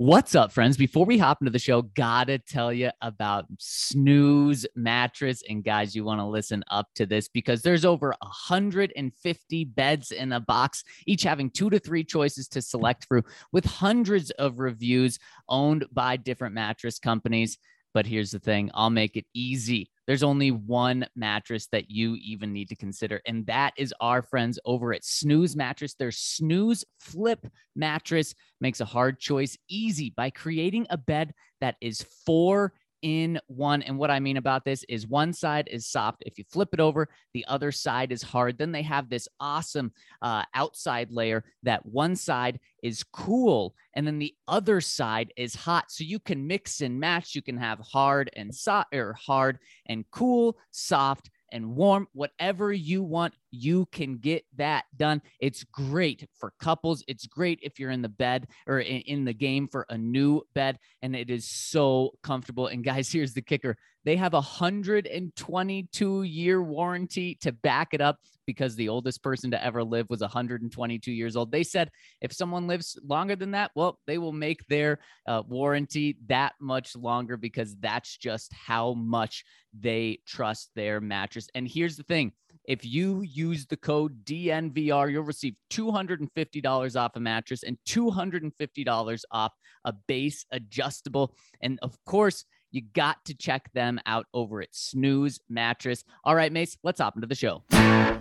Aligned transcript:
What's 0.00 0.34
up, 0.34 0.50
friends? 0.50 0.78
Before 0.78 1.04
we 1.04 1.18
hop 1.18 1.42
into 1.42 1.50
the 1.50 1.58
show, 1.58 1.82
gotta 1.82 2.38
tell 2.38 2.72
you 2.72 2.90
about 3.02 3.44
Snooze 3.58 4.64
Mattress. 4.74 5.42
And 5.46 5.62
guys, 5.62 5.94
you 5.94 6.04
want 6.04 6.20
to 6.20 6.24
listen 6.24 6.64
up 6.70 6.86
to 6.94 7.04
this 7.04 7.28
because 7.28 7.60
there's 7.60 7.84
over 7.84 8.14
150 8.22 9.64
beds 9.66 10.10
in 10.10 10.32
a 10.32 10.40
box, 10.40 10.84
each 11.06 11.22
having 11.22 11.50
two 11.50 11.68
to 11.68 11.78
three 11.78 12.02
choices 12.02 12.48
to 12.48 12.62
select 12.62 13.08
through, 13.08 13.24
with 13.52 13.66
hundreds 13.66 14.30
of 14.30 14.58
reviews 14.58 15.18
owned 15.50 15.84
by 15.92 16.16
different 16.16 16.54
mattress 16.54 16.98
companies. 16.98 17.58
But 17.92 18.06
here's 18.06 18.30
the 18.30 18.38
thing 18.38 18.70
I'll 18.72 18.88
make 18.88 19.18
it 19.18 19.26
easy. 19.34 19.90
There's 20.10 20.24
only 20.24 20.50
one 20.50 21.06
mattress 21.14 21.68
that 21.70 21.88
you 21.88 22.16
even 22.16 22.52
need 22.52 22.68
to 22.70 22.74
consider, 22.74 23.20
and 23.28 23.46
that 23.46 23.74
is 23.76 23.94
our 24.00 24.22
friends 24.22 24.58
over 24.64 24.92
at 24.92 25.04
Snooze 25.04 25.54
Mattress. 25.54 25.94
Their 25.94 26.10
Snooze 26.10 26.84
Flip 26.98 27.46
mattress 27.76 28.34
makes 28.60 28.80
a 28.80 28.84
hard 28.84 29.20
choice 29.20 29.56
easy 29.68 30.12
by 30.16 30.30
creating 30.30 30.88
a 30.90 30.96
bed 30.96 31.32
that 31.60 31.76
is 31.80 32.04
four 32.26 32.72
in 33.02 33.40
one. 33.46 33.82
And 33.82 33.98
what 33.98 34.10
I 34.10 34.20
mean 34.20 34.36
about 34.36 34.64
this 34.64 34.84
is 34.88 35.06
one 35.06 35.32
side 35.32 35.68
is 35.70 35.86
soft. 35.86 36.22
If 36.26 36.38
you 36.38 36.44
flip 36.48 36.70
it 36.72 36.80
over, 36.80 37.08
the 37.34 37.44
other 37.48 37.72
side 37.72 38.12
is 38.12 38.22
hard. 38.22 38.58
Then 38.58 38.72
they 38.72 38.82
have 38.82 39.08
this 39.08 39.28
awesome 39.38 39.92
uh, 40.22 40.44
outside 40.54 41.10
layer 41.10 41.44
that 41.62 41.84
one 41.86 42.16
side 42.16 42.60
is 42.82 43.02
cool 43.02 43.74
and 43.94 44.06
then 44.06 44.18
the 44.18 44.34
other 44.48 44.80
side 44.80 45.32
is 45.36 45.54
hot. 45.54 45.90
So 45.90 46.04
you 46.04 46.18
can 46.18 46.46
mix 46.46 46.80
and 46.80 47.00
match. 47.00 47.34
You 47.34 47.42
can 47.42 47.56
have 47.56 47.80
hard 47.80 48.30
and 48.36 48.54
soft 48.54 48.94
or 48.94 49.14
hard 49.14 49.58
and 49.86 50.04
cool, 50.10 50.58
soft 50.70 51.30
and 51.52 51.74
warm, 51.74 52.06
whatever 52.12 52.72
you 52.72 53.02
want, 53.02 53.34
you 53.50 53.86
can 53.86 54.18
get 54.18 54.44
that 54.56 54.84
done. 54.96 55.22
It's 55.40 55.64
great 55.64 56.28
for 56.38 56.52
couples. 56.60 57.02
It's 57.08 57.26
great 57.26 57.60
if 57.62 57.78
you're 57.78 57.90
in 57.90 58.02
the 58.02 58.08
bed 58.08 58.48
or 58.66 58.80
in 58.80 59.24
the 59.24 59.34
game 59.34 59.68
for 59.68 59.86
a 59.88 59.98
new 59.98 60.42
bed, 60.54 60.78
and 61.02 61.14
it 61.14 61.30
is 61.30 61.48
so 61.48 62.12
comfortable. 62.22 62.68
And 62.68 62.84
guys, 62.84 63.10
here's 63.12 63.34
the 63.34 63.42
kicker 63.42 63.76
they 64.04 64.16
have 64.16 64.32
a 64.32 64.36
122 64.36 66.22
year 66.22 66.62
warranty 66.62 67.34
to 67.42 67.52
back 67.52 67.92
it 67.92 68.00
up 68.00 68.18
because 68.46 68.74
the 68.74 68.88
oldest 68.88 69.22
person 69.22 69.50
to 69.50 69.62
ever 69.62 69.84
live 69.84 70.06
was 70.08 70.22
122 70.22 71.12
years 71.12 71.36
old. 71.36 71.52
They 71.52 71.62
said 71.62 71.90
if 72.20 72.32
someone 72.32 72.66
lives 72.66 72.98
longer 73.04 73.36
than 73.36 73.50
that, 73.52 73.70
well, 73.74 73.98
they 74.06 74.18
will 74.18 74.32
make 74.32 74.66
their 74.68 75.00
uh, 75.26 75.42
warranty 75.46 76.16
that 76.26 76.54
much 76.60 76.96
longer 76.96 77.36
because 77.36 77.76
that's 77.76 78.16
just 78.16 78.52
how 78.52 78.94
much 78.94 79.44
they 79.78 80.20
trust 80.26 80.70
their 80.74 81.00
mattress. 81.00 81.48
And 81.54 81.68
here's 81.68 81.96
the 81.96 82.02
thing 82.02 82.32
if 82.64 82.84
you 82.84 83.22
use 83.22 83.66
the 83.66 83.76
code 83.76 84.24
DNVR, 84.24 85.10
you'll 85.10 85.22
receive 85.22 85.54
$250 85.70 87.00
off 87.00 87.16
a 87.16 87.20
mattress 87.20 87.62
and 87.62 87.78
$250 87.88 89.22
off 89.30 89.52
a 89.84 89.92
base 90.06 90.44
adjustable. 90.52 91.34
And 91.60 91.78
of 91.82 91.96
course, 92.04 92.44
you 92.70 92.82
got 92.94 93.24
to 93.24 93.34
check 93.34 93.72
them 93.72 93.98
out 94.06 94.26
over 94.32 94.62
at 94.62 94.68
Snooze 94.72 95.40
Mattress. 95.48 96.04
All 96.24 96.34
right, 96.34 96.52
Mace, 96.52 96.76
let's 96.84 97.00
hop 97.00 97.16
into 97.16 97.26
the 97.26 97.34
show. 97.34 97.64
Number 97.70 98.20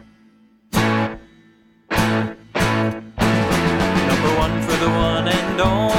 one 4.38 4.62
for 4.64 4.78
the 4.78 4.90
one 4.90 5.28
and 5.28 5.62
only 5.62 5.99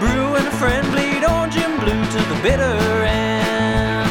brew 0.00 0.34
and 0.34 0.46
a 0.48 0.50
friend 0.52 0.90
bleed 0.92 1.24
orange 1.24 1.58
and 1.58 1.78
blue 1.78 2.04
to 2.14 2.20
the 2.30 2.40
bitter 2.42 2.76
end. 3.04 4.10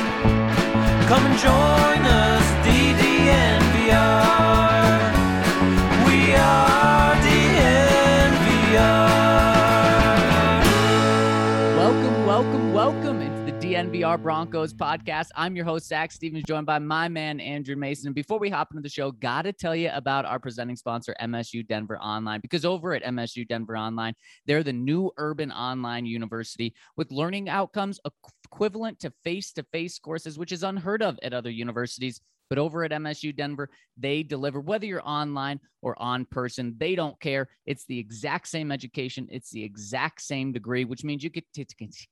Come 1.10 1.26
and 1.26 1.38
join 1.40 2.02
us, 2.06 2.46
DDNVR. 2.66 3.59
DNVR 13.90 14.22
Broncos 14.22 14.72
podcast. 14.72 15.30
I'm 15.36 15.56
your 15.56 15.66
host, 15.66 15.88
Zac 15.88 16.12
Stevens, 16.12 16.44
joined 16.44 16.68
by 16.68 16.78
my 16.78 17.08
man, 17.08 17.40
Andrew 17.40 17.76
Mason. 17.76 18.10
And 18.10 18.14
before 18.14 18.38
we 18.38 18.48
hop 18.48 18.68
into 18.70 18.84
the 18.84 18.90
show, 18.90 19.12
got 19.12 19.42
to 19.44 19.52
tell 19.52 19.76
you 19.76 19.90
about 19.92 20.26
our 20.26 20.38
presenting 20.38 20.76
sponsor, 20.76 21.16
MSU 21.20 21.68
Denver 21.68 21.98
Online, 21.98 22.40
because 22.40 22.66
over 22.66 22.94
at 22.94 23.04
MSU 23.04 23.48
Denver 23.48 23.76
Online, 23.76 24.14
they're 24.46 24.62
the 24.62 24.72
new 24.72 25.10
urban 25.18 25.52
online 25.52 26.06
university 26.06 26.76
with 26.98 27.12
learning 27.12 27.50
outcomes 27.50 28.00
equivalent 28.46 29.00
to 29.00 29.12
face 29.24 29.52
to 29.54 29.66
face 29.72 29.98
courses, 29.98 30.38
which 30.38 30.52
is 30.52 30.62
unheard 30.62 31.02
of 31.02 31.18
at 31.24 31.34
other 31.34 31.50
universities. 31.50 32.22
But 32.50 32.58
over 32.58 32.84
at 32.84 32.92
MSU 32.92 33.36
Denver, 33.36 33.70
they 33.98 34.24
deliver 34.24 34.60
whether 34.60 34.86
you're 34.86 35.08
online 35.08 35.60
or 35.82 35.96
on 36.02 36.26
person. 36.26 36.76
They 36.78 36.96
don't 36.96 37.20
care. 37.20 37.50
It's 37.66 37.86
the 37.86 37.98
exact 37.98 38.48
same 38.48 38.72
education, 38.72 39.28
it's 39.32 39.52
the 39.52 39.64
exact 39.64 40.22
same 40.22 40.52
degree, 40.52 40.86
which 40.86 41.04
means 41.04 41.24
you 41.24 41.30
get 41.30 41.46
to 41.54 41.66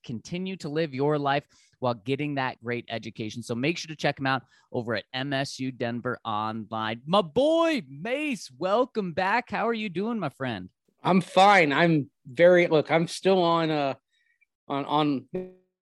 continue 0.05 0.55
to 0.57 0.69
live 0.69 0.93
your 0.93 1.17
life 1.17 1.43
while 1.79 1.93
getting 1.93 2.35
that 2.35 2.63
great 2.63 2.85
education. 2.89 3.43
So 3.43 3.55
make 3.55 3.77
sure 3.77 3.89
to 3.89 3.95
check 3.95 4.15
them 4.15 4.27
out 4.27 4.43
over 4.71 4.95
at 4.95 5.05
MSU 5.15 5.75
Denver 5.75 6.19
Online. 6.25 7.01
My 7.05 7.21
boy, 7.21 7.83
Mace, 7.87 8.51
welcome 8.57 9.13
back. 9.13 9.49
How 9.49 9.67
are 9.67 9.73
you 9.73 9.89
doing, 9.89 10.19
my 10.19 10.29
friend? 10.29 10.69
I'm 11.03 11.21
fine. 11.21 11.71
I'm 11.71 12.09
very 12.27 12.67
look, 12.67 12.91
I'm 12.91 13.07
still 13.07 13.41
on 13.41 13.69
uh 13.69 13.93
on 14.67 14.85
on 14.85 15.25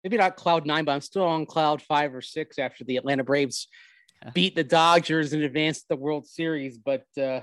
maybe 0.03 0.17
not 0.17 0.37
cloud 0.37 0.67
nine, 0.67 0.85
but 0.85 0.93
I'm 0.93 1.01
still 1.01 1.25
on 1.25 1.47
cloud 1.47 1.81
five 1.83 2.15
or 2.15 2.21
six 2.21 2.59
after 2.59 2.85
the 2.85 2.97
Atlanta 2.97 3.25
Braves 3.25 3.69
beat 4.35 4.55
the 4.55 4.65
Dodgers 4.65 5.33
and 5.33 5.43
advance 5.43 5.85
the 5.89 5.97
World 5.97 6.27
Series, 6.27 6.79
but 6.79 7.05
uh, 7.21 7.41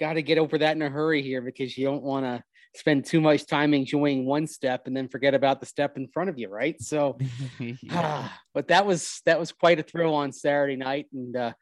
got 0.00 0.14
to 0.14 0.22
get 0.22 0.38
over 0.38 0.58
that 0.58 0.76
in 0.76 0.82
a 0.82 0.90
hurry 0.90 1.22
here 1.22 1.40
because 1.40 1.76
you 1.76 1.84
don't 1.84 2.02
want 2.02 2.24
to 2.24 2.42
spend 2.76 3.04
too 3.04 3.20
much 3.20 3.46
time 3.46 3.72
enjoying 3.72 4.26
one 4.26 4.46
step 4.46 4.86
and 4.86 4.96
then 4.96 5.08
forget 5.08 5.34
about 5.34 5.60
the 5.60 5.66
step 5.66 5.96
in 5.96 6.08
front 6.08 6.28
of 6.28 6.38
you, 6.38 6.48
right? 6.48 6.80
So, 6.80 7.18
yeah. 7.58 8.28
but 8.52 8.68
that 8.68 8.86
was 8.86 9.20
that 9.26 9.38
was 9.38 9.52
quite 9.52 9.78
a 9.78 9.82
thrill 9.82 10.14
on 10.14 10.32
Saturday 10.32 10.76
night, 10.76 11.06
and 11.12 11.36
uh, 11.36 11.52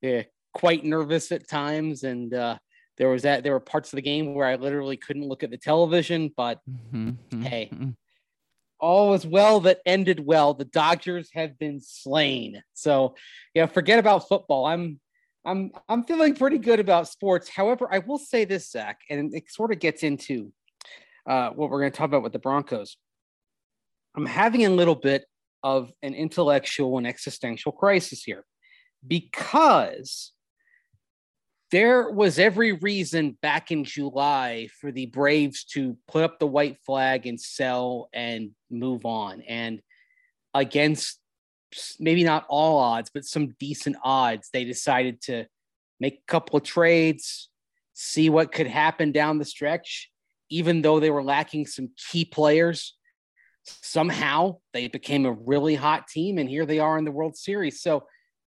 yeah, 0.00 0.22
quite 0.52 0.84
nervous 0.84 1.32
at 1.32 1.48
times, 1.48 2.04
and 2.04 2.32
uh, 2.32 2.58
there 2.98 3.08
was 3.08 3.22
that 3.22 3.42
there 3.42 3.52
were 3.52 3.60
parts 3.60 3.92
of 3.92 3.96
the 3.96 4.02
game 4.02 4.34
where 4.34 4.46
I 4.46 4.56
literally 4.56 4.96
couldn't 4.96 5.28
look 5.28 5.42
at 5.42 5.50
the 5.50 5.58
television, 5.58 6.30
but 6.36 6.60
mm-hmm. 6.68 7.42
hey, 7.42 7.70
mm-hmm 7.72 7.90
all 8.82 9.14
is 9.14 9.24
well 9.24 9.60
that 9.60 9.80
ended 9.86 10.20
well. 10.26 10.52
The 10.52 10.66
Dodgers 10.66 11.30
have 11.32 11.58
been 11.58 11.80
slain. 11.80 12.62
So, 12.74 13.14
yeah, 13.54 13.66
forget 13.66 13.98
about 13.98 14.28
football. 14.28 14.66
I'm 14.66 15.00
I'm 15.46 15.70
I'm 15.88 16.04
feeling 16.04 16.34
pretty 16.34 16.58
good 16.58 16.80
about 16.80 17.08
sports. 17.08 17.48
However, 17.48 17.88
I 17.90 18.00
will 18.00 18.18
say 18.18 18.44
this, 18.44 18.70
Zac, 18.70 19.00
and 19.08 19.34
it 19.34 19.50
sort 19.50 19.72
of 19.72 19.78
gets 19.78 20.02
into 20.02 20.52
uh, 21.26 21.50
what 21.50 21.70
we're 21.70 21.80
going 21.80 21.92
to 21.92 21.96
talk 21.96 22.08
about 22.08 22.22
with 22.22 22.32
the 22.32 22.38
Broncos. 22.38 22.96
I'm 24.16 24.26
having 24.26 24.66
a 24.66 24.70
little 24.70 24.96
bit 24.96 25.24
of 25.62 25.92
an 26.02 26.14
intellectual 26.14 26.98
and 26.98 27.06
existential 27.06 27.72
crisis 27.72 28.22
here 28.24 28.44
because 29.06 30.32
there 31.72 32.10
was 32.10 32.38
every 32.38 32.72
reason 32.72 33.36
back 33.40 33.72
in 33.72 33.82
July 33.82 34.68
for 34.78 34.92
the 34.92 35.06
Braves 35.06 35.64
to 35.64 35.96
put 36.06 36.22
up 36.22 36.38
the 36.38 36.46
white 36.46 36.76
flag 36.84 37.26
and 37.26 37.40
sell 37.40 38.10
and 38.12 38.50
move 38.70 39.06
on. 39.06 39.40
And 39.48 39.80
against 40.52 41.18
maybe 41.98 42.24
not 42.24 42.44
all 42.50 42.78
odds, 42.78 43.10
but 43.12 43.24
some 43.24 43.54
decent 43.58 43.96
odds, 44.04 44.50
they 44.52 44.64
decided 44.64 45.22
to 45.22 45.46
make 45.98 46.14
a 46.14 46.30
couple 46.30 46.58
of 46.58 46.62
trades, 46.62 47.48
see 47.94 48.28
what 48.28 48.52
could 48.52 48.66
happen 48.66 49.10
down 49.10 49.38
the 49.38 49.44
stretch, 49.46 50.10
even 50.50 50.82
though 50.82 51.00
they 51.00 51.10
were 51.10 51.24
lacking 51.24 51.66
some 51.66 51.88
key 52.10 52.26
players. 52.26 52.94
Somehow 53.64 54.58
they 54.74 54.88
became 54.88 55.24
a 55.24 55.32
really 55.32 55.76
hot 55.76 56.06
team, 56.06 56.36
and 56.36 56.50
here 56.50 56.66
they 56.66 56.80
are 56.80 56.98
in 56.98 57.06
the 57.06 57.10
World 57.10 57.34
Series. 57.34 57.80
So 57.80 58.04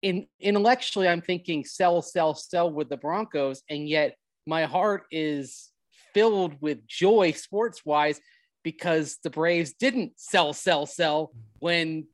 in 0.02 0.28
intellectually, 0.40 1.08
I'm 1.08 1.22
thinking 1.22 1.64
sell, 1.66 2.02
sell, 2.02 2.36
sell 2.36 2.72
with 2.72 2.90
the 2.90 2.98
Broncos, 2.98 3.64
and 3.70 3.88
yet 3.88 4.16
my 4.46 4.66
heart 4.66 5.04
is 5.12 5.72
filled 6.14 6.56
with 6.62 6.88
joy 6.88 7.32
sports 7.32 7.86
wise 7.86 8.20
because 8.64 9.18
the 9.24 9.30
Braves 9.30 9.74
didn't 9.74 10.14
sell, 10.18 10.54
sell, 10.54 10.86
sell 10.86 11.32
when 11.60 12.08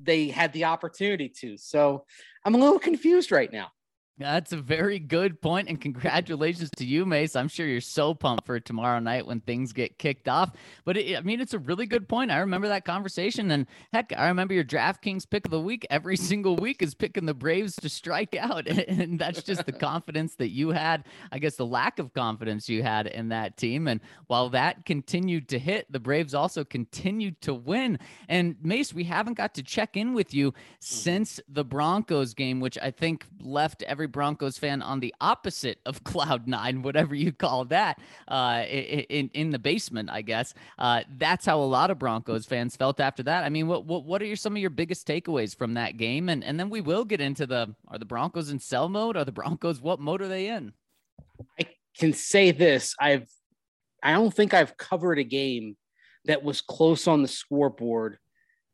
they 0.00 0.28
had 0.28 0.52
the 0.52 0.64
opportunity 0.64 1.28
to. 1.40 1.56
So 1.56 2.04
I'm 2.44 2.54
a 2.54 2.58
little 2.58 2.78
confused 2.78 3.30
right 3.30 3.52
now. 3.52 3.68
That's 4.22 4.52
a 4.52 4.56
very 4.56 4.98
good 4.98 5.40
point, 5.40 5.68
and 5.68 5.80
congratulations 5.80 6.70
to 6.76 6.84
you, 6.84 7.04
Mace. 7.04 7.34
I'm 7.34 7.48
sure 7.48 7.66
you're 7.66 7.80
so 7.80 8.14
pumped 8.14 8.46
for 8.46 8.60
tomorrow 8.60 9.00
night 9.00 9.26
when 9.26 9.40
things 9.40 9.72
get 9.72 9.98
kicked 9.98 10.28
off. 10.28 10.52
But 10.84 10.96
it, 10.96 11.16
I 11.16 11.20
mean, 11.22 11.40
it's 11.40 11.54
a 11.54 11.58
really 11.58 11.86
good 11.86 12.08
point. 12.08 12.30
I 12.30 12.38
remember 12.38 12.68
that 12.68 12.84
conversation, 12.84 13.50
and 13.50 13.66
heck, 13.92 14.12
I 14.16 14.28
remember 14.28 14.54
your 14.54 14.64
DraftKings 14.64 15.28
pick 15.28 15.46
of 15.46 15.50
the 15.50 15.60
week 15.60 15.86
every 15.90 16.16
single 16.16 16.56
week 16.56 16.82
is 16.82 16.94
picking 16.94 17.26
the 17.26 17.34
Braves 17.34 17.76
to 17.76 17.88
strike 17.88 18.36
out, 18.36 18.66
and 18.88 19.18
that's 19.18 19.42
just 19.42 19.66
the 19.66 19.72
confidence 19.90 20.36
that 20.36 20.50
you 20.50 20.70
had. 20.70 21.04
I 21.32 21.38
guess 21.38 21.56
the 21.56 21.66
lack 21.66 21.98
of 21.98 22.14
confidence 22.14 22.68
you 22.68 22.82
had 22.82 23.08
in 23.08 23.28
that 23.30 23.56
team, 23.56 23.88
and 23.88 24.00
while 24.28 24.48
that 24.50 24.86
continued 24.86 25.48
to 25.48 25.58
hit, 25.58 25.90
the 25.90 26.00
Braves 26.00 26.34
also 26.34 26.64
continued 26.64 27.40
to 27.42 27.54
win. 27.54 27.98
And 28.28 28.56
Mace, 28.62 28.94
we 28.94 29.04
haven't 29.04 29.34
got 29.34 29.54
to 29.54 29.62
check 29.62 29.96
in 29.96 30.14
with 30.14 30.32
you 30.32 30.52
mm-hmm. 30.52 30.58
since 30.80 31.40
the 31.48 31.64
Broncos 31.64 32.34
game, 32.34 32.60
which 32.60 32.78
I 32.80 32.90
think 32.90 33.26
left 33.40 33.82
every 33.82 34.06
Broncos 34.12 34.58
fan 34.58 34.82
on 34.82 35.00
the 35.00 35.14
opposite 35.20 35.80
of 35.86 36.04
cloud 36.12 36.46
nine, 36.46 36.82
whatever 36.82 37.14
you 37.14 37.32
call 37.32 37.64
that, 37.66 37.98
uh, 38.28 38.64
in 38.68 39.30
in 39.34 39.50
the 39.50 39.58
basement, 39.58 40.10
I 40.10 40.22
guess. 40.22 40.54
Uh, 40.78 41.02
that's 41.18 41.46
how 41.46 41.60
a 41.60 41.64
lot 41.64 41.90
of 41.90 41.98
Broncos 41.98 42.46
fans 42.46 42.76
felt 42.76 43.00
after 43.00 43.22
that. 43.24 43.44
I 43.44 43.48
mean, 43.48 43.66
what 43.66 43.84
what 43.84 44.04
what 44.04 44.22
are 44.22 44.26
your, 44.26 44.36
some 44.36 44.54
of 44.54 44.58
your 44.58 44.70
biggest 44.70 45.06
takeaways 45.06 45.56
from 45.56 45.74
that 45.74 45.96
game? 45.96 46.28
And 46.28 46.44
and 46.44 46.58
then 46.58 46.70
we 46.70 46.80
will 46.80 47.04
get 47.04 47.20
into 47.20 47.46
the 47.46 47.74
are 47.88 47.98
the 47.98 48.04
Broncos 48.04 48.50
in 48.50 48.58
sell 48.58 48.88
mode? 48.88 49.16
Are 49.16 49.24
the 49.24 49.32
Broncos 49.32 49.80
what 49.80 50.00
mode 50.00 50.22
are 50.22 50.28
they 50.28 50.48
in? 50.48 50.72
I 51.58 51.66
can 51.98 52.12
say 52.12 52.50
this: 52.50 52.94
I've 53.00 53.28
I 54.02 54.12
don't 54.12 54.34
think 54.34 54.54
I've 54.54 54.76
covered 54.76 55.18
a 55.18 55.24
game 55.24 55.76
that 56.24 56.42
was 56.42 56.60
close 56.60 57.06
on 57.06 57.22
the 57.22 57.28
scoreboard 57.28 58.18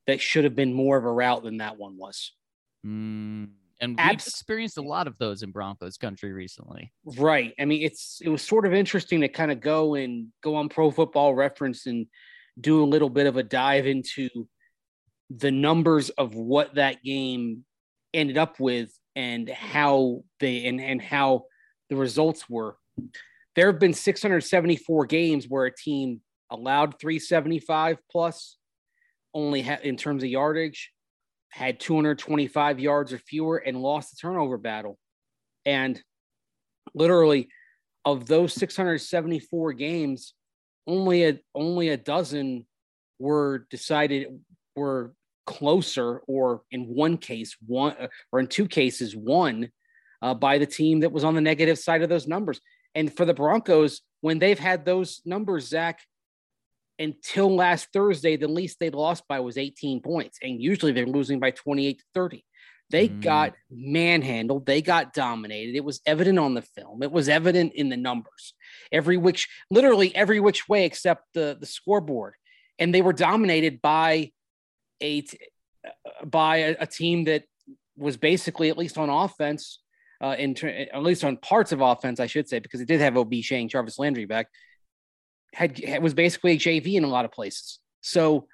that 0.07 0.21
should 0.21 0.45
have 0.45 0.57
been 0.57 0.73
more 0.73 0.97
of 0.97 1.05
a 1.05 1.13
route 1.13 1.43
than 1.43 1.59
that 1.59 1.79
one 1.79 1.97
was. 1.97 2.33
Mm. 2.85 3.51
And 3.81 3.93
we've 3.93 4.01
Abs- 4.01 4.27
experienced 4.27 4.79
a 4.79 4.83
lot 4.83 5.07
of 5.07 5.17
those 5.19 5.43
in 5.43 5.51
Broncos 5.51 5.97
country 5.97 6.33
recently. 6.33 6.93
Right. 7.05 7.55
I 7.61 7.65
mean, 7.65 7.83
it's 7.83 8.21
it 8.23 8.29
was 8.29 8.43
sort 8.43 8.67
of 8.67 8.75
interesting 8.75 9.21
to 9.21 9.29
kind 9.29 9.53
of 9.53 9.61
go 9.61 9.95
and 9.95 10.29
go 10.43 10.57
on 10.57 10.69
Pro 10.69 10.91
Football 10.91 11.35
Reference 11.35 11.87
and 11.87 12.07
do 12.61 12.83
a 12.83 12.87
little 12.87 13.11
bit 13.11 13.27
of 13.27 13.37
a 13.37 13.43
dive 13.43 13.87
into 13.87 14.29
the 15.31 15.51
numbers 15.51 16.11
of 16.11 16.35
what 16.35 16.75
that 16.75 17.03
game 17.03 17.65
ended 18.13 18.39
up 18.39 18.59
with 18.59 18.91
and 19.15 19.49
how 19.49 20.25
they 20.41 20.67
and, 20.67 20.81
and 20.81 21.01
how 21.01 21.45
the 21.89 21.97
results 21.97 22.49
were. 22.49 22.77
There 23.55 23.71
have 23.71 23.81
been 23.81 23.95
674 23.95 25.07
games 25.07 25.47
where 25.49 25.67
a 25.67 25.75
team 25.75 26.21
allowed 26.51 26.99
375 26.99 27.99
plus 28.11 28.57
only 29.35 29.63
ha- 29.63 29.79
in 29.83 29.97
terms 29.97 30.23
of 30.23 30.31
yardage 30.31 30.91
had 31.51 31.81
225 31.81 32.79
yards 32.79 33.13
or 33.13 33.19
fewer 33.19 33.57
and 33.57 33.81
lost 33.81 34.11
the 34.11 34.17
turnover 34.21 34.59
battle. 34.59 34.99
And 35.65 36.01
literally, 36.95 37.49
of 38.05 38.27
those 38.27 38.55
674 38.55 39.73
games, 39.75 40.35
only 40.87 41.25
a 41.25 41.39
only 41.55 41.91
a 41.91 41.97
dozen 41.97 42.67
were 43.19 43.67
decided 43.71 44.41
were 44.75 45.13
closer, 45.47 46.19
or 46.27 46.63
in 46.71 46.83
one 46.85 47.19
case, 47.19 47.57
one 47.67 47.95
or 48.33 48.41
in 48.41 48.47
two 48.47 48.67
cases, 48.67 49.15
one 49.15 49.71
uh, 50.23 50.35
by 50.35 50.59
the 50.59 50.67
team 50.67 51.01
that 51.01 51.13
was 51.13 51.25
on 51.25 51.35
the 51.35 51.41
negative 51.41 51.79
side 51.79 52.03
of 52.03 52.09
those 52.09 52.27
numbers. 52.27 52.61
And 52.95 53.15
for 53.15 53.25
the 53.25 53.35
Broncos, 53.35 54.01
when 54.21 54.39
they've 54.39 54.59
had 54.59 54.85
those 54.85 55.21
numbers, 55.25 55.69
Zac, 55.69 56.01
until 56.99 57.55
last 57.55 57.89
Thursday, 57.93 58.37
the 58.37 58.49
least 58.49 58.79
they 58.81 58.91
lost 58.91 59.25
by 59.29 59.41
was 59.41 59.57
18 59.57 60.01
points. 60.01 60.39
And 60.43 60.61
usually 60.61 60.93
they're 60.93 61.07
losing 61.07 61.39
by 61.39 61.53
28 61.53 61.99
to 61.99 62.05
30. 62.15 62.45
They 62.91 63.09
mm. 63.09 63.23
got 63.23 63.55
manhandled. 63.71 64.67
They 64.67 64.83
got 64.83 65.13
dominated. 65.13 65.77
It 65.77 65.85
was 65.85 66.01
evident 66.07 66.39
on 66.39 66.55
the 66.55 66.63
film. 66.63 67.03
It 67.03 67.13
was 67.13 67.29
evident 67.29 67.75
in 67.75 67.89
the 67.89 67.97
numbers. 67.97 68.55
Every 68.91 69.17
which, 69.17 69.49
literally 69.71 70.15
every 70.17 70.41
which 70.41 70.69
way 70.69 70.85
except 70.85 71.25
the, 71.35 71.57
the 71.59 71.67
scoreboard. 71.67 72.35
And 72.79 72.95
they 72.95 73.03
were 73.03 73.13
dominated 73.13 73.83
by 73.83 74.33
a 75.03 75.25
by 76.25 76.57
a, 76.57 76.77
a 76.81 76.87
team 76.87 77.25
that 77.25 77.45
was 77.97 78.17
basically, 78.17 78.69
at 78.69 78.79
least 78.79 78.99
on 78.99 79.09
offense, 79.11 79.81
uh, 80.21 80.35
in 80.39 80.57
at 80.65 81.03
least 81.03 81.25
on 81.25 81.37
parts 81.37 81.73
of 81.73 81.81
offense, 81.81 82.21
I 82.21 82.27
should 82.27 82.49
say, 82.49 82.59
because 82.59 82.81
it 82.81 82.89
did 82.89 83.01
have 83.01 83.17
OBJ 83.17 83.53
and 83.53 83.71
Jarvis 83.71 83.99
Landry 83.99 84.25
back 84.25 84.49
had 85.59 86.03
was 86.03 86.15
basically 86.15 86.53
a 86.53 86.59
JV 86.59 86.95
in 86.95 87.05
a 87.05 87.09
lot 87.09 87.25
of 87.25 87.33
places. 87.33 87.81
So, 88.01 88.47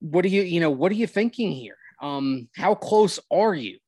what 0.00 0.24
are 0.24 0.28
you, 0.28 0.42
you 0.42 0.60
know, 0.60 0.70
what 0.70 0.90
are 0.90 0.96
you 0.96 1.06
thinking 1.06 1.52
here? 1.52 1.76
Um, 2.00 2.48
how 2.56 2.74
close 2.74 3.20
are 3.30 3.54
you? 3.54 3.78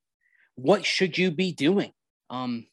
What 0.56 0.84
should 0.84 1.16
you 1.16 1.30
be 1.30 1.52
doing? 1.52 1.92
Um, 2.28 2.66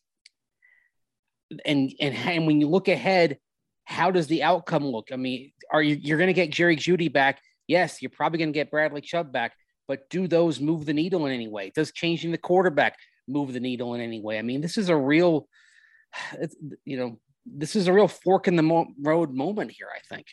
and 1.66 1.94
and 2.00 2.16
and 2.16 2.48
when 2.48 2.60
you 2.60 2.68
look 2.68 2.88
ahead, 2.88 3.38
how 3.86 4.12
does 4.12 4.28
the 4.28 4.44
outcome 4.44 4.86
look? 4.86 5.10
I 5.13 5.16
mean, 5.16 5.52
are 5.72 5.81
you 5.81 5.96
you're 6.02 6.18
going 6.18 6.28
to 6.28 6.34
get 6.34 6.50
Jerry 6.50 6.75
Jeudy 6.75 7.12
back? 7.12 7.42
Yes, 7.68 8.02
you're 8.02 8.12
probably 8.12 8.40
going 8.40 8.52
to 8.52 8.60
get 8.60 8.72
Bradley 8.72 9.02
Chubb 9.02 9.31
back, 9.31 9.54
but 9.88 10.10
do 10.10 10.28
those 10.28 10.60
move 10.60 10.86
the 10.86 10.94
needle 10.94 11.25
in 11.25 11.31
any 11.31 11.48
way? 11.48 11.72
Does 11.74 11.92
changing 11.94 12.31
the 12.31 12.38
quarterback 12.38 12.98
move 13.28 13.54
the 13.54 13.60
needle 13.60 13.94
in 13.94 14.02
any 14.02 14.19
way? 14.19 14.38
I 14.38 14.42
mean, 14.42 14.62
this 14.62 14.78
is 14.78 14.90
a 14.90 14.98
real, 14.98 15.48
you 16.85 16.97
know, 16.97 17.19
this 17.45 17.75
is 17.75 17.87
a 17.87 17.94
real 17.94 18.07
fork 18.07 18.47
in 18.47 18.56
the 18.56 18.64
mo- 18.64 18.87
road 19.02 19.31
moment 19.31 19.71
here, 19.71 19.87
I 19.94 19.99
think. 20.14 20.28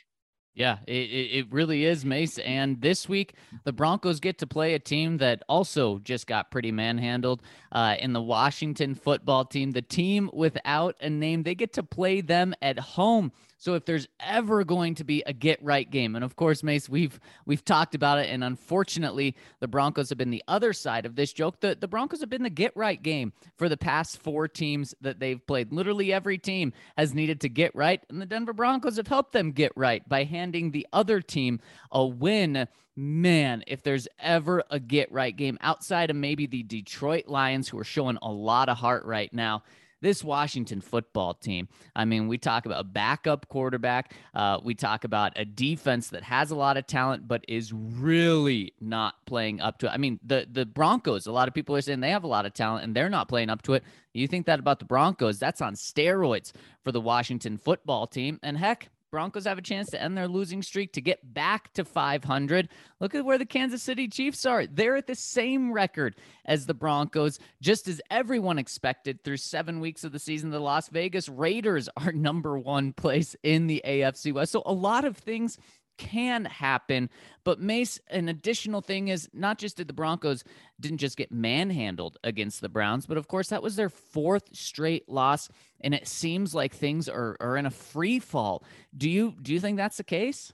Yeah, 0.54 0.78
it, 0.86 0.92
it 0.92 1.52
really 1.52 1.86
is, 1.86 2.04
Mace. 2.04 2.38
And 2.38 2.80
this 2.80 3.08
week, 3.08 3.34
the 3.64 3.72
Broncos 3.72 4.20
get 4.20 4.36
to 4.38 4.46
play 4.46 4.74
a 4.74 4.78
team 4.78 5.16
that 5.16 5.42
also 5.48 5.98
just 6.00 6.26
got 6.26 6.50
pretty 6.50 6.70
manhandled 6.70 7.40
uh, 7.72 7.96
in 7.98 8.12
the 8.12 8.20
Washington 8.20 8.94
football 8.94 9.46
team, 9.46 9.70
the 9.70 9.80
team 9.80 10.28
without 10.32 10.94
a 11.00 11.08
name. 11.08 11.42
They 11.42 11.54
get 11.54 11.72
to 11.74 11.82
play 11.82 12.20
them 12.20 12.54
at 12.60 12.78
home. 12.78 13.32
So 13.62 13.74
if 13.74 13.84
there's 13.84 14.08
ever 14.18 14.64
going 14.64 14.96
to 14.96 15.04
be 15.04 15.22
a 15.24 15.32
get 15.32 15.62
right 15.62 15.88
game, 15.88 16.16
and 16.16 16.24
of 16.24 16.34
course, 16.34 16.64
Mace, 16.64 16.88
we've 16.88 17.20
we've 17.46 17.64
talked 17.64 17.94
about 17.94 18.18
it, 18.18 18.28
and 18.28 18.42
unfortunately, 18.42 19.36
the 19.60 19.68
Broncos 19.68 20.08
have 20.08 20.18
been 20.18 20.30
the 20.30 20.42
other 20.48 20.72
side 20.72 21.06
of 21.06 21.14
this 21.14 21.32
joke. 21.32 21.60
The 21.60 21.76
the 21.80 21.86
Broncos 21.86 22.18
have 22.18 22.28
been 22.28 22.42
the 22.42 22.50
get 22.50 22.72
right 22.74 23.00
game 23.00 23.32
for 23.56 23.68
the 23.68 23.76
past 23.76 24.18
four 24.18 24.48
teams 24.48 24.96
that 25.00 25.20
they've 25.20 25.46
played. 25.46 25.72
Literally 25.72 26.12
every 26.12 26.38
team 26.38 26.72
has 26.98 27.14
needed 27.14 27.40
to 27.42 27.48
get 27.48 27.72
right, 27.76 28.04
and 28.08 28.20
the 28.20 28.26
Denver 28.26 28.52
Broncos 28.52 28.96
have 28.96 29.06
helped 29.06 29.32
them 29.32 29.52
get 29.52 29.70
right 29.76 30.08
by 30.08 30.24
handing 30.24 30.72
the 30.72 30.84
other 30.92 31.20
team 31.20 31.60
a 31.92 32.04
win 32.04 32.66
man, 32.96 33.62
if 33.68 33.84
there's 33.84 34.08
ever 34.18 34.64
a 34.70 34.80
get 34.80 35.10
right 35.12 35.36
game 35.36 35.56
outside 35.60 36.10
of 36.10 36.16
maybe 36.16 36.46
the 36.46 36.64
Detroit 36.64 37.28
Lions, 37.28 37.68
who 37.68 37.78
are 37.78 37.84
showing 37.84 38.18
a 38.22 38.30
lot 38.30 38.68
of 38.68 38.76
heart 38.76 39.04
right 39.04 39.32
now, 39.32 39.62
this 40.02 40.22
Washington 40.22 40.82
football 40.82 41.32
team. 41.32 41.68
I 41.96 42.04
mean, 42.04 42.28
we 42.28 42.36
talk 42.36 42.66
about 42.66 42.80
a 42.80 42.84
backup 42.84 43.48
quarterback. 43.48 44.12
Uh, 44.34 44.58
we 44.62 44.74
talk 44.74 45.04
about 45.04 45.32
a 45.36 45.46
defense 45.46 46.08
that 46.08 46.24
has 46.24 46.50
a 46.50 46.54
lot 46.56 46.76
of 46.76 46.86
talent, 46.86 47.26
but 47.26 47.44
is 47.48 47.72
really 47.72 48.74
not 48.80 49.14
playing 49.24 49.62
up 49.62 49.78
to 49.78 49.86
it. 49.86 49.90
I 49.90 49.96
mean, 49.96 50.20
the 50.22 50.46
the 50.50 50.66
Broncos. 50.66 51.26
A 51.26 51.32
lot 51.32 51.48
of 51.48 51.54
people 51.54 51.74
are 51.74 51.80
saying 51.80 52.00
they 52.00 52.10
have 52.10 52.24
a 52.24 52.28
lot 52.28 52.44
of 52.44 52.52
talent 52.52 52.84
and 52.84 52.94
they're 52.94 53.08
not 53.08 53.28
playing 53.28 53.48
up 53.48 53.62
to 53.62 53.74
it. 53.74 53.84
You 54.12 54.28
think 54.28 54.44
that 54.46 54.58
about 54.58 54.78
the 54.78 54.84
Broncos? 54.84 55.38
That's 55.38 55.62
on 55.62 55.74
steroids 55.74 56.52
for 56.84 56.92
the 56.92 57.00
Washington 57.00 57.56
football 57.56 58.06
team. 58.06 58.38
And 58.42 58.58
heck, 58.58 58.90
Broncos 59.12 59.44
have 59.44 59.58
a 59.58 59.62
chance 59.62 59.90
to 59.90 60.02
end 60.02 60.16
their 60.16 60.26
losing 60.26 60.62
streak 60.62 60.94
to 60.94 61.02
get 61.02 61.34
back 61.34 61.70
to 61.74 61.84
500. 61.84 62.70
Look 62.98 63.14
at 63.14 63.26
where 63.26 63.36
the 63.36 63.44
Kansas 63.44 63.82
City 63.82 64.08
Chiefs 64.08 64.46
are. 64.46 64.66
They're 64.66 64.96
at 64.96 65.06
the 65.06 65.14
same 65.14 65.70
record 65.70 66.16
as 66.46 66.64
the 66.64 66.72
Broncos, 66.72 67.38
just 67.60 67.88
as 67.88 68.00
everyone 68.10 68.58
expected 68.58 69.22
through 69.22 69.36
seven 69.36 69.80
weeks 69.80 70.02
of 70.02 70.12
the 70.12 70.18
season. 70.18 70.48
The 70.48 70.60
Las 70.60 70.88
Vegas 70.88 71.28
Raiders 71.28 71.90
are 71.94 72.12
number 72.14 72.58
one 72.58 72.94
place 72.94 73.36
in 73.42 73.66
the 73.66 73.82
AFC 73.86 74.32
West. 74.32 74.50
So 74.50 74.62
a 74.64 74.72
lot 74.72 75.04
of 75.04 75.18
things 75.18 75.58
can 75.98 76.44
happen. 76.44 77.10
But 77.44 77.60
Mace, 77.60 78.00
an 78.08 78.28
additional 78.28 78.80
thing 78.80 79.08
is 79.08 79.28
not 79.32 79.58
just 79.58 79.76
did 79.76 79.88
the 79.88 79.92
Broncos 79.92 80.44
didn't 80.80 80.98
just 80.98 81.16
get 81.16 81.32
manhandled 81.32 82.18
against 82.24 82.60
the 82.60 82.68
Browns, 82.68 83.06
but 83.06 83.16
of 83.16 83.28
course 83.28 83.48
that 83.48 83.62
was 83.62 83.76
their 83.76 83.88
fourth 83.88 84.44
straight 84.52 85.08
loss, 85.08 85.48
and 85.80 85.94
it 85.94 86.06
seems 86.06 86.54
like 86.54 86.74
things 86.74 87.08
are 87.08 87.36
are 87.40 87.56
in 87.56 87.66
a 87.66 87.70
free 87.70 88.18
fall. 88.18 88.64
Do 88.96 89.08
you 89.08 89.34
do 89.40 89.52
you 89.52 89.60
think 89.60 89.76
that's 89.76 89.96
the 89.96 90.04
case? 90.04 90.52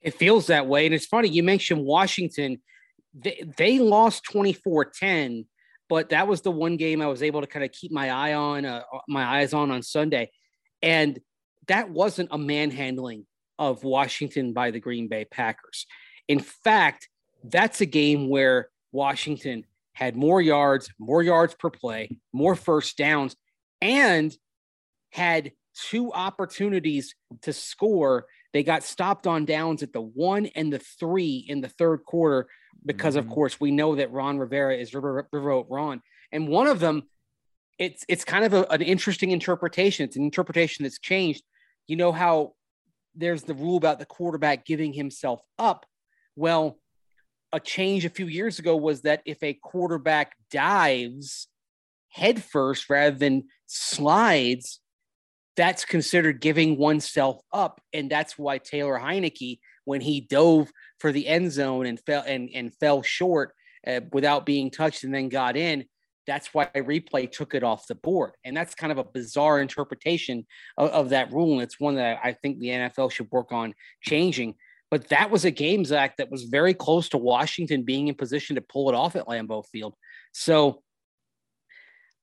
It 0.00 0.14
feels 0.14 0.46
that 0.48 0.66
way, 0.66 0.86
and 0.86 0.94
it's 0.94 1.06
funny 1.06 1.28
you 1.28 1.42
mentioned 1.42 1.84
Washington. 1.84 2.60
They, 3.18 3.42
they 3.56 3.78
lost 3.78 4.24
24-10 4.30 5.46
but 5.88 6.10
that 6.10 6.26
was 6.26 6.42
the 6.42 6.50
one 6.50 6.76
game 6.76 7.00
I 7.00 7.06
was 7.06 7.22
able 7.22 7.40
to 7.40 7.46
kind 7.46 7.64
of 7.64 7.72
keep 7.72 7.92
my 7.92 8.10
eye 8.10 8.34
on, 8.34 8.64
uh, 8.64 8.82
my 9.08 9.24
eyes 9.24 9.54
on 9.54 9.70
on 9.70 9.82
Sunday, 9.82 10.30
and 10.82 11.18
that 11.68 11.90
wasn't 11.90 12.28
a 12.32 12.38
manhandling 12.38 13.26
of 13.58 13.84
Washington 13.84 14.52
by 14.52 14.70
the 14.70 14.80
Green 14.80 15.08
Bay 15.08 15.24
Packers. 15.24 15.86
In 16.28 16.40
fact, 16.40 17.08
that's 17.44 17.80
a 17.80 17.86
game 17.86 18.28
where 18.28 18.68
Washington 18.92 19.64
had 19.92 20.16
more 20.16 20.42
yards, 20.42 20.90
more 20.98 21.22
yards 21.22 21.54
per 21.54 21.70
play, 21.70 22.18
more 22.32 22.54
first 22.54 22.96
downs, 22.98 23.36
and 23.80 24.36
had 25.10 25.52
two 25.74 26.12
opportunities 26.12 27.14
to 27.42 27.52
score. 27.52 28.26
They 28.52 28.62
got 28.62 28.82
stopped 28.82 29.26
on 29.26 29.44
downs 29.44 29.82
at 29.82 29.92
the 29.92 30.00
one 30.00 30.46
and 30.54 30.72
the 30.72 30.78
three 30.78 31.44
in 31.48 31.60
the 31.60 31.68
third 31.68 32.04
quarter 32.04 32.48
because, 32.84 33.16
mm-hmm. 33.16 33.28
of 33.28 33.34
course, 33.34 33.60
we 33.60 33.70
know 33.70 33.96
that 33.96 34.12
Ron 34.12 34.38
Rivera 34.38 34.76
is 34.76 34.94
River, 34.94 35.28
River 35.32 35.62
Ron. 35.68 36.02
And 36.32 36.48
one 36.48 36.66
of 36.66 36.80
them, 36.80 37.04
it's 37.78 38.04
it's 38.08 38.24
kind 38.24 38.44
of 38.44 38.54
a, 38.54 38.70
an 38.72 38.82
interesting 38.82 39.30
interpretation. 39.30 40.04
It's 40.04 40.16
an 40.16 40.24
interpretation 40.24 40.82
that's 40.82 40.98
changed. 40.98 41.42
You 41.86 41.96
know 41.96 42.12
how 42.12 42.54
there's 43.16 43.42
the 43.42 43.54
rule 43.54 43.76
about 43.76 43.98
the 43.98 44.06
quarterback 44.06 44.66
giving 44.66 44.92
himself 44.92 45.40
up. 45.58 45.86
Well, 46.36 46.78
a 47.52 47.60
change 47.60 48.04
a 48.04 48.10
few 48.10 48.26
years 48.26 48.58
ago 48.58 48.76
was 48.76 49.02
that 49.02 49.22
if 49.24 49.42
a 49.42 49.54
quarterback 49.54 50.36
dives 50.50 51.48
headfirst 52.10 52.90
rather 52.90 53.16
than 53.16 53.44
slides, 53.66 54.80
that's 55.56 55.84
considered 55.84 56.40
giving 56.40 56.76
oneself 56.76 57.40
up. 57.52 57.80
And 57.92 58.10
that's 58.10 58.38
why 58.38 58.58
Taylor 58.58 58.98
Heinicke, 58.98 59.60
when 59.84 60.00
he 60.00 60.20
dove 60.20 60.70
for 60.98 61.12
the 61.12 61.26
end 61.26 61.52
zone 61.52 61.86
and 61.86 61.98
fell 62.00 62.24
and, 62.26 62.50
and 62.54 62.74
fell 62.76 63.02
short 63.02 63.54
uh, 63.86 64.00
without 64.12 64.44
being 64.44 64.70
touched 64.70 65.04
and 65.04 65.14
then 65.14 65.28
got 65.28 65.56
in, 65.56 65.86
that's 66.26 66.52
why 66.52 66.66
replay 66.74 67.30
took 67.30 67.54
it 67.54 67.62
off 67.62 67.86
the 67.86 67.94
board. 67.94 68.32
And 68.44 68.56
that's 68.56 68.74
kind 68.74 68.92
of 68.92 68.98
a 68.98 69.04
bizarre 69.04 69.60
interpretation 69.60 70.46
of, 70.76 70.90
of, 70.90 71.08
that 71.10 71.32
rule. 71.32 71.54
And 71.54 71.62
it's 71.62 71.80
one 71.80 71.96
that 71.96 72.18
I 72.22 72.32
think 72.32 72.58
the 72.58 72.68
NFL 72.68 73.12
should 73.12 73.30
work 73.30 73.52
on 73.52 73.74
changing. 74.02 74.54
But 74.90 75.08
that 75.08 75.30
was 75.30 75.44
a 75.44 75.50
game, 75.50 75.84
Zac, 75.84 76.16
that 76.16 76.30
was 76.30 76.44
very 76.44 76.74
close 76.74 77.08
to 77.10 77.18
Washington 77.18 77.82
being 77.82 78.08
in 78.08 78.14
position 78.14 78.56
to 78.56 78.62
pull 78.62 78.88
it 78.88 78.94
off 78.94 79.16
at 79.16 79.26
Lambeau 79.26 79.64
Field. 79.66 79.94
So 80.32 80.82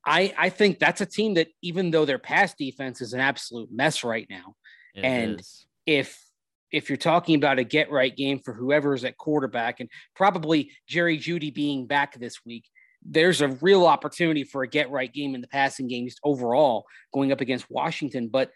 I, 0.05 0.33
I 0.38 0.50
think 0.50 0.79
that's 0.79 1.01
a 1.01 1.05
team 1.05 1.36
that, 1.36 1.48
even 1.62 1.91
though 1.91 2.05
their 2.05 2.19
pass 2.19 2.53
defense 2.55 3.01
is 3.01 3.13
an 3.13 3.19
absolute 3.19 3.69
mess 3.72 4.03
right 4.03 4.27
now, 4.29 4.55
it 4.95 5.05
and 5.05 5.39
is. 5.39 5.65
if 5.86 6.19
if 6.74 6.89
you're 6.89 6.98
talking 6.98 7.36
about 7.36 7.60
a 7.60 7.63
get 7.63 7.91
right 7.91 8.17
game 8.17 8.39
for 8.39 8.51
whoever's 8.51 9.05
at 9.05 9.15
quarterback, 9.15 9.79
and 9.79 9.89
probably 10.15 10.72
Jerry 10.88 11.19
Jeudy 11.19 11.53
being 11.53 11.86
back 11.86 12.19
this 12.19 12.39
week, 12.45 12.65
there's 13.05 13.41
a 13.41 13.50
real 13.50 13.86
opportunity 13.86 14.43
for 14.43 14.63
a 14.63 14.67
get 14.67 14.89
right 14.89 15.12
game 15.12 15.36
in 15.36 15.41
the 15.41 15.48
passing 15.48 15.88
game 15.88 16.05
just 16.05 16.19
overall 16.24 16.86
going 17.13 17.31
up 17.31 17.41
against 17.41 17.69
Washington. 17.69 18.27
But 18.27 18.51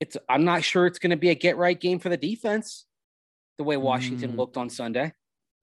it's 0.00 0.16
I'm 0.28 0.44
not 0.44 0.64
sure 0.64 0.86
it's 0.86 0.98
going 0.98 1.10
to 1.10 1.16
be 1.16 1.30
a 1.30 1.34
get 1.34 1.56
right 1.56 1.78
game 1.78 1.98
for 1.98 2.08
the 2.08 2.16
defense 2.16 2.86
the 3.58 3.64
way 3.64 3.76
Washington 3.76 4.32
mm. 4.32 4.36
looked 4.36 4.56
on 4.56 4.70
Sunday. 4.70 5.12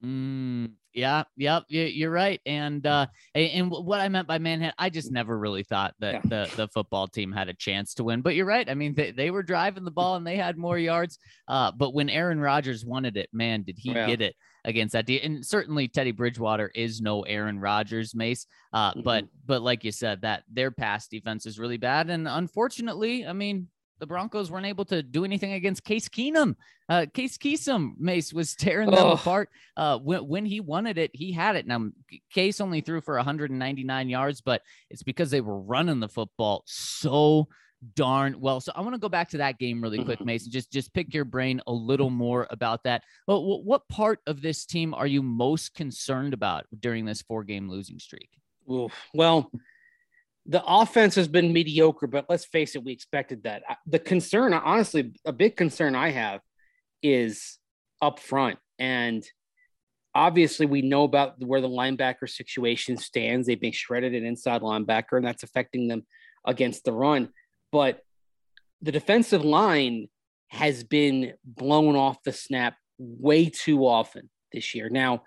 Mm, 0.03 0.73
yeah, 0.93 1.23
yep, 1.35 1.63
you're 1.69 2.11
right. 2.11 2.39
And 2.45 2.85
uh, 2.85 3.07
and 3.33 3.71
what 3.71 3.99
I 3.99 4.09
meant 4.09 4.27
by 4.27 4.37
Manhattan, 4.37 4.75
I 4.77 4.91
just 4.91 5.11
never 5.11 5.37
really 5.37 5.63
thought 5.63 5.95
that 5.99 6.13
yeah. 6.13 6.21
the 6.23 6.55
the 6.55 6.67
football 6.67 7.07
team 7.07 7.31
had 7.31 7.49
a 7.49 7.53
chance 7.55 7.95
to 7.95 8.03
win. 8.03 8.21
But 8.21 8.35
you're 8.35 8.45
right. 8.45 8.69
I 8.69 8.75
mean, 8.75 8.93
they, 8.93 9.11
they 9.11 9.31
were 9.31 9.41
driving 9.41 9.85
the 9.85 9.91
ball 9.91 10.15
and 10.15 10.25
they 10.25 10.37
had 10.37 10.57
more 10.57 10.77
yards. 10.77 11.17
Uh, 11.47 11.71
but 11.71 11.95
when 11.95 12.09
Aaron 12.09 12.39
Rodgers 12.39 12.85
wanted 12.85 13.17
it, 13.17 13.29
man, 13.33 13.63
did 13.63 13.79
he 13.79 13.91
yeah. 13.91 14.05
get 14.05 14.21
it 14.21 14.35
against 14.67 14.93
that 14.93 15.07
team? 15.07 15.21
And 15.23 15.43
certainly 15.45 15.87
Teddy 15.87 16.11
Bridgewater 16.11 16.71
is 16.75 17.01
no 17.01 17.21
Aaron 17.23 17.59
Rodgers, 17.59 18.13
Mace. 18.13 18.45
Uh, 18.71 18.91
mm-hmm. 18.91 19.01
but 19.01 19.25
but 19.47 19.63
like 19.63 19.83
you 19.83 19.91
said, 19.91 20.21
that 20.21 20.43
their 20.51 20.69
pass 20.69 21.07
defense 21.07 21.47
is 21.47 21.57
really 21.57 21.77
bad. 21.77 22.11
And 22.11 22.27
unfortunately, 22.27 23.25
I 23.25 23.33
mean, 23.33 23.67
the 23.99 24.05
Broncos 24.05 24.51
weren't 24.51 24.65
able 24.65 24.85
to 24.85 25.01
do 25.01 25.25
anything 25.25 25.53
against 25.53 25.83
Case 25.83 26.07
Keenum. 26.07 26.55
Uh, 26.89 27.05
Case 27.13 27.37
Keenum, 27.37 27.93
Mace 27.97 28.33
was 28.33 28.55
tearing 28.59 28.91
them 28.91 28.99
oh. 28.99 29.11
apart. 29.13 29.49
Uh, 29.75 29.97
when, 29.97 30.27
when 30.27 30.45
he 30.45 30.59
wanted 30.59 30.97
it, 30.97 31.11
he 31.13 31.31
had 31.31 31.55
it. 31.55 31.65
Now, 31.65 31.89
Case 32.31 32.61
only 32.61 32.81
threw 32.81 33.01
for 33.01 33.15
199 33.15 34.09
yards, 34.09 34.41
but 34.41 34.61
it's 34.89 35.03
because 35.03 35.31
they 35.31 35.41
were 35.41 35.59
running 35.59 35.99
the 35.99 36.09
football 36.09 36.63
so 36.65 37.47
darn 37.95 38.39
well. 38.39 38.59
So 38.59 38.71
I 38.75 38.81
want 38.81 38.95
to 38.95 38.99
go 38.99 39.09
back 39.09 39.29
to 39.29 39.37
that 39.37 39.59
game 39.59 39.81
really 39.81 40.03
quick, 40.03 40.19
mm-hmm. 40.19 40.27
Mason. 40.27 40.51
Just 40.51 40.71
just 40.71 40.93
pick 40.93 41.13
your 41.13 41.25
brain 41.25 41.61
a 41.67 41.71
little 41.71 42.09
more 42.09 42.47
about 42.49 42.83
that. 42.83 43.03
Well, 43.27 43.63
what 43.63 43.87
part 43.87 44.19
of 44.27 44.41
this 44.41 44.65
team 44.65 44.93
are 44.93 45.07
you 45.07 45.21
most 45.21 45.73
concerned 45.73 46.33
about 46.33 46.65
during 46.79 47.05
this 47.05 47.21
four 47.21 47.43
game 47.43 47.69
losing 47.69 47.99
streak? 47.99 48.29
Oof. 48.71 48.91
Well, 49.13 49.51
the 50.45 50.63
offense 50.65 51.15
has 51.15 51.27
been 51.27 51.53
mediocre, 51.53 52.07
but 52.07 52.25
let's 52.29 52.45
face 52.45 52.75
it, 52.75 52.83
we 52.83 52.93
expected 52.93 53.43
that. 53.43 53.63
The 53.85 53.99
concern, 53.99 54.53
honestly, 54.53 55.13
a 55.25 55.33
big 55.33 55.57
concern 55.57 55.93
I 55.93 56.11
have 56.11 56.41
is 57.03 57.59
up 58.01 58.19
front. 58.19 58.57
And 58.79 59.25
obviously, 60.15 60.65
we 60.65 60.81
know 60.81 61.03
about 61.03 61.43
where 61.43 61.61
the 61.61 61.69
linebacker 61.69 62.29
situation 62.29 62.97
stands. 62.97 63.45
They've 63.45 63.59
been 63.59 63.73
shredded 63.73 64.15
an 64.15 64.25
inside 64.25 64.61
linebacker, 64.61 65.17
and 65.17 65.25
that's 65.25 65.43
affecting 65.43 65.89
them 65.89 66.05
against 66.45 66.85
the 66.85 66.93
run. 66.93 67.29
But 67.77 68.01
the 68.81 68.91
defensive 68.91 69.45
line 69.45 70.07
has 70.47 70.83
been 70.83 71.33
blown 71.45 71.95
off 71.95 72.23
the 72.23 72.33
snap 72.33 72.75
way 72.97 73.51
too 73.51 73.85
often 73.85 74.31
this 74.51 74.73
year. 74.73 74.89
Now, 74.89 75.21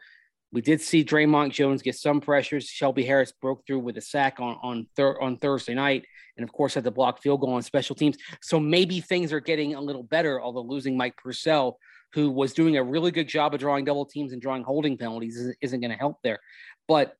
we 0.50 0.60
did 0.60 0.80
see 0.80 1.04
Dre'Mont 1.04 1.52
Jones 1.52 1.80
get 1.80 1.94
some 1.94 2.20
pressures. 2.20 2.66
Shelby 2.66 3.04
Harris 3.04 3.30
broke 3.30 3.64
through 3.64 3.78
with 3.78 3.96
a 3.98 4.00
sack 4.00 4.40
on 4.40 4.56
on, 4.64 4.88
thir- 4.96 5.20
on 5.20 5.36
Thursday 5.36 5.74
night, 5.74 6.06
and 6.36 6.42
of 6.42 6.52
course 6.52 6.74
had 6.74 6.82
the 6.82 6.90
block 6.90 7.22
field 7.22 7.40
goal 7.40 7.52
on 7.52 7.62
special 7.62 7.94
teams. 7.94 8.16
So 8.42 8.58
maybe 8.58 9.00
things 9.00 9.32
are 9.32 9.38
getting 9.38 9.76
a 9.76 9.80
little 9.80 10.02
better. 10.02 10.42
Although 10.42 10.62
losing 10.62 10.96
Mike 10.96 11.16
Purcell, 11.18 11.78
who 12.14 12.32
was 12.32 12.52
doing 12.52 12.78
a 12.78 12.82
really 12.82 13.12
good 13.12 13.28
job 13.28 13.54
of 13.54 13.60
drawing 13.60 13.84
double 13.84 14.06
teams 14.06 14.32
and 14.32 14.42
drawing 14.42 14.64
holding 14.64 14.98
penalties, 14.98 15.36
isn't, 15.36 15.56
isn't 15.60 15.80
going 15.80 15.92
to 15.92 15.96
help 15.96 16.16
there. 16.24 16.40
But 16.88 17.14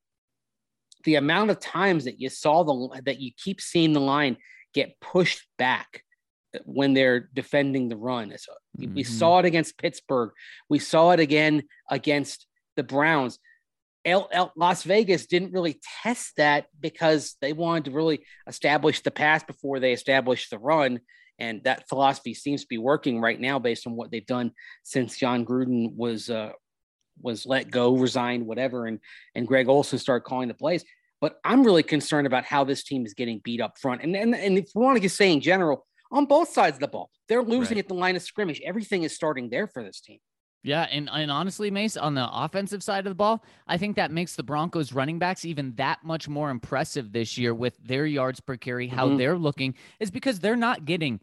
the 1.05 1.15
amount 1.15 1.53
of 1.53 1.61
times 1.61 2.03
that 2.07 2.21
you 2.21 2.31
saw 2.31 2.65
the 2.65 3.01
that 3.05 3.21
you 3.21 3.31
keep 3.37 3.61
seeing 3.61 3.93
the 3.93 4.01
line 4.01 4.37
get 4.75 5.01
pushed 5.01 5.47
back 5.59 6.03
when 6.65 6.95
they're 6.95 7.29
defending 7.33 7.89
the 7.89 7.97
run. 7.97 8.33
So 8.37 8.53
mm-hmm. 8.79 8.95
We 8.95 9.05
saw 9.05 9.39
it 9.39 9.45
against 9.45 9.79
Pittsburgh. 9.79 10.31
We 10.69 10.79
saw 10.79 11.11
it 11.13 11.21
again 11.21 11.63
against 11.89 12.47
the 12.77 12.83
Browns. 12.83 13.39
Las 14.57 14.83
Vegas 14.83 15.27
didn't 15.27 15.53
really 15.53 15.81
test 16.03 16.33
that 16.37 16.67
because 16.81 17.37
they 17.41 17.53
wanted 17.53 17.87
to 17.87 17.91
really 17.91 18.25
establish 18.47 19.03
the 19.03 19.11
pass 19.11 19.45
before 19.45 19.79
they 19.79 19.93
established 19.93 20.51
the 20.51 20.59
run. 20.59 21.01
And 21.39 21.63
that 21.65 21.89
philosophy 21.89 22.35
seems 22.35 22.63
to 22.63 22.69
be 22.69 22.79
working 22.79 23.21
right 23.21 23.41
now 23.41 23.59
based 23.59 23.87
on 23.87 23.97
what 23.97 24.11
they've 24.11 24.27
done 24.27 24.53
since 24.83 25.17
Jon 25.17 25.45
Gruden 25.47 25.95
was 25.97 26.29
uh, 26.29 26.53
was 27.23 27.45
let 27.45 27.71
go, 27.71 27.97
resigned, 27.97 28.47
whatever, 28.47 28.87
and 28.87 29.01
and 29.35 29.47
Greg 29.47 29.69
Olson 29.69 29.99
started 29.99 30.25
calling 30.25 30.49
the 30.49 30.55
plays. 30.55 30.85
But 31.21 31.39
I'm 31.45 31.65
really 31.65 31.83
concerned 31.83 32.27
about 32.27 32.45
how 32.45 32.65
this 32.65 32.83
team 32.83 33.05
is 33.05 33.15
getting 33.15 33.41
beat 33.45 33.61
up 33.61 33.79
front. 33.79 34.03
And 34.03 34.17
and, 34.17 34.35
and 34.35 34.59
if 34.59 34.71
we 34.75 34.83
want 34.83 34.97
to 34.97 35.03
just 35.03 35.17
say 35.17 35.33
in 35.33 35.41
general, 35.41 35.87
on 36.11 36.27
both 36.27 36.49
sides 36.49 36.77
of 36.77 36.81
the 36.81 36.89
ball, 36.89 37.11
they're 37.29 37.43
losing 37.43 37.77
right. 37.77 37.85
at 37.85 37.89
the 37.89 37.95
line 37.95 38.17
of 38.17 38.23
scrimmage. 38.23 38.61
Everything 38.65 39.03
is 39.03 39.15
starting 39.15 39.51
there 39.51 39.67
for 39.67 39.83
this 39.83 40.01
team. 40.01 40.19
Yeah, 40.63 40.83
and, 40.91 41.09
and 41.11 41.31
honestly, 41.31 41.71
Mace, 41.71 41.97
on 41.97 42.15
the 42.15 42.29
offensive 42.31 42.83
side 42.83 43.07
of 43.07 43.11
the 43.11 43.15
ball, 43.15 43.43
I 43.67 43.79
think 43.79 43.97
that 43.97 44.11
makes 44.11 44.37
the 44.37 44.43
Broncos 44.43 44.93
running 44.93 45.19
backs 45.19 45.47
even 45.47 45.75
that 45.77 46.05
much 46.05 46.29
more 46.29 46.51
impressive 46.51 47.13
this 47.13 47.39
year 47.39 47.55
with 47.55 47.79
their 47.83 48.05
yards 48.05 48.41
per 48.41 48.59
carry, 48.59 48.87
how 48.87 49.09
mm-hmm. 49.09 49.17
they're 49.17 49.39
looking, 49.39 49.75
is 50.01 50.11
because 50.11 50.41
they're 50.41 50.57
not 50.57 50.85
getting 50.85 51.21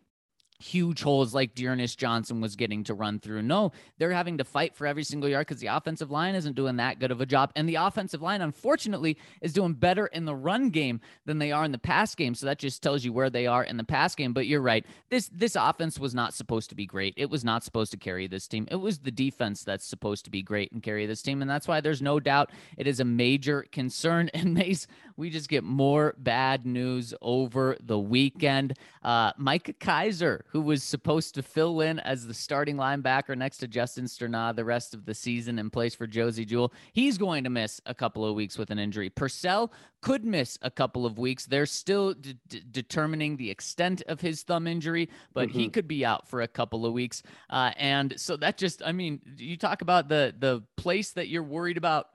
huge 0.60 1.02
holes 1.02 1.34
like 1.34 1.56
D'Ernest 1.56 2.00
Johnson 2.00 2.42
was 2.42 2.56
getting 2.56 2.84
to 2.86 2.94
run 2.94 3.20
through. 3.20 3.42
No, 3.42 3.72
they're 3.98 4.12
having 4.12 4.38
to 4.40 4.44
fight 4.44 4.76
for 4.76 4.88
every 4.88 5.04
single 5.04 5.30
yard 5.30 5.48
because 5.48 5.62
the 5.62 5.68
offensive 5.68 6.12
line 6.12 6.36
isn't 6.36 6.56
doing 6.56 6.78
that 6.78 7.00
good 7.00 7.12
of 7.12 7.22
a 7.22 7.26
job. 7.26 7.52
And 7.56 7.68
the 7.68 7.76
offensive 7.76 8.22
line, 8.22 8.42
unfortunately, 8.42 9.18
is 9.42 9.54
doing 9.54 9.74
better 9.74 10.08
in 10.08 10.26
the 10.26 10.36
run 10.36 10.70
game 10.70 11.02
than 11.26 11.40
they 11.40 11.52
are 11.52 11.66
in 11.66 11.72
the 11.72 11.78
pass 11.78 12.16
game. 12.16 12.36
So 12.36 12.46
that 12.48 12.60
just 12.60 12.82
tells 12.82 13.04
you 13.04 13.14
where 13.14 13.30
they 13.30 13.48
are 13.48 13.64
in 13.64 13.78
the 13.78 13.84
pass 13.84 14.16
game. 14.16 14.34
But 14.34 14.48
you're 14.48 14.62
right. 14.62 14.86
This 15.10 15.30
this 15.34 15.56
offense 15.56 16.00
was 16.00 16.16
not 16.16 16.34
supposed 16.34 16.70
to 16.70 16.76
be 16.76 16.86
great. 16.86 17.14
It 17.18 17.30
was 17.30 17.44
not 17.44 17.64
supposed 17.64 17.92
to 17.92 17.98
carry 17.98 18.28
this 18.28 18.48
team. 18.48 18.68
It 18.72 18.78
was 18.78 19.00
the 19.00 19.12
defense 19.12 19.64
that's 19.64 19.86
supposed 19.86 20.26
to 20.26 20.32
be 20.32 20.42
great 20.42 20.72
and 20.72 20.82
carry 20.82 21.06
this 21.06 21.22
team. 21.22 21.42
And 21.42 21.50
that's 21.50 21.68
why 21.68 21.82
there's 21.82 22.02
no 22.02 22.20
doubt 22.20 22.52
it 22.78 22.88
is 22.88 23.00
a 23.00 23.06
major 23.06 23.66
concern. 23.72 24.30
And 24.38 24.54
Mace, 24.54 24.86
we 25.18 25.32
just 25.32 25.50
get 25.50 25.64
more 25.64 26.14
bad 26.20 26.66
news 26.66 27.14
over 27.22 27.76
the 27.84 27.98
weekend. 27.98 28.78
Uh, 29.04 29.32
Micah 29.38 29.74
Kiser, 29.74 30.42
who 30.50 30.62
was 30.62 30.84
supposed 30.84 31.34
to 31.36 31.44
fill 31.44 31.82
in 31.82 32.00
as 32.00 32.28
the 32.28 32.34
starting 32.34 32.78
linebacker 32.78 33.36
next 33.36 33.58
to 33.58 33.68
Justin 33.68 34.06
Strnad 34.06 34.56
the 34.56 34.64
rest 34.64 34.94
of 34.94 35.06
the 35.06 35.14
season 35.14 35.58
in 35.58 35.70
place 35.70 35.96
for 35.96 36.06
Josey 36.06 36.46
Jewell, 36.46 36.72
he's 36.94 37.18
going 37.18 37.44
to 37.44 37.50
miss 37.50 37.82
a 37.88 37.96
couple 37.96 38.26
of 38.26 38.36
weeks 38.36 38.58
with 38.58 38.70
an 38.70 38.78
injury. 38.78 39.10
Purcell 39.10 39.72
could 40.02 40.24
miss 40.24 40.60
a 40.62 40.70
couple 40.70 41.06
of 41.06 41.18
weeks. 41.18 41.48
They're 41.48 41.66
still 41.66 42.14
d- 42.14 42.38
d- 42.48 42.64
determining 42.70 43.38
the 43.38 43.50
extent 43.50 44.04
of 44.08 44.22
his 44.22 44.44
thumb 44.44 44.68
injury, 44.68 45.10
but 45.34 45.50
mm-hmm. 45.50 45.60
he 45.60 45.70
could 45.70 45.88
be 45.88 46.06
out 46.06 46.30
for 46.30 46.42
a 46.42 46.48
couple 46.48 46.86
of 46.86 46.94
weeks. 46.94 47.24
Uh, 47.50 47.72
and 47.78 48.20
so 48.20 48.38
that 48.38 48.58
just, 48.58 48.84
I 48.86 48.92
mean, 48.92 49.22
you 49.38 49.58
talk 49.58 49.82
about 49.82 50.08
the 50.08 50.34
the 50.38 50.62
place 50.76 51.12
that 51.12 51.28
you're 51.28 51.44
worried 51.44 51.78
about 51.78 52.10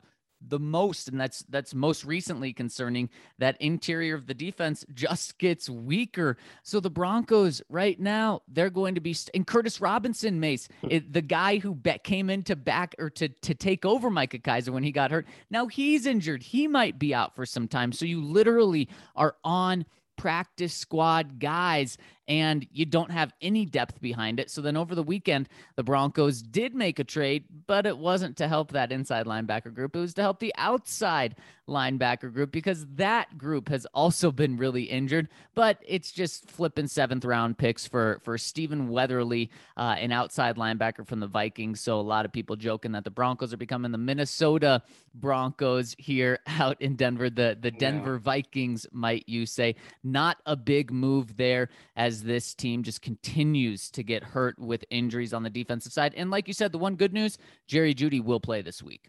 the 0.48 0.58
most 0.58 1.08
and 1.08 1.20
that's 1.20 1.44
that's 1.48 1.74
most 1.74 2.04
recently 2.04 2.52
concerning 2.52 3.10
that 3.38 3.56
interior 3.60 4.14
of 4.14 4.26
the 4.26 4.34
defense 4.34 4.84
just 4.94 5.38
gets 5.38 5.68
weaker. 5.68 6.36
So 6.62 6.80
the 6.80 6.90
broncos 6.90 7.62
right 7.68 7.98
now 7.98 8.42
they're 8.48 8.70
going 8.70 8.94
to 8.94 9.00
be 9.00 9.12
st- 9.12 9.34
and 9.34 9.46
curtis 9.46 9.80
robinson 9.80 10.40
mace 10.40 10.68
hmm. 10.80 10.88
it, 10.90 11.12
the 11.12 11.22
guy 11.22 11.58
who 11.58 11.74
bet 11.74 12.04
came 12.04 12.30
in 12.30 12.42
to 12.44 12.56
back 12.56 12.94
or 12.98 13.10
to 13.10 13.28
to 13.28 13.54
take 13.54 13.84
over 13.84 14.10
micah 14.10 14.38
kiser 14.38 14.72
when 14.72 14.82
he 14.82 14.92
got 14.92 15.10
hurt 15.10 15.26
now 15.50 15.66
he's 15.66 16.06
injured. 16.06 16.42
He 16.42 16.66
might 16.66 16.98
be 16.98 17.14
out 17.14 17.34
for 17.34 17.46
some 17.46 17.68
time. 17.68 17.92
So 17.92 18.04
you 18.04 18.22
literally 18.22 18.88
are 19.16 19.36
on 19.44 19.84
practice 20.16 20.74
squad 20.74 21.40
guys 21.40 21.96
and 22.32 22.66
you 22.72 22.86
don't 22.86 23.10
have 23.10 23.34
any 23.42 23.66
depth 23.66 24.00
behind 24.00 24.40
it. 24.40 24.50
So 24.50 24.62
then 24.62 24.74
over 24.74 24.94
the 24.94 25.02
weekend, 25.02 25.50
the 25.76 25.82
Broncos 25.82 26.40
did 26.40 26.74
make 26.74 26.98
a 26.98 27.04
trade, 27.04 27.44
but 27.66 27.84
it 27.84 27.98
wasn't 27.98 28.38
to 28.38 28.48
help 28.48 28.72
that 28.72 28.90
inside 28.90 29.26
linebacker 29.26 29.74
group. 29.74 29.94
It 29.94 29.98
was 29.98 30.14
to 30.14 30.22
help 30.22 30.40
the 30.40 30.54
outside 30.56 31.36
linebacker 31.68 32.32
group 32.32 32.50
because 32.50 32.86
that 32.94 33.38
group 33.38 33.68
has 33.68 33.86
also 33.94 34.32
been 34.32 34.56
really 34.56 34.84
injured. 34.84 35.28
But 35.54 35.78
it's 35.86 36.10
just 36.10 36.50
flipping 36.50 36.86
seventh 36.86 37.24
round 37.24 37.58
picks 37.58 37.86
for 37.86 38.20
for 38.22 38.38
Stephen 38.38 38.88
Weatherly, 38.88 39.50
uh, 39.76 39.96
an 39.98 40.12
outside 40.12 40.56
linebacker 40.56 41.06
from 41.06 41.20
the 41.20 41.26
Vikings. 41.26 41.80
So 41.80 41.98
a 41.98 42.02
lot 42.02 42.24
of 42.24 42.32
people 42.32 42.56
joking 42.56 42.92
that 42.92 43.04
the 43.04 43.10
Broncos 43.10 43.52
are 43.52 43.58
becoming 43.58 43.92
the 43.92 43.98
Minnesota 43.98 44.82
Broncos 45.14 45.94
here 45.98 46.38
out 46.46 46.80
in 46.80 46.96
Denver. 46.96 47.30
The 47.30 47.56
the 47.60 47.70
Denver 47.70 48.14
yeah. 48.14 48.20
Vikings, 48.20 48.86
might 48.92 49.28
you 49.28 49.46
say? 49.46 49.76
Not 50.02 50.38
a 50.46 50.56
big 50.56 50.90
move 50.90 51.36
there 51.36 51.68
as 51.96 52.21
this 52.22 52.54
team 52.54 52.82
just 52.82 53.02
continues 53.02 53.90
to 53.90 54.02
get 54.02 54.22
hurt 54.22 54.58
with 54.58 54.84
injuries 54.90 55.32
on 55.32 55.42
the 55.42 55.50
defensive 55.50 55.92
side. 55.92 56.14
And 56.16 56.30
like 56.30 56.48
you 56.48 56.54
said, 56.54 56.72
the 56.72 56.78
one 56.78 56.96
good 56.96 57.12
news 57.12 57.38
Jerry 57.66 57.94
Jeudy 57.94 58.22
will 58.22 58.40
play 58.40 58.62
this 58.62 58.82
week. 58.82 59.08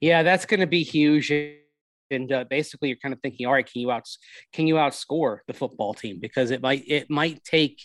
Yeah, 0.00 0.22
that's 0.22 0.46
going 0.46 0.60
to 0.60 0.66
be 0.66 0.82
huge. 0.82 1.30
And 2.10 2.32
uh, 2.32 2.44
basically, 2.44 2.88
you're 2.88 2.98
kind 2.98 3.12
of 3.12 3.20
thinking, 3.20 3.46
all 3.46 3.52
right, 3.52 3.70
can 3.70 3.80
you 3.82 3.90
out 3.90 4.08
can 4.52 4.66
you 4.66 4.76
outscore 4.76 5.38
the 5.46 5.52
football 5.52 5.92
team 5.92 6.18
because 6.20 6.50
it 6.50 6.62
might 6.62 6.84
it 6.86 7.10
might 7.10 7.44
take 7.44 7.82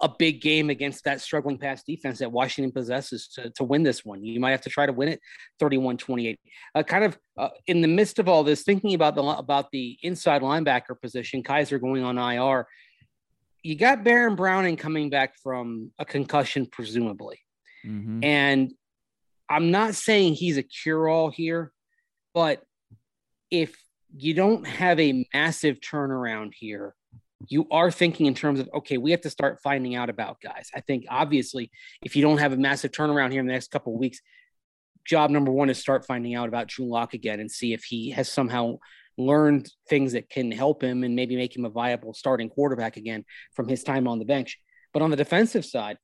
a 0.00 0.08
big 0.08 0.40
game 0.40 0.70
against 0.70 1.04
that 1.04 1.20
struggling 1.20 1.58
pass 1.58 1.82
defense 1.82 2.18
that 2.18 2.32
Washington 2.32 2.72
possesses 2.72 3.28
to, 3.28 3.50
to 3.50 3.64
win 3.64 3.82
this 3.82 4.04
one. 4.04 4.24
You 4.24 4.40
might 4.40 4.52
have 4.52 4.62
to 4.62 4.70
try 4.70 4.86
to 4.86 4.92
win 4.92 5.08
it 5.08 5.20
31 5.58 5.98
28. 5.98 6.40
Uh, 6.74 6.82
kind 6.82 7.04
of 7.04 7.18
uh, 7.36 7.48
in 7.66 7.80
the 7.80 7.88
midst 7.88 8.18
of 8.18 8.28
all 8.28 8.44
this, 8.44 8.62
thinking 8.62 8.94
about 8.94 9.14
the 9.14 9.22
about 9.22 9.70
the 9.72 9.98
inside 10.02 10.42
linebacker 10.42 11.00
position, 11.00 11.42
Kiser 11.42 11.78
going 11.78 12.02
on 12.02 12.18
IR 12.18 12.66
you 13.62 13.76
got 13.76 14.04
Baron 14.04 14.36
Browning 14.36 14.76
coming 14.76 15.10
back 15.10 15.36
from 15.42 15.90
a 15.98 16.04
concussion, 16.04 16.66
presumably. 16.66 17.38
Mm-hmm. 17.84 18.24
And 18.24 18.72
I'm 19.48 19.70
not 19.70 19.94
saying 19.94 20.34
he's 20.34 20.56
a 20.56 20.62
cure 20.62 21.08
all 21.08 21.30
here, 21.30 21.72
but 22.34 22.62
if 23.50 23.76
you 24.16 24.34
don't 24.34 24.66
have 24.66 24.98
a 25.00 25.26
massive 25.34 25.80
turnaround 25.80 26.52
here, 26.54 26.94
you 27.48 27.66
are 27.70 27.90
thinking 27.90 28.26
in 28.26 28.34
terms 28.34 28.60
of, 28.60 28.68
okay, 28.74 28.98
we 28.98 29.10
have 29.12 29.22
to 29.22 29.30
start 29.30 29.60
finding 29.62 29.94
out 29.94 30.10
about 30.10 30.40
guys. 30.40 30.68
I 30.74 30.80
think 30.80 31.06
obviously, 31.08 31.70
if 32.02 32.14
you 32.14 32.22
don't 32.22 32.38
have 32.38 32.52
a 32.52 32.56
massive 32.56 32.92
turnaround 32.92 33.32
here 33.32 33.40
in 33.40 33.46
the 33.46 33.52
next 33.52 33.70
couple 33.70 33.94
of 33.94 34.00
weeks, 34.00 34.20
job 35.04 35.30
number 35.30 35.50
one 35.50 35.70
is 35.70 35.78
start 35.78 36.06
finding 36.06 36.34
out 36.34 36.48
about 36.48 36.68
Drew 36.68 36.86
Lock 36.86 37.14
again 37.14 37.40
and 37.40 37.50
see 37.50 37.72
if 37.72 37.84
he 37.84 38.10
has 38.10 38.30
somehow 38.30 38.78
learned 39.26 39.70
things 39.88 40.12
that 40.12 40.28
can 40.28 40.50
help 40.50 40.82
him 40.82 41.04
and 41.04 41.14
maybe 41.14 41.36
make 41.36 41.56
him 41.56 41.64
a 41.64 41.70
viable 41.70 42.14
starting 42.14 42.48
quarterback 42.48 42.96
again 42.96 43.24
from 43.54 43.68
his 43.68 43.82
time 43.82 44.08
on 44.08 44.18
the 44.18 44.24
bench. 44.24 44.58
But 44.92 45.02
on 45.02 45.10
the 45.10 45.16
defensive 45.16 45.64
side, 45.64 45.98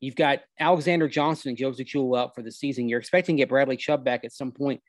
you've 0.00 0.16
got 0.16 0.40
Alexander 0.60 1.08
Johnson 1.08 1.50
and 1.50 1.58
Josey 1.58 1.84
Jewell 1.84 2.16
out 2.16 2.34
for 2.34 2.42
the 2.42 2.52
season. 2.52 2.88
You're 2.88 3.00
expecting 3.00 3.36
to 3.36 3.40
get 3.42 3.48
Bradley 3.48 3.76
Chubb 3.76 4.04
back 4.04 4.24
at 4.24 4.32
some 4.32 4.52
point. 4.52 4.80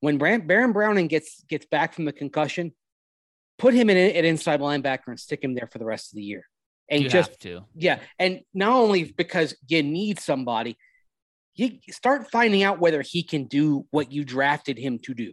When 0.00 0.18
Baron 0.18 0.72
Browning 0.72 1.06
gets 1.06 1.42
gets 1.48 1.64
back 1.66 1.94
from 1.94 2.04
the 2.04 2.12
concussion, 2.12 2.72
put 3.58 3.72
him 3.72 3.88
in 3.88 3.96
an 3.96 4.24
inside 4.24 4.60
linebacker 4.60 5.06
and 5.06 5.18
stick 5.18 5.42
him 5.42 5.54
there 5.54 5.68
for 5.72 5.78
the 5.78 5.86
rest 5.86 6.12
of 6.12 6.16
the 6.16 6.22
year. 6.22 6.44
And 6.90 7.02
you 7.02 7.08
just 7.08 7.40
to. 7.40 7.62
Yeah. 7.74 8.00
And 8.18 8.40
not 8.52 8.72
only 8.72 9.04
because 9.04 9.56
you 9.66 9.82
need 9.82 10.18
somebody, 10.20 10.76
you 11.54 11.78
start 11.90 12.30
finding 12.30 12.62
out 12.62 12.80
whether 12.80 13.00
he 13.00 13.22
can 13.22 13.44
do 13.44 13.86
what 13.90 14.12
you 14.12 14.24
drafted 14.24 14.76
him 14.76 14.98
to 15.04 15.14
do. 15.14 15.32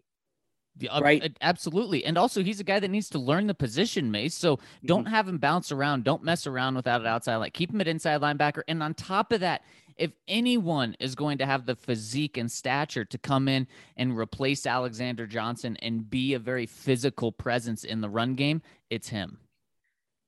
Right. 1.01 1.38
Absolutely. 1.41 2.05
And 2.05 2.17
also, 2.17 2.43
he's 2.43 2.60
a 2.60 2.63
guy 2.63 2.79
that 2.79 2.88
needs 2.88 3.10
to 3.10 3.19
learn 3.19 3.47
the 3.47 3.53
position, 3.53 4.10
Mace. 4.10 4.34
So 4.34 4.60
don't 4.86 5.03
mm-hmm. 5.05 5.13
have 5.13 5.27
him 5.27 5.38
bounce 5.38 5.71
around. 5.71 6.03
Don't 6.03 6.23
mess 6.23 6.47
around 6.47 6.75
without 6.75 7.01
it 7.01 7.07
outside. 7.07 7.36
Like 7.38 7.53
keep 7.53 7.71
him 7.71 7.81
at 7.81 7.88
inside 7.88 8.21
linebacker. 8.21 8.62
And 8.67 8.81
on 8.81 8.93
top 8.93 9.31
of 9.31 9.41
that, 9.41 9.63
if 9.97 10.12
anyone 10.27 10.95
is 10.99 11.13
going 11.13 11.38
to 11.39 11.45
have 11.45 11.65
the 11.65 11.75
physique 11.75 12.38
and 12.38 12.51
stature 12.51 13.05
to 13.05 13.17
come 13.17 13.47
in 13.47 13.67
and 13.97 14.17
replace 14.17 14.65
Alexander 14.65 15.27
Johnson 15.27 15.77
and 15.77 16.10
be 16.10 16.34
a 16.34 16.39
very 16.39 16.65
physical 16.65 17.31
presence 17.31 17.84
in 17.84 18.01
the 18.01 18.10
run 18.10 18.36
game, 18.36 18.62
it's 18.89 19.10
him. 19.10 19.38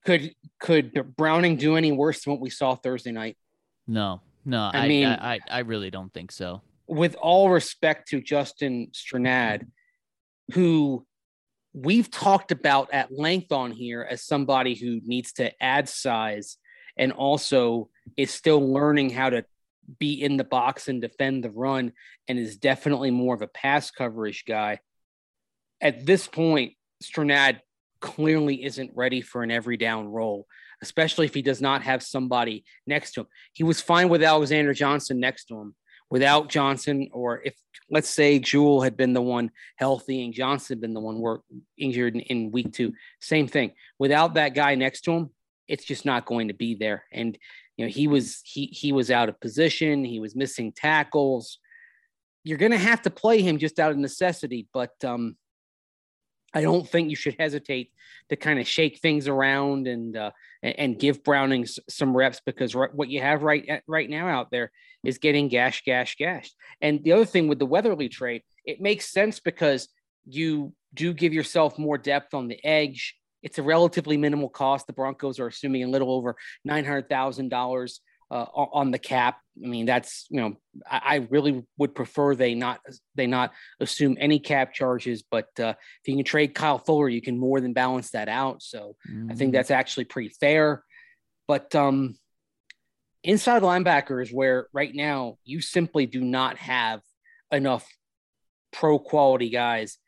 Could 0.05 0.35
could 0.59 1.15
Browning 1.15 1.55
do 1.55 1.77
any 1.77 1.91
worse 1.91 2.23
than 2.23 2.33
what 2.33 2.41
we 2.41 2.49
saw 2.49 2.75
Thursday 2.75 3.11
night? 3.11 3.37
No, 3.87 4.21
no. 4.45 4.69
I, 4.73 4.79
I 4.79 4.87
mean, 4.87 5.07
I, 5.07 5.35
I, 5.35 5.39
I 5.49 5.59
really 5.59 5.89
don't 5.89 6.13
think 6.13 6.31
so. 6.31 6.61
With 6.87 7.15
all 7.15 7.49
respect 7.49 8.09
to 8.09 8.21
Justin 8.21 8.89
Strnad, 8.91 9.65
who 10.51 11.05
we've 11.73 12.11
talked 12.11 12.51
about 12.51 12.93
at 12.93 13.11
length 13.11 13.51
on 13.51 13.71
here 13.71 14.07
as 14.09 14.25
somebody 14.25 14.75
who 14.75 14.99
needs 15.03 15.33
to 15.33 15.63
add 15.63 15.89
size 15.89 16.57
and 16.97 17.11
also 17.11 17.89
is 18.17 18.31
still 18.31 18.73
learning 18.73 19.09
how 19.09 19.29
to 19.29 19.45
be 19.99 20.21
in 20.21 20.37
the 20.37 20.43
box 20.43 20.87
and 20.87 21.01
defend 21.01 21.43
the 21.43 21.49
run 21.49 21.91
and 22.27 22.39
is 22.39 22.57
definitely 22.57 23.11
more 23.11 23.35
of 23.35 23.41
a 23.41 23.47
pass 23.47 23.91
coverage 23.91 24.45
guy. 24.45 24.79
At 25.81 26.05
this 26.05 26.27
point, 26.27 26.73
Strnad 27.03 27.59
clearly 27.99 28.63
isn't 28.63 28.91
ready 28.93 29.21
for 29.21 29.43
an 29.43 29.51
every 29.51 29.77
down 29.77 30.07
role, 30.07 30.45
especially 30.81 31.25
if 31.25 31.33
he 31.33 31.41
does 31.41 31.61
not 31.61 31.81
have 31.83 32.03
somebody 32.03 32.63
next 32.85 33.13
to 33.13 33.21
him. 33.21 33.27
He 33.53 33.63
was 33.63 33.81
fine 33.81 34.09
with 34.09 34.23
Alexander 34.23 34.73
Johnson 34.73 35.19
next 35.19 35.45
to 35.45 35.59
him, 35.59 35.75
without 36.09 36.49
Johnson, 36.49 37.09
or 37.11 37.41
if 37.43 37.55
let's 37.89 38.09
say 38.09 38.39
Jewell 38.39 38.81
had 38.81 38.97
been 38.97 39.13
the 39.13 39.21
one 39.21 39.51
healthy 39.75 40.23
and 40.23 40.33
Johnson 40.33 40.75
had 40.75 40.81
been 40.81 40.93
the 40.93 40.99
one 40.99 41.19
work 41.19 41.43
injured 41.77 42.15
in, 42.15 42.21
in 42.21 42.51
week 42.51 42.73
two, 42.73 42.93
same 43.19 43.47
thing. 43.47 43.71
Without 43.99 44.35
that 44.35 44.55
guy 44.55 44.75
next 44.75 45.01
to 45.01 45.11
him, 45.11 45.29
it's 45.67 45.85
just 45.85 46.05
not 46.05 46.25
going 46.25 46.49
to 46.49 46.53
be 46.53 46.75
there. 46.75 47.05
And 47.11 47.37
you 47.77 47.85
know, 47.85 47.89
he 47.89 48.07
was 48.07 48.41
he 48.45 48.65
he 48.67 48.91
was 48.91 49.09
out 49.09 49.29
of 49.29 49.39
position, 49.39 50.05
he 50.05 50.19
was 50.19 50.35
missing 50.35 50.71
tackles. 50.71 51.59
You're 52.43 52.57
gonna 52.57 52.77
have 52.77 53.01
to 53.03 53.09
play 53.09 53.41
him 53.41 53.57
just 53.57 53.79
out 53.79 53.91
of 53.91 53.97
necessity, 53.97 54.67
but 54.73 54.91
um 55.03 55.37
I 56.53 56.61
don't 56.61 56.87
think 56.87 57.09
you 57.09 57.15
should 57.15 57.35
hesitate 57.39 57.91
to 58.29 58.35
kind 58.35 58.59
of 58.59 58.67
shake 58.67 58.99
things 58.99 59.27
around 59.27 59.87
and 59.87 60.15
uh, 60.15 60.31
and 60.61 60.99
give 60.99 61.23
Browning 61.23 61.65
some 61.89 62.15
reps 62.15 62.41
because 62.45 62.75
what 62.75 63.09
you 63.09 63.21
have 63.21 63.43
right 63.43 63.81
right 63.87 64.09
now 64.09 64.27
out 64.27 64.51
there 64.51 64.71
is 65.03 65.17
getting 65.17 65.47
gash, 65.47 65.83
gash, 65.83 66.15
gash. 66.15 66.51
And 66.81 67.03
the 67.03 67.13
other 67.13 67.25
thing 67.25 67.47
with 67.47 67.59
the 67.59 67.65
Weatherly 67.65 68.09
trade, 68.09 68.43
it 68.65 68.79
makes 68.79 69.11
sense 69.11 69.39
because 69.39 69.89
you 70.25 70.73
do 70.93 71.13
give 71.13 71.33
yourself 71.33 71.77
more 71.77 71.97
depth 71.97 72.33
on 72.33 72.47
the 72.47 72.63
edge. 72.63 73.15
It's 73.41 73.57
a 73.57 73.63
relatively 73.63 74.15
minimal 74.15 74.47
cost. 74.47 74.87
The 74.87 74.93
Broncos 74.93 75.39
are 75.39 75.47
assuming 75.47 75.83
a 75.83 75.89
little 75.89 76.11
over 76.11 76.35
nine 76.63 76.85
hundred 76.85 77.09
thousand 77.09 77.49
dollars 77.49 77.99
uh, 78.33 78.45
on 78.55 78.89
the 78.89 78.97
cap. 78.97 79.37
I 79.63 79.67
mean, 79.67 79.85
that's 79.85 80.25
you 80.29 80.41
know, 80.41 80.55
I, 80.89 81.01
I, 81.05 81.15
really 81.29 81.63
would 81.77 81.93
prefer 81.93 82.33
they 82.33 82.55
not 82.55 82.79
they 83.13 83.27
not 83.27 83.53
assume 83.79 84.17
any 84.19 84.39
cap 84.39 84.73
charges. 84.73 85.23
But 85.29 85.49
uh, 85.59 85.75
if 86.01 86.07
you 86.07 86.15
can 86.15 86.25
trade 86.25 86.55
Kyle 86.55 86.79
Fuller, 86.79 87.09
you 87.09 87.21
can 87.21 87.37
more 87.37 87.61
than 87.61 87.73
balance 87.73 88.09
that 88.11 88.29
out. 88.29 88.63
So 88.63 88.95
mm-hmm. 89.07 89.29
I 89.29 89.35
think 89.35 89.49
mm-hmm. 89.49 89.57
that's 89.57 89.69
actually 89.69 90.05
pretty 90.05 90.29
fair. 90.29 90.83
But 91.47 91.75
um, 91.75 92.15
inside 93.23 93.61
linebacker 93.61 94.23
is 94.23 94.33
where 94.33 94.67
right 94.73 94.93
now 94.95 95.37
you 95.43 95.61
simply 95.61 96.07
do 96.07 96.21
not 96.21 96.57
have 96.57 97.01
enough 97.51 97.87
pro 98.71 98.97
quality 98.97 99.49
guys 99.49 99.99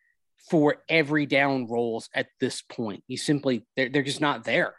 for 0.50 0.78
every 0.90 1.28
down 1.28 1.68
roles 1.68 2.10
at 2.16 2.28
this 2.40 2.64
point. 2.64 3.04
You 3.08 3.18
simply 3.18 3.68
they're, 3.76 3.90
they're 3.90 4.02
just 4.02 4.22
not 4.22 4.46
there. 4.46 4.74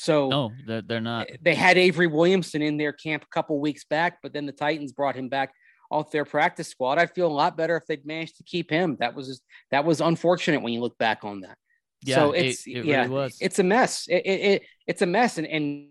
So 0.00 0.28
no, 0.28 0.52
they're, 0.64 0.82
they're 0.82 1.00
not. 1.00 1.28
Eh, 1.28 1.36
they 1.42 1.56
had 1.56 1.76
Avery 1.76 2.06
Williamson 2.06 2.62
in 2.62 2.76
their 2.76 2.92
camp 2.92 3.24
a 3.24 3.34
couple 3.34 3.58
weeks 3.58 3.82
back, 3.82 4.18
but 4.22 4.32
then 4.32 4.46
the 4.46 4.52
Titans 4.52 4.92
brought 4.92 5.16
him 5.16 5.28
back 5.28 5.52
off 5.90 6.12
their 6.12 6.24
practice 6.24 6.68
squad. 6.68 6.98
I'd 6.98 7.12
feel 7.12 7.26
a 7.26 7.34
lot 7.34 7.56
better 7.56 7.76
if 7.76 7.84
they'd 7.86 8.06
managed 8.06 8.36
to 8.36 8.44
keep 8.44 8.70
him. 8.70 8.96
That 9.00 9.16
was 9.16 9.42
that 9.72 9.84
was 9.84 10.00
unfortunate 10.00 10.62
when 10.62 10.72
you 10.72 10.80
look 10.80 10.96
back 10.98 11.24
on 11.24 11.40
that. 11.40 11.58
Yeah, 12.02 12.14
so 12.14 12.30
it's 12.30 12.64
it, 12.64 12.76
it 12.76 12.84
yeah, 12.84 13.00
really 13.02 13.10
was. 13.10 13.38
it's 13.40 13.58
a 13.58 13.64
mess. 13.64 14.06
It, 14.06 14.22
it, 14.24 14.40
it 14.40 14.62
it's 14.86 15.02
a 15.02 15.06
mess, 15.06 15.36
and 15.36 15.48
and 15.48 15.88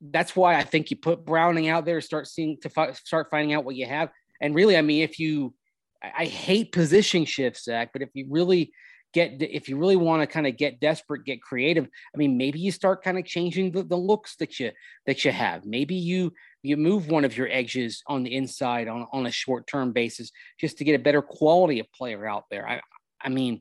that's 0.00 0.34
why 0.34 0.56
I 0.56 0.64
think 0.64 0.90
you 0.90 0.96
put 0.96 1.24
Browning 1.24 1.68
out 1.68 1.84
there, 1.84 2.00
start 2.00 2.26
seeing 2.26 2.56
to 2.62 2.68
fi- 2.68 2.90
start 2.90 3.28
finding 3.30 3.54
out 3.54 3.64
what 3.64 3.76
you 3.76 3.86
have. 3.86 4.10
And 4.40 4.52
really, 4.52 4.76
I 4.76 4.82
mean, 4.82 5.04
if 5.04 5.20
you, 5.20 5.54
I, 6.02 6.12
I 6.18 6.24
hate 6.24 6.72
position 6.72 7.24
shifts, 7.24 7.66
Zac, 7.66 7.90
but 7.92 8.02
if 8.02 8.08
you 8.14 8.26
really 8.28 8.72
get, 9.12 9.40
if 9.40 9.68
you 9.68 9.76
really 9.76 9.96
want 9.96 10.22
to 10.22 10.26
kind 10.26 10.46
of 10.46 10.56
get 10.56 10.80
desperate, 10.80 11.24
get 11.24 11.42
creative, 11.42 11.86
I 12.14 12.18
mean, 12.18 12.36
maybe 12.36 12.58
you 12.58 12.70
start 12.70 13.02
kind 13.02 13.18
of 13.18 13.24
changing 13.24 13.72
the, 13.72 13.82
the 13.82 13.96
looks 13.96 14.36
that 14.36 14.60
you 14.60 14.72
that 15.06 15.24
you 15.24 15.32
have. 15.32 15.64
Maybe 15.64 15.94
you 15.94 16.32
you 16.62 16.76
move 16.76 17.08
one 17.08 17.24
of 17.24 17.36
your 17.36 17.48
edges 17.50 18.02
on 18.06 18.22
the 18.22 18.34
inside 18.34 18.88
on 18.88 19.06
on 19.12 19.26
a 19.26 19.30
short 19.30 19.66
term 19.66 19.92
basis 19.92 20.30
just 20.60 20.78
to 20.78 20.84
get 20.84 20.94
a 20.94 21.02
better 21.02 21.22
quality 21.22 21.80
of 21.80 21.90
player 21.92 22.26
out 22.26 22.44
there. 22.50 22.68
I 22.68 22.80
I 23.20 23.28
mean, 23.28 23.60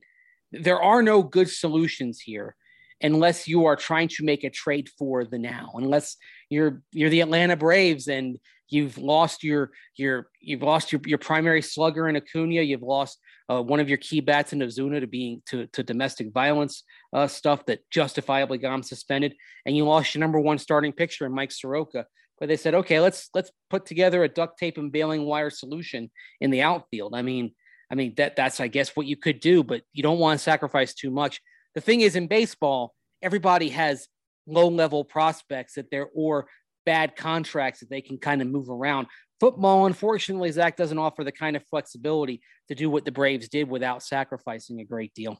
there 0.51 0.81
are 0.81 1.01
no 1.01 1.23
good 1.23 1.49
solutions 1.49 2.19
here 2.19 2.55
unless 3.01 3.47
you 3.47 3.65
are 3.65 3.75
trying 3.75 4.07
to 4.07 4.23
make 4.23 4.43
a 4.43 4.49
trade 4.49 4.89
for 4.97 5.25
the 5.25 5.37
now 5.37 5.71
unless 5.75 6.17
you're 6.49 6.81
you're 6.91 7.09
the 7.09 7.21
Atlanta 7.21 7.55
Braves 7.55 8.07
and 8.07 8.39
you've 8.69 8.97
lost 8.97 9.43
your 9.43 9.71
your 9.95 10.27
you've 10.39 10.63
lost 10.63 10.91
your, 10.91 11.01
your 11.05 11.17
primary 11.17 11.61
slugger 11.61 12.07
in 12.07 12.15
Acuna 12.15 12.61
you've 12.61 12.81
lost 12.81 13.19
uh, 13.49 13.61
one 13.61 13.79
of 13.79 13.89
your 13.89 13.97
key 13.97 14.21
bats 14.21 14.53
in 14.53 14.59
Ozuna 14.59 14.99
to 14.99 15.07
being 15.07 15.41
to, 15.47 15.67
to 15.67 15.83
domestic 15.83 16.31
violence 16.31 16.83
uh, 17.13 17.27
stuff 17.27 17.65
that 17.65 17.79
justifiably 17.91 18.57
got 18.57 18.73
him 18.73 18.83
suspended. 18.83 19.35
And 19.65 19.75
you 19.75 19.85
lost 19.85 20.15
your 20.15 20.19
number 20.19 20.39
one 20.39 20.57
starting 20.57 20.93
pitcher 20.93 21.25
in 21.25 21.33
Mike 21.33 21.51
Soroka 21.51 22.05
but 22.39 22.49
they 22.49 22.57
said 22.57 22.75
okay 22.75 22.99
let's 22.99 23.29
let's 23.33 23.51
put 23.69 23.85
together 23.85 24.23
a 24.23 24.29
duct 24.29 24.57
tape 24.57 24.77
and 24.77 24.91
baling 24.91 25.25
wire 25.25 25.49
solution 25.49 26.09
in 26.41 26.51
the 26.51 26.61
outfield. 26.61 27.13
I 27.15 27.21
mean 27.21 27.53
I 27.91 27.95
mean 27.95 28.13
that 28.17 28.35
that's 28.35 28.59
I 28.59 28.67
guess 28.67 28.95
what 28.95 29.07
you 29.07 29.17
could 29.17 29.39
do 29.39 29.63
but 29.63 29.81
you 29.93 30.03
don't 30.03 30.19
want 30.19 30.39
to 30.39 30.43
sacrifice 30.43 30.93
too 30.93 31.11
much. 31.11 31.41
The 31.75 31.81
thing 31.81 32.01
is 32.01 32.15
in 32.15 32.27
baseball, 32.27 32.93
everybody 33.21 33.69
has 33.69 34.07
low 34.47 34.67
level 34.67 35.03
prospects 35.03 35.75
that 35.75 35.89
they're 35.91 36.09
or 36.13 36.47
bad 36.85 37.15
contracts 37.15 37.79
that 37.79 37.89
they 37.89 38.01
can 38.01 38.17
kind 38.17 38.41
of 38.41 38.47
move 38.47 38.69
around. 38.69 39.07
Football, 39.39 39.85
unfortunately, 39.85 40.51
Zac 40.51 40.77
doesn't 40.77 40.97
offer 40.97 41.23
the 41.23 41.31
kind 41.31 41.55
of 41.55 41.63
flexibility 41.67 42.41
to 42.69 42.75
do 42.75 42.89
what 42.89 43.05
the 43.05 43.11
Braves 43.11 43.49
did 43.49 43.69
without 43.69 44.01
sacrificing 44.01 44.79
a 44.79 44.85
great 44.85 45.13
deal. 45.13 45.37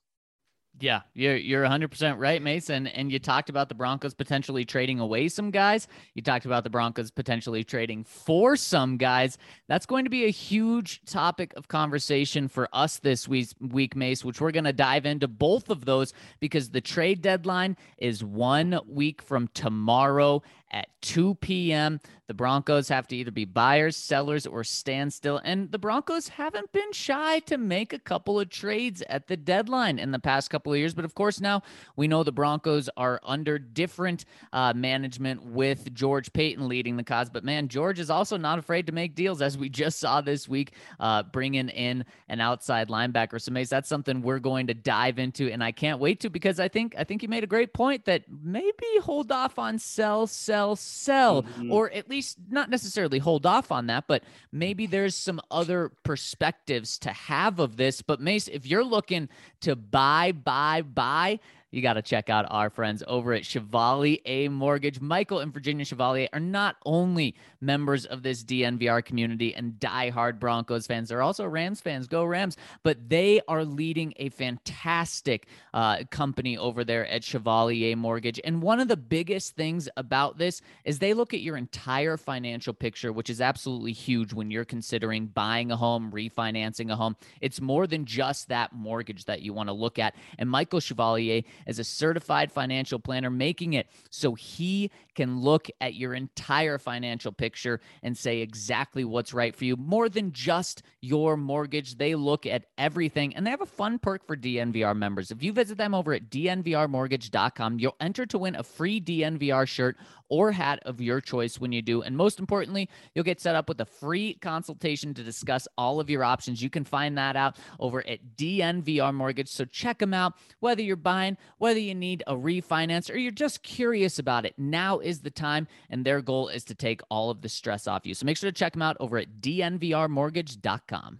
Yeah, 0.82 1.02
you're 1.14 1.38
you're 1.38 1.64
100% 1.64 2.20
right, 2.20 2.42
Mason. 2.42 2.88
And 2.88 3.10
you 3.10 3.18
talked 3.18 3.50
about 3.50 3.70
the 3.70 3.76
Broncos 3.76 4.14
potentially 4.14 4.66
trading 4.66 5.00
away 5.00 5.30
some 5.30 5.50
guys. 5.50 5.88
You 6.16 6.22
talked 6.22 6.46
about 6.46 6.66
the 6.66 6.70
Broncos 6.70 7.12
potentially 7.12 7.64
trading 7.64 8.04
for 8.04 8.58
some 8.58 8.98
guys. 8.98 9.38
That's 9.70 9.86
going 9.86 10.04
to 10.04 10.10
be 10.10 10.26
a 10.26 10.32
huge 10.32 11.02
topic 11.06 11.54
of 11.56 11.70
conversation 11.70 12.50
for 12.50 12.68
us 12.74 13.00
this 13.00 13.26
week, 13.26 13.50
week 13.62 13.96
Mace, 13.96 14.26
which 14.26 14.42
we're 14.42 14.52
going 14.52 14.66
to 14.66 14.74
dive 14.74 15.06
into 15.06 15.30
both 15.30 15.70
of 15.70 15.86
those 15.86 16.14
because 16.42 16.70
the 16.70 16.82
trade 16.82 17.22
deadline 17.22 17.78
is 17.98 18.22
one 18.22 18.78
week 18.86 19.22
from 19.22 19.48
tomorrow 19.54 20.44
at 20.72 20.88
2 21.02 21.36
p.m. 21.36 22.00
The 22.28 22.34
Broncos 22.34 22.90
have 22.90 23.08
to 23.10 23.16
either 23.16 23.30
be 23.30 23.46
buyers, 23.46 23.96
sellers, 23.96 24.48
or 24.48 24.64
stand 24.64 25.14
still. 25.14 25.40
And 25.44 25.72
the 25.72 25.78
Broncos 25.78 26.28
haven't 26.28 26.72
been 26.72 26.92
shy 26.92 27.40
to 27.42 27.58
make 27.58 27.94
a 27.94 28.00
couple 28.00 28.40
of 28.40 28.50
trades 28.50 29.04
at 29.08 29.28
the 29.28 29.38
deadline 29.38 30.00
in 30.00 30.10
the 30.10 30.18
past 30.18 30.50
couple 30.50 30.74
of 30.74 30.80
years. 30.80 30.96
But 30.96 31.06
of 31.06 31.14
course, 31.14 31.40
now 31.40 31.62
we 31.96 32.08
know 32.08 32.24
the 32.24 32.32
Broncos 32.32 32.90
are 32.98 33.20
under 33.24 33.60
different 33.60 34.26
uh, 34.54 34.74
management 34.76 35.46
with 35.46 35.94
George 35.94 36.34
Paton 36.34 36.68
leading 36.68 36.98
the 36.98 37.04
cause. 37.04 37.30
But 37.30 37.44
man, 37.44 37.68
George 37.68 38.00
is 38.00 38.10
also 38.10 38.38
not 38.38 38.58
afraid 38.58 38.88
to 38.88 38.92
make 38.92 39.14
deals, 39.14 39.44
as 39.44 39.58
we 39.58 39.70
just 39.76 40.00
saw 40.00 40.22
this 40.22 40.50
week, 40.50 40.74
uh, 41.00 41.22
bringing 41.24 41.70
in 41.70 42.06
an 42.28 42.42
outside 42.42 42.90
linebacker. 42.90 43.40
So, 43.40 43.52
Mace, 43.52 43.70
that's 43.70 43.88
something 43.88 44.24
we're 44.24 44.40
going 44.40 44.66
to 44.68 44.74
dive 44.74 45.20
into, 45.20 45.52
and 45.52 45.64
I 45.64 45.72
can't 45.72 46.00
wait 46.00 46.22
to 46.22 46.32
because 46.32 46.60
I 46.60 46.70
think 46.70 46.96
I 46.98 47.04
think 47.04 47.22
you 47.22 47.30
made 47.30 47.44
a 47.44 47.48
great 47.48 47.74
point 47.74 48.06
that 48.06 48.24
maybe 48.28 48.72
hold 49.02 49.32
off 49.32 49.60
on 49.60 49.78
sell, 49.78 50.26
sell 50.26 50.65
sell, 50.74 51.44
sell, 51.44 51.44
mm-hmm. 51.44 51.72
or 51.72 51.92
at 51.92 52.10
least 52.10 52.38
not 52.50 52.70
necessarily 52.70 53.20
hold 53.20 53.46
off 53.46 53.72
on 53.72 53.88
that, 53.88 54.06
but 54.08 54.24
maybe 54.52 54.88
there's 54.88 55.16
some 55.16 55.40
other 55.52 55.92
perspectives 56.04 56.98
to 57.00 57.10
have 57.12 57.60
of 57.60 57.78
this. 57.78 58.02
But 58.02 58.20
Mace, 58.20 58.48
if 58.48 58.66
you're 58.66 58.84
looking 58.84 59.30
to 59.62 59.76
buy, 59.76 60.32
buy, 60.32 60.82
buy, 60.82 61.40
you 61.76 61.82
got 61.82 61.94
to 61.94 62.02
check 62.02 62.30
out 62.30 62.46
our 62.50 62.70
friends 62.70 63.04
over 63.06 63.34
at 63.34 63.46
Chevalier 63.46 64.18
A 64.26 64.48
Mortgage. 64.48 65.02
Michael 65.02 65.40
and 65.40 65.54
Virginia 65.54 65.84
Chevalier 65.84 66.30
are 66.32 66.40
not 66.40 66.78
only 66.86 67.36
members 67.60 68.06
of 68.06 68.24
this 68.24 68.46
DNVR 68.46 69.04
community 69.04 69.54
and 69.54 69.74
diehard 69.74 70.40
Broncos 70.40 70.88
fans, 70.88 71.10
they're 71.10 71.22
also 71.22 71.46
Rams 71.46 71.82
fans. 71.82 72.08
Go 72.08 72.24
Rams! 72.24 72.56
But 72.84 73.10
they 73.10 73.42
are 73.50 73.66
leading 73.66 74.14
a 74.16 74.30
fantastic 74.30 75.48
uh, 75.74 76.04
company 76.12 76.58
over 76.58 76.86
there 76.86 77.06
at 77.08 77.26
Chevalier 77.26 77.98
Mortgage. 77.98 78.40
And 78.46 78.62
one 78.62 78.80
of 78.80 78.88
the 78.88 78.96
biggest 78.96 79.58
things 79.58 79.90
about 79.98 80.38
this 80.38 80.62
is 80.86 81.00
they 81.00 81.14
look 81.14 81.34
at 81.34 81.42
your 81.42 81.58
entire 81.58 82.16
financial 82.16 82.74
picture, 82.74 83.12
which 83.12 83.30
is 83.30 83.42
absolutely 83.42 83.92
huge 83.92 84.32
when 84.32 84.50
you're 84.50 84.64
considering 84.64 85.28
buying 85.28 85.72
a 85.72 85.76
home, 85.76 86.10
refinancing 86.14 86.90
a 86.90 86.96
home. 86.96 87.18
It's 87.42 87.60
more 87.60 87.86
than 87.86 88.06
just 88.06 88.48
that 88.48 88.72
mortgage 88.72 89.26
that 89.26 89.42
you 89.42 89.54
want 89.54 89.68
to 89.68 89.74
look 89.74 90.00
at. 90.00 90.16
And 90.40 90.50
Michael 90.50 90.80
Chevalier 90.80 91.42
as 91.68 91.80
a 91.80 91.84
certified 91.84 92.52
financial 92.52 93.00
planner, 93.00 93.30
making 93.30 93.74
it 93.74 93.88
so 94.10 94.34
he 94.34 94.92
can 95.16 95.40
look 95.40 95.68
at 95.82 95.96
your 95.96 96.14
entire 96.14 96.78
financial 96.78 97.32
picture 97.32 97.80
and 98.04 98.18
say 98.18 98.40
exactly 98.40 99.04
what's 99.04 99.34
right 99.34 99.56
for 99.56 99.66
you. 99.66 99.76
More 99.76 100.10
than 100.10 100.32
just 100.32 100.84
your 101.02 101.38
mortgage, 101.38 101.98
they 101.98 102.16
look 102.16 102.46
at 102.46 102.66
everything 102.78 103.36
and 103.36 103.46
they 103.46 103.52
have 103.52 103.62
a 103.62 103.66
fun 103.66 104.00
perk 104.00 104.26
for 104.26 104.36
DNVR 104.36 104.96
members. 104.96 105.32
If 105.32 105.42
you 105.42 105.54
visit 105.54 105.78
them 105.78 105.94
over 105.94 106.14
at 106.14 106.30
dnvrmortgage.com, 106.30 107.80
you'll 107.80 107.96
enter 108.00 108.26
to 108.26 108.38
win 108.38 108.56
a 108.56 108.64
free 108.64 109.00
DNVR 109.00 109.68
shirt 109.68 109.98
or 110.30 110.52
hat 110.52 110.80
of 110.86 111.02
your 111.02 111.22
choice 111.22 111.60
when 111.60 111.72
you 111.72 111.82
do. 111.82 112.02
And 112.02 112.18
most 112.18 112.40
importantly, 112.40 112.90
you'll 113.14 113.24
get 113.24 113.40
set 113.40 113.56
up 113.56 113.70
with 113.70 113.80
a 113.82 113.86
free 113.86 114.36
consultation 114.36 115.14
to 115.14 115.24
discuss 115.24 115.68
all 115.78 116.00
of 116.00 116.10
your 116.10 116.24
options. 116.24 116.62
You 116.62 116.70
can 116.70 116.84
find 116.84 117.18
that 117.18 117.36
out 117.36 117.58
over 117.80 118.06
at 118.08 118.36
DNVR 118.36 119.14
Mortgage. 119.14 119.50
So 119.50 119.66
check 119.66 120.00
them 120.00 120.14
out, 120.14 120.34
whether 120.60 120.82
you're 120.82 120.96
buying, 120.96 121.38
whether 121.58 121.80
you 121.80 121.96
need 121.96 122.24
a 122.28 122.36
refinance, 122.36 123.14
or 123.14 123.18
you're 123.18 123.32
just 123.32 123.64
curious 123.64 124.20
about 124.20 124.46
it. 124.46 124.54
Now 124.58 125.00
is 125.00 125.22
the 125.22 125.32
time, 125.32 125.68
and 125.90 126.06
their 126.06 126.22
goal 126.22 126.50
is 126.50 126.64
to 126.66 126.76
take 126.76 127.02
all 127.10 127.30
of 127.30 127.42
the 127.42 127.50
stress 127.50 127.88
off 127.88 128.06
you. 128.06 128.14
So 128.14 128.26
make 128.26 128.38
sure 128.38 128.52
to 128.52 128.58
check 128.58 128.74
them 128.74 128.82
out 128.82 128.98
over 129.00 129.18
at 129.18 129.42
dnvrmortgage.com. 129.42 131.20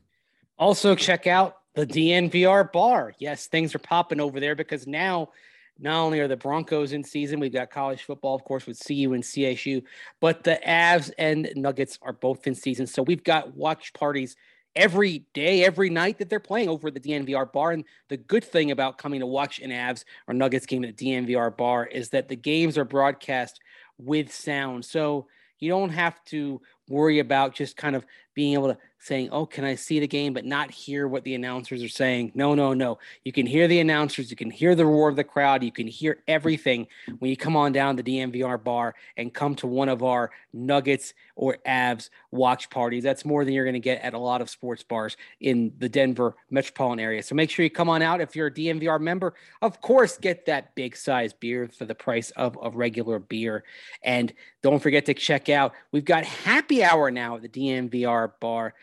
Also, 0.58 0.96
check 0.96 1.28
out 1.28 1.58
the 1.74 1.86
DNVR 1.86 2.72
bar. 2.72 3.14
Yes, 3.20 3.48
things 3.48 3.76
are 3.76 3.80
popping 3.80 4.22
over 4.22 4.40
there 4.40 4.56
because 4.56 4.88
now 4.88 5.30
not 5.78 6.00
only 6.00 6.22
are 6.22 6.28
the 6.28 6.38
Broncos 6.38 6.94
in 6.94 7.04
season, 7.04 7.40
we've 7.40 7.52
got 7.52 7.70
college 7.70 8.04
football, 8.04 8.36
of 8.36 8.44
course, 8.46 8.66
with 8.66 8.80
CU 8.80 9.14
and 9.14 9.24
CSU, 9.24 9.84
but 10.22 10.44
the 10.44 10.60
Avs 10.66 11.12
and 11.18 11.52
Nuggets 11.56 12.00
are 12.02 12.14
both 12.14 12.48
in 12.48 12.56
season. 12.56 12.88
So 12.88 13.04
we've 13.04 13.24
got 13.24 13.56
watch 13.56 13.94
parties 13.94 14.38
every 14.76 15.26
day, 15.34 15.64
every 15.64 15.90
night 15.90 16.18
that 16.18 16.30
they're 16.30 16.40
playing 16.40 16.70
over 16.70 16.88
at 16.90 16.94
the 16.94 17.00
DNVR 17.00 17.52
bar. 17.52 17.72
And 17.72 17.86
the 18.10 18.18
good 18.18 18.44
thing 18.44 18.72
about 18.72 18.98
coming 18.98 19.20
to 19.22 19.26
watch 19.26 19.60
an 19.60 19.72
Avs 19.72 20.04
or 20.28 20.34
Nuggets 20.34 20.66
game 20.66 20.84
at 20.84 20.98
the 20.98 21.12
DNVR 21.12 21.56
bar 21.56 21.86
is 21.86 22.10
that 22.10 22.28
the 22.28 22.36
games 22.36 22.78
are 22.78 22.86
broadcast 22.86 23.60
with 23.98 24.34
sound. 24.34 24.84
So 24.84 25.28
you 25.60 25.70
don't 25.70 25.90
have 25.90 26.24
to 26.26 26.62
worry 26.90 27.20
about 27.20 27.56
just 27.56 27.78
kind 27.78 27.96
of 27.96 28.06
being 28.34 28.54
able 28.54 28.68
to 28.68 28.78
saying, 29.06 29.30
"Oh, 29.32 29.46
can 29.46 29.64
I 29.64 29.76
see 29.76 30.00
the 30.00 30.08
game?" 30.08 30.34
but 30.34 30.46
not 30.46 30.72
hear 30.72 31.08
what 31.08 31.24
the 31.24 31.36
announcers 31.36 31.84
are 31.84 31.90
saying. 31.90 32.32
No, 32.34 32.56
no, 32.56 32.74
no. 32.74 32.98
You 33.24 33.32
can 33.32 33.46
hear 33.46 33.68
the 33.68 33.80
announcers. 33.80 34.30
You 34.30 34.36
can 34.36 34.52
hear 34.52 34.76
the 34.76 34.86
roar 34.86 35.10
of 35.10 35.16
the 35.16 35.24
crowd. 35.24 35.64
You 35.64 35.72
can 35.72 35.88
hear 35.88 36.24
everything 36.28 36.88
when 37.20 37.30
you 37.30 37.38
come 37.38 37.56
on 37.56 37.72
down 37.72 37.96
the 37.96 38.04
DNVR 38.04 38.64
bar 38.64 38.96
and 39.18 39.34
come 39.34 39.56
to 39.56 39.68
one 39.68 39.90
of 39.90 40.04
our 40.04 40.32
Nuggets 40.54 41.14
or 41.36 41.58
Avs 41.68 42.10
watch 42.32 42.70
parties. 42.70 43.04
That's 43.04 43.26
more 43.26 43.46
than 43.46 43.54
you're 43.54 43.66
going 43.66 43.74
to 43.74 43.80
get 43.80 44.02
at 44.02 44.14
a 44.14 44.18
lot 44.18 44.42
of 44.42 44.50
sports 44.50 44.84
bars 44.84 45.18
in 45.40 45.74
the 45.78 45.90
Denver 45.90 46.36
metropolitan 46.50 47.04
area. 47.04 47.22
So 47.22 47.36
make 47.36 47.50
sure 47.50 47.64
you 47.64 47.70
come 47.70 47.90
on 47.90 48.02
out. 48.02 48.22
If 48.22 48.36
you're 48.36 48.48
a 48.48 48.52
DNVR 48.52 49.00
member, 49.00 49.34
of 49.62 49.82
course, 49.82 50.18
get 50.18 50.46
that 50.46 50.76
big 50.76 50.96
size 50.96 51.34
beer 51.34 51.68
for 51.68 51.86
the 51.86 51.96
price 51.96 52.32
of 52.32 52.58
a 52.62 52.70
regular 52.70 53.20
beer. 53.20 53.64
And 54.04 54.34
don't 54.62 54.82
forget 54.82 55.06
to 55.06 55.14
check 55.14 55.50
out. 55.50 55.74
We've 55.92 56.06
got 56.06 56.26
happy 56.26 56.84
hour 56.84 57.12
now 57.12 57.36
at 57.36 57.42
the 57.42 57.50
DNVR 57.50 58.32
bar. 58.40 58.74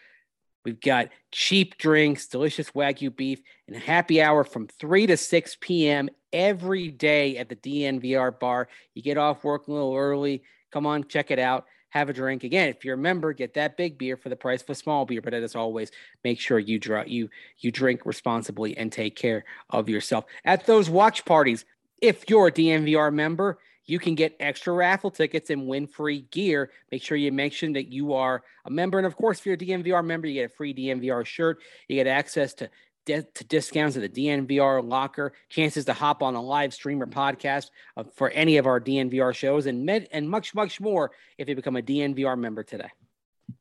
We've 0.65 0.81
got 0.81 1.09
cheap 1.31 1.77
drinks, 1.79 2.27
delicious 2.27 2.71
Wagyu 2.71 3.15
beef, 3.15 3.41
and 3.67 3.77
happy 3.77 4.23
hour 4.23 4.45
from 4.45 4.69
3 4.69 5.07
to 5.09 5.17
6 5.17 5.57
p.m. 5.61 6.09
every 6.33 6.89
day 6.89 7.37
at 7.37 7.49
the 7.49 7.57
DNVR 7.57 8.39
bar. 8.39 8.69
You 8.95 9.03
get 9.03 9.19
off 9.19 9.45
work 9.45 9.67
a 9.67 9.73
little 9.73 9.95
early. 9.95 10.43
Come 10.71 10.87
on, 10.87 11.07
check 11.09 11.31
it 11.31 11.39
out. 11.39 11.67
Have 11.91 12.09
a 12.09 12.13
drink. 12.15 12.45
Again, 12.45 12.69
if 12.69 12.85
you're 12.85 12.95
a 12.95 12.99
member, 12.99 13.35
get 13.35 13.55
that 13.55 13.77
big 13.77 13.99
beer 13.99 14.17
for 14.17 14.31
the 14.31 14.37
price 14.37 14.63
of 14.63 14.71
a 14.71 14.75
small 14.75 15.05
beer. 15.05 15.21
But 15.21 15.35
as 15.35 15.55
always, 15.55 15.91
make 16.25 16.41
sure 16.41 16.59
you 16.59 16.79
draw 16.79 17.05
you 17.07 17.29
you 17.59 17.71
drink 17.71 18.07
responsibly 18.07 18.77
and 18.79 18.91
take 18.91 19.15
care 19.15 19.45
of 19.69 19.91
yourself. 19.91 20.25
At 20.45 20.65
those 20.65 20.89
watch 20.89 21.27
parties, 21.27 21.67
if 22.01 22.31
you're 22.31 22.47
a 22.47 22.53
DNVR 22.53 23.13
member, 23.13 23.59
you 23.87 23.99
can 23.99 24.15
get 24.15 24.37
extra 24.41 24.73
raffle 24.73 25.11
tickets 25.11 25.51
and 25.51 25.67
win 25.67 25.87
free 25.87 26.23
gear. 26.31 26.71
Make 26.91 27.03
sure 27.03 27.17
you 27.17 27.33
mention 27.33 27.73
that 27.75 27.93
you 27.93 28.13
are 28.15 28.43
a 28.65 28.71
member. 28.71 28.99
And 28.99 29.07
of 29.07 29.17
course, 29.17 29.41
if 29.41 29.47
you're 29.47 29.55
a 29.55 29.59
DNVR 29.59 30.05
member, 30.05 30.27
you 30.27 30.35
get 30.35 30.51
a 30.51 30.55
free 30.55 30.75
DNVR 30.75 31.25
shirt. 31.27 31.59
You 31.89 31.97
get 31.97 32.07
access 32.07 32.55
to 32.55 32.71
to 33.07 33.45
discounts 33.49 33.97
at 33.97 34.03
the 34.03 34.27
DNVR 34.27 34.89
locker, 34.89 35.33
chances 35.49 35.85
to 35.87 35.93
hop 35.93 36.23
on 36.23 36.37
a 36.37 36.41
live 36.41 36.73
stream 36.73 37.03
or 37.03 37.07
podcast 37.07 37.71
uh, 37.97 38.05
for 38.15 38.31
any 38.31 38.59
of 38.59 38.67
our 38.67 38.81
DNVR 38.81 39.35
shows, 39.35 39.67
and 39.67 39.85
med- 39.85 40.07
and 40.13 40.31
much 40.31 40.55
much 40.55 40.81
more 40.81 41.11
if 41.37 41.49
you 41.49 41.57
become 41.57 41.77
a 41.77 41.83
DNVR 41.83 42.39
member 42.39 42.63
today. 42.63 42.91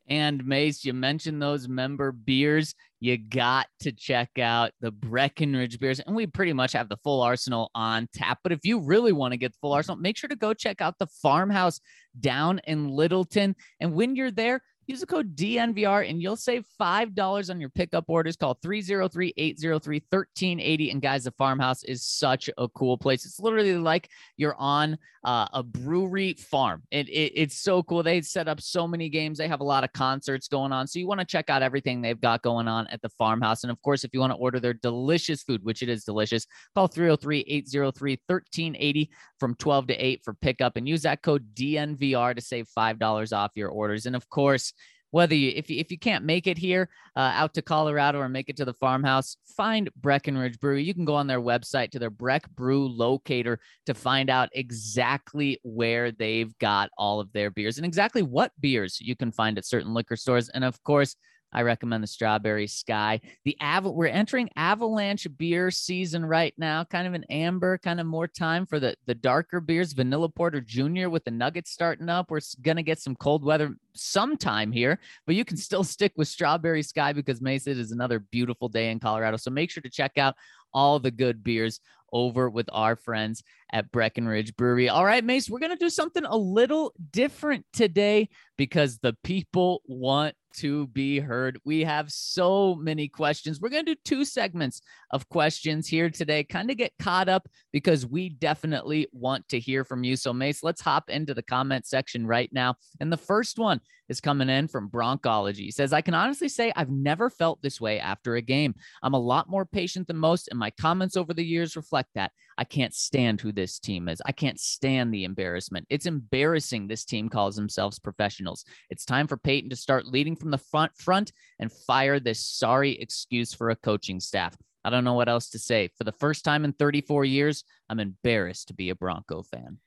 And 0.08 0.46
Mace, 0.46 0.84
you 0.84 0.92
mentioned 0.92 1.40
those 1.40 1.68
member 1.68 2.12
beers. 2.12 2.74
You 3.00 3.18
got 3.18 3.66
to 3.80 3.92
check 3.92 4.38
out 4.38 4.72
the 4.80 4.90
Breckenridge 4.90 5.78
beers. 5.78 6.00
And 6.00 6.14
we 6.14 6.26
pretty 6.26 6.52
much 6.52 6.72
have 6.72 6.88
the 6.88 6.98
full 6.98 7.22
arsenal 7.22 7.70
on 7.74 8.08
tap. 8.14 8.38
But 8.42 8.52
if 8.52 8.60
you 8.64 8.80
really 8.80 9.12
want 9.12 9.32
to 9.32 9.38
get 9.38 9.52
the 9.52 9.58
full 9.60 9.72
arsenal, 9.72 9.96
make 9.96 10.16
sure 10.16 10.28
to 10.28 10.36
go 10.36 10.54
check 10.54 10.80
out 10.80 10.98
the 10.98 11.06
farmhouse 11.06 11.80
down 12.18 12.60
in 12.64 12.88
Littleton. 12.88 13.56
And 13.80 13.94
when 13.94 14.16
you're 14.16 14.30
there, 14.30 14.60
Use 14.92 15.00
the 15.00 15.06
code 15.06 15.34
DNVR 15.34 16.06
and 16.06 16.20
you'll 16.20 16.36
save 16.36 16.66
$5 16.78 17.48
on 17.48 17.58
your 17.58 17.70
pickup 17.70 18.04
orders. 18.08 18.36
Call 18.36 18.58
303 18.62 19.32
803 19.38 20.02
1380. 20.10 20.90
And 20.90 21.00
guys, 21.00 21.24
the 21.24 21.30
farmhouse 21.30 21.82
is 21.84 22.04
such 22.04 22.50
a 22.58 22.68
cool 22.68 22.98
place. 22.98 23.24
It's 23.24 23.40
literally 23.40 23.78
like 23.78 24.10
you're 24.36 24.54
on 24.56 24.98
uh, 25.24 25.46
a 25.54 25.62
brewery 25.62 26.34
farm. 26.34 26.82
It, 26.90 27.08
it, 27.08 27.32
it's 27.34 27.58
so 27.58 27.82
cool. 27.82 28.02
They 28.02 28.20
set 28.22 28.48
up 28.48 28.60
so 28.60 28.86
many 28.86 29.08
games, 29.08 29.38
they 29.38 29.48
have 29.48 29.60
a 29.60 29.64
lot 29.64 29.84
of 29.84 29.92
concerts 29.92 30.48
going 30.48 30.72
on. 30.72 30.86
So 30.86 30.98
you 30.98 31.06
want 31.06 31.20
to 31.20 31.26
check 31.26 31.48
out 31.48 31.62
everything 31.62 32.02
they've 32.02 32.20
got 32.20 32.42
going 32.42 32.68
on 32.68 32.86
at 32.88 33.00
the 33.02 33.08
farmhouse. 33.08 33.62
And 33.62 33.70
of 33.70 33.80
course, 33.82 34.04
if 34.04 34.12
you 34.12 34.20
want 34.20 34.32
to 34.32 34.38
order 34.38 34.60
their 34.60 34.74
delicious 34.74 35.42
food, 35.42 35.64
which 35.64 35.82
it 35.82 35.88
is 35.88 36.04
delicious, 36.04 36.46
call 36.74 36.88
303 36.88 37.44
803 37.48 38.20
1380 38.26 39.10
from 39.38 39.54
12 39.54 39.86
to 39.88 39.94
8 39.94 40.20
for 40.24 40.34
pickup 40.34 40.76
and 40.76 40.88
use 40.88 41.02
that 41.02 41.22
code 41.22 41.54
DNVR 41.54 42.34
to 42.34 42.40
save 42.40 42.66
$5 42.76 43.36
off 43.36 43.52
your 43.54 43.70
orders. 43.70 44.06
And 44.06 44.16
of 44.16 44.28
course, 44.28 44.72
whether 45.12 45.34
you 45.34 45.52
if 45.54 45.70
you, 45.70 45.78
if 45.78 45.92
you 45.92 45.98
can't 45.98 46.24
make 46.24 46.46
it 46.46 46.58
here 46.58 46.88
uh, 47.16 47.32
out 47.34 47.54
to 47.54 47.62
Colorado 47.62 48.18
or 48.18 48.28
make 48.28 48.48
it 48.48 48.56
to 48.56 48.64
the 48.64 48.74
farmhouse, 48.74 49.36
find 49.56 49.88
Breckenridge 49.94 50.58
Brewery. 50.58 50.82
You 50.82 50.94
can 50.94 51.04
go 51.04 51.14
on 51.14 51.28
their 51.28 51.40
website 51.40 51.90
to 51.92 51.98
their 51.98 52.10
Breck 52.10 52.50
Brew 52.50 52.88
locator 52.88 53.60
to 53.86 53.94
find 53.94 54.28
out 54.30 54.48
exactly 54.52 55.60
where 55.62 56.10
they've 56.10 56.56
got 56.58 56.90
all 56.98 57.20
of 57.20 57.32
their 57.32 57.50
beers 57.50 57.76
and 57.76 57.86
exactly 57.86 58.22
what 58.22 58.52
beers 58.58 59.00
you 59.00 59.14
can 59.14 59.30
find 59.30 59.58
at 59.58 59.66
certain 59.66 59.94
liquor 59.94 60.16
stores. 60.16 60.48
And 60.48 60.64
of 60.64 60.82
course, 60.82 61.14
I 61.52 61.62
recommend 61.62 62.02
the 62.02 62.08
Strawberry 62.08 62.66
Sky. 62.66 63.20
The 63.44 63.56
Av- 63.60 63.84
we're 63.84 64.06
entering 64.06 64.48
Avalanche 64.56 65.26
beer 65.36 65.70
season 65.70 66.24
right 66.24 66.54
now, 66.56 66.84
kind 66.84 67.06
of 67.06 67.14
an 67.14 67.24
amber, 67.30 67.78
kind 67.78 68.00
of 68.00 68.06
more 68.06 68.28
time 68.28 68.66
for 68.66 68.80
the 68.80 68.96
the 69.06 69.14
darker 69.14 69.60
beers. 69.60 69.92
Vanilla 69.92 70.28
Porter 70.28 70.60
Junior 70.60 71.10
with 71.10 71.24
the 71.24 71.30
Nuggets 71.30 71.70
starting 71.70 72.08
up. 72.08 72.30
We're 72.30 72.40
gonna 72.62 72.82
get 72.82 73.00
some 73.00 73.16
cold 73.16 73.44
weather 73.44 73.74
sometime 73.94 74.72
here, 74.72 74.98
but 75.26 75.34
you 75.34 75.44
can 75.44 75.56
still 75.56 75.84
stick 75.84 76.12
with 76.16 76.28
Strawberry 76.28 76.82
Sky 76.82 77.12
because 77.12 77.40
Mesa 77.40 77.70
is 77.70 77.92
another 77.92 78.18
beautiful 78.18 78.68
day 78.68 78.90
in 78.90 79.00
Colorado. 79.00 79.36
So 79.36 79.50
make 79.50 79.70
sure 79.70 79.82
to 79.82 79.90
check 79.90 80.18
out 80.18 80.34
all 80.74 80.98
the 80.98 81.10
good 81.10 81.44
beers 81.44 81.80
over 82.12 82.50
with 82.50 82.68
our 82.72 82.96
friends 82.96 83.42
at 83.72 83.90
Breckenridge 83.90 84.54
Brewery. 84.56 84.88
All 84.88 85.04
right, 85.04 85.24
Mace, 85.24 85.48
we're 85.48 85.58
going 85.58 85.72
to 85.72 85.76
do 85.76 85.90
something 85.90 86.24
a 86.24 86.36
little 86.36 86.92
different 87.10 87.64
today 87.72 88.28
because 88.56 88.98
the 88.98 89.16
people 89.24 89.82
want 89.86 90.34
to 90.58 90.86
be 90.88 91.18
heard. 91.18 91.58
We 91.64 91.84
have 91.84 92.10
so 92.10 92.74
many 92.74 93.08
questions. 93.08 93.60
We're 93.60 93.68
going 93.68 93.84
to 93.84 93.94
do 93.94 94.00
two 94.04 94.24
segments 94.24 94.80
of 95.10 95.28
questions 95.28 95.88
here 95.88 96.10
today, 96.10 96.44
kind 96.44 96.70
of 96.70 96.76
get 96.76 96.92
caught 96.98 97.28
up 97.28 97.48
because 97.72 98.06
we 98.06 98.28
definitely 98.28 99.08
want 99.12 99.48
to 99.48 99.60
hear 99.60 99.84
from 99.84 100.04
you. 100.04 100.16
So, 100.16 100.32
Mace, 100.32 100.62
let's 100.62 100.80
hop 100.80 101.10
into 101.10 101.34
the 101.34 101.42
comment 101.42 101.86
section 101.86 102.26
right 102.26 102.50
now. 102.52 102.74
And 103.00 103.12
the 103.12 103.16
first 103.16 103.58
one 103.58 103.80
is 104.08 104.20
coming 104.20 104.48
in 104.48 104.68
from 104.68 104.90
Broncology. 104.90 105.56
He 105.58 105.70
says, 105.70 105.92
I 105.92 106.00
can 106.00 106.14
honestly 106.14 106.48
say 106.48 106.72
I've 106.76 106.90
never 106.90 107.30
felt 107.30 107.62
this 107.62 107.80
way 107.80 107.98
after 107.98 108.36
a 108.36 108.42
game. 108.42 108.74
I'm 109.02 109.14
a 109.14 109.18
lot 109.18 109.48
more 109.48 109.64
patient 109.64 110.06
than 110.06 110.16
most, 110.16 110.48
and 110.48 110.58
my 110.58 110.70
comments 110.70 111.16
over 111.16 111.32
the 111.32 111.44
years 111.44 111.76
reflect 111.76 112.10
that. 112.14 112.32
I 112.58 112.64
can't 112.64 112.94
stand 112.94 113.40
who 113.40 113.52
this 113.52 113.78
team 113.78 114.08
is. 114.08 114.20
I 114.26 114.32
can't 114.32 114.60
stand 114.60 115.12
the 115.12 115.24
embarrassment. 115.24 115.86
It's 115.88 116.06
embarrassing 116.06 116.86
this 116.86 117.04
team 117.04 117.28
calls 117.28 117.56
themselves 117.56 117.98
professionals. 117.98 118.64
It's 118.90 119.04
time 119.04 119.26
for 119.26 119.36
Paton 119.38 119.70
to 119.70 119.76
start 119.76 120.06
leading 120.06 120.36
from 120.42 120.50
the 120.50 120.58
front 120.58 120.96
front 120.96 121.32
and 121.60 121.72
fire 121.72 122.18
this 122.18 122.44
sorry 122.44 123.00
excuse 123.00 123.54
for 123.54 123.70
a 123.70 123.76
coaching 123.76 124.20
staff. 124.20 124.56
I 124.84 124.90
don't 124.90 125.04
know 125.04 125.14
what 125.14 125.28
else 125.28 125.48
to 125.50 125.58
say. 125.58 125.90
For 125.96 126.02
the 126.02 126.12
first 126.12 126.44
time 126.44 126.64
in 126.64 126.72
34 126.72 127.24
years, 127.24 127.64
I'm 127.88 128.00
embarrassed 128.00 128.68
to 128.68 128.74
be 128.74 128.90
a 128.90 128.96
Bronco 128.96 129.42
fan. 129.42 129.78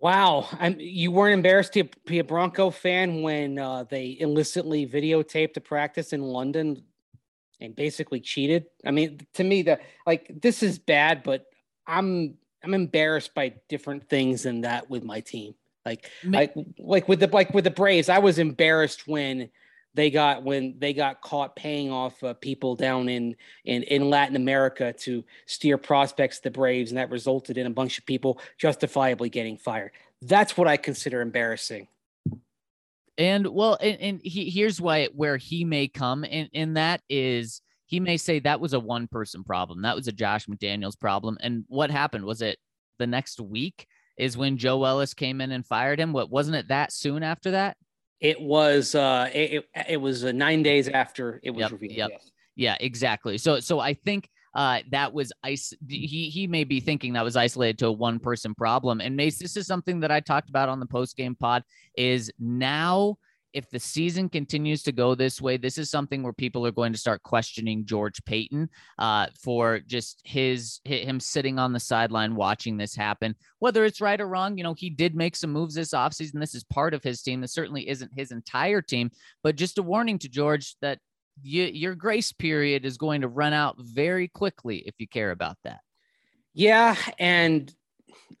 Wow, 0.00 0.48
I'm, 0.58 0.76
you 0.78 1.10
weren't 1.10 1.34
embarrassed 1.34 1.74
to 1.74 1.84
be 2.06 2.20
a 2.20 2.24
Bronco 2.24 2.70
fan 2.70 3.20
when 3.20 3.58
uh, 3.58 3.84
they 3.84 4.16
illicitly 4.18 4.86
videotaped 4.86 5.56
a 5.56 5.60
practice 5.60 6.12
in 6.12 6.22
London 6.22 6.82
and 7.60 7.76
basically 7.76 8.20
cheated. 8.20 8.66
I 8.86 8.92
mean, 8.92 9.20
to 9.34 9.44
me, 9.44 9.62
that 9.62 9.82
like 10.06 10.30
this 10.40 10.62
is 10.62 10.78
bad, 10.78 11.22
but 11.24 11.46
I'm 11.86 12.36
I'm 12.62 12.74
embarrassed 12.74 13.34
by 13.34 13.54
different 13.68 14.08
things 14.08 14.44
than 14.44 14.62
that 14.62 14.88
with 14.88 15.04
my 15.04 15.20
team. 15.20 15.54
Like 15.88 16.10
like 16.24 16.54
like 16.78 17.08
with 17.08 17.20
the 17.20 17.28
like 17.28 17.54
with 17.54 17.64
the 17.64 17.70
Braves, 17.70 18.08
I 18.08 18.18
was 18.18 18.38
embarrassed 18.38 19.08
when 19.08 19.50
they 19.94 20.10
got 20.10 20.42
when 20.42 20.74
they 20.78 20.92
got 20.92 21.22
caught 21.22 21.56
paying 21.56 21.90
off 21.90 22.22
uh, 22.22 22.34
people 22.34 22.76
down 22.76 23.08
in, 23.08 23.34
in 23.64 23.82
in 23.84 24.10
Latin 24.10 24.36
America 24.36 24.92
to 24.92 25.24
steer 25.46 25.78
prospects 25.78 26.36
to 26.38 26.44
the 26.44 26.50
Braves, 26.50 26.90
and 26.90 26.98
that 26.98 27.10
resulted 27.10 27.56
in 27.56 27.66
a 27.66 27.70
bunch 27.70 27.98
of 27.98 28.06
people 28.06 28.38
justifiably 28.58 29.30
getting 29.30 29.56
fired. 29.56 29.92
That's 30.22 30.56
what 30.56 30.68
I 30.68 30.76
consider 30.76 31.20
embarrassing. 31.20 31.88
And 33.16 33.46
well, 33.48 33.78
and, 33.80 34.00
and 34.00 34.20
he, 34.22 34.50
here's 34.50 34.80
why 34.80 35.06
where 35.06 35.36
he 35.36 35.64
may 35.64 35.88
come 35.88 36.22
in, 36.22 36.48
in 36.52 36.74
that 36.74 37.00
is 37.08 37.62
he 37.86 37.98
may 37.98 38.18
say 38.18 38.38
that 38.40 38.60
was 38.60 38.74
a 38.74 38.80
one 38.80 39.08
person 39.08 39.42
problem. 39.42 39.82
That 39.82 39.96
was 39.96 40.06
a 40.06 40.12
Josh 40.12 40.46
McDaniels 40.46 41.00
problem. 41.00 41.38
And 41.40 41.64
what 41.68 41.90
happened? 41.90 42.24
Was 42.24 42.42
it 42.42 42.58
the 42.98 43.06
next 43.06 43.40
week 43.40 43.86
is 44.18 44.36
when 44.36 44.58
Joe 44.58 44.84
Ellis 44.84 45.14
came 45.14 45.40
in 45.40 45.52
and 45.52 45.64
fired 45.64 46.00
him? 46.00 46.12
What 46.12 46.30
wasn't 46.30 46.56
it 46.56 46.68
that 46.68 46.92
soon 46.92 47.22
after 47.22 47.52
that? 47.52 47.76
It 48.20 48.40
was 48.40 48.94
uh 48.94 49.30
it, 49.32 49.64
it 49.88 49.96
was 49.96 50.24
uh, 50.24 50.32
9 50.32 50.62
days 50.62 50.88
after 50.88 51.40
it 51.42 51.50
was 51.50 51.60
yep, 51.60 51.72
revealed. 51.72 51.96
Yep. 51.96 52.10
Yes. 52.12 52.30
Yeah, 52.56 52.76
exactly. 52.80 53.38
So 53.38 53.60
so 53.60 53.78
I 53.78 53.94
think 53.94 54.28
uh, 54.54 54.80
that 54.90 55.12
was 55.12 55.32
ice. 55.44 55.72
He 55.88 56.30
he 56.30 56.48
may 56.48 56.64
be 56.64 56.80
thinking 56.80 57.12
that 57.12 57.22
was 57.22 57.36
isolated 57.36 57.78
to 57.78 57.86
a 57.86 57.92
one 57.92 58.18
person 58.18 58.54
problem. 58.54 59.00
And 59.00 59.16
Mace, 59.16 59.38
this 59.38 59.56
is 59.56 59.68
something 59.68 60.00
that 60.00 60.10
I 60.10 60.18
talked 60.18 60.48
about 60.48 60.68
on 60.68 60.80
the 60.80 60.86
post 60.86 61.16
game 61.16 61.36
pod. 61.36 61.62
Is 61.96 62.32
now 62.40 63.18
if 63.52 63.70
the 63.70 63.80
season 63.80 64.28
continues 64.28 64.82
to 64.82 64.92
go 64.92 65.14
this 65.14 65.40
way, 65.40 65.56
this 65.56 65.78
is 65.78 65.90
something 65.90 66.22
where 66.22 66.32
people 66.32 66.66
are 66.66 66.72
going 66.72 66.92
to 66.92 66.98
start 66.98 67.22
questioning 67.22 67.86
George 67.86 68.22
Paton 68.24 68.68
uh, 68.98 69.26
for 69.42 69.80
just 69.80 70.20
his 70.24 70.80
him 70.84 71.18
sitting 71.18 71.58
on 71.58 71.72
the 71.72 71.80
sideline 71.80 72.34
watching 72.34 72.76
this 72.76 72.94
happen. 72.94 73.34
Whether 73.58 73.84
it's 73.84 74.00
right 74.00 74.20
or 74.20 74.28
wrong, 74.28 74.58
you 74.58 74.64
know, 74.64 74.74
he 74.74 74.90
did 74.90 75.14
make 75.14 75.34
some 75.34 75.52
moves 75.52 75.74
this 75.74 75.92
offseason. 75.92 76.40
This 76.40 76.54
is 76.54 76.64
part 76.64 76.94
of 76.94 77.02
his 77.02 77.22
team. 77.22 77.40
This 77.40 77.54
certainly 77.54 77.88
isn't 77.88 78.12
his 78.14 78.30
entire 78.30 78.82
team, 78.82 79.10
but 79.42 79.56
just 79.56 79.78
a 79.78 79.82
warning 79.82 80.18
to 80.20 80.28
George 80.28 80.76
that 80.82 80.98
you, 81.42 81.64
your 81.64 81.94
grace 81.94 82.32
period 82.32 82.84
is 82.84 82.98
going 82.98 83.22
to 83.22 83.28
run 83.28 83.52
out 83.52 83.76
very 83.78 84.28
quickly 84.28 84.78
if 84.86 84.94
you 84.98 85.08
care 85.08 85.30
about 85.30 85.56
that. 85.64 85.80
Yeah, 86.52 86.96
and 87.18 87.72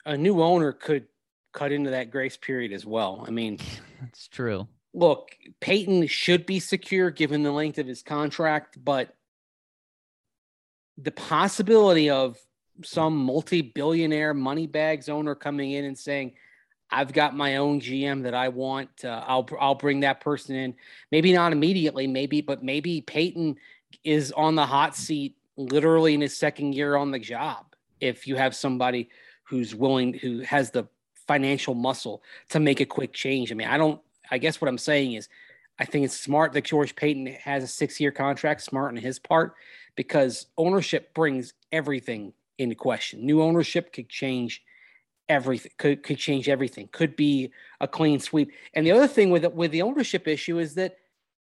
a 0.04 0.16
new 0.16 0.42
owner 0.42 0.72
could 0.72 1.06
cut 1.52 1.72
into 1.72 1.90
that 1.90 2.10
grace 2.10 2.36
period 2.36 2.72
as 2.72 2.84
well. 2.84 3.24
I 3.26 3.30
mean, 3.30 3.58
that's 4.00 4.28
true 4.28 4.68
look, 4.94 5.30
Paton 5.60 6.06
should 6.06 6.46
be 6.46 6.60
secure 6.60 7.10
given 7.10 7.42
the 7.42 7.52
length 7.52 7.78
of 7.78 7.86
his 7.86 8.02
contract, 8.02 8.82
but 8.82 9.14
the 10.96 11.12
possibility 11.12 12.10
of 12.10 12.38
some 12.84 13.16
multi-billionaire 13.16 14.34
money 14.34 14.66
bags 14.66 15.08
owner 15.08 15.34
coming 15.34 15.72
in 15.72 15.84
and 15.84 15.98
saying, 15.98 16.32
"I've 16.90 17.12
got 17.12 17.36
my 17.36 17.56
own 17.56 17.80
GM 17.80 18.22
that 18.22 18.34
I 18.34 18.48
want. 18.48 19.04
Uh, 19.04 19.22
I'll 19.26 19.48
I'll 19.60 19.74
bring 19.74 20.00
that 20.00 20.20
person 20.20 20.56
in. 20.56 20.74
Maybe 21.10 21.32
not 21.32 21.52
immediately, 21.52 22.06
maybe, 22.06 22.40
but 22.40 22.62
maybe 22.62 23.00
Paton 23.00 23.56
is 24.04 24.32
on 24.32 24.54
the 24.54 24.66
hot 24.66 24.96
seat 24.96 25.36
literally 25.56 26.14
in 26.14 26.20
his 26.20 26.36
second 26.36 26.74
year 26.74 26.96
on 26.96 27.10
the 27.10 27.18
job. 27.18 27.74
If 28.00 28.26
you 28.26 28.36
have 28.36 28.54
somebody 28.54 29.10
who's 29.44 29.74
willing, 29.74 30.14
who 30.14 30.40
has 30.40 30.70
the 30.70 30.88
financial 31.26 31.74
muscle 31.74 32.22
to 32.50 32.60
make 32.60 32.80
a 32.80 32.86
quick 32.86 33.12
change. 33.12 33.50
I 33.50 33.54
mean, 33.54 33.68
I 33.68 33.76
don't 33.76 34.00
I 34.30 34.38
guess 34.38 34.60
what 34.60 34.68
I'm 34.68 34.78
saying 34.78 35.14
is, 35.14 35.28
I 35.78 35.84
think 35.84 36.04
it's 36.04 36.18
smart 36.18 36.52
that 36.54 36.64
George 36.64 36.96
Paton 36.96 37.26
has 37.26 37.62
a 37.62 37.68
six 37.68 38.00
year 38.00 38.10
contract, 38.10 38.62
smart 38.62 38.92
on 38.92 38.96
his 38.96 39.18
part, 39.18 39.54
because 39.94 40.46
ownership 40.56 41.14
brings 41.14 41.54
everything 41.70 42.32
into 42.58 42.74
question. 42.74 43.24
New 43.24 43.42
ownership 43.42 43.92
could 43.92 44.08
change 44.08 44.62
everything, 45.28 45.70
could, 45.78 46.02
could 46.02 46.18
change 46.18 46.48
everything, 46.48 46.88
could 46.90 47.14
be 47.14 47.50
a 47.80 47.86
clean 47.86 48.18
sweep. 48.18 48.50
And 48.74 48.84
the 48.84 48.92
other 48.92 49.06
thing 49.06 49.30
with, 49.30 49.46
with 49.54 49.70
the 49.70 49.82
ownership 49.82 50.26
issue 50.26 50.58
is 50.58 50.74
that 50.74 50.96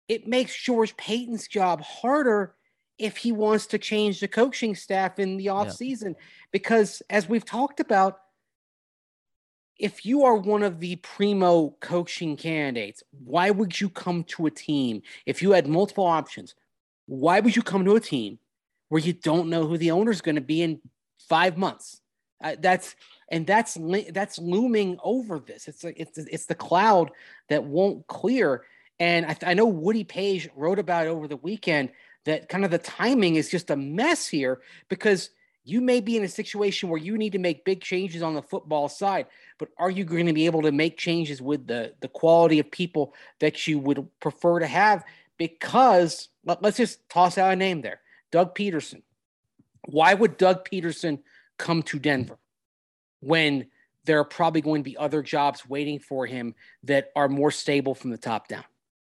it 0.07 0.27
makes 0.27 0.55
George 0.61 0.97
Paton's 0.97 1.47
job 1.47 1.81
harder 1.81 2.55
if 2.97 3.15
he 3.15 3.31
wants 3.31 3.67
to 3.67 3.77
change 3.77 4.19
the 4.19 4.27
coaching 4.27 4.75
staff 4.75 5.19
in 5.19 5.37
the 5.37 5.45
offseason. 5.45 6.15
Yeah. 6.15 6.23
Because 6.51 7.01
as 7.09 7.29
we've 7.29 7.45
talked 7.45 7.79
about, 7.79 8.19
if 9.79 10.05
you 10.05 10.25
are 10.25 10.35
one 10.35 10.61
of 10.61 10.79
the 10.79 10.97
primo 10.97 11.75
coaching 11.79 12.35
candidates, 12.35 13.01
why 13.23 13.49
would 13.49 13.79
you 13.79 13.89
come 13.89 14.25
to 14.25 14.45
a 14.45 14.51
team 14.51 15.01
if 15.25 15.41
you 15.41 15.51
had 15.51 15.67
multiple 15.67 16.05
options? 16.05 16.53
Why 17.05 17.39
would 17.39 17.55
you 17.55 17.63
come 17.63 17.85
to 17.85 17.95
a 17.95 18.01
team 18.01 18.39
where 18.89 19.01
you 19.01 19.13
don't 19.13 19.49
know 19.49 19.65
who 19.65 19.77
the 19.77 19.91
owner 19.91 20.11
is 20.11 20.21
going 20.21 20.35
to 20.35 20.41
be 20.41 20.61
in 20.61 20.81
five 21.29 21.57
months? 21.57 22.01
Uh, 22.43 22.55
that's 22.59 22.95
and 23.31 23.47
that's 23.47 23.77
that's 24.11 24.37
looming 24.37 24.97
over 25.03 25.39
this. 25.39 25.67
It's 25.67 25.83
like 25.83 25.95
it's 25.97 26.17
it's 26.17 26.45
the 26.45 26.55
cloud 26.55 27.11
that 27.47 27.63
won't 27.63 28.05
clear. 28.07 28.65
And 28.99 29.25
I, 29.25 29.37
I 29.43 29.53
know 29.53 29.65
Woody 29.65 30.03
Paige 30.03 30.49
wrote 30.55 30.79
about 30.79 31.07
over 31.07 31.27
the 31.27 31.37
weekend 31.37 31.89
that 32.25 32.49
kind 32.49 32.65
of 32.65 32.71
the 32.71 32.77
timing 32.77 33.35
is 33.35 33.49
just 33.49 33.69
a 33.69 33.75
mess 33.75 34.27
here 34.27 34.61
because 34.89 35.29
you 35.63 35.81
may 35.81 36.01
be 36.01 36.17
in 36.17 36.23
a 36.23 36.29
situation 36.29 36.89
where 36.89 36.99
you 36.99 37.17
need 37.17 37.33
to 37.33 37.39
make 37.39 37.65
big 37.65 37.81
changes 37.81 38.21
on 38.21 38.33
the 38.33 38.41
football 38.41 38.89
side, 38.89 39.27
but 39.57 39.69
are 39.77 39.89
you 39.89 40.03
going 40.03 40.25
to 40.25 40.33
be 40.33 40.45
able 40.45 40.61
to 40.63 40.71
make 40.71 40.97
changes 40.97 41.41
with 41.41 41.67
the 41.67 41.93
the 41.99 42.07
quality 42.07 42.59
of 42.59 42.71
people 42.71 43.13
that 43.39 43.67
you 43.67 43.79
would 43.79 44.07
prefer 44.19 44.59
to 44.59 44.67
have? 44.67 45.03
Because 45.37 46.29
let, 46.43 46.63
us 46.63 46.77
just 46.77 47.07
toss 47.09 47.37
out 47.37 47.53
a 47.53 47.55
name 47.55 47.81
there, 47.81 48.01
Doug 48.31 48.55
Pederson. 48.55 49.03
Why 49.85 50.13
would 50.13 50.37
Doug 50.37 50.67
Pederson 50.67 51.19
come 51.57 51.83
to 51.83 51.99
Denver 51.99 52.37
when 53.21 53.67
there 54.05 54.19
are 54.19 54.25
probably 54.25 54.61
going 54.61 54.81
to 54.81 54.89
be 54.89 54.97
other 54.97 55.21
jobs 55.21 55.67
waiting 55.67 55.99
for 55.99 56.25
him 56.25 56.55
that 56.83 57.11
are 57.15 57.29
more 57.29 57.51
stable 57.51 57.95
from 57.95 58.11
the 58.11 58.17
top 58.17 58.47
down? 58.47 58.63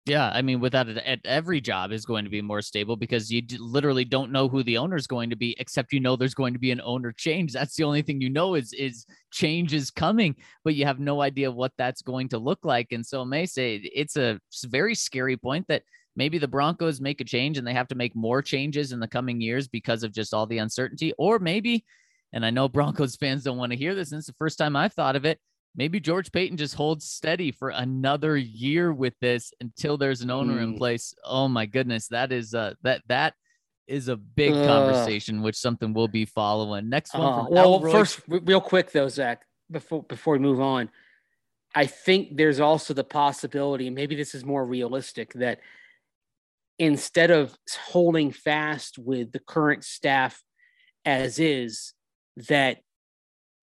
Yeah, 0.07 0.31
I 0.33 0.41
mean, 0.41 0.61
without 0.61 0.87
it, 0.87 1.19
every 1.25 1.59
job 1.59 1.91
is 1.91 2.05
going 2.05 2.23
to 2.23 2.29
be 2.29 2.41
more 2.41 2.61
stable 2.61 2.95
because 2.95 3.29
you 3.29 3.41
literally 3.59 4.05
don't 4.05 4.31
know 4.31 4.47
who 4.47 4.63
the 4.63 4.77
owner 4.77 4.95
is 4.95 5.05
going 5.05 5.29
to 5.31 5.35
be, 5.35 5.53
except 5.59 5.91
you 5.91 5.99
know 5.99 6.15
there's 6.15 6.33
going 6.33 6.53
to 6.53 6.59
be 6.59 6.71
an 6.71 6.79
owner 6.81 7.11
change. 7.11 7.51
That's 7.51 7.75
the 7.75 7.83
only 7.83 8.01
thing 8.01 8.21
you 8.21 8.29
know 8.29 8.55
is 8.55 8.71
is 8.71 9.05
change 9.31 9.73
is 9.73 9.91
coming, 9.91 10.37
but 10.63 10.75
you 10.75 10.85
have 10.85 10.99
no 11.01 11.21
idea 11.21 11.51
what 11.51 11.73
that's 11.77 12.01
going 12.01 12.29
to 12.29 12.37
look 12.37 12.63
like. 12.63 12.93
And 12.93 13.05
so, 13.05 13.25
may 13.25 13.45
say 13.45 13.75
it's 13.93 14.15
a 14.15 14.39
very 14.65 14.95
scary 14.95 15.35
point 15.35 15.67
that 15.67 15.83
maybe 16.15 16.37
the 16.37 16.47
Broncos 16.47 17.01
make 17.01 17.19
a 17.19 17.25
change 17.25 17.57
and 17.57 17.67
they 17.67 17.73
have 17.73 17.89
to 17.89 17.95
make 17.95 18.15
more 18.15 18.41
changes 18.41 18.93
in 18.93 19.01
the 19.01 19.09
coming 19.09 19.41
years 19.41 19.67
because 19.67 20.03
of 20.03 20.13
just 20.13 20.33
all 20.33 20.45
the 20.47 20.59
uncertainty, 20.59 21.11
or 21.17 21.37
maybe, 21.37 21.83
and 22.31 22.45
I 22.45 22.49
know 22.49 22.69
Broncos 22.69 23.17
fans 23.17 23.43
don't 23.43 23.57
want 23.57 23.73
to 23.73 23.77
hear 23.77 23.93
this, 23.93 24.13
and 24.13 24.19
it's 24.19 24.27
the 24.27 24.33
first 24.39 24.57
time 24.57 24.77
I've 24.77 24.93
thought 24.93 25.17
of 25.17 25.25
it 25.25 25.37
maybe 25.77 25.99
George 25.99 26.31
Paton 26.31 26.57
just 26.57 26.75
holds 26.75 27.05
steady 27.05 27.51
for 27.51 27.69
another 27.69 28.35
year 28.35 28.91
with 28.91 29.13
this 29.21 29.53
until 29.61 29.97
there's 29.97 30.21
an 30.21 30.31
owner 30.31 30.55
mm. 30.55 30.63
in 30.63 30.77
place. 30.77 31.13
Oh 31.23 31.47
my 31.47 31.65
goodness, 31.65 32.07
that 32.07 32.31
is 32.31 32.53
uh 32.53 32.73
that 32.81 33.03
that 33.07 33.35
is 33.87 34.09
a 34.09 34.17
big 34.17 34.53
uh, 34.53 34.65
conversation, 34.65 35.41
which 35.41 35.55
something 35.55 35.93
we'll 35.93 36.09
be 36.09 36.25
following. 36.25 36.89
Next 36.89 37.13
one. 37.13 37.21
Uh, 37.21 37.45
well, 37.49 37.75
Elroy. 37.75 37.91
first, 37.91 38.19
real 38.27 38.59
quick 38.59 38.91
though, 38.91 39.07
Zac, 39.07 39.43
before 39.71 40.03
before 40.03 40.33
we 40.33 40.39
move 40.39 40.59
on, 40.59 40.89
I 41.73 41.85
think 41.85 42.35
there's 42.35 42.59
also 42.59 42.93
the 42.93 43.03
possibility, 43.03 43.87
and 43.87 43.95
maybe 43.95 44.15
this 44.15 44.35
is 44.35 44.43
more 44.43 44.65
realistic, 44.65 45.33
that 45.33 45.59
instead 46.79 47.31
of 47.31 47.57
holding 47.85 48.31
fast 48.31 48.97
with 48.99 49.31
the 49.31 49.39
current 49.39 49.83
staff 49.83 50.41
as 51.05 51.39
is, 51.39 51.93
that 52.49 52.79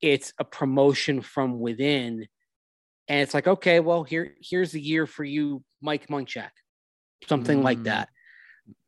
it's 0.04 0.34
a 0.38 0.44
promotion 0.44 1.22
from 1.22 1.58
within. 1.58 2.26
And 3.08 3.20
it's 3.20 3.32
like, 3.32 3.46
okay, 3.46 3.80
well, 3.80 4.04
here, 4.04 4.34
here's 4.38 4.70
the 4.70 4.80
year 4.80 5.06
for 5.06 5.24
you, 5.24 5.64
Mike 5.80 6.08
Munchak, 6.08 6.50
something 7.26 7.60
mm. 7.60 7.64
like 7.64 7.82
that. 7.84 8.10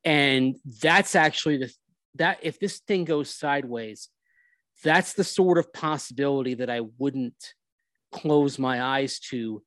And 0.05 0.57
that's 0.83 1.14
actually 1.14 1.57
the 1.59 1.72
that 2.16 2.38
if 2.42 2.59
this 2.59 2.79
thing 2.79 3.05
goes 3.05 3.29
sideways, 3.31 4.09
that's 4.83 5.14
the 5.14 5.24
sort 5.24 5.59
of 5.59 5.72
possibility 5.72 6.55
that 6.55 6.70
I 6.70 6.81
wouldn't 6.98 7.55
close 8.12 8.59
my 8.59 8.83
eyes 8.83 9.18
to 9.31 9.62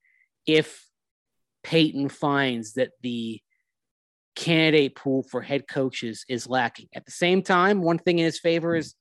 if 0.47 0.83
Paton 1.63 2.09
finds 2.09 2.73
that 2.73 2.91
the 3.01 3.39
candidate 4.35 4.95
pool 4.95 5.23
for 5.23 5.41
head 5.41 5.67
coaches 5.67 6.25
is 6.27 6.47
lacking. 6.47 6.87
At 6.95 7.05
the 7.05 7.11
same 7.11 7.43
time, 7.43 7.81
one 7.81 7.99
thing 7.99 8.19
in 8.19 8.25
his 8.25 8.39
favor 8.39 8.75
is 8.75 8.95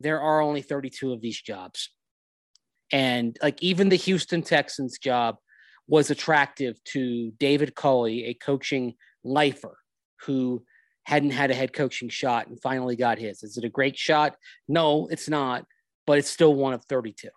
there 0.00 0.20
are 0.20 0.40
only 0.40 0.62
32 0.62 1.12
of 1.12 1.20
these 1.20 1.40
jobs. 1.40 1.90
And 2.92 3.36
like 3.42 3.62
even 3.62 3.88
the 3.88 3.96
Houston 3.96 4.42
Texans 4.42 4.98
job 4.98 5.36
was 5.86 6.10
attractive 6.10 6.82
to 6.84 7.32
David 7.38 7.74
Culley, 7.74 8.24
a 8.26 8.34
coaching 8.34 8.94
lifer 9.22 9.76
who 10.22 10.64
hadn't 11.04 11.30
had 11.30 11.50
a 11.50 11.54
head 11.54 11.72
coaching 11.72 12.08
shot 12.08 12.46
and 12.46 12.60
finally 12.62 12.96
got 12.96 13.18
his. 13.18 13.42
Is 13.42 13.58
it 13.58 13.64
a 13.64 13.68
great 13.68 13.96
shot? 13.96 14.36
No, 14.68 15.06
it's 15.10 15.28
not, 15.28 15.66
but 16.06 16.18
it's 16.18 16.30
still 16.30 16.54
one 16.54 16.72
of 16.72 16.84
32. 16.86 17.28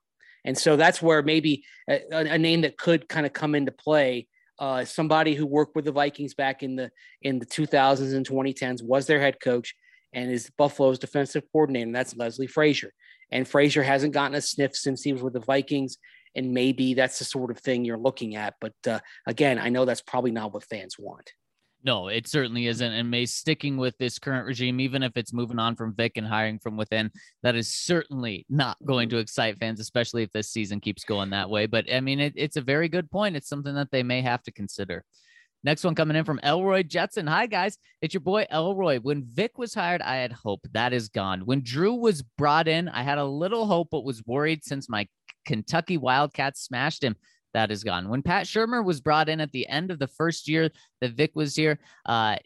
And 0.45 0.57
so 0.57 0.77
that's 0.77 1.01
where 1.01 1.21
maybe 1.21 1.65
a, 1.89 1.99
a 2.11 2.37
name 2.37 2.61
that 2.61 2.77
could 2.77 3.09
kind 3.09 3.25
of 3.25 3.33
come 3.33 3.55
into 3.55 3.71
play. 3.71 4.27
Uh, 4.59 4.85
somebody 4.85 5.35
who 5.35 5.45
worked 5.45 5.75
with 5.75 5.85
the 5.85 5.91
Vikings 5.91 6.33
back 6.33 6.63
in 6.63 6.75
the 6.75 6.89
in 7.21 7.37
the 7.37 7.45
2000s 7.45 8.15
and 8.15 8.27
2010s 8.27 8.81
was 8.81 9.05
their 9.05 9.19
head 9.19 9.39
coach 9.39 9.75
and 10.13 10.31
is 10.31 10.49
Buffalo's 10.57 10.97
defensive 10.97 11.43
coordinator. 11.51 11.85
And 11.85 11.95
that's 11.95 12.15
Leslie 12.15 12.47
Frazier. 12.47 12.91
And 13.31 13.47
Frazier 13.47 13.83
hasn't 13.83 14.13
gotten 14.13 14.35
a 14.35 14.41
sniff 14.41 14.75
since 14.75 15.03
he 15.03 15.13
was 15.13 15.21
with 15.21 15.33
the 15.33 15.39
Vikings. 15.39 15.97
And 16.35 16.53
maybe 16.53 16.93
that's 16.93 17.19
the 17.19 17.25
sort 17.25 17.51
of 17.51 17.59
thing 17.59 17.83
you're 17.83 17.97
looking 17.97 18.35
at. 18.35 18.55
But 18.61 18.75
uh, 18.87 18.99
again, 19.25 19.57
I 19.57 19.69
know 19.69 19.85
that's 19.85 20.01
probably 20.01 20.31
not 20.31 20.53
what 20.53 20.63
fans 20.63 20.95
want. 20.99 21.31
No, 21.83 22.07
it 22.07 22.27
certainly 22.27 22.67
isn't. 22.67 22.91
And 22.91 23.09
May 23.09 23.25
sticking 23.25 23.77
with 23.77 23.97
this 23.97 24.19
current 24.19 24.45
regime, 24.45 24.79
even 24.79 25.03
if 25.03 25.15
it's 25.15 25.31
moving 25.31 25.59
on 25.59 25.75
from 25.75 25.95
Vic 25.95 26.13
and 26.17 26.27
hiring 26.27 26.59
from 26.59 26.75
within, 26.75 27.11
that 27.43 27.55
is 27.55 27.71
certainly 27.71 28.45
not 28.49 28.77
going 28.85 29.09
to 29.09 29.17
excite 29.17 29.59
fans, 29.59 29.79
especially 29.79 30.23
if 30.23 30.31
this 30.31 30.49
season 30.49 30.79
keeps 30.79 31.03
going 31.03 31.29
that 31.29 31.49
way. 31.49 31.65
But 31.65 31.91
I 31.91 32.01
mean, 32.01 32.19
it, 32.19 32.33
it's 32.35 32.57
a 32.57 32.61
very 32.61 32.89
good 32.89 33.09
point. 33.09 33.35
It's 33.35 33.47
something 33.47 33.75
that 33.75 33.91
they 33.91 34.03
may 34.03 34.21
have 34.21 34.43
to 34.43 34.51
consider. 34.51 35.05
Next 35.67 35.83
one 35.83 35.95
coming 35.95 36.15
in 36.15 36.23
from 36.23 36.39
Elroy 36.43 36.83
Jetson. 36.83 37.27
Hi, 37.27 37.45
guys. 37.45 37.77
It's 38.01 38.13
your 38.13 38.21
boy 38.21 38.45
Elroy. 38.49 38.99
When 39.01 39.25
Vic 39.33 39.57
was 39.57 39.73
hired, 39.73 40.01
I 40.01 40.15
had 40.15 40.31
hope. 40.31 40.61
That 40.71 40.93
is 40.93 41.09
gone. 41.09 41.41
When 41.41 41.61
Drew 41.61 41.93
was 41.93 42.21
brought 42.21 42.69
in, 42.69 42.87
I 42.87 43.03
had 43.03 43.17
a 43.17 43.25
little 43.25 43.65
hope, 43.65 43.89
but 43.91 44.05
was 44.05 44.25
worried 44.25 44.63
since 44.63 44.87
my 44.87 45.09
Kentucky 45.45 45.97
Wildcats 45.97 46.61
smashed 46.61 47.03
him. 47.03 47.17
That 47.53 47.69
is 47.69 47.83
gone. 47.83 48.07
When 48.07 48.23
Pat 48.23 48.45
Shurmur 48.45 48.81
was 48.81 49.01
brought 49.01 49.27
in 49.27 49.41
at 49.41 49.51
the 49.51 49.67
end 49.67 49.91
of 49.91 49.99
the 49.99 50.07
first 50.07 50.47
year 50.47 50.69
that 51.01 51.15
Vic 51.15 51.31
was 51.35 51.53
here, 51.53 51.79
uh, 52.05 52.37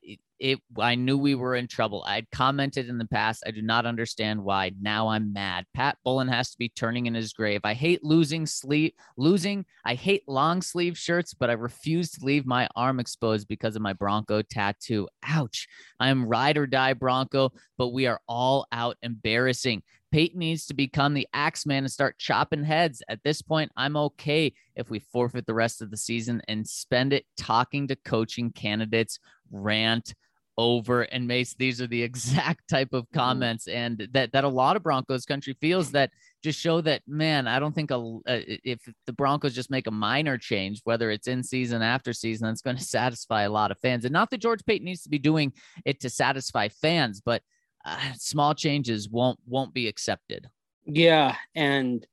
it 0.41 0.59
I 0.77 0.95
knew 0.95 1.17
we 1.17 1.35
were 1.35 1.55
in 1.55 1.67
trouble. 1.67 2.03
I'd 2.05 2.29
commented 2.31 2.89
in 2.89 2.97
the 2.97 3.05
past. 3.05 3.43
I 3.45 3.51
do 3.51 3.61
not 3.61 3.85
understand 3.85 4.43
why. 4.43 4.71
Now 4.81 5.09
I'm 5.09 5.31
mad. 5.31 5.65
Pat 5.73 5.97
Bowlen 6.03 6.27
has 6.27 6.51
to 6.51 6.57
be 6.57 6.69
turning 6.69 7.05
in 7.05 7.13
his 7.13 7.31
grave. 7.31 7.61
I 7.63 7.75
hate 7.75 8.03
losing 8.03 8.45
sleep 8.45 8.95
losing. 9.15 9.65
I 9.85 9.93
hate 9.93 10.23
long 10.27 10.61
sleeve 10.61 10.97
shirts, 10.97 11.33
but 11.35 11.49
I 11.51 11.53
refuse 11.53 12.11
to 12.11 12.25
leave 12.25 12.45
my 12.45 12.67
arm 12.75 12.99
exposed 12.99 13.47
because 13.47 13.75
of 13.75 13.83
my 13.83 13.93
Bronco 13.93 14.41
tattoo. 14.41 15.07
Ouch. 15.23 15.67
I 15.99 16.09
am 16.09 16.25
ride 16.25 16.57
or 16.57 16.65
die 16.65 16.93
Bronco, 16.93 17.51
but 17.77 17.89
we 17.89 18.07
are 18.07 18.19
all 18.27 18.65
out 18.71 18.97
embarrassing. 19.03 19.83
Paton 20.11 20.39
needs 20.39 20.65
to 20.65 20.73
become 20.73 21.13
the 21.13 21.27
Axeman 21.33 21.85
and 21.85 21.91
start 21.91 22.17
chopping 22.17 22.63
heads. 22.63 23.01
At 23.07 23.23
this 23.23 23.41
point, 23.41 23.71
I'm 23.77 23.95
okay 23.95 24.53
if 24.75 24.89
we 24.89 24.99
forfeit 24.99 25.45
the 25.45 25.53
rest 25.53 25.81
of 25.81 25.89
the 25.89 25.97
season 25.97 26.41
and 26.47 26.67
spend 26.67 27.13
it 27.13 27.25
talking 27.37 27.87
to 27.87 27.95
coaching 27.95 28.51
candidates. 28.51 29.19
Rant 29.51 30.13
over 30.61 31.01
and 31.01 31.27
Mace. 31.27 31.55
These 31.55 31.81
are 31.81 31.87
the 31.87 32.03
exact 32.09 32.67
type 32.69 32.93
of 32.93 33.05
mm-hmm. 33.05 33.19
comments 33.19 33.67
and 33.67 34.07
that 34.11 34.31
that 34.31 34.43
a 34.43 34.49
lot 34.49 34.75
of 34.75 34.83
Broncos 34.83 35.25
country 35.25 35.55
feels 35.59 35.91
that 35.91 36.11
just 36.43 36.59
show 36.59 36.81
that 36.81 37.01
man. 37.07 37.47
I 37.47 37.59
don't 37.59 37.73
think 37.73 37.91
a, 37.91 37.95
uh, 37.97 38.19
if 38.25 38.79
the 39.05 39.13
Broncos 39.13 39.53
just 39.53 39.71
make 39.71 39.87
a 39.87 39.91
minor 39.91 40.37
change, 40.37 40.81
whether 40.83 41.11
it's 41.11 41.27
in 41.27 41.43
season 41.43 41.81
after 41.81 42.13
season, 42.13 42.47
that's 42.47 42.61
going 42.61 42.77
to 42.77 42.83
satisfy 42.83 43.43
a 43.43 43.49
lot 43.49 43.71
of 43.71 43.79
fans. 43.79 44.05
And 44.05 44.13
not 44.13 44.29
that 44.29 44.39
George 44.39 44.65
Paton 44.65 44.85
needs 44.85 45.03
to 45.03 45.09
be 45.09 45.19
doing 45.19 45.53
it 45.85 45.99
to 46.01 46.09
satisfy 46.09 46.69
fans, 46.69 47.21
but 47.21 47.41
uh, 47.83 47.97
small 48.17 48.53
changes 48.53 49.09
won't 49.09 49.39
won't 49.45 49.73
be 49.73 49.87
accepted. 49.87 50.47
Yeah, 50.85 51.35
and 51.55 52.05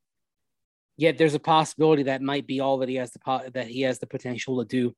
yet 0.96 1.18
there's 1.18 1.34
a 1.34 1.40
possibility 1.40 2.04
that 2.04 2.22
might 2.22 2.46
be 2.46 2.60
all 2.60 2.78
that 2.78 2.88
he 2.88 2.96
has 2.96 3.10
the 3.12 3.18
po- 3.18 3.48
that 3.52 3.66
he 3.68 3.82
has 3.82 3.98
the 3.98 4.06
potential 4.06 4.58
to 4.58 4.64
do 4.64 4.94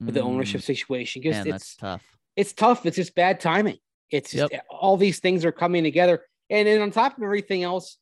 with 0.00 0.14
the 0.14 0.22
ownership 0.22 0.62
mm. 0.62 0.64
situation. 0.64 1.20
Because 1.22 1.44
it's 1.46 1.76
tough 1.76 2.02
it's 2.40 2.54
tough. 2.54 2.86
It's 2.86 2.96
just 2.96 3.14
bad 3.14 3.38
timing. 3.38 3.76
It's 4.10 4.30
just, 4.30 4.50
yep. 4.50 4.64
all 4.70 4.96
these 4.96 5.20
things 5.20 5.44
are 5.44 5.52
coming 5.52 5.84
together. 5.84 6.22
And 6.48 6.66
then 6.66 6.80
on 6.80 6.90
top 6.90 7.18
of 7.18 7.22
everything 7.22 7.62
else, 7.62 7.98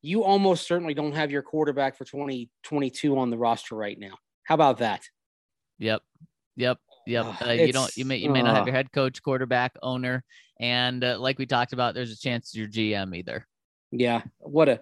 you 0.00 0.24
almost 0.24 0.66
certainly 0.66 0.94
don't 0.94 1.12
have 1.12 1.30
your 1.30 1.42
quarterback 1.42 1.96
for 1.96 2.06
2022 2.06 3.18
on 3.18 3.28
the 3.28 3.36
roster 3.36 3.76
right 3.76 3.98
now. 3.98 4.14
How 4.44 4.54
about 4.54 4.78
that? 4.78 5.02
Yep. 5.78 6.00
Yep. 6.56 6.78
Yep. 7.06 7.26
Uh, 7.46 7.50
you 7.50 7.72
don't, 7.72 7.94
you 7.98 8.06
may, 8.06 8.16
you 8.16 8.30
may 8.30 8.40
uh, 8.40 8.44
not 8.44 8.56
have 8.56 8.66
your 8.66 8.74
head 8.74 8.90
coach, 8.92 9.22
quarterback, 9.22 9.76
owner. 9.82 10.24
And 10.58 11.04
uh, 11.04 11.18
like 11.20 11.38
we 11.38 11.44
talked 11.44 11.74
about, 11.74 11.94
there's 11.94 12.12
a 12.12 12.18
chance 12.18 12.54
your 12.54 12.68
GM 12.68 13.14
either. 13.14 13.46
Yeah. 13.92 14.22
What 14.38 14.70
a, 14.70 14.80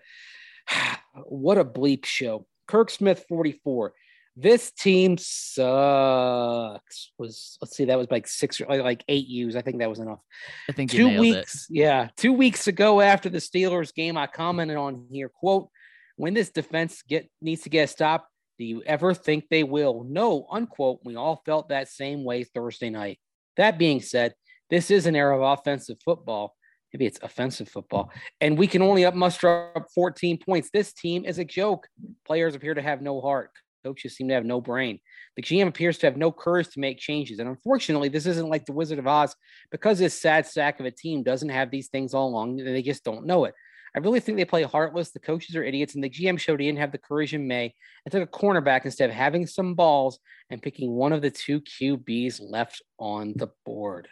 what 1.24 1.58
a 1.58 1.64
bleep 1.64 2.04
show. 2.04 2.46
Kirk 2.68 2.90
Smith, 2.90 3.24
44 3.28 3.92
this 4.36 4.72
team 4.72 5.16
sucks 5.16 7.12
was 7.18 7.56
let's 7.62 7.76
see 7.76 7.84
that 7.84 7.98
was 7.98 8.10
like 8.10 8.26
six 8.26 8.60
or 8.60 8.82
like 8.82 9.04
eight 9.08 9.28
U's. 9.28 9.54
I 9.54 9.62
think 9.62 9.78
that 9.78 9.88
was 9.88 10.00
enough. 10.00 10.20
I 10.68 10.72
think 10.72 10.90
two 10.90 11.18
weeks, 11.18 11.68
it. 11.70 11.76
yeah, 11.76 12.08
two 12.16 12.32
weeks 12.32 12.66
ago 12.66 13.00
after 13.00 13.28
the 13.28 13.38
Steelers 13.38 13.94
game, 13.94 14.16
I 14.16 14.26
commented 14.26 14.76
on 14.76 15.06
here 15.10 15.28
quote. 15.28 15.68
when 16.16 16.34
this 16.34 16.50
defense 16.50 17.02
get 17.02 17.30
needs 17.40 17.62
to 17.62 17.68
get 17.68 17.84
a 17.84 17.86
stop, 17.86 18.28
do 18.58 18.64
you 18.64 18.82
ever 18.84 19.14
think 19.14 19.48
they 19.48 19.62
will? 19.62 20.04
No, 20.08 20.46
unquote. 20.50 21.00
We 21.04 21.16
all 21.16 21.42
felt 21.46 21.68
that 21.68 21.88
same 21.88 22.24
way 22.24 22.44
Thursday 22.44 22.90
night. 22.90 23.18
That 23.56 23.78
being 23.78 24.00
said, 24.00 24.34
this 24.68 24.90
is 24.90 25.06
an 25.06 25.14
era 25.14 25.36
of 25.36 25.58
offensive 25.58 25.98
football. 26.04 26.56
Maybe 26.92 27.06
it's 27.06 27.18
offensive 27.22 27.68
football. 27.68 28.12
And 28.40 28.56
we 28.56 28.68
can 28.68 28.80
only 28.80 29.04
up 29.04 29.14
muster 29.14 29.70
up 29.76 29.86
14 29.94 30.38
points. 30.38 30.70
This 30.72 30.92
team 30.92 31.24
is 31.24 31.38
a 31.38 31.44
joke. 31.44 31.88
Players 32.24 32.54
appear 32.54 32.74
to 32.74 32.82
have 32.82 33.02
no 33.02 33.20
heart. 33.20 33.50
Coaches 33.84 34.16
seem 34.16 34.28
to 34.28 34.34
have 34.34 34.44
no 34.44 34.60
brain. 34.60 34.98
The 35.36 35.42
GM 35.42 35.68
appears 35.68 35.98
to 35.98 36.06
have 36.06 36.16
no 36.16 36.32
courage 36.32 36.70
to 36.70 36.80
make 36.80 36.98
changes. 36.98 37.38
And 37.38 37.48
unfortunately, 37.48 38.08
this 38.08 38.26
isn't 38.26 38.48
like 38.48 38.64
the 38.64 38.72
Wizard 38.72 38.98
of 38.98 39.06
Oz 39.06 39.36
because 39.70 39.98
this 39.98 40.20
sad 40.20 40.46
sack 40.46 40.80
of 40.80 40.86
a 40.86 40.90
team 40.90 41.22
doesn't 41.22 41.48
have 41.50 41.70
these 41.70 41.88
things 41.88 42.14
all 42.14 42.28
along. 42.28 42.56
They 42.56 42.82
just 42.82 43.04
don't 43.04 43.26
know 43.26 43.44
it. 43.44 43.54
I 43.96 44.00
really 44.00 44.20
think 44.20 44.38
they 44.38 44.44
play 44.44 44.64
heartless. 44.64 45.10
The 45.10 45.20
coaches 45.20 45.54
are 45.54 45.62
idiots, 45.62 45.94
and 45.94 46.02
the 46.02 46.10
GM 46.10 46.38
showed 46.38 46.58
he 46.58 46.66
didn't 46.66 46.80
have 46.80 46.90
the 46.90 46.98
courage 46.98 47.32
in 47.32 47.46
May 47.46 47.72
and 48.04 48.10
took 48.10 48.22
a 48.22 48.38
cornerback 48.38 48.84
instead 48.84 49.08
of 49.08 49.14
having 49.14 49.46
some 49.46 49.74
balls 49.74 50.18
and 50.50 50.60
picking 50.60 50.90
one 50.90 51.12
of 51.12 51.22
the 51.22 51.30
two 51.30 51.60
QBs 51.60 52.40
left 52.40 52.82
on 52.98 53.34
the 53.36 53.48
board. 53.64 54.08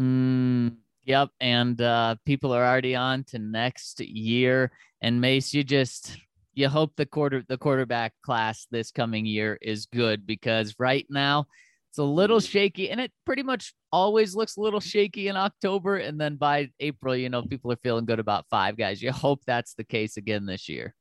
Mm, 0.00 0.76
yep. 1.04 1.28
And 1.40 1.80
uh, 1.82 2.16
people 2.24 2.52
are 2.52 2.64
already 2.64 2.94
on 2.94 3.24
to 3.24 3.38
next 3.38 4.00
year. 4.00 4.72
And 5.02 5.20
Mace, 5.20 5.52
you 5.52 5.62
just 5.62 6.16
you 6.58 6.68
hope 6.68 6.92
the 6.96 7.06
quarter 7.06 7.44
the 7.48 7.56
quarterback 7.56 8.12
class 8.20 8.66
this 8.72 8.90
coming 8.90 9.24
year 9.24 9.56
is 9.62 9.86
good 9.86 10.26
because 10.26 10.74
right 10.80 11.06
now 11.08 11.46
it's 11.88 11.98
a 11.98 12.02
little 12.02 12.40
shaky 12.40 12.90
and 12.90 13.00
it 13.00 13.12
pretty 13.24 13.44
much 13.44 13.74
always 13.92 14.34
looks 14.34 14.56
a 14.56 14.60
little 14.60 14.80
shaky 14.80 15.28
in 15.28 15.36
October 15.36 15.98
and 15.98 16.20
then 16.20 16.34
by 16.34 16.68
April 16.80 17.14
you 17.14 17.28
know 17.28 17.42
people 17.42 17.70
are 17.70 17.78
feeling 17.84 18.04
good 18.04 18.18
about 18.18 18.44
five 18.50 18.76
guys. 18.76 19.00
You 19.00 19.12
hope 19.12 19.40
that's 19.46 19.74
the 19.74 19.84
case 19.84 20.16
again 20.16 20.46
this 20.46 20.68
year. 20.68 20.96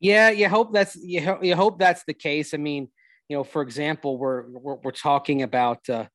Yeah 0.00 0.30
you 0.30 0.48
hope 0.48 0.72
that's 0.72 0.96
you, 0.96 1.22
ho- 1.22 1.38
you 1.40 1.54
hope 1.54 1.78
that's 1.78 2.02
the 2.04 2.14
case. 2.14 2.52
I 2.52 2.56
mean 2.56 2.88
you 3.28 3.36
know 3.36 3.44
for 3.44 3.62
example 3.62 4.18
we're 4.18 4.48
we're, 4.48 4.78
we're 4.82 4.90
talking 4.90 5.42
about 5.42 5.88
uh 5.88 6.06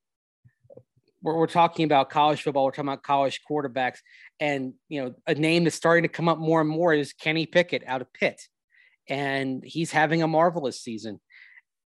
we're, 1.23 1.37
we're 1.37 1.47
talking 1.47 1.85
about 1.85 2.09
college 2.09 2.41
football 2.41 2.65
we're 2.65 2.71
talking 2.71 2.89
about 2.89 3.01
college 3.01 3.39
quarterbacks 3.49 3.99
and 4.41 4.73
you 4.89 5.01
know 5.01 5.15
a 5.25 5.35
name 5.35 5.63
that's 5.63 5.77
starting 5.77 6.03
to 6.03 6.09
come 6.09 6.27
up 6.27 6.37
more 6.37 6.59
and 6.59 6.69
more 6.69 6.93
is 6.93 7.13
kenny 7.13 7.45
pickett 7.45 7.81
out 7.87 8.01
of 8.01 8.11
pitt 8.11 8.41
and 9.09 9.63
he's 9.63 9.91
having 9.91 10.21
a 10.23 10.27
marvelous 10.27 10.81
season. 10.81 11.19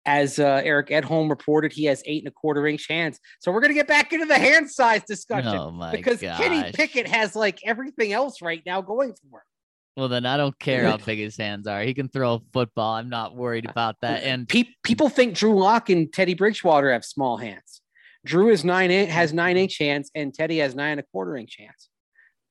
As 0.06 0.38
uh, 0.38 0.62
Eric 0.64 0.88
Edholm 0.88 1.28
reported, 1.28 1.72
he 1.72 1.84
has 1.84 2.02
eight 2.06 2.22
and 2.22 2.28
a 2.28 2.32
quarter 2.32 2.66
inch 2.66 2.88
hands. 2.88 3.18
So 3.40 3.52
we're 3.52 3.60
going 3.60 3.70
to 3.70 3.74
get 3.74 3.86
back 3.86 4.12
into 4.14 4.24
the 4.24 4.38
hand 4.38 4.70
size 4.70 5.02
discussion 5.06 5.54
oh 5.54 5.90
because 5.92 6.20
gosh. 6.22 6.38
Kenny 6.40 6.72
Pickett 6.72 7.06
has 7.06 7.36
like 7.36 7.60
everything 7.64 8.12
else 8.12 8.40
right 8.40 8.62
now 8.64 8.80
going 8.80 9.12
for 9.12 9.40
him. 9.40 9.44
Well, 9.96 10.08
then 10.08 10.24
I 10.24 10.38
don't 10.38 10.58
care 10.58 10.86
how 10.86 10.96
big 10.96 11.18
his 11.18 11.36
hands 11.36 11.66
are. 11.66 11.82
He 11.82 11.92
can 11.92 12.08
throw 12.08 12.34
a 12.34 12.40
football. 12.52 12.94
I'm 12.94 13.10
not 13.10 13.36
worried 13.36 13.68
about 13.68 13.96
that. 14.00 14.22
And 14.22 14.48
Pe- 14.48 14.64
people 14.82 15.10
think 15.10 15.34
Drew 15.34 15.58
Lock 15.58 15.90
and 15.90 16.10
Teddy 16.10 16.32
Bridgewater 16.32 16.90
have 16.92 17.04
small 17.04 17.36
hands. 17.36 17.82
Drew 18.24 18.48
is 18.48 18.64
nine 18.64 18.90
in- 18.90 19.08
has 19.10 19.34
nine 19.34 19.58
inch 19.58 19.78
hands, 19.78 20.10
and 20.14 20.32
Teddy 20.32 20.58
has 20.58 20.74
nine 20.74 20.92
and 20.92 21.00
a 21.00 21.04
quarter 21.12 21.36
inch 21.36 21.56
hands. 21.58 21.88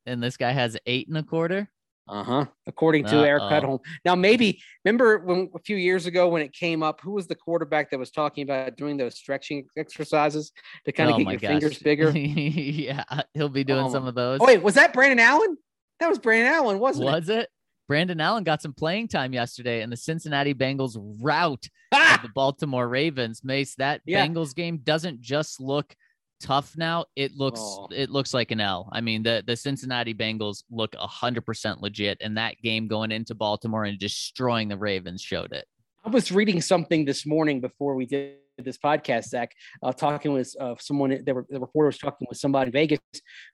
and 0.05 0.21
this 0.21 0.37
guy 0.37 0.51
has 0.51 0.77
eight 0.85 1.07
and 1.07 1.17
a 1.17 1.23
quarter. 1.23 1.69
Uh 2.09 2.23
huh. 2.23 2.45
According 2.67 3.05
to 3.05 3.17
Eric 3.17 3.43
Uh-oh. 3.43 3.61
Edholm. 3.61 3.79
Now, 4.03 4.15
maybe 4.15 4.61
remember 4.83 5.19
when 5.19 5.49
a 5.55 5.59
few 5.59 5.75
years 5.77 6.05
ago 6.07 6.27
when 6.29 6.41
it 6.41 6.53
came 6.53 6.81
up, 6.81 7.01
who 7.01 7.11
was 7.11 7.27
the 7.27 7.35
quarterback 7.35 7.91
that 7.91 7.99
was 7.99 8.09
talking 8.11 8.43
about 8.43 8.75
doing 8.77 8.97
those 8.97 9.15
stretching 9.15 9.65
exercises 9.77 10.51
to 10.85 10.91
kind 10.91 11.09
of 11.09 11.15
Oh 11.15 11.19
get 11.19 11.27
your 11.31 11.39
gosh. 11.39 11.49
fingers 11.49 11.77
bigger? 11.79 12.09
yeah, 12.17 13.03
he'll 13.33 13.49
be 13.49 13.63
doing 13.63 13.85
Oh 13.85 13.91
some 13.91 14.07
of 14.07 14.15
those. 14.15 14.39
Oh, 14.41 14.45
wait, 14.45 14.61
was 14.63 14.73
that 14.75 14.93
Brandon 14.93 15.19
Allen? 15.19 15.57
That 15.99 16.09
was 16.09 16.17
Brandon 16.19 16.53
Allen, 16.53 16.79
wasn't 16.79 17.07
it? 17.07 17.11
Was 17.11 17.29
it? 17.29 17.49
Brandon 17.87 18.21
Allen 18.21 18.43
got 18.43 18.61
some 18.61 18.73
playing 18.73 19.07
time 19.07 19.33
yesterday 19.33 19.81
in 19.81 19.89
the 19.89 19.97
Cincinnati 19.97 20.53
Bengals 20.53 20.95
rout 21.21 21.65
Ah! 21.91 22.15
of 22.17 22.21
the 22.21 22.29
Baltimore 22.29 22.87
Ravens. 22.87 23.43
Mace, 23.43 23.75
that 23.75 24.01
Yeah. 24.05 24.25
Bengals 24.25 24.53
game 24.55 24.77
doesn't 24.77 25.21
just 25.21 25.59
look 25.59 25.95
tough 26.39 26.75
now. 26.77 27.05
It 27.15 27.35
looks 27.35 27.59
Oh. 27.61 27.87
it 27.91 28.09
looks 28.09 28.33
like 28.33 28.51
an 28.51 28.59
L. 28.61 28.89
I 28.91 29.01
mean, 29.01 29.23
the 29.23 29.43
the 29.45 29.55
Cincinnati 29.55 30.13
Bengals 30.13 30.63
look 30.69 30.93
100% 30.93 31.81
legit 31.81 32.17
and 32.21 32.37
that 32.37 32.61
game 32.61 32.87
going 32.87 33.11
into 33.11 33.35
Baltimore 33.35 33.85
and 33.85 33.97
destroying 33.99 34.67
the 34.67 34.77
Ravens 34.77 35.21
showed 35.21 35.51
it. 35.53 35.65
I 36.03 36.09
was 36.09 36.31
reading 36.31 36.61
something 36.61 37.05
this 37.05 37.25
morning 37.25 37.59
before 37.59 37.95
we 37.95 38.05
did 38.05 38.37
this 38.57 38.77
podcast, 38.77 39.25
Zac, 39.25 39.53
uh, 39.83 39.91
talking 39.91 40.33
with 40.33 40.53
uh, 40.59 40.75
someone, 40.79 41.09
the, 41.09 41.45
the 41.49 41.59
reporter 41.59 41.87
was 41.87 41.97
talking 41.97 42.27
with 42.29 42.37
somebody 42.37 42.67
in 42.69 42.71
Vegas 42.73 42.99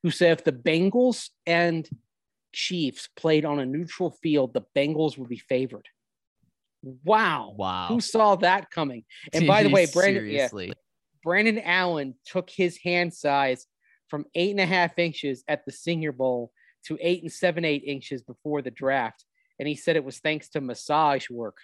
who 0.04 0.12
said 0.12 0.32
if 0.32 0.44
the 0.44 0.52
Bengals 0.52 1.30
and 1.46 1.88
Chiefs 2.54 3.10
played 3.16 3.46
on 3.46 3.60
a 3.60 3.66
neutral 3.66 4.12
field, 4.12 4.54
the 4.54 4.64
Bengals 4.76 5.18
would 5.18 5.30
be 5.30 5.38
favored. 5.38 5.88
Wow. 7.04 7.54
Wow. 7.58 7.88
Who 7.88 8.00
saw 8.00 8.36
that 8.38 8.70
coming? 8.70 9.04
And 9.34 9.48
by 9.48 9.64
the 9.64 9.70
way, 9.70 9.88
Brandon, 9.92 10.24
yeah, 10.26 10.48
Seriously. 10.48 10.74
Brandon 11.26 11.60
Allen 11.60 12.14
took 12.24 12.52
his 12.52 12.78
hand 12.78 13.12
size 13.12 13.66
from 14.10 14.26
eight 14.36 14.52
and 14.52 14.60
a 14.60 14.66
half 14.66 15.00
inches 15.00 15.44
at 15.48 15.66
the 15.66 15.72
Senior 15.72 16.12
Bowl 16.12 16.52
to 16.86 17.00
eight 17.02 17.24
and 17.24 17.32
seven 17.32 17.66
eight 17.66 17.84
inches 17.84 18.22
before 18.22 18.62
the 18.62 18.70
draft, 18.70 19.26
and 19.58 19.68
he 19.68 19.76
said 19.76 19.96
it 19.96 20.06
was 20.06 20.20
thanks 20.20 20.50
to 20.50 20.62
massage 20.62 21.28
work. 21.32 21.58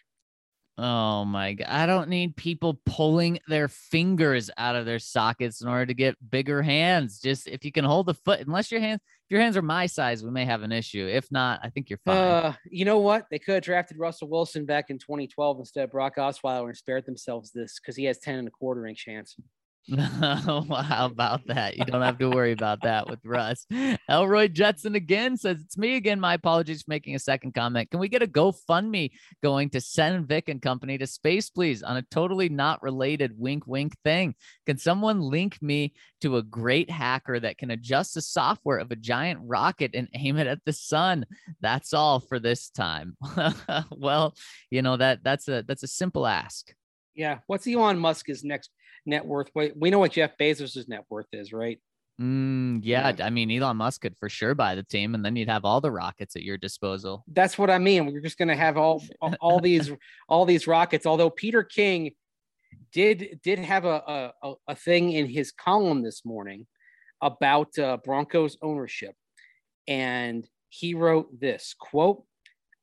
Oh 0.83 1.25
my 1.25 1.53
god. 1.53 1.67
I 1.69 1.85
don't 1.85 2.09
need 2.09 2.35
people 2.35 2.79
pulling 2.87 3.39
their 3.47 3.67
fingers 3.67 4.49
out 4.57 4.75
of 4.75 4.87
their 4.87 4.97
sockets 4.97 5.61
in 5.61 5.67
order 5.67 5.85
to 5.85 5.93
get 5.93 6.17
bigger 6.31 6.63
hands. 6.63 7.19
Just 7.19 7.47
if 7.47 7.63
you 7.63 7.71
can 7.71 7.85
hold 7.85 8.07
the 8.07 8.15
foot, 8.15 8.39
unless 8.39 8.71
your 8.71 8.81
hands 8.81 8.99
if 9.31 9.31
your 9.35 9.41
hands 9.41 9.55
are 9.57 9.61
my 9.61 9.85
size, 9.85 10.23
we 10.23 10.31
may 10.31 10.43
have 10.43 10.63
an 10.63 10.71
issue. 10.71 11.07
If 11.07 11.31
not, 11.31 11.59
I 11.61 11.69
think 11.69 11.91
you're 11.91 11.99
fine. 12.03 12.17
Uh, 12.17 12.53
you 12.69 12.83
know 12.83 12.97
what? 12.97 13.27
They 13.29 13.37
could 13.37 13.53
have 13.53 13.63
drafted 13.63 13.99
Russell 13.99 14.27
Wilson 14.27 14.65
back 14.65 14.89
in 14.89 14.97
2012 14.97 15.59
instead 15.59 15.83
of 15.83 15.91
Brock 15.91 16.15
Osweiler 16.17 16.65
and 16.67 16.75
spared 16.75 17.05
themselves 17.05 17.51
this 17.51 17.79
because 17.79 17.95
he 17.95 18.05
has 18.05 18.17
10 18.17 18.39
and 18.39 18.47
a 18.47 18.51
quarter 18.51 18.87
inch 18.87 19.05
hands. 19.07 19.35
how 19.97 21.05
about 21.05 21.47
that? 21.47 21.75
You 21.75 21.85
don't 21.85 22.03
have 22.03 22.19
to 22.19 22.29
worry 22.29 22.51
about 22.51 22.83
that 22.83 23.09
with 23.09 23.19
Russ. 23.25 23.65
Elroy 24.07 24.47
Jetson 24.47 24.95
again 24.95 25.37
says, 25.37 25.59
It's 25.61 25.77
me 25.77 25.95
again. 25.95 26.19
My 26.19 26.35
apologies 26.35 26.83
for 26.83 26.91
making 26.91 27.15
a 27.15 27.19
second 27.19 27.53
comment. 27.53 27.89
Can 27.89 27.99
we 27.99 28.07
get 28.07 28.21
a 28.21 28.27
GoFundMe 28.27 29.11
going 29.41 29.71
to 29.71 29.81
send 29.81 30.27
Vic 30.27 30.49
and 30.49 30.61
company 30.61 30.97
to 30.99 31.07
space, 31.07 31.49
please, 31.49 31.81
on 31.81 31.97
a 31.97 32.03
totally 32.03 32.47
not 32.47 32.83
related 32.83 33.33
wink 33.37 33.65
wink 33.65 33.95
thing? 34.03 34.35
Can 34.67 34.77
someone 34.77 35.19
link 35.19 35.57
me 35.61 35.93
to 36.21 36.37
a 36.37 36.43
great 36.43 36.91
hacker 36.91 37.39
that 37.39 37.57
can 37.57 37.71
adjust 37.71 38.13
the 38.13 38.21
software 38.21 38.77
of 38.77 38.91
a 38.91 38.95
giant 38.95 39.39
rocket 39.43 39.91
and 39.95 40.09
aim 40.13 40.37
it 40.37 40.47
at 40.47 40.63
the 40.63 40.73
sun? 40.73 41.25
That's 41.59 41.93
all 41.93 42.19
for 42.19 42.39
this 42.39 42.69
time. 42.69 43.17
well, 43.91 44.35
you 44.69 44.83
know, 44.83 44.97
that 44.97 45.23
that's 45.23 45.47
a 45.47 45.63
that's 45.67 45.83
a 45.83 45.87
simple 45.87 46.27
ask. 46.27 46.71
Yeah. 47.15 47.39
What's 47.47 47.67
Elon 47.67 47.99
Musk's 47.99 48.43
next 48.43 48.71
net 49.05 49.25
worth? 49.25 49.49
We 49.55 49.89
know 49.89 49.99
what 49.99 50.11
Jeff 50.13 50.37
Bezos' 50.37 50.87
net 50.87 51.05
worth 51.09 51.27
is, 51.33 51.51
right? 51.53 51.79
Mm, 52.19 52.81
yeah, 52.83 53.13
Yeah. 53.17 53.25
I 53.25 53.29
mean, 53.29 53.49
Elon 53.51 53.77
Musk 53.77 54.01
could 54.01 54.15
for 54.19 54.29
sure 54.29 54.53
buy 54.53 54.75
the 54.75 54.83
team, 54.83 55.15
and 55.15 55.25
then 55.25 55.35
you'd 55.35 55.49
have 55.49 55.65
all 55.65 55.81
the 55.81 55.91
rockets 55.91 56.35
at 56.35 56.43
your 56.43 56.57
disposal. 56.57 57.23
That's 57.27 57.57
what 57.57 57.69
I 57.69 57.77
mean. 57.79 58.05
We're 58.05 58.21
just 58.21 58.37
going 58.37 58.49
to 58.49 58.55
have 58.55 58.77
all 58.77 59.03
all- 59.21 59.35
all 59.41 59.59
these 59.69 59.91
all 60.29 60.45
these 60.45 60.67
rockets. 60.67 61.05
Although 61.05 61.29
Peter 61.29 61.63
King 61.63 62.11
did 62.93 63.39
did 63.43 63.59
have 63.59 63.85
a 63.85 64.33
a, 64.43 64.53
a 64.67 64.75
thing 64.75 65.13
in 65.13 65.27
his 65.27 65.51
column 65.51 66.03
this 66.03 66.23
morning 66.25 66.67
about 67.21 67.77
uh, 67.79 67.97
Broncos 68.03 68.57
ownership, 68.61 69.15
and 69.87 70.47
he 70.69 70.93
wrote 70.93 71.39
this 71.39 71.73
quote: 71.79 72.23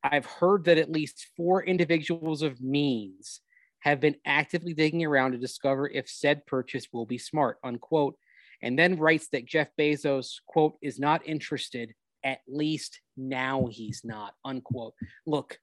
"I've 0.02 0.26
heard 0.26 0.64
that 0.64 0.78
at 0.78 0.90
least 0.90 1.28
four 1.36 1.62
individuals 1.62 2.42
of 2.42 2.60
means 2.60 3.40
have 3.80 4.00
been 4.00 4.16
actively 4.24 4.74
digging 4.74 5.04
around 5.04 5.32
to 5.32 5.38
discover 5.38 5.88
if 5.88 6.08
said 6.08 6.46
purchase 6.46 6.86
will 6.92 7.06
be 7.06 7.18
smart." 7.18 7.58
Unquote. 7.62 8.16
And 8.60 8.76
then 8.78 8.98
writes 8.98 9.28
that 9.28 9.46
Jeff 9.46 9.68
Bezos 9.78 10.40
quote 10.46 10.76
is 10.82 10.98
not 10.98 11.26
interested 11.26 11.94
at 12.24 12.40
least 12.48 13.00
now 13.16 13.66
he's 13.70 14.02
not 14.04 14.34
unquote 14.44 14.92
look 15.24 15.56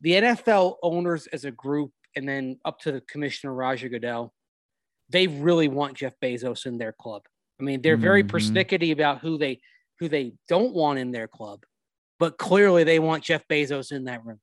the 0.00 0.10
nfl 0.10 0.74
owners 0.82 1.28
as 1.28 1.44
a 1.44 1.52
group 1.52 1.92
and 2.16 2.28
then 2.28 2.58
up 2.64 2.80
to 2.80 2.90
the 2.90 3.00
commissioner 3.02 3.54
roger 3.54 3.88
goodell 3.88 4.34
they 5.08 5.28
really 5.28 5.68
want 5.68 5.96
jeff 5.96 6.14
bezos 6.20 6.66
in 6.66 6.78
their 6.78 6.90
club 6.92 7.22
i 7.60 7.62
mean 7.62 7.80
they're 7.80 7.96
very 7.96 8.24
Mhm. 8.24 8.28
persnickety 8.28 8.90
about 8.90 9.20
who 9.20 9.38
they 9.38 9.60
who 10.00 10.08
they 10.08 10.34
don't 10.48 10.74
want 10.74 10.98
in 10.98 11.12
their 11.12 11.28
club 11.28 11.64
but 12.18 12.38
clearly 12.38 12.82
they 12.82 12.98
want 12.98 13.22
jeff 13.22 13.46
bezos 13.46 13.92
in 13.92 14.04
that 14.06 14.24
room 14.24 14.40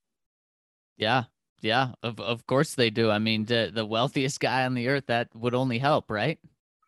Yeah, 0.96 1.26
yeah, 1.66 1.94
of 2.04 2.20
of 2.20 2.46
course 2.48 2.76
they 2.76 2.90
do. 2.90 3.10
I 3.12 3.20
mean, 3.20 3.46
the 3.46 3.72
the 3.74 3.86
wealthiest 3.86 4.40
guy 4.40 4.66
on 4.66 4.74
the 4.76 4.88
earth 4.88 5.08
that 5.08 5.30
would 5.36 5.56
only 5.56 5.80
help, 5.80 6.10
right? 6.12 6.40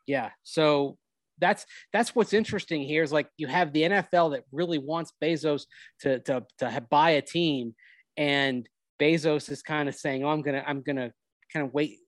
yeah 0.07 0.32
so 0.43 0.97
that's 1.39 1.65
that's 1.91 2.15
what's 2.15 2.32
interesting 2.34 2.82
here 2.82 3.03
is 3.03 3.11
like 3.11 3.28
you 3.38 3.45
have 3.47 3.73
the 3.73 3.82
NFL 3.84 4.32
that 4.32 4.43
really 4.53 4.78
wants 4.80 5.11
Bezos 5.21 5.65
to 6.01 6.19
to 6.21 6.45
to 6.59 6.82
buy 6.89 7.11
a 7.11 7.21
team, 7.21 7.75
and 8.15 8.67
Bezos 8.99 9.51
is 9.51 9.61
kind 9.61 9.89
of 9.89 9.95
saying, 9.95 10.23
"Oh, 10.23 10.30
I'm 10.30 10.41
gonna 10.41 10.63
I'm 10.65 10.82
gonna 10.82 11.11
kind 11.53 11.65
of 11.67 11.73
wait, 11.73 11.99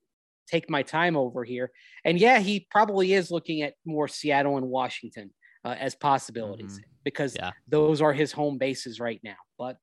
take 0.48 0.70
my 0.70 0.82
time 0.82 1.16
over 1.16 1.44
here." 1.44 1.70
And 2.04 2.18
yeah, 2.18 2.38
he 2.40 2.66
probably 2.70 3.12
is 3.12 3.30
looking 3.30 3.62
at 3.62 3.74
more 3.84 4.08
Seattle 4.08 4.56
and 4.56 4.66
Washington 4.68 5.30
uh, 5.64 5.76
as 5.78 5.94
possibilities 5.94 6.80
because 7.04 7.36
Yeah. 7.36 7.52
those 7.68 8.00
are 8.02 8.12
his 8.14 8.32
home 8.32 8.58
bases 8.58 8.98
right 8.98 9.20
now. 9.22 9.36
But 9.58 9.76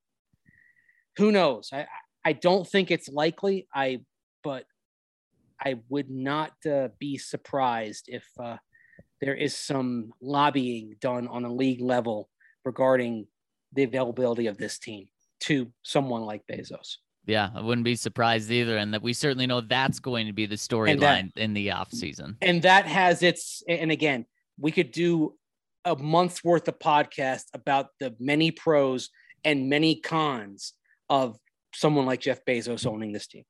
who 1.16 1.32
knows? 1.32 1.70
I 1.72 1.86
I 2.24 2.32
don't 2.32 2.66
think 2.66 2.90
it's 2.90 3.08
likely. 3.08 3.66
I 3.74 4.00
but 4.42 4.64
I 5.60 5.76
would 5.88 6.10
not 6.10 6.52
uh, 6.70 6.88
be 6.98 7.18
surprised 7.18 8.04
if 8.08 8.24
uh, 8.40 8.56
there 9.20 9.34
is 9.34 9.56
some 9.56 10.12
lobbying 10.20 10.96
done 11.00 11.26
on 11.28 11.44
a 11.44 11.52
league 11.52 11.80
level 11.80 12.28
regarding 12.64 13.26
the 13.72 13.82
availability 13.82 14.46
of 14.46 14.56
this 14.56 14.78
team 14.78 15.08
to 15.40 15.70
someone 15.82 16.22
like 16.22 16.42
Bezos. 16.50 16.96
Yeah, 17.26 17.50
I 17.54 17.60
wouldn't 17.60 17.84
be 17.84 17.96
surprised 17.96 18.50
either. 18.50 18.78
And 18.78 18.94
that 18.94 19.02
we 19.02 19.12
certainly 19.12 19.46
know 19.46 19.60
that's 19.60 19.98
going 19.98 20.26
to 20.28 20.32
be 20.32 20.46
the 20.46 20.54
storyline 20.54 21.36
in 21.36 21.52
the 21.52 21.72
off 21.72 21.92
season. 21.92 22.36
And 22.40 22.62
that 22.62 22.86
has 22.86 23.22
its, 23.22 23.62
and 23.68 23.92
again, 23.92 24.24
we 24.58 24.72
could 24.72 24.92
do 24.92 25.34
a 25.84 25.94
month's 25.94 26.42
worth 26.42 26.68
of 26.68 26.78
podcast 26.78 27.44
about 27.52 27.88
the 28.00 28.14
many 28.18 28.50
pros 28.50 29.10
and 29.44 29.68
many 29.68 30.00
cons 30.00 30.72
of 31.10 31.38
someone 31.72 32.06
like 32.06 32.20
Jeff 32.20 32.44
Bezos 32.44 32.86
owning 32.86 33.12
this 33.12 33.26
team. 33.26 33.44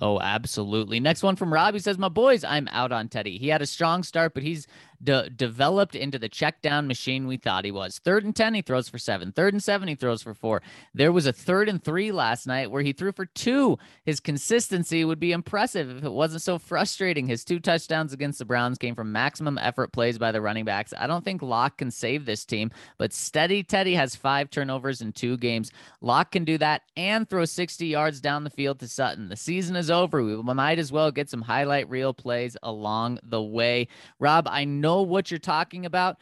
Oh, 0.00 0.20
absolutely. 0.20 1.00
Next 1.00 1.22
one 1.22 1.36
from 1.36 1.52
Rob. 1.52 1.74
He 1.74 1.80
says, 1.80 1.96
My 1.96 2.10
boys, 2.10 2.44
I'm 2.44 2.68
out 2.70 2.92
on 2.92 3.08
Teddy. 3.08 3.38
He 3.38 3.48
had 3.48 3.62
a 3.62 3.66
strong 3.66 4.02
start, 4.02 4.34
but 4.34 4.42
he's 4.42 4.66
de- 5.02 5.30
developed 5.30 5.94
into 5.94 6.18
the 6.18 6.28
check 6.28 6.62
down 6.62 6.86
machine 6.86 7.26
we 7.26 7.36
thought 7.36 7.64
he 7.64 7.70
was. 7.70 7.98
Third 7.98 8.24
and 8.24 8.34
10, 8.34 8.54
he 8.54 8.62
throws 8.62 8.88
for 8.88 8.98
seven. 8.98 9.32
Third 9.32 9.54
and 9.54 9.62
seven, 9.62 9.88
he 9.88 9.94
throws 9.94 10.22
for 10.22 10.34
four. 10.34 10.62
There 10.94 11.12
was 11.12 11.26
a 11.26 11.32
third 11.32 11.68
and 11.68 11.82
three 11.82 12.12
last 12.12 12.46
night 12.46 12.70
where 12.70 12.82
he 12.82 12.92
threw 12.92 13.12
for 13.12 13.26
two. 13.26 13.78
His 14.04 14.20
consistency 14.20 15.04
would 15.04 15.20
be 15.20 15.32
impressive 15.32 15.98
if 15.98 16.04
it 16.04 16.12
wasn't 16.12 16.42
so 16.42 16.58
frustrating. 16.58 17.26
His 17.26 17.44
two 17.44 17.60
touchdowns 17.60 18.12
against 18.12 18.38
the 18.38 18.44
Browns 18.44 18.78
came 18.78 18.94
from 18.94 19.12
maximum 19.12 19.58
effort 19.58 19.92
plays 19.92 20.18
by 20.18 20.32
the 20.32 20.40
running 20.40 20.64
backs. 20.64 20.94
I 20.96 21.06
don't 21.06 21.24
think 21.24 21.42
Lock 21.42 21.78
can 21.78 21.90
save 21.90 22.24
this 22.24 22.44
team, 22.44 22.70
but 22.98 23.12
steady 23.12 23.62
Teddy 23.62 23.94
has 23.94 24.16
five 24.16 24.50
turnovers 24.50 25.00
in 25.00 25.12
two 25.12 25.36
games. 25.36 25.70
Lock 26.00 26.32
can 26.32 26.44
do 26.44 26.58
that 26.58 26.82
and 26.96 27.28
throw 27.28 27.44
60 27.44 27.86
yards 27.86 28.20
down 28.20 28.44
the 28.44 28.50
field 28.50 28.80
to 28.80 28.88
Sutton. 28.88 29.28
The 29.28 29.36
season 29.36 29.76
is 29.76 29.90
over. 29.90 30.22
We 30.22 30.36
might 30.42 30.78
as 30.78 30.92
well 30.92 31.10
get 31.10 31.28
some 31.28 31.42
highlight 31.42 31.88
reel 31.88 32.14
plays 32.14 32.56
along 32.62 33.18
the 33.22 33.42
way. 33.42 33.88
Rob, 34.18 34.46
I 34.48 34.64
know 34.64 34.85
know 34.86 35.02
what 35.02 35.30
you're 35.30 35.38
talking 35.38 35.84
about, 35.84 36.18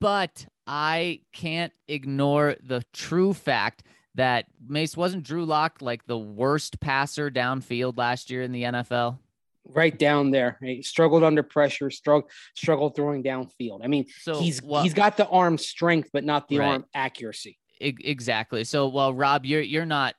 but 0.00 0.46
I 0.68 1.20
can't 1.32 1.72
ignore 1.88 2.54
the 2.62 2.84
true 2.92 3.34
fact 3.34 3.82
that 4.14 4.46
Mace 4.64 4.96
wasn't 4.96 5.24
Drew 5.24 5.44
Lock 5.44 5.78
like 5.80 6.06
the 6.06 6.16
worst 6.16 6.78
passer 6.78 7.28
downfield 7.28 7.98
last 7.98 8.30
year 8.30 8.42
in 8.42 8.52
the 8.52 8.62
NFL. 8.62 9.18
Right 9.66 9.98
down 9.98 10.30
there, 10.30 10.58
he 10.62 10.82
struggled 10.82 11.24
under 11.24 11.42
pressure, 11.42 11.90
struggled 11.90 12.30
struggled 12.54 12.94
throwing 12.94 13.24
downfield. 13.24 13.80
I 13.82 13.88
mean, 13.88 14.04
so, 14.20 14.38
he's 14.38 14.62
well, 14.62 14.82
he's 14.82 14.94
got 14.94 15.16
the 15.16 15.26
arm 15.26 15.58
strength, 15.58 16.10
but 16.12 16.22
not 16.22 16.48
the 16.48 16.58
right. 16.58 16.68
arm 16.68 16.84
accuracy. 16.94 17.58
Exactly. 17.80 18.64
So, 18.64 18.86
well, 18.86 19.12
Rob, 19.12 19.44
you're 19.44 19.60
you're 19.60 19.86
not. 19.86 20.14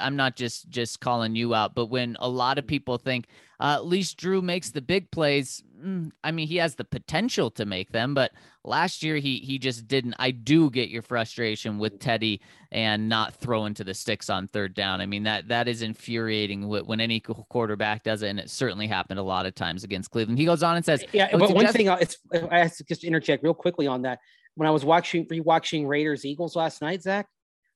I'm 0.00 0.16
not 0.16 0.36
just 0.36 0.68
just 0.68 1.00
calling 1.00 1.36
you 1.36 1.54
out, 1.54 1.74
but 1.74 1.86
when 1.86 2.16
a 2.18 2.28
lot 2.28 2.58
of 2.58 2.66
people 2.66 2.98
think 2.98 3.26
uh, 3.60 3.74
at 3.76 3.86
least 3.86 4.16
Drew 4.16 4.42
makes 4.42 4.70
the 4.70 4.82
big 4.82 5.10
plays, 5.10 5.62
mm, 5.80 6.10
I 6.24 6.30
mean, 6.32 6.46
he 6.46 6.56
has 6.56 6.74
the 6.74 6.84
potential 6.84 7.50
to 7.52 7.64
make 7.64 7.92
them, 7.92 8.12
but 8.12 8.32
last 8.64 9.02
year 9.02 9.16
he 9.16 9.38
he 9.38 9.58
just 9.58 9.86
didn't. 9.86 10.14
I 10.18 10.32
do 10.32 10.68
get 10.68 10.88
your 10.88 11.02
frustration 11.02 11.78
with 11.78 12.00
Teddy 12.00 12.40
and 12.72 13.08
not 13.08 13.34
throwing 13.34 13.72
to 13.74 13.84
the 13.84 13.94
sticks 13.94 14.28
on 14.28 14.48
third 14.48 14.74
down. 14.74 15.00
I 15.00 15.06
mean 15.06 15.22
that 15.22 15.48
that 15.48 15.68
is 15.68 15.82
infuriating 15.82 16.68
when 16.68 17.00
any 17.00 17.20
quarterback 17.20 18.02
does 18.02 18.22
it, 18.22 18.28
and 18.28 18.40
it 18.40 18.50
certainly 18.50 18.88
happened 18.88 19.20
a 19.20 19.24
lot 19.24 19.46
of 19.46 19.54
times 19.54 19.84
against 19.84 20.10
Cleveland. 20.10 20.38
He 20.38 20.44
goes 20.44 20.64
on 20.64 20.76
and 20.76 20.84
says, 20.84 21.04
"Yeah, 21.12 21.28
but 21.30 21.54
one 21.54 21.68
thing 21.68 21.88
uh, 21.88 21.98
it's 22.00 22.18
I 22.50 22.58
have 22.58 22.76
to 22.76 22.84
just 22.84 23.04
interject 23.04 23.44
real 23.44 23.54
quickly 23.54 23.86
on 23.86 24.02
that 24.02 24.18
when 24.56 24.66
I 24.66 24.72
was 24.72 24.84
watching 24.84 25.26
rewatching 25.26 25.86
Raiders 25.86 26.24
Eagles 26.24 26.56
last 26.56 26.82
night, 26.82 27.02
Zac. 27.02 27.28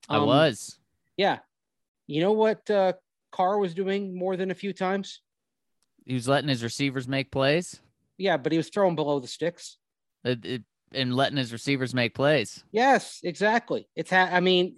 Um, 0.09 0.23
I 0.23 0.25
was. 0.25 0.79
Yeah. 1.17 1.39
You 2.07 2.21
know 2.21 2.33
what 2.33 2.69
uh, 2.69 2.95
Carr 3.31 3.59
was 3.59 3.75
doing 3.75 4.17
more 4.17 4.37
than 4.37 4.51
a 4.51 4.55
few 4.55 4.73
times? 4.73 5.21
He 6.05 6.15
was 6.15 6.27
letting 6.27 6.49
his 6.49 6.65
receivers 6.65 7.07
make 7.07 7.31
plays. 7.31 7.81
Yeah, 8.19 8.37
but 8.37 8.53
he 8.53 8.59
was 8.59 8.69
throwing 8.69 8.97
below 8.97 9.21
the 9.21 9.29
sticks. 9.29 9.77
It, 10.25 10.45
it, 10.45 10.63
and 10.93 11.15
letting 11.15 11.39
his 11.39 11.53
receivers 11.53 11.95
make 11.95 12.15
plays. 12.15 12.65
Yes, 12.73 13.21
exactly. 13.23 13.89
It's 13.95 14.11
ha- 14.11 14.31
I 14.33 14.41
mean, 14.41 14.77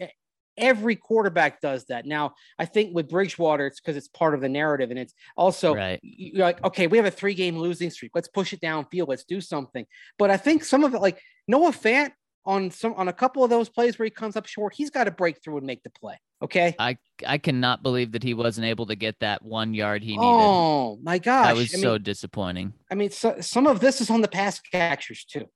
every 0.57 0.97
quarterback 0.97 1.61
does 1.61 1.87
that. 1.87 2.07
Now, 2.07 2.35
I 2.59 2.67
think 2.67 2.95
with 2.95 3.09
Bridgewater, 3.09 3.67
it's 3.67 3.81
because 3.81 3.97
it's 3.97 4.09
part 4.09 4.35
of 4.35 4.41
the 4.41 4.49
narrative, 4.49 4.91
and 4.91 4.99
it's 4.99 5.15
also 5.37 5.75
right. 5.75 5.99
you're 6.03 6.45
like, 6.45 6.63
okay, 6.65 6.87
we 6.87 6.99
have 6.99 7.07
a 7.07 7.11
three 7.11 7.35
game 7.35 7.57
losing 7.57 7.91
streak. 7.91 8.13
Let's 8.15 8.29
push 8.29 8.53
it 8.53 8.61
downfield. 8.61 9.09
Let's 9.09 9.25
do 9.25 9.41
something. 9.41 9.87
But 10.19 10.31
I 10.31 10.37
think 10.37 10.65
some 10.65 10.85
of 10.85 10.95
it, 10.95 11.01
like 11.01 11.21
Noah 11.49 11.73
Fant, 11.73 12.13
on 12.45 12.71
some 12.71 12.95
on 12.95 13.09
a 13.09 13.13
couple 13.13 13.45
of 13.45 13.51
those 13.51 13.69
plays 13.69 13.99
where 13.99 14.05
he 14.05 14.11
comes 14.11 14.37
up 14.37 14.47
short, 14.47 14.75
he's 14.75 14.91
got 14.91 15.05
to 15.05 15.11
break 15.11 15.43
through 15.43 15.59
and 15.59 15.67
make 15.67 15.83
the 15.83 15.91
play. 15.91 16.19
Okay. 16.43 16.75
I 16.79 16.99
I 17.27 17.39
cannot 17.39 17.83
believe 17.83 18.13
that 18.13 18.23
he 18.23 18.35
wasn't 18.35 18.67
able 18.67 18.87
to 18.87 18.97
get 18.97 19.21
that 19.21 19.43
one 19.45 19.75
yard 19.75 20.03
he 20.03 20.13
needed. 20.13 20.25
Oh 20.25 20.99
my 21.03 21.19
gosh. 21.19 21.47
That 21.47 21.55
was 21.55 21.75
I 21.75 21.79
so 21.79 21.99
disappointing. 21.99 22.73
I 22.91 22.95
mean, 22.97 23.11
so, 23.11 23.37
some 23.41 23.67
of 23.67 23.81
this 23.81 24.01
is 24.01 24.11
on 24.11 24.23
the 24.23 24.29
pass 24.29 24.61
catchers 24.61 25.25
too. 25.25 25.47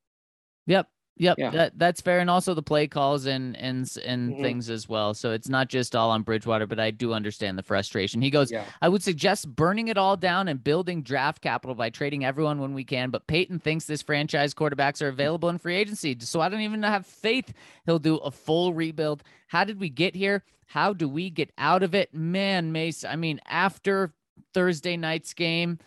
Yep. 0.67 0.89
Yep, 1.19 1.39
yeah. 1.39 1.51
that 1.51 1.79
that's 1.79 2.03
fair, 2.03 2.21
and 2.21 2.29
also 2.29 2.53
the 2.53 2.63
play 2.63 2.87
calls 2.87 3.25
and 3.25 3.57
and 3.57 3.91
and 4.05 4.33
mm-hmm. 4.33 4.43
things 4.43 4.69
as 4.69 4.87
well. 4.87 5.15
So 5.15 5.33
it's 5.33 5.49
not 5.49 5.69
just 5.69 5.97
all 5.97 6.11
on 6.11 6.23
Bridgewater, 6.23 6.67
but 6.67 6.79
I 6.79 6.91
do 6.91 7.15
understand 7.15 7.57
the 7.57 7.63
frustration. 7.63 8.21
He 8.21 8.29
goes, 8.29 8.53
yeah. 8.53 8.65
I 8.83 8.91
would 8.91 9.03
suggest 9.03 9.49
burning 9.55 9.89
it 9.89 9.97
all 9.97 10.19
down 10.19 10.49
and 10.49 10.63
building 10.63 11.03
draft 11.03 11.41
capital 11.41 11.75
by 11.75 11.89
trading 11.89 12.25
everyone 12.25 12.61
when 12.61 12.75
we 12.75 12.85
can. 12.85 13.09
But 13.09 13.27
Paton 13.27 13.61
thinks 13.61 13.87
this 13.87 14.03
franchise 14.03 14.53
quarterbacks 14.53 15.01
are 15.01 15.09
available 15.09 15.49
in 15.49 15.59
free 15.59 15.77
agency, 15.77 16.17
so 16.21 16.43
I 16.43 16.51
don't 16.51 16.61
even 16.61 16.83
have 16.83 17.07
faith 17.07 17.53
he'll 17.87 17.99
do 17.99 18.17
a 18.17 18.31
full 18.31 18.75
rebuild. 18.75 19.23
How 19.47 19.65
did 19.65 19.81
we 19.81 19.89
get 19.89 20.15
here? 20.15 20.45
How 20.67 20.93
do 20.93 21.09
we 21.09 21.31
get 21.31 21.51
out 21.57 21.83
of 21.83 21.95
it? 21.95 22.13
Man, 22.13 22.73
Mace, 22.73 23.05
I 23.05 23.17
mean, 23.17 23.41
after 23.47 24.13
Thursday 24.53 24.99
night's 24.99 25.33
game 25.33 25.79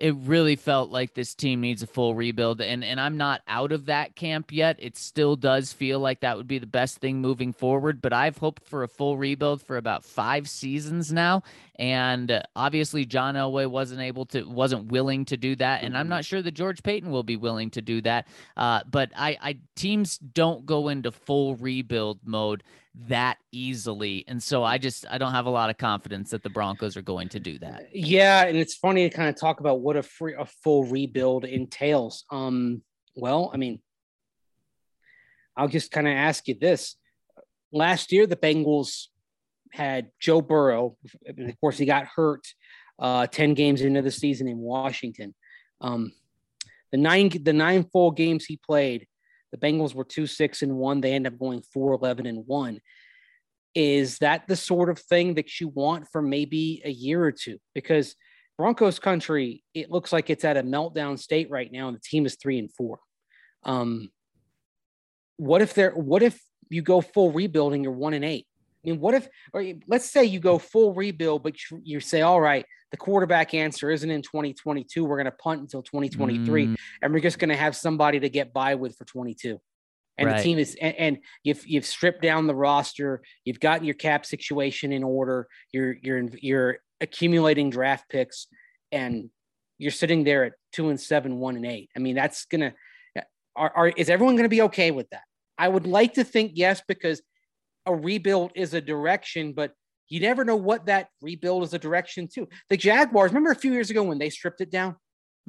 it 0.00 0.14
really 0.16 0.56
felt 0.56 0.90
like 0.90 1.14
this 1.14 1.34
team 1.34 1.60
needs 1.60 1.82
a 1.82 1.86
full 1.86 2.14
rebuild 2.14 2.60
and 2.60 2.82
and 2.82 3.00
I'm 3.00 3.16
not 3.16 3.42
out 3.46 3.70
of 3.70 3.86
that 3.86 4.16
camp 4.16 4.50
yet. 4.50 4.76
It 4.78 4.96
still 4.96 5.36
does 5.36 5.72
feel 5.72 6.00
like 6.00 6.20
that 6.20 6.36
would 6.36 6.48
be 6.48 6.58
the 6.58 6.66
best 6.66 6.98
thing 6.98 7.20
moving 7.20 7.52
forward, 7.52 8.00
but 8.00 8.12
I've 8.12 8.38
hoped 8.38 8.64
for 8.64 8.82
a 8.82 8.88
full 8.88 9.16
rebuild 9.18 9.62
for 9.62 9.76
about 9.76 10.04
5 10.04 10.48
seasons 10.48 11.12
now 11.12 11.42
and 11.80 12.42
obviously 12.54 13.06
John 13.06 13.36
Elway 13.36 13.68
wasn't 13.68 14.02
able 14.02 14.26
to 14.26 14.44
wasn't 14.44 14.92
willing 14.92 15.24
to 15.24 15.36
do 15.38 15.56
that 15.56 15.82
and 15.82 15.96
I'm 15.96 16.04
mm-hmm. 16.04 16.10
not 16.10 16.24
sure 16.26 16.42
that 16.42 16.52
George 16.52 16.82
Paton 16.82 17.10
will 17.10 17.22
be 17.22 17.36
willing 17.36 17.70
to 17.70 17.80
do 17.80 18.02
that. 18.02 18.28
Uh, 18.56 18.80
but 18.88 19.10
I 19.16 19.38
I 19.40 19.58
teams 19.74 20.18
don't 20.18 20.66
go 20.66 20.88
into 20.88 21.10
full 21.10 21.56
rebuild 21.56 22.20
mode 22.22 22.62
that 23.08 23.38
easily. 23.50 24.24
And 24.28 24.42
so 24.42 24.62
I 24.62 24.76
just 24.76 25.06
I 25.10 25.16
don't 25.16 25.32
have 25.32 25.46
a 25.46 25.50
lot 25.50 25.70
of 25.70 25.78
confidence 25.78 26.30
that 26.30 26.42
the 26.42 26.50
Broncos 26.50 26.98
are 26.98 27.02
going 27.02 27.30
to 27.30 27.40
do 27.40 27.58
that. 27.60 27.88
Yeah, 27.94 28.44
and 28.44 28.58
it's 28.58 28.74
funny 28.74 29.08
to 29.08 29.16
kind 29.16 29.30
of 29.30 29.40
talk 29.40 29.60
about 29.60 29.80
what 29.80 29.96
a 29.96 30.02
free 30.02 30.34
a 30.38 30.44
full 30.44 30.84
rebuild 30.84 31.46
entails. 31.46 32.24
Um 32.30 32.82
well, 33.16 33.50
I 33.54 33.56
mean 33.56 33.80
I'll 35.56 35.68
just 35.68 35.90
kind 35.90 36.06
of 36.06 36.12
ask 36.12 36.46
you 36.46 36.56
this. 36.60 36.96
Last 37.72 38.12
year 38.12 38.26
the 38.26 38.36
Bengals 38.36 39.06
had 39.72 40.10
Joe 40.20 40.40
Burrow, 40.40 40.96
of 41.26 41.60
course 41.60 41.78
he 41.78 41.86
got 41.86 42.06
hurt 42.06 42.46
uh 42.98 43.26
10 43.26 43.54
games 43.54 43.80
into 43.80 44.02
the 44.02 44.10
season 44.10 44.48
in 44.48 44.58
Washington. 44.58 45.34
Um 45.80 46.12
the 46.92 46.98
nine 46.98 47.30
the 47.42 47.52
nine 47.52 47.84
full 47.92 48.10
games 48.10 48.44
he 48.44 48.56
played 48.56 49.06
the 49.52 49.58
Bengals 49.58 49.94
were 49.94 50.04
2 50.04 50.26
6 50.26 50.62
and 50.62 50.76
1. 50.76 51.00
They 51.00 51.12
end 51.12 51.26
up 51.26 51.38
going 51.38 51.62
four 51.72 51.92
eleven 51.92 52.26
and 52.26 52.46
1. 52.46 52.80
Is 53.74 54.18
that 54.18 54.46
the 54.48 54.56
sort 54.56 54.90
of 54.90 54.98
thing 54.98 55.34
that 55.34 55.60
you 55.60 55.68
want 55.68 56.08
for 56.10 56.22
maybe 56.22 56.82
a 56.84 56.90
year 56.90 57.22
or 57.22 57.32
two? 57.32 57.58
Because 57.74 58.16
Broncos 58.58 58.98
country, 58.98 59.62
it 59.74 59.90
looks 59.90 60.12
like 60.12 60.28
it's 60.28 60.44
at 60.44 60.56
a 60.56 60.62
meltdown 60.62 61.18
state 61.18 61.50
right 61.50 61.70
now, 61.70 61.88
and 61.88 61.96
the 61.96 62.00
team 62.00 62.26
is 62.26 62.36
three 62.36 62.58
and 62.58 62.72
four. 62.72 62.98
Um, 63.62 64.10
what 65.36 65.62
if 65.62 65.72
they're 65.74 65.92
what 65.92 66.22
if 66.22 66.40
you 66.68 66.82
go 66.82 67.00
full 67.00 67.30
rebuilding, 67.32 67.84
you're 67.84 67.92
one 67.92 68.12
and 68.12 68.24
eight? 68.24 68.46
I 68.84 68.90
mean, 68.90 69.00
what 69.00 69.14
if, 69.14 69.28
or 69.52 69.64
let's 69.86 70.10
say 70.10 70.24
you 70.24 70.40
go 70.40 70.58
full 70.58 70.94
rebuild, 70.94 71.42
but 71.42 71.54
you, 71.70 71.80
you 71.84 72.00
say, 72.00 72.22
all 72.22 72.40
right, 72.40 72.64
the 72.90 72.96
quarterback 72.96 73.52
answer 73.52 73.90
isn't 73.90 74.10
in 74.10 74.22
2022. 74.22 75.04
We're 75.04 75.16
going 75.16 75.26
to 75.26 75.30
punt 75.32 75.60
until 75.60 75.82
2023, 75.82 76.66
mm. 76.66 76.76
and 77.02 77.12
we're 77.12 77.20
just 77.20 77.38
going 77.38 77.50
to 77.50 77.56
have 77.56 77.76
somebody 77.76 78.20
to 78.20 78.28
get 78.28 78.52
by 78.52 78.74
with 78.74 78.96
for 78.96 79.04
22. 79.04 79.60
And 80.16 80.28
right. 80.28 80.36
the 80.36 80.42
team 80.42 80.58
is, 80.58 80.76
and, 80.80 80.94
and, 80.96 81.18
you've 81.44 81.66
you've 81.66 81.86
stripped 81.86 82.20
down 82.20 82.46
the 82.46 82.54
roster. 82.54 83.22
You've 83.44 83.60
gotten 83.60 83.86
your 83.86 83.94
cap 83.94 84.26
situation 84.26 84.92
in 84.92 85.02
order. 85.02 85.46
You're 85.72 85.96
you're 86.02 86.28
you're 86.40 86.78
accumulating 87.00 87.70
draft 87.70 88.10
picks, 88.10 88.46
and 88.92 89.30
you're 89.78 89.90
sitting 89.90 90.24
there 90.24 90.44
at 90.44 90.52
two 90.72 90.90
and 90.90 91.00
seven, 91.00 91.38
one 91.38 91.56
and 91.56 91.64
eight. 91.64 91.90
I 91.96 92.00
mean, 92.00 92.16
that's 92.16 92.44
gonna. 92.46 92.74
Are, 93.56 93.72
are 93.74 93.88
is 93.88 94.10
everyone 94.10 94.36
going 94.36 94.44
to 94.44 94.50
be 94.50 94.62
okay 94.62 94.90
with 94.90 95.08
that? 95.10 95.22
I 95.56 95.68
would 95.68 95.86
like 95.86 96.14
to 96.14 96.24
think 96.24 96.52
yes, 96.54 96.82
because 96.86 97.22
a 97.86 97.94
rebuild 97.94 98.52
is 98.54 98.74
a 98.74 98.80
direction, 98.80 99.52
but 99.52 99.72
you 100.08 100.20
never 100.20 100.44
know 100.44 100.56
what 100.56 100.86
that 100.86 101.08
rebuild 101.22 101.62
is 101.62 101.72
a 101.74 101.78
direction 101.78 102.28
to. 102.34 102.48
The 102.68 102.76
Jaguars, 102.76 103.30
remember 103.30 103.50
a 103.50 103.56
few 103.56 103.72
years 103.72 103.90
ago 103.90 104.02
when 104.02 104.18
they 104.18 104.30
stripped 104.30 104.60
it 104.60 104.70
down? 104.70 104.96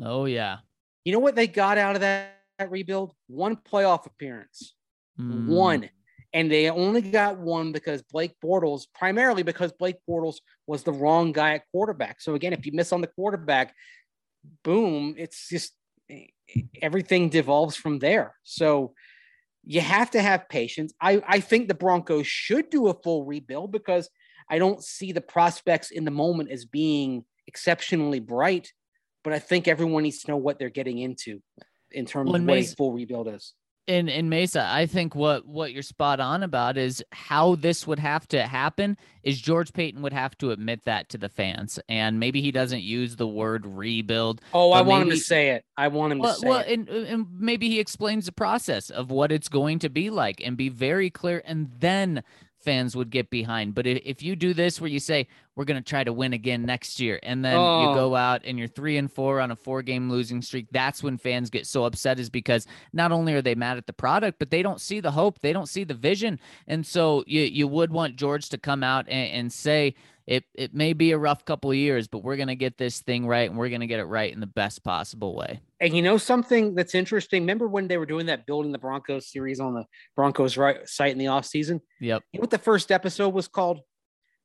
Oh, 0.04 0.26
yeah. 0.26 0.58
You 1.04 1.14
know 1.14 1.20
what 1.20 1.36
they 1.36 1.48
got 1.48 1.78
out 1.78 1.96
of 1.96 2.02
that, 2.02 2.40
that 2.60 2.70
rebuild? 2.70 3.14
One 3.28 3.56
playoff 3.56 4.06
appearance. 4.06 4.76
Mm. 5.20 5.48
One. 5.48 5.90
and 6.34 6.50
they 6.50 6.70
only 6.70 7.02
got 7.02 7.38
one 7.38 7.72
because 7.72 8.02
Blake 8.04 8.34
Bortles, 8.44 8.86
primarily 8.96 9.44
because 9.44 9.72
Blake 9.74 9.98
Bortles 10.10 10.38
was 10.68 10.84
the 10.84 10.94
wrong 10.94 11.32
guy 11.32 11.56
at 11.56 11.64
quarterback. 11.72 12.22
So 12.22 12.36
again, 12.36 12.54
if 12.54 12.66
you 12.66 12.72
miss 12.72 12.94
on 12.94 13.02
the 13.02 13.08
quarterback, 13.08 13.76
boom, 14.64 15.16
it's 15.18 15.50
just 15.50 15.74
everything 16.82 17.30
devolves 17.30 17.76
from 17.76 18.00
there. 18.00 18.36
So 18.44 18.94
you 19.64 19.82
have 19.82 20.12
to 20.12 20.22
have 20.22 20.50
patience. 20.50 20.94
I, 21.00 21.22
I 21.28 21.40
think 21.40 21.68
the 21.68 21.74
Broncos 21.74 22.28
should 22.28 22.70
do 22.70 22.88
a 22.88 22.94
full 22.94 23.26
rebuild 23.26 23.72
because 23.72 24.10
I 24.50 24.58
don't 24.58 24.84
see 24.84 25.12
the 25.12 25.22
prospects 25.22 25.92
in 25.92 26.06
the 26.06 26.12
moment 26.12 26.52
as 26.52 26.66
being 26.66 27.26
exceptionally 27.48 28.20
bright. 28.20 28.72
But 29.24 29.34
I 29.34 29.40
think 29.40 29.68
everyone 29.68 30.04
needs 30.04 30.24
to 30.24 30.32
know 30.32 30.38
what 30.38 30.58
they're 30.58 30.70
getting 30.70 30.98
into 30.98 31.42
in 31.92 32.06
terms 32.06 32.28
well, 32.28 32.36
of 32.36 32.42
what 32.42 32.56
Mason, 32.56 32.74
a 32.74 32.76
full 32.76 32.94
rebuild 32.94 33.28
is 33.28 33.54
in 33.88 34.10
in 34.10 34.30
Mesa, 34.30 34.68
I 34.70 34.86
think 34.86 35.16
what 35.16 35.46
what 35.48 35.74
you're 35.74 35.84
spot 35.84 36.20
on 36.20 36.44
about 36.44 36.78
is 36.78 37.04
how 37.12 37.56
this 37.56 37.88
would 37.88 38.00
have 38.00 38.28
to 38.30 38.46
happen 38.46 38.98
is 39.24 39.42
George 39.42 39.74
Paton 39.74 40.02
would 40.02 40.14
have 40.14 40.38
to 40.40 40.52
admit 40.52 40.84
that 40.86 41.10
to 41.10 41.18
the 41.18 41.30
fans, 41.30 41.80
and 41.90 42.20
maybe 42.20 42.42
he 42.42 42.52
doesn't 42.52 42.84
use 42.84 43.16
the 43.16 43.28
word 43.28 43.66
rebuild. 43.66 44.42
Oh, 44.54 44.72
I 44.72 44.82
want 44.82 45.06
maybe, 45.06 45.16
him 45.16 45.20
to 45.20 45.24
say 45.24 45.50
it. 45.50 45.66
I 45.78 45.88
want 45.88 46.14
him 46.14 46.20
well, 46.20 46.34
to 46.34 46.40
say 46.40 46.48
well, 46.48 46.60
it. 46.60 46.68
And, 46.68 46.90
and 46.90 47.28
maybe 47.38 47.70
he 47.70 47.80
explains 47.80 48.26
the 48.26 48.32
process 48.32 48.90
of 48.90 49.12
what 49.12 49.32
it's 49.32 49.50
going 49.50 49.80
to 49.80 49.90
be 49.90 50.10
like, 50.10 50.42
and 50.44 50.56
be 50.56 50.70
very 50.70 51.10
clear, 51.10 51.42
and 51.46 51.72
then 51.80 52.24
fans 52.64 52.96
would 52.96 53.10
get 53.10 53.30
behind. 53.30 53.76
But 53.76 53.88
if, 53.88 54.02
if 54.06 54.24
you 54.24 54.36
do 54.36 54.54
this 54.54 54.80
where 54.80 54.90
you 54.90 55.00
say, 55.00 55.28
we're 55.56 55.66
going 55.66 55.82
to 55.82 55.90
try 55.90 56.04
to 56.04 56.14
win 56.14 56.34
again 56.34 56.64
next 56.64 57.00
year, 57.00 57.20
and 57.24 57.44
then 57.44 57.56
oh. 57.56 57.90
you 57.90 57.96
go 57.96 58.14
oh. 58.14 58.16
out 58.16 58.42
and 58.46 58.58
you're 58.58 58.68
three 58.68 58.98
and 58.98 59.12
four 59.12 59.42
on 59.42 59.52
a 59.52 59.56
four 59.56 59.82
game 59.82 60.10
losing 60.10 60.42
streak, 60.42 60.68
that's 60.72 61.04
when 61.04 61.18
fans 61.18 61.50
get 61.50 61.68
so 61.68 61.84
upset, 61.84 62.20
is 62.20 62.30
because 62.30 62.68
not 62.94 63.12
only 63.12 63.34
are 63.34 63.42
they 63.42 63.56
mad 63.56 63.78
at 63.78 63.88
the 63.88 63.94
product, 63.94 64.40
but 64.40 64.50
they 64.50 64.62
don't 64.62 64.82
see 64.82 65.00
the 65.00 65.12
hope, 65.12 65.40
they 65.40 65.54
don't 65.54 65.70
see 65.70 65.84
the 65.84 65.94
vision. 65.94 66.40
And 66.68 66.86
so 66.86 67.24
you, 67.28 67.42
you 67.42 67.68
would 67.68 67.92
want 67.92 68.16
George 68.16 68.50
to 68.50 68.58
come 68.58 68.84
out 68.84 69.08
and, 69.10 69.32
and 69.32 69.54
say, 69.54 69.96
it, 70.32 70.46
it 70.56 70.74
may 70.74 70.94
be 70.94 71.12
a 71.12 71.18
rough 71.18 71.44
couple 71.44 71.72
of 71.72 71.76
years, 71.76 72.08
but 72.08 72.20
we're 72.20 72.38
going 72.38 72.48
to 72.48 72.56
get 72.56 72.78
this 72.78 73.02
thing 73.02 73.28
right 73.28 73.50
and 73.50 73.60
we're 73.60 73.68
going 73.68 73.82
to 73.82 73.88
get 73.88 74.00
it 74.00 74.06
right 74.06 74.32
in 74.32 74.40
the 74.40 74.48
best 74.48 74.82
possible 74.82 75.36
way. 75.36 75.60
And 75.82 75.94
you 75.94 76.02
know 76.02 76.18
something 76.18 76.74
that's 76.74 76.96
interesting? 76.96 77.44
Remember 77.44 77.68
when 77.68 77.90
they 77.90 77.98
were 77.98 78.06
doing 78.06 78.28
that 78.28 78.46
building 78.46 78.72
the 78.72 78.78
Broncos 78.78 79.30
series 79.30 79.60
on 79.60 79.74
the 79.74 79.84
Broncos 80.16 80.56
right 80.56 80.88
site 80.88 81.12
in 81.12 81.18
the 81.18 81.28
off 81.28 81.46
season? 81.46 81.82
Yep. 82.00 82.24
You 82.32 82.38
know 82.38 82.44
what 82.44 82.50
the 82.50 82.58
first 82.58 82.94
episode 82.94 83.34
was 83.34 83.50
called? 83.50 83.82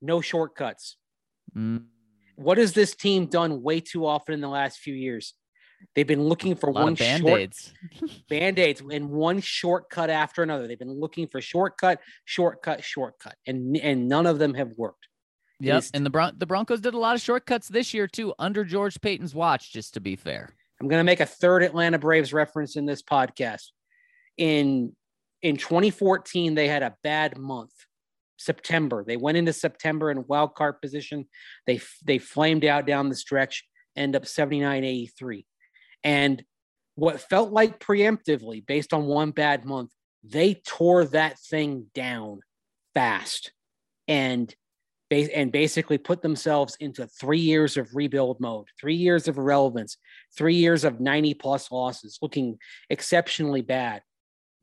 No 0.02 0.20
shortcuts. 0.20 0.96
Mm. 1.56 1.84
What 2.34 2.58
has 2.58 2.72
this 2.72 2.96
team 2.96 3.26
done 3.26 3.62
way 3.62 3.78
too 3.78 4.06
often 4.06 4.34
in 4.34 4.40
the 4.40 4.48
last 4.48 4.80
few 4.80 4.94
years? 4.94 5.34
They've 5.94 6.04
been 6.04 6.24
looking 6.24 6.56
for 6.56 6.68
one 6.68 6.94
band-aids. 6.94 7.72
short 7.96 8.10
band-aids 8.28 8.82
and 8.90 9.08
one 9.08 9.40
shortcut 9.40 10.10
after 10.10 10.42
another. 10.42 10.66
They've 10.66 10.76
been 10.76 10.98
looking 10.98 11.28
for 11.28 11.40
shortcut, 11.40 12.00
shortcut, 12.24 12.82
shortcut, 12.82 13.36
and 13.46 13.76
and 13.76 14.08
none 14.08 14.26
of 14.26 14.40
them 14.40 14.54
have 14.54 14.72
worked. 14.76 15.06
Yep. 15.60 15.84
And 15.94 16.04
the 16.04 16.10
Bron- 16.10 16.34
the 16.36 16.46
Broncos 16.46 16.80
did 16.80 16.94
a 16.94 16.98
lot 16.98 17.14
of 17.14 17.22
shortcuts 17.22 17.68
this 17.68 17.94
year 17.94 18.06
too 18.06 18.34
under 18.38 18.64
George 18.64 19.00
Paton's 19.00 19.34
watch, 19.34 19.72
just 19.72 19.94
to 19.94 20.00
be 20.00 20.16
fair. 20.16 20.50
I'm 20.80 20.88
going 20.88 21.00
to 21.00 21.04
make 21.04 21.20
a 21.20 21.26
third 21.26 21.62
Atlanta 21.62 21.98
Braves 21.98 22.32
reference 22.32 22.76
in 22.76 22.84
this 22.84 23.02
podcast. 23.02 23.70
In 24.36 24.94
in 25.42 25.56
2014, 25.56 26.54
they 26.54 26.68
had 26.68 26.82
a 26.82 26.96
bad 27.02 27.38
month. 27.38 27.72
September. 28.38 29.04
They 29.04 29.16
went 29.16 29.38
into 29.38 29.52
September 29.52 30.10
in 30.10 30.26
wild 30.26 30.54
card 30.54 30.80
position. 30.80 31.26
They 31.66 31.80
they 32.04 32.18
flamed 32.18 32.64
out 32.64 32.86
down 32.86 33.08
the 33.08 33.16
stretch, 33.16 33.64
end 33.96 34.14
up 34.14 34.24
79-83. 34.24 35.44
And 36.04 36.44
what 36.94 37.20
felt 37.20 37.50
like 37.50 37.80
preemptively, 37.80 38.64
based 38.64 38.92
on 38.92 39.06
one 39.06 39.30
bad 39.30 39.64
month, 39.64 39.90
they 40.22 40.54
tore 40.54 41.04
that 41.06 41.38
thing 41.38 41.86
down 41.94 42.40
fast. 42.94 43.52
And 44.08 44.54
and 45.10 45.52
basically 45.52 45.98
put 45.98 46.22
themselves 46.22 46.76
into 46.80 47.06
three 47.06 47.38
years 47.38 47.76
of 47.76 47.94
rebuild 47.94 48.40
mode, 48.40 48.66
three 48.80 48.96
years 48.96 49.28
of 49.28 49.38
irrelevance, 49.38 49.98
three 50.36 50.56
years 50.56 50.84
of 50.84 51.00
90 51.00 51.34
plus 51.34 51.70
losses, 51.70 52.18
looking 52.20 52.58
exceptionally 52.90 53.62
bad. 53.62 54.02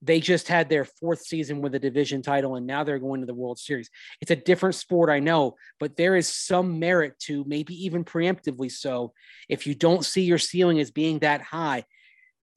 They 0.02 0.20
just 0.20 0.50
had 0.50 0.68
their 0.68 0.84
fourth 0.84 1.22
season 1.22 1.62
with 1.62 1.76
a 1.76 1.80
division 1.80 2.22
title, 2.22 2.56
and 2.56 2.68
now 2.68 2.84
they're 2.84 3.00
going 3.00 3.22
to 3.22 3.26
the 3.26 3.34
World 3.34 3.58
Series. 3.58 3.90
It's 4.20 4.32
a 4.32 4.36
different 4.36 4.76
sport, 4.76 5.10
I 5.10 5.20
know, 5.20 5.56
but 5.80 5.96
there 5.96 6.18
is 6.18 6.28
some 6.28 6.78
merit 6.78 7.18
to 7.20 7.46
maybe 7.48 7.74
even 7.86 8.04
preemptively 8.04 8.70
so. 8.70 9.14
If 9.48 9.66
you 9.66 9.76
don't 9.76 10.04
see 10.04 10.24
your 10.24 10.40
ceiling 10.40 10.82
as 10.82 10.92
being 10.92 11.20
that 11.20 11.42
high, 11.42 11.86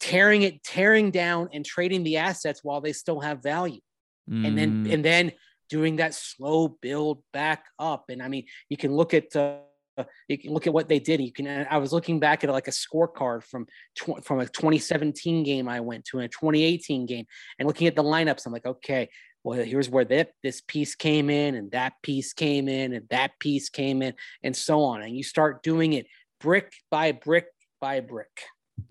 tearing 0.00 0.42
it, 0.42 0.64
tearing 0.64 1.12
down, 1.12 1.50
and 1.52 1.64
trading 1.64 2.02
the 2.02 2.16
assets 2.16 2.64
while 2.64 2.80
they 2.80 2.92
still 2.92 3.20
have 3.20 3.44
value, 3.44 3.80
mm. 4.28 4.44
and 4.44 4.58
then 4.58 4.84
mm. 4.84 4.92
and 4.92 5.04
then 5.04 5.30
doing 5.68 5.96
that 5.96 6.14
slow 6.14 6.68
build 6.68 7.22
back 7.32 7.64
up. 7.78 8.06
And 8.08 8.22
I 8.22 8.28
mean, 8.28 8.46
you 8.68 8.76
can 8.76 8.94
look 8.94 9.14
at 9.14 9.34
uh, 9.34 9.58
you 10.28 10.38
can 10.38 10.52
look 10.52 10.66
at 10.66 10.72
what 10.72 10.88
they 10.88 10.98
did. 10.98 11.20
You 11.20 11.32
can. 11.32 11.66
I 11.70 11.78
was 11.78 11.92
looking 11.92 12.20
back 12.20 12.44
at 12.44 12.50
like 12.50 12.68
a 12.68 12.72
scorecard 12.72 13.42
from 13.42 13.66
tw- 13.96 14.22
from 14.22 14.40
a 14.40 14.46
2017 14.46 15.42
game 15.42 15.68
I 15.68 15.80
went 15.80 16.04
to 16.06 16.18
and 16.18 16.26
a 16.26 16.28
2018 16.28 17.06
game, 17.06 17.26
and 17.58 17.66
looking 17.66 17.86
at 17.86 17.96
the 17.96 18.02
lineups. 18.02 18.46
I'm 18.46 18.52
like, 18.52 18.66
okay, 18.66 19.08
well, 19.42 19.62
here's 19.62 19.88
where 19.88 20.04
that 20.06 20.32
this 20.42 20.60
piece 20.60 20.94
came 20.94 21.30
in, 21.30 21.54
and 21.54 21.70
that 21.70 21.94
piece 22.02 22.32
came 22.32 22.68
in, 22.68 22.92
and 22.92 23.08
that 23.10 23.38
piece 23.40 23.68
came 23.68 24.02
in, 24.02 24.14
and 24.42 24.54
so 24.54 24.82
on. 24.82 25.02
And 25.02 25.16
you 25.16 25.22
start 25.22 25.62
doing 25.62 25.94
it 25.94 26.06
brick 26.40 26.72
by 26.90 27.12
brick 27.12 27.46
by 27.80 28.00
brick. 28.00 28.42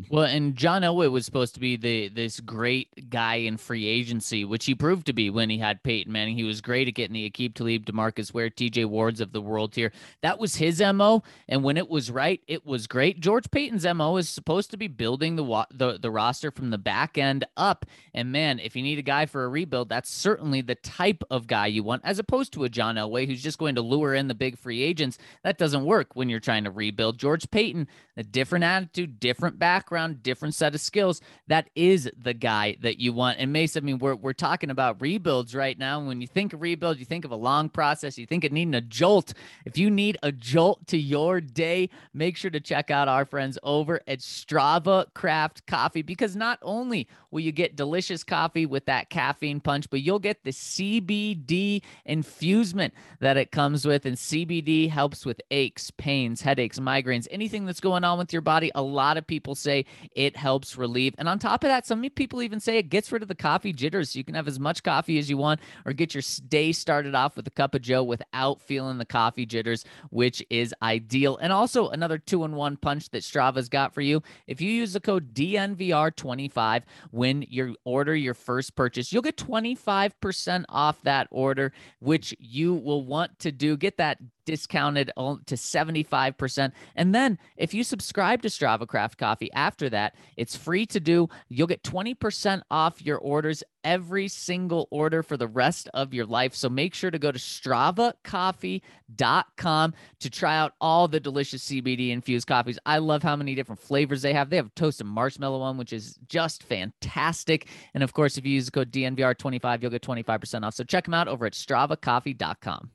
Well, 0.09 0.25
and 0.25 0.55
John 0.55 0.83
Elway 0.83 1.11
was 1.11 1.25
supposed 1.25 1.55
to 1.55 1.59
be 1.59 1.77
the 1.77 2.09
this 2.09 2.39
great 2.39 3.09
guy 3.09 3.35
in 3.35 3.57
free 3.57 3.87
agency, 3.87 4.45
which 4.45 4.65
he 4.65 4.75
proved 4.75 5.07
to 5.07 5.13
be 5.13 5.29
when 5.29 5.49
he 5.49 5.57
had 5.57 5.83
Peyton 5.83 6.11
Manning. 6.11 6.35
He 6.35 6.43
was 6.43 6.61
great 6.61 6.87
at 6.87 6.93
getting 6.93 7.13
the 7.13 7.29
Aqib 7.29 7.55
Talib, 7.55 7.85
Demarcus 7.85 8.33
Ware, 8.33 8.49
TJ 8.49 8.85
Wards 8.85 9.19
of 9.19 9.31
the 9.31 9.41
world 9.41 9.73
here. 9.73 9.91
That 10.21 10.37
was 10.39 10.55
his 10.55 10.79
MO. 10.79 11.23
And 11.47 11.63
when 11.63 11.77
it 11.77 11.89
was 11.89 12.11
right, 12.11 12.41
it 12.47 12.65
was 12.65 12.87
great. 12.87 13.19
George 13.19 13.49
Paton's 13.49 13.85
MO 13.85 14.17
is 14.17 14.29
supposed 14.29 14.71
to 14.71 14.77
be 14.77 14.87
building 14.87 15.35
the, 15.35 15.65
the, 15.71 15.97
the 15.99 16.11
roster 16.11 16.51
from 16.51 16.69
the 16.69 16.77
back 16.77 17.17
end 17.17 17.45
up. 17.57 17.85
And 18.13 18.31
man, 18.31 18.59
if 18.59 18.75
you 18.75 18.83
need 18.83 18.99
a 18.99 19.03
guy 19.03 19.25
for 19.25 19.43
a 19.43 19.49
rebuild, 19.49 19.89
that's 19.89 20.09
certainly 20.09 20.61
the 20.61 20.75
type 20.75 21.23
of 21.31 21.47
guy 21.47 21.67
you 21.67 21.83
want, 21.83 22.03
as 22.05 22.19
opposed 22.19 22.53
to 22.53 22.63
a 22.63 22.69
John 22.69 22.95
Elway 22.95 23.27
who's 23.27 23.43
just 23.43 23.57
going 23.59 23.75
to 23.75 23.81
lure 23.81 24.13
in 24.13 24.27
the 24.27 24.35
big 24.35 24.57
free 24.57 24.83
agents. 24.83 25.17
That 25.43 25.57
doesn't 25.57 25.85
work 25.85 26.15
when 26.15 26.29
you're 26.29 26.39
trying 26.39 26.65
to 26.65 26.71
rebuild. 26.71 27.17
George 27.17 27.49
Paton, 27.49 27.87
a 28.17 28.23
different 28.23 28.65
attitude, 28.65 29.19
different 29.19 29.57
background 29.57 29.74
background, 29.75 30.23
different 30.23 30.55
set 30.55 30.73
of 30.73 30.79
skills. 30.79 31.19
That 31.47 31.69
is 31.75 32.09
the 32.17 32.33
guy 32.33 32.77
that 32.81 32.97
you 32.97 33.11
want. 33.11 33.39
And 33.39 33.51
Mace, 33.51 33.75
I 33.75 33.81
mean, 33.81 33.97
we're 33.97 34.15
we're 34.15 34.31
talking 34.31 34.69
about 34.69 35.01
rebuilds 35.01 35.53
right 35.53 35.77
now. 35.77 35.99
When 35.99 36.21
you 36.21 36.27
think 36.27 36.53
of 36.53 36.61
rebuild, 36.61 36.97
you 36.97 37.03
think 37.03 37.25
of 37.25 37.31
a 37.31 37.35
long 37.35 37.67
process. 37.67 38.17
You 38.17 38.25
think 38.25 38.45
of 38.45 38.53
needing 38.53 38.73
a 38.73 38.79
jolt. 38.79 39.33
If 39.65 39.77
you 39.77 39.89
need 39.89 40.17
a 40.23 40.31
jolt 40.31 40.87
to 40.87 40.97
your 40.97 41.41
day, 41.41 41.89
make 42.13 42.37
sure 42.37 42.51
to 42.51 42.61
check 42.61 42.89
out 42.89 43.09
our 43.09 43.25
friends 43.25 43.57
over 43.63 43.99
at 44.07 44.19
Strava 44.19 45.13
Craft 45.13 45.67
Coffee 45.67 46.01
because 46.01 46.37
not 46.37 46.57
only 46.61 47.09
will 47.31 47.41
you 47.41 47.51
get 47.51 47.75
delicious 47.75 48.23
coffee 48.23 48.65
with 48.65 48.85
that 48.85 49.09
caffeine 49.09 49.59
punch, 49.59 49.89
but 49.89 49.99
you'll 49.99 50.19
get 50.19 50.45
the 50.45 50.51
CBD 50.51 51.81
infusement 52.05 52.93
that 53.19 53.35
it 53.35 53.51
comes 53.51 53.85
with. 53.85 54.05
And 54.05 54.15
CBD 54.15 54.89
helps 54.89 55.25
with 55.25 55.41
aches, 55.51 55.91
pains, 55.91 56.41
headaches, 56.41 56.79
migraines, 56.79 57.27
anything 57.29 57.65
that's 57.65 57.81
going 57.81 58.05
on 58.05 58.17
with 58.17 58.31
your 58.31 58.41
body. 58.41 58.71
A 58.73 58.81
lot 58.81 59.17
of 59.17 59.27
people 59.27 59.53
say 59.65 59.85
it 60.11 60.37
helps 60.37 60.77
relieve. 60.77 61.15
And 61.17 61.27
on 61.27 61.39
top 61.39 61.63
of 61.63 61.67
that, 61.67 61.85
some 61.85 62.01
people 62.11 62.41
even 62.41 62.59
say 62.59 62.77
it 62.77 62.89
gets 62.89 63.11
rid 63.11 63.21
of 63.21 63.27
the 63.27 63.35
coffee 63.35 63.73
jitters. 63.73 64.11
So 64.11 64.19
you 64.19 64.23
can 64.23 64.35
have 64.35 64.47
as 64.47 64.59
much 64.59 64.83
coffee 64.83 65.19
as 65.19 65.29
you 65.29 65.37
want 65.37 65.59
or 65.85 65.91
get 65.91 66.13
your 66.13 66.23
day 66.47 66.71
started 66.71 67.15
off 67.15 67.35
with 67.35 67.47
a 67.47 67.51
cup 67.51 67.75
of 67.75 67.81
Joe 67.81 68.03
without 68.03 68.61
feeling 68.61 68.97
the 68.97 69.05
coffee 69.05 69.45
jitters, 69.45 69.83
which 70.11 70.43
is 70.49 70.73
ideal. 70.81 71.37
And 71.37 71.51
also 71.51 71.89
another 71.89 72.17
two 72.17 72.45
in 72.45 72.55
one 72.55 72.77
punch 72.77 73.09
that 73.09 73.23
Strava's 73.23 73.67
got 73.67 73.93
for 73.93 74.01
you. 74.01 74.21
If 74.47 74.61
you 74.61 74.69
use 74.69 74.93
the 74.93 75.01
code 75.01 75.33
DNVR25 75.33 76.83
when 77.11 77.41
you 77.49 77.75
order 77.83 78.15
your 78.15 78.35
first 78.35 78.75
purchase, 78.75 79.11
you'll 79.11 79.21
get 79.21 79.37
25% 79.37 80.65
off 80.69 81.01
that 81.03 81.27
order, 81.31 81.73
which 81.99 82.35
you 82.39 82.73
will 82.75 83.03
want 83.03 83.39
to 83.39 83.51
do. 83.51 83.75
Get 83.75 83.97
that 83.97 84.19
discounted 84.45 85.11
to 85.15 85.55
75%. 85.55 86.71
And 86.95 87.13
then 87.13 87.37
if 87.57 87.73
you 87.73 87.83
subscribe 87.83 88.41
to 88.43 88.47
Strava 88.47 88.87
Craft 88.87 89.17
Coffee 89.17 89.51
after 89.53 89.89
that, 89.89 90.15
it's 90.37 90.55
free 90.55 90.85
to 90.87 90.99
do. 90.99 91.27
You'll 91.49 91.67
get 91.67 91.83
20% 91.83 92.61
off 92.71 93.05
your 93.05 93.17
orders 93.17 93.63
every 93.85 94.27
single 94.27 94.89
order 94.89 95.23
for 95.23 95.37
the 95.37 95.47
rest 95.47 95.87
of 95.93 96.13
your 96.13 96.25
life. 96.25 96.53
So 96.55 96.67
make 96.67 96.95
sure 96.95 97.11
to 97.11 97.19
go 97.19 97.31
to 97.31 97.39
stravacoffee.com 97.39 99.93
to 100.19 100.29
try 100.29 100.57
out 100.57 100.73
all 100.81 101.07
the 101.07 101.19
delicious 101.19 101.69
CBD 101.69 102.09
infused 102.09 102.47
coffees. 102.47 102.79
I 102.85 102.97
love 102.97 103.23
how 103.23 103.35
many 103.35 103.53
different 103.55 103.79
flavors 103.79 104.23
they 104.23 104.33
have. 104.33 104.49
They 104.49 104.57
have 104.57 104.67
a 104.67 104.71
toasted 104.75 105.05
marshmallow 105.05 105.59
one, 105.59 105.77
which 105.77 105.93
is 105.93 106.17
just 106.27 106.63
fantastic. 106.63 107.67
And 107.93 108.03
of 108.03 108.13
course, 108.13 108.37
if 108.37 108.45
you 108.45 108.53
use 108.53 108.65
the 108.65 108.71
code 108.71 108.91
DNVR25, 108.91 109.81
you'll 109.81 109.91
get 109.91 110.01
25% 110.01 110.65
off. 110.65 110.73
So 110.73 110.83
check 110.83 111.05
them 111.05 111.13
out 111.13 111.27
over 111.27 111.45
at 111.45 111.53
stravacoffee.com. 111.53 112.89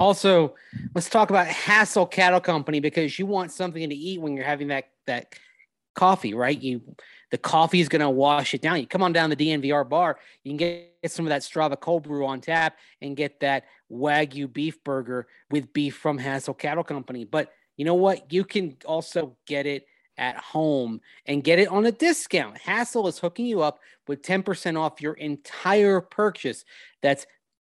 Also, 0.00 0.54
let's 0.94 1.10
talk 1.10 1.28
about 1.28 1.46
Hassell 1.46 2.10
Cattle 2.10 2.40
Company 2.40 2.80
because 2.80 3.18
you 3.18 3.26
want 3.26 3.52
something 3.52 3.86
to 3.86 3.94
eat 3.94 4.18
when 4.18 4.34
you're 4.34 4.46
having 4.46 4.68
that 4.68 4.88
that 5.06 5.34
coffee, 5.94 6.32
right? 6.32 6.60
You 6.60 6.80
the 7.30 7.36
coffee 7.36 7.80
is 7.80 7.88
going 7.88 8.00
to 8.00 8.08
wash 8.08 8.54
it 8.54 8.62
down. 8.62 8.80
You 8.80 8.86
come 8.86 9.02
on 9.02 9.12
down 9.12 9.28
the 9.28 9.36
DNVR 9.36 9.86
bar, 9.88 10.18
you 10.42 10.50
can 10.50 10.56
get, 10.56 10.86
some 11.06 11.26
of 11.26 11.30
that 11.30 11.42
Strava 11.42 11.78
cold 11.78 12.02
brew 12.02 12.26
on 12.26 12.40
tap 12.40 12.76
and 13.00 13.16
get 13.16 13.40
that 13.40 13.64
Wagyu 13.90 14.52
beef 14.52 14.82
burger 14.84 15.26
with 15.50 15.72
beef 15.72 15.96
from 15.96 16.18
Hassell 16.18 16.58
Cattle 16.58 16.84
Company. 16.84 17.24
But 17.24 17.52
you 17.76 17.84
know 17.84 17.94
what? 17.94 18.32
You 18.32 18.44
can 18.44 18.76
also 18.84 19.36
get 19.46 19.66
it 19.66 19.86
at 20.18 20.36
home 20.36 21.00
and 21.24 21.44
get 21.44 21.58
it 21.58 21.68
on 21.68 21.86
a 21.86 21.92
discount. 21.92 22.58
Hassell 22.58 23.08
is 23.08 23.18
hooking 23.18 23.46
you 23.46 23.62
up 23.62 23.80
with 24.06 24.22
10% 24.22 24.78
off 24.78 25.00
your 25.00 25.14
entire 25.14 26.00
purchase. 26.00 26.64
That's 27.02 27.26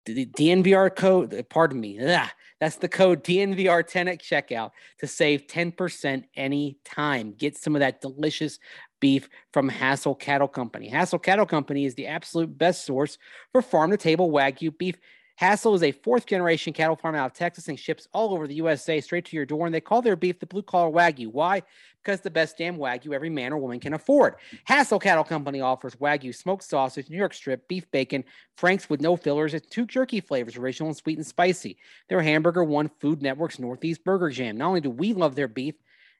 the 0.06 0.26
DNVR 0.26 0.94
code, 0.94 1.34
uh, 1.34 1.42
pardon 1.42 1.80
me, 1.80 1.98
ugh, 1.98 2.28
that's 2.60 2.76
the 2.76 2.88
code 2.88 3.22
DNVR10 3.22 4.12
at 4.12 4.22
checkout 4.22 4.70
to 4.98 5.06
save 5.06 5.46
10% 5.46 6.24
anytime. 6.36 7.32
Get 7.32 7.56
some 7.56 7.76
of 7.76 7.80
that 7.80 8.00
delicious 8.00 8.58
beef 9.00 9.28
from 9.52 9.70
Hassell 9.70 10.18
Cattle 10.18 10.48
Company. 10.48 10.90
Hassell 10.90 11.22
Cattle 11.22 11.46
Company 11.46 11.84
is 11.84 11.94
the 11.94 12.06
absolute 12.06 12.56
best 12.56 12.86
source 12.86 13.18
for 13.52 13.60
farm 13.60 13.90
to 13.90 13.96
table 13.96 14.30
Wagyu 14.30 14.76
beef. 14.76 14.96
Hassell 15.40 15.74
is 15.74 15.82
a 15.82 15.92
fourth 15.92 16.26
generation 16.26 16.72
cattle 16.72 16.96
farm 16.96 17.14
out 17.14 17.26
of 17.26 17.32
Texas 17.34 17.68
and 17.68 17.78
ships 17.78 18.08
all 18.12 18.32
over 18.32 18.46
the 18.46 18.54
USA 18.54 19.00
straight 19.00 19.26
to 19.26 19.36
your 19.36 19.44
door. 19.44 19.66
And 19.66 19.74
they 19.74 19.80
call 19.80 20.00
their 20.00 20.16
beef 20.16 20.38
the 20.38 20.46
blue 20.46 20.62
collar 20.62 20.90
Wagyu. 20.90 21.26
Why? 21.26 21.62
Because 22.02 22.20
the 22.20 22.30
best 22.30 22.56
damn 22.56 22.78
Wagyu 22.78 23.12
every 23.12 23.28
man 23.28 23.52
or 23.52 23.58
woman 23.58 23.80
can 23.80 23.94
afford. 23.94 24.36
Hassell 24.68 25.02
Cattle 25.02 25.24
Company 25.24 25.60
offers 25.60 25.96
Wagyu 25.96 26.34
smoked 26.34 26.62
sausage, 26.62 27.10
New 27.10 27.18
York 27.18 27.34
strip, 27.34 27.68
beef 27.68 27.90
bacon, 27.90 28.24
Franks 28.56 28.88
with 28.88 29.00
no 29.00 29.16
fillers, 29.16 29.52
and 29.52 29.70
two 29.70 29.84
jerky 29.84 30.20
flavors, 30.20 30.56
original 30.56 30.88
and 30.88 30.96
sweet 30.96 31.18
and 31.18 31.26
spicy. 31.26 31.76
Their 32.08 32.22
hamburger 32.22 32.64
won 32.64 32.90
Food 33.00 33.20
Network's 33.20 33.58
Northeast 33.58 34.04
Burger 34.04 34.30
Jam. 34.30 34.56
Not 34.56 34.68
only 34.68 34.80
do 34.80 34.90
we 34.90 35.12
love 35.12 35.34
their 35.34 35.48
beef, 35.48 35.74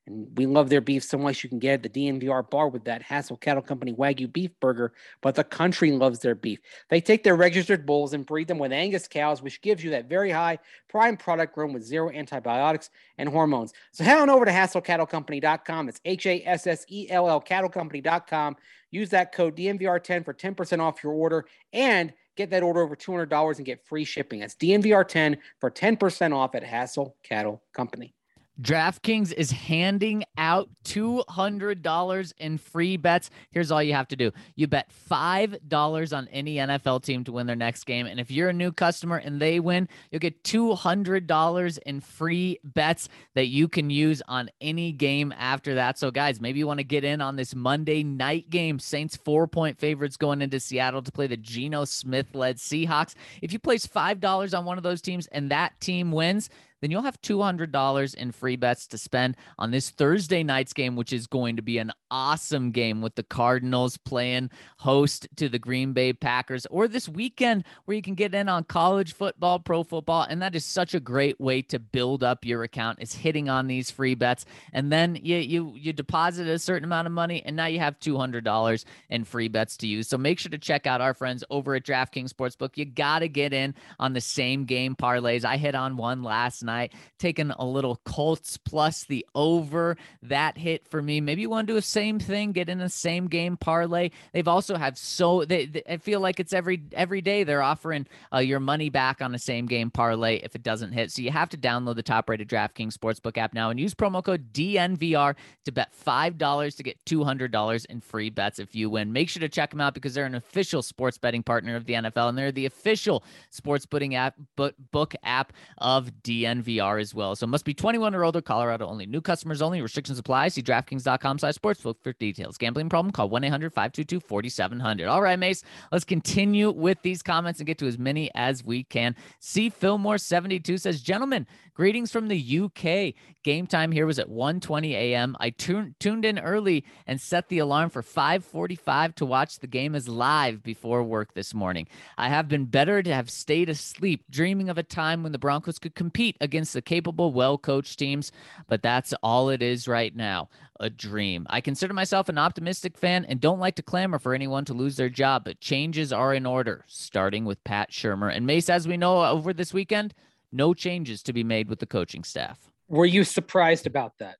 and 0.06 0.28
we 0.36 0.46
love 0.46 0.68
their 0.68 0.80
beef 0.80 1.02
so 1.02 1.18
much 1.18 1.42
you 1.42 1.48
can 1.48 1.58
get 1.58 1.84
at 1.84 1.92
the 1.92 2.06
DNVR 2.08 2.48
bar 2.48 2.68
with 2.68 2.84
that 2.84 3.02
Hassell 3.02 3.40
Cattle 3.40 3.62
Company 3.62 3.92
Wagyu 3.92 4.32
beef 4.32 4.50
burger, 4.60 4.92
but 5.20 5.34
the 5.34 5.44
country 5.44 5.90
loves 5.90 6.20
their 6.20 6.34
beef. 6.34 6.60
They 6.88 7.00
take 7.00 7.24
their 7.24 7.36
registered 7.36 7.84
bulls 7.84 8.12
and 8.12 8.24
breed 8.24 8.48
them 8.48 8.58
with 8.58 8.72
Angus 8.72 9.08
cows, 9.08 9.42
which 9.42 9.60
gives 9.62 9.82
you 9.82 9.90
that 9.90 10.08
very 10.08 10.30
high 10.30 10.58
prime 10.88 11.16
product 11.16 11.54
grown 11.54 11.72
with 11.72 11.82
zero 11.82 12.10
antibiotics 12.10 12.90
and 13.18 13.28
hormones. 13.28 13.72
So 13.92 14.04
head 14.04 14.18
on 14.18 14.30
over 14.30 14.44
to 14.44 14.50
HassellCattleCompany.com. 14.50 15.88
It's 15.88 16.00
H 16.04 16.26
A 16.26 16.42
S 16.46 16.66
S 16.66 16.84
E 16.88 17.08
L 17.10 17.28
L 17.28 17.40
CattleCompany.com. 17.40 18.56
Use 18.90 19.10
that 19.10 19.32
code 19.32 19.56
DNVR10 19.56 20.24
for 20.24 20.32
10% 20.32 20.80
off 20.80 21.02
your 21.02 21.12
order 21.12 21.46
and 21.72 22.12
get 22.36 22.50
that 22.50 22.62
order 22.62 22.80
over 22.80 22.94
$200 22.94 23.56
and 23.56 23.66
get 23.66 23.84
free 23.84 24.04
shipping. 24.04 24.40
That's 24.40 24.54
DNVR10 24.54 25.38
for 25.60 25.70
10% 25.70 26.34
off 26.34 26.54
at 26.54 26.62
Hassell 26.62 27.12
Cattle 27.22 27.62
Company. 27.72 28.15
DraftKings 28.60 29.32
is 29.32 29.50
handing 29.50 30.24
out 30.38 30.68
$200 30.84 32.32
in 32.38 32.58
free 32.58 32.96
bets. 32.96 33.30
Here's 33.50 33.70
all 33.70 33.82
you 33.82 33.92
have 33.92 34.08
to 34.08 34.16
do 34.16 34.32
you 34.54 34.66
bet 34.66 34.90
$5 35.10 36.16
on 36.16 36.28
any 36.28 36.56
NFL 36.56 37.02
team 37.02 37.24
to 37.24 37.32
win 37.32 37.46
their 37.46 37.56
next 37.56 37.84
game. 37.84 38.06
And 38.06 38.18
if 38.18 38.30
you're 38.30 38.48
a 38.48 38.54
new 38.54 38.72
customer 38.72 39.16
and 39.16 39.40
they 39.40 39.60
win, 39.60 39.88
you'll 40.10 40.20
get 40.20 40.42
$200 40.44 41.78
in 41.84 42.00
free 42.00 42.58
bets 42.64 43.08
that 43.34 43.46
you 43.46 43.68
can 43.68 43.90
use 43.90 44.22
on 44.28 44.50
any 44.60 44.92
game 44.92 45.34
after 45.36 45.74
that. 45.74 45.98
So, 45.98 46.10
guys, 46.10 46.40
maybe 46.40 46.58
you 46.58 46.66
want 46.66 46.78
to 46.78 46.84
get 46.84 47.04
in 47.04 47.20
on 47.20 47.36
this 47.36 47.54
Monday 47.54 48.02
night 48.02 48.48
game. 48.48 48.78
Saints 48.78 49.16
four 49.16 49.46
point 49.46 49.78
favorites 49.78 50.16
going 50.16 50.40
into 50.40 50.60
Seattle 50.60 51.02
to 51.02 51.12
play 51.12 51.26
the 51.26 51.36
Geno 51.36 51.84
Smith 51.84 52.34
led 52.34 52.56
Seahawks. 52.56 53.14
If 53.42 53.52
you 53.52 53.58
place 53.58 53.86
$5 53.86 54.56
on 54.56 54.64
one 54.64 54.78
of 54.78 54.84
those 54.84 55.02
teams 55.02 55.26
and 55.28 55.50
that 55.50 55.78
team 55.80 56.12
wins, 56.12 56.48
then 56.80 56.90
you'll 56.90 57.02
have 57.02 57.20
$200 57.22 58.14
in 58.14 58.32
free 58.32 58.56
bets 58.56 58.86
to 58.88 58.98
spend 58.98 59.36
on 59.58 59.70
this 59.70 59.90
Thursday 59.90 60.42
night's 60.42 60.72
game, 60.72 60.96
which 60.96 61.12
is 61.12 61.26
going 61.26 61.56
to 61.56 61.62
be 61.62 61.78
an 61.78 61.92
awesome 62.10 62.70
game 62.70 63.02
with 63.02 63.14
the 63.14 63.22
Cardinals 63.22 63.96
playing 63.96 64.50
host 64.78 65.26
to 65.36 65.48
the 65.48 65.58
Green 65.58 65.92
Bay 65.92 66.12
Packers, 66.12 66.66
or 66.66 66.88
this 66.88 67.08
weekend 67.08 67.64
where 67.84 67.96
you 67.96 68.02
can 68.02 68.14
get 68.14 68.34
in 68.34 68.48
on 68.48 68.64
college 68.64 69.14
football, 69.14 69.58
pro 69.58 69.82
football. 69.82 70.26
And 70.28 70.42
that 70.42 70.54
is 70.54 70.64
such 70.64 70.94
a 70.94 71.00
great 71.00 71.40
way 71.40 71.62
to 71.62 71.78
build 71.78 72.22
up 72.22 72.44
your 72.44 72.62
account 72.62 72.98
is 73.00 73.14
hitting 73.14 73.48
on 73.48 73.66
these 73.66 73.90
free 73.90 74.14
bets. 74.14 74.44
And 74.72 74.92
then 74.92 75.18
you, 75.22 75.36
you, 75.36 75.74
you 75.76 75.92
deposit 75.92 76.46
a 76.46 76.58
certain 76.58 76.84
amount 76.84 77.06
of 77.06 77.12
money, 77.12 77.42
and 77.44 77.56
now 77.56 77.66
you 77.66 77.78
have 77.78 77.98
$200 77.98 78.84
in 79.10 79.24
free 79.24 79.48
bets 79.48 79.76
to 79.78 79.86
use. 79.86 80.08
So 80.08 80.18
make 80.18 80.38
sure 80.38 80.50
to 80.50 80.58
check 80.58 80.86
out 80.86 81.00
our 81.00 81.14
friends 81.14 81.42
over 81.50 81.74
at 81.74 81.84
DraftKings 81.84 82.32
Sportsbook. 82.32 82.76
You 82.76 82.84
got 82.84 83.20
to 83.20 83.28
get 83.28 83.52
in 83.52 83.74
on 83.98 84.12
the 84.12 84.20
same 84.20 84.64
game 84.64 84.94
parlays. 84.94 85.44
I 85.44 85.56
hit 85.56 85.74
on 85.74 85.96
one 85.96 86.22
last 86.22 86.62
night, 86.66 86.92
taking 87.18 87.50
a 87.50 87.64
little 87.64 88.00
Colts 88.04 88.56
plus 88.56 89.04
the 89.04 89.24
over. 89.34 89.96
That 90.22 90.58
hit 90.58 90.86
for 90.88 91.00
me. 91.00 91.20
Maybe 91.20 91.42
you 91.42 91.50
want 91.50 91.66
to 91.66 91.72
do 91.72 91.76
the 91.76 91.82
same 91.82 92.18
thing, 92.18 92.52
get 92.52 92.68
in 92.68 92.78
the 92.78 92.88
same 92.88 93.28
game 93.28 93.56
parlay. 93.56 94.10
They've 94.32 94.46
also 94.46 94.76
have 94.76 94.98
so 94.98 95.44
they, 95.44 95.66
they 95.66 95.82
I 95.88 95.96
feel 95.98 96.20
like 96.20 96.40
it's 96.40 96.52
every 96.52 96.82
every 96.92 97.20
day 97.20 97.44
they're 97.44 97.62
offering 97.62 98.06
uh, 98.32 98.38
your 98.38 98.60
money 98.60 98.90
back 98.90 99.22
on 99.22 99.32
the 99.32 99.38
same 99.38 99.66
game 99.66 99.90
parlay 99.90 100.36
if 100.36 100.54
it 100.54 100.62
doesn't 100.62 100.92
hit. 100.92 101.10
So 101.10 101.22
you 101.22 101.30
have 101.30 101.48
to 101.50 101.56
download 101.56 101.96
the 101.96 102.02
top 102.02 102.28
rated 102.28 102.48
DraftKings 102.48 102.94
Sportsbook 102.94 103.38
app 103.38 103.54
now 103.54 103.70
and 103.70 103.78
use 103.80 103.94
promo 103.94 104.22
code 104.22 104.52
DNVR 104.52 105.34
to 105.64 105.72
bet 105.72 105.94
five 105.94 106.38
dollars 106.38 106.74
to 106.76 106.82
get 106.82 107.04
two 107.06 107.24
hundred 107.24 107.52
dollars 107.52 107.84
in 107.86 108.00
free 108.00 108.30
bets 108.30 108.58
if 108.58 108.74
you 108.74 108.90
win. 108.90 109.12
Make 109.12 109.28
sure 109.28 109.40
to 109.40 109.48
check 109.48 109.70
them 109.70 109.80
out 109.80 109.94
because 109.94 110.14
they're 110.14 110.26
an 110.26 110.34
official 110.34 110.82
sports 110.82 111.18
betting 111.18 111.42
partner 111.42 111.76
of 111.76 111.86
the 111.86 111.94
NFL 111.94 112.28
and 112.28 112.36
they're 112.36 112.52
the 112.52 112.66
official 112.66 113.24
sports 113.50 113.86
betting 113.86 114.14
app 114.14 114.34
book 114.56 115.14
app 115.22 115.52
of 115.78 116.10
DNVR. 116.22 116.55
VR 116.62 117.00
as 117.00 117.14
well. 117.14 117.36
So 117.36 117.46
must 117.46 117.64
be 117.64 117.74
21 117.74 118.14
or 118.14 118.24
older, 118.24 118.40
Colorado 118.40 118.86
only. 118.86 119.06
New 119.06 119.20
customers 119.20 119.62
only. 119.62 119.80
Restrictions 119.80 120.18
apply. 120.18 120.48
See 120.48 120.62
DraftKings.com 120.62 121.38
slash 121.38 121.54
sportsbook 121.54 121.96
for 122.02 122.12
details. 122.14 122.58
Gambling 122.58 122.88
problem? 122.88 123.12
Call 123.12 123.30
1-800-522-4700. 123.30 125.10
All 125.10 125.22
right, 125.22 125.38
Mace, 125.38 125.62
let's 125.92 126.04
continue 126.04 126.70
with 126.70 127.02
these 127.02 127.22
comments 127.22 127.60
and 127.60 127.66
get 127.66 127.78
to 127.78 127.86
as 127.86 127.98
many 127.98 128.30
as 128.34 128.64
we 128.64 128.84
can. 128.84 129.16
See 129.40 129.70
Fillmore72 129.70 130.80
says, 130.80 131.00
gentlemen, 131.00 131.46
greetings 131.74 132.10
from 132.10 132.28
the 132.28 132.60
UK. 132.60 133.14
Game 133.44 133.66
time 133.66 133.92
here 133.92 134.06
was 134.06 134.18
at 134.18 134.28
1.20 134.28 134.90
a.m. 134.92 135.36
I 135.38 135.50
tuned 135.50 135.94
tuned 136.00 136.24
in 136.24 136.38
early 136.38 136.84
and 137.06 137.20
set 137.20 137.48
the 137.48 137.58
alarm 137.58 137.90
for 137.90 138.02
5.45 138.02 139.14
to 139.16 139.26
watch 139.26 139.58
the 139.60 139.66
game 139.66 139.94
as 139.94 140.08
live 140.08 140.62
before 140.62 141.02
work 141.02 141.34
this 141.34 141.54
morning. 141.54 141.86
I 142.18 142.28
have 142.28 142.48
been 142.48 142.64
better 142.64 143.02
to 143.02 143.14
have 143.14 143.30
stayed 143.30 143.68
asleep, 143.68 144.24
dreaming 144.30 144.68
of 144.68 144.78
a 144.78 144.82
time 144.82 145.22
when 145.22 145.32
the 145.32 145.38
Broncos 145.38 145.78
could 145.78 145.94
compete 145.94 146.36
against 146.46 146.72
the 146.72 146.80
capable, 146.80 147.34
well 147.34 147.58
coached 147.58 147.98
teams, 147.98 148.32
but 148.66 148.82
that's 148.82 149.12
all 149.22 149.50
it 149.50 149.60
is 149.60 149.86
right 149.86 150.16
now 150.16 150.48
a 150.80 150.90
dream. 150.90 151.46
I 151.50 151.60
consider 151.60 151.94
myself 151.94 152.28
an 152.28 152.38
optimistic 152.38 152.96
fan 152.96 153.24
and 153.24 153.40
don't 153.40 153.60
like 153.60 153.76
to 153.76 153.82
clamor 153.82 154.18
for 154.18 154.34
anyone 154.34 154.64
to 154.66 154.74
lose 154.74 154.96
their 154.96 155.08
job, 155.08 155.44
but 155.44 155.60
changes 155.60 156.12
are 156.12 156.34
in 156.34 156.46
order, 156.46 156.84
starting 156.86 157.44
with 157.44 157.62
Pat 157.64 157.90
Shurmur. 157.90 158.34
And 158.34 158.46
Mace, 158.46 158.68
as 158.68 158.86
we 158.86 158.96
know 158.96 159.22
uh, 159.22 159.30
over 159.30 159.52
this 159.52 159.72
weekend, 159.72 160.14
no 160.52 160.74
changes 160.74 161.22
to 161.24 161.32
be 161.32 161.44
made 161.44 161.68
with 161.68 161.78
the 161.78 161.86
coaching 161.86 162.24
staff. 162.24 162.58
Were 162.88 163.06
you 163.06 163.24
surprised 163.24 163.86
about 163.86 164.18
that? 164.18 164.36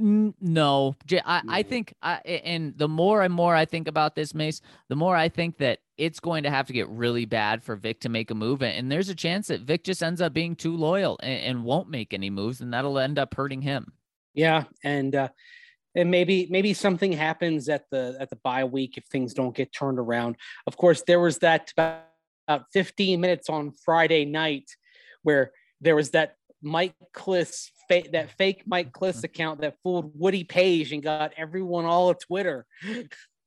No, 0.00 0.94
I, 1.24 1.42
I 1.48 1.62
mm. 1.62 1.68
think, 1.68 1.94
I, 2.02 2.16
and 2.16 2.76
the 2.76 2.86
more 2.86 3.22
and 3.22 3.34
more 3.34 3.54
I 3.54 3.64
think 3.64 3.88
about 3.88 4.14
this, 4.14 4.32
Mace, 4.32 4.60
the 4.88 4.94
more 4.94 5.16
I 5.16 5.28
think 5.28 5.58
that 5.58 5.80
it's 5.98 6.20
going 6.20 6.44
to 6.44 6.50
have 6.50 6.68
to 6.68 6.72
get 6.72 6.88
really 6.88 7.24
bad 7.24 7.62
for 7.62 7.76
Vic 7.76 8.00
to 8.00 8.08
make 8.08 8.30
a 8.30 8.34
move. 8.34 8.62
And 8.62 8.90
there's 8.90 9.08
a 9.08 9.14
chance 9.14 9.48
that 9.48 9.62
Vic 9.62 9.84
just 9.84 10.02
ends 10.02 10.20
up 10.20 10.32
being 10.32 10.54
too 10.54 10.76
loyal 10.76 11.18
and, 11.22 11.42
and 11.42 11.64
won't 11.64 11.90
make 11.90 12.14
any 12.14 12.30
moves, 12.30 12.60
and 12.60 12.72
that'll 12.72 12.98
end 12.98 13.18
up 13.18 13.34
hurting 13.34 13.62
him. 13.62 13.92
Yeah, 14.34 14.64
and 14.84 15.14
uh, 15.14 15.28
and 15.94 16.10
maybe 16.10 16.46
maybe 16.48 16.72
something 16.72 17.12
happens 17.12 17.68
at 17.68 17.84
the 17.90 18.16
at 18.20 18.30
the 18.30 18.36
bye 18.36 18.64
week 18.64 18.96
if 18.96 19.04
things 19.06 19.34
don't 19.34 19.54
get 19.54 19.72
turned 19.72 19.98
around. 19.98 20.36
Of 20.66 20.76
course, 20.76 21.02
there 21.06 21.20
was 21.20 21.38
that 21.38 21.72
about, 21.72 22.04
about 22.46 22.66
15 22.72 23.20
minutes 23.20 23.50
on 23.50 23.72
Friday 23.72 24.24
night 24.24 24.70
where 25.22 25.50
there 25.80 25.96
was 25.96 26.10
that 26.10 26.36
Mike 26.62 26.94
Klis 27.14 27.70
fake 27.88 28.12
that 28.12 28.30
fake 28.38 28.62
Mike 28.66 28.92
Klis 28.92 29.24
account 29.24 29.60
that 29.62 29.76
fooled 29.82 30.12
Woody 30.14 30.44
Paige 30.44 30.92
and 30.92 31.02
got 31.02 31.32
everyone 31.36 31.84
all 31.84 32.10
of 32.10 32.18
Twitter. 32.20 32.66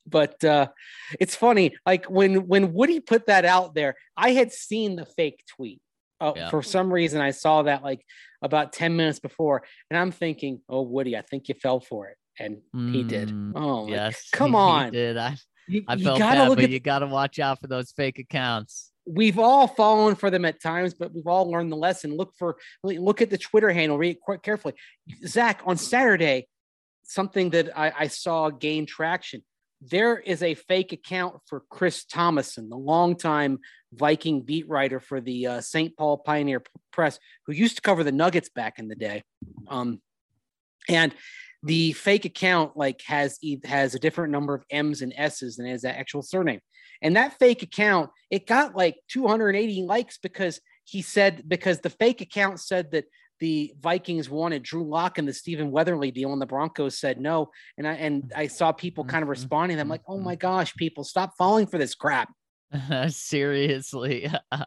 But 0.08 0.44
uh, 0.44 0.68
it's 1.20 1.36
funny, 1.36 1.76
like 1.86 2.06
when 2.06 2.48
when 2.48 2.74
Woody 2.74 3.00
put 3.00 3.28
that 3.28 3.46
out 3.46 3.76
there, 3.76 3.96
I 4.18 4.32
had 4.32 4.52
seen 4.52 4.96
the 4.96 5.06
fake 5.06 5.44
tweet. 5.56 5.82
Uh, 6.20 6.34
yeah. 6.36 6.50
For 6.50 6.62
some 6.62 6.94
reason, 6.94 7.22
I 7.22 7.32
saw 7.32 7.64
that 7.64 7.84
like 7.84 8.06
about 8.44 8.74
10 8.74 8.96
minutes 8.96 9.20
before, 9.20 9.64
and 9.90 9.98
I'm 9.98 10.12
thinking, 10.12 10.62
oh, 10.70 10.82
Woody, 10.82 11.18
I 11.18 11.22
think 11.22 11.50
you 11.50 11.56
fell 11.56 11.80
for 11.80 12.10
it. 12.10 12.18
And 12.40 12.58
mm, 12.76 12.94
he 12.94 13.04
did. 13.04 13.30
Mm, 13.30 13.54
oh, 13.56 13.88
yes. 13.88 14.30
come 14.32 14.56
on. 14.56 14.92
did. 14.92 15.18
I, 15.18 15.36
you, 15.68 15.84
I 15.88 15.98
felt 15.98 16.20
bad, 16.20 16.50
but 16.50 16.60
at... 16.60 16.70
you 16.70 16.80
got 16.80 17.00
to 17.00 17.08
watch 17.08 17.40
out 17.40 17.60
for 17.60 17.68
those 17.68 17.92
fake 17.92 18.20
accounts 18.20 18.92
we've 19.06 19.40
all 19.40 19.68
fallen 19.68 20.16
for 20.16 20.30
them 20.30 20.46
at 20.46 20.62
times, 20.62 20.94
but 20.94 21.14
we've 21.14 21.28
all 21.28 21.50
learned 21.50 21.72
the 21.72 21.78
lesson. 21.78 22.16
Look 22.16 22.34
for 22.38 22.58
look 22.84 23.22
at 23.22 23.30
the 23.30 23.38
Twitter 23.38 23.72
handle, 23.72 23.98
read 23.98 24.18
it 24.18 24.22
quite 24.22 24.44
carefully. 24.44 24.76
Zac, 25.26 25.62
on 25.66 25.78
Saturday, 25.78 26.48
something 27.04 27.50
that 27.52 27.78
I, 27.78 27.92
I 28.00 28.08
saw 28.08 28.50
gain 28.50 28.86
traction. 28.86 29.44
There 29.82 30.18
is 30.18 30.44
a 30.44 30.54
fake 30.54 30.94
account 30.94 31.42
for 31.48 31.64
Chris 31.70 32.06
Tomasson, 32.06 32.70
the 32.70 32.78
longtime 32.78 33.60
Viking 33.94 34.42
beat 34.44 34.70
writer 34.70 35.00
for 35.00 35.20
the 35.20 35.48
uh, 35.48 35.62
St. 35.62 35.98
Paul 35.98 36.20
Pioneer 36.20 36.64
Press, 36.94 37.20
who 37.46 37.54
used 37.54 37.78
to 37.78 37.82
cover 37.82 38.04
the 38.04 38.12
Nuggets 38.12 38.50
back 38.50 38.78
in 38.78 38.88
the 38.88 38.96
day. 38.96 39.24
Um, 39.68 40.02
and 40.88 41.14
the 41.64 41.94
fake 41.94 42.26
account 42.26 42.76
like 42.76 43.02
has 43.08 43.38
has 43.66 43.94
a 43.94 44.00
different 44.00 44.32
number 44.32 44.56
of 44.56 44.64
M's 44.70 45.02
and 45.02 45.14
S's 45.16 45.58
than 45.58 45.66
his 45.66 45.86
actual 45.86 46.22
surname. 46.22 46.60
And 47.02 47.16
that 47.16 47.38
fake 47.40 47.64
account, 47.64 48.12
it 48.30 48.48
got 48.48 48.76
like 48.76 48.98
280 49.10 49.84
likes 49.84 50.18
because 50.18 50.60
he 50.84 51.02
said 51.02 51.44
because 51.48 51.80
the 51.80 51.90
fake 51.90 52.22
account 52.22 52.60
said 52.60 52.92
that 52.92 53.06
the 53.42 53.74
Vikings 53.82 54.30
wanted 54.30 54.62
Drew 54.62 54.88
Lock 54.88 55.18
and 55.18 55.28
the 55.28 55.34
Stephen 55.34 55.72
Weatherly 55.72 56.12
deal, 56.12 56.32
and 56.32 56.42
the 56.42 56.46
Broncos 56.46 57.00
said 57.00 57.20
no. 57.20 57.50
And 57.78 57.88
I 57.88 57.94
and 57.96 58.32
I 58.36 58.48
saw 58.48 58.72
people 58.72 59.04
kind 59.04 59.24
of 59.24 59.26
mm-hmm. 59.26 59.32
responding. 59.32 59.80
I'm 59.80 59.90
like, 59.90 60.04
oh 60.08 60.20
my 60.20 60.36
gosh, 60.36 60.74
people, 60.76 61.04
stop 61.04 61.34
falling 61.38 61.66
for 61.66 61.78
this 61.78 61.96
crap. 61.96 62.32
Seriously, 63.10 64.32
I 64.52 64.66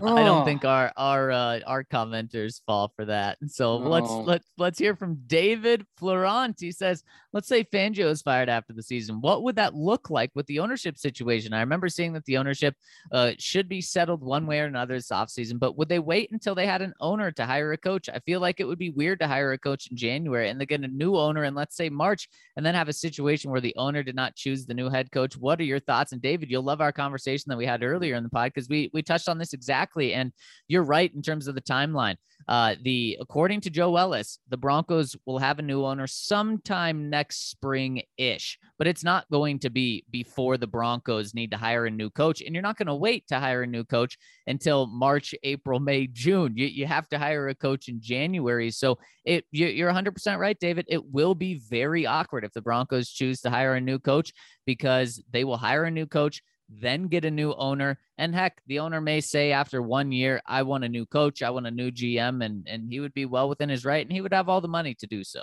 don't 0.00 0.44
think 0.44 0.64
our 0.64 0.92
our 0.96 1.30
uh, 1.32 1.60
our 1.66 1.82
commenters 1.82 2.60
fall 2.66 2.92
for 2.94 3.04
that. 3.06 3.38
So 3.48 3.78
no. 3.78 3.88
let's 3.88 4.10
let's 4.10 4.46
let's 4.58 4.78
hear 4.78 4.94
from 4.94 5.18
David 5.26 5.84
Florent. 5.96 6.56
He 6.60 6.70
says, 6.70 7.02
"Let's 7.32 7.48
say 7.48 7.64
Fangio 7.64 8.10
is 8.10 8.22
fired 8.22 8.48
after 8.48 8.72
the 8.72 8.82
season. 8.82 9.20
What 9.20 9.42
would 9.42 9.56
that 9.56 9.74
look 9.74 10.08
like 10.08 10.30
with 10.36 10.46
the 10.46 10.60
ownership 10.60 10.96
situation? 10.96 11.52
I 11.52 11.60
remember 11.60 11.88
seeing 11.88 12.12
that 12.12 12.24
the 12.26 12.36
ownership 12.36 12.76
uh, 13.10 13.32
should 13.38 13.68
be 13.68 13.80
settled 13.80 14.22
one 14.22 14.46
way 14.46 14.60
or 14.60 14.66
another 14.66 14.94
this 14.94 15.08
offseason, 15.08 15.58
but 15.58 15.76
would 15.76 15.88
they 15.88 15.98
wait 15.98 16.30
until 16.30 16.54
they 16.54 16.66
had 16.66 16.82
an 16.82 16.94
owner 17.00 17.32
to 17.32 17.44
hire 17.44 17.72
a 17.72 17.76
coach? 17.78 18.08
I 18.08 18.20
feel 18.20 18.40
like 18.40 18.60
it 18.60 18.68
would 18.68 18.78
be 18.78 18.90
weird 18.90 19.18
to 19.18 19.26
hire 19.26 19.52
a 19.52 19.58
coach 19.58 19.88
in 19.90 19.96
January 19.96 20.48
and 20.48 20.60
they 20.60 20.66
get 20.66 20.84
a 20.84 20.88
new 20.88 21.16
owner 21.16 21.44
in 21.44 21.54
let's 21.56 21.76
say 21.76 21.88
March, 21.88 22.28
and 22.56 22.64
then 22.64 22.76
have 22.76 22.88
a 22.88 22.92
situation 22.92 23.50
where 23.50 23.60
the 23.60 23.74
owner 23.76 24.04
did 24.04 24.14
not 24.14 24.36
choose 24.36 24.64
the 24.64 24.74
new 24.74 24.88
head 24.88 25.10
coach. 25.10 25.36
What 25.36 25.58
are 25.58 25.64
your 25.64 25.80
thoughts? 25.80 26.12
And 26.12 26.22
David, 26.22 26.48
you'll 26.48 26.62
love 26.62 26.80
our 26.80 26.92
conversation." 26.92 27.31
Conversation 27.32 27.50
that 27.50 27.58
we 27.58 27.66
had 27.66 27.82
earlier 27.82 28.14
in 28.14 28.22
the 28.22 28.28
pod 28.28 28.52
because 28.54 28.68
we 28.68 28.90
we 28.92 29.02
touched 29.02 29.28
on 29.28 29.38
this 29.38 29.52
exactly. 29.52 30.14
And 30.14 30.32
you're 30.68 30.82
right 30.82 31.12
in 31.14 31.22
terms 31.22 31.48
of 31.48 31.54
the 31.54 31.62
timeline. 31.62 32.16
Uh, 32.48 32.74
the 32.82 33.16
according 33.20 33.60
to 33.60 33.70
Joe 33.70 33.96
Ellis, 33.96 34.38
the 34.48 34.56
Broncos 34.56 35.16
will 35.26 35.38
have 35.38 35.58
a 35.58 35.62
new 35.62 35.84
owner 35.84 36.06
sometime 36.08 37.08
next 37.08 37.50
spring 37.50 38.02
ish, 38.16 38.58
but 38.78 38.88
it's 38.88 39.04
not 39.04 39.30
going 39.30 39.60
to 39.60 39.70
be 39.70 40.04
before 40.10 40.56
the 40.56 40.66
Broncos 40.66 41.34
need 41.34 41.52
to 41.52 41.56
hire 41.56 41.86
a 41.86 41.90
new 41.90 42.10
coach. 42.10 42.42
And 42.42 42.54
you're 42.54 42.62
not 42.62 42.76
going 42.76 42.88
to 42.88 42.94
wait 42.94 43.28
to 43.28 43.38
hire 43.38 43.62
a 43.62 43.66
new 43.66 43.84
coach 43.84 44.18
until 44.46 44.86
March, 44.86 45.34
April, 45.44 45.78
May, 45.78 46.08
June. 46.08 46.54
You, 46.56 46.66
you 46.66 46.86
have 46.86 47.08
to 47.10 47.18
hire 47.18 47.48
a 47.48 47.54
coach 47.54 47.88
in 47.88 48.00
January. 48.00 48.70
So 48.72 48.98
it 49.24 49.44
you, 49.52 49.68
you're 49.68 49.92
100% 49.92 50.38
right, 50.38 50.58
David. 50.58 50.86
It 50.88 51.04
will 51.12 51.34
be 51.34 51.60
very 51.70 52.06
awkward 52.06 52.44
if 52.44 52.52
the 52.52 52.62
Broncos 52.62 53.08
choose 53.08 53.40
to 53.42 53.50
hire 53.50 53.74
a 53.74 53.80
new 53.80 54.00
coach 54.00 54.32
because 54.66 55.22
they 55.30 55.44
will 55.44 55.56
hire 55.56 55.84
a 55.84 55.90
new 55.90 56.06
coach 56.06 56.42
then 56.80 57.08
get 57.08 57.24
a 57.24 57.30
new 57.30 57.52
owner. 57.54 57.98
And 58.18 58.34
heck, 58.34 58.62
the 58.66 58.78
owner 58.78 59.00
may 59.00 59.20
say 59.20 59.52
after 59.52 59.82
one 59.82 60.12
year, 60.12 60.40
I 60.46 60.62
want 60.62 60.84
a 60.84 60.88
new 60.88 61.06
coach, 61.06 61.42
I 61.42 61.50
want 61.50 61.66
a 61.66 61.70
new 61.70 61.90
GM, 61.90 62.44
and 62.44 62.66
and 62.68 62.88
he 62.90 63.00
would 63.00 63.14
be 63.14 63.26
well 63.26 63.48
within 63.48 63.68
his 63.68 63.84
right, 63.84 64.04
and 64.04 64.12
he 64.12 64.20
would 64.20 64.32
have 64.32 64.48
all 64.48 64.60
the 64.60 64.68
money 64.68 64.94
to 64.96 65.06
do 65.06 65.24
so. 65.24 65.42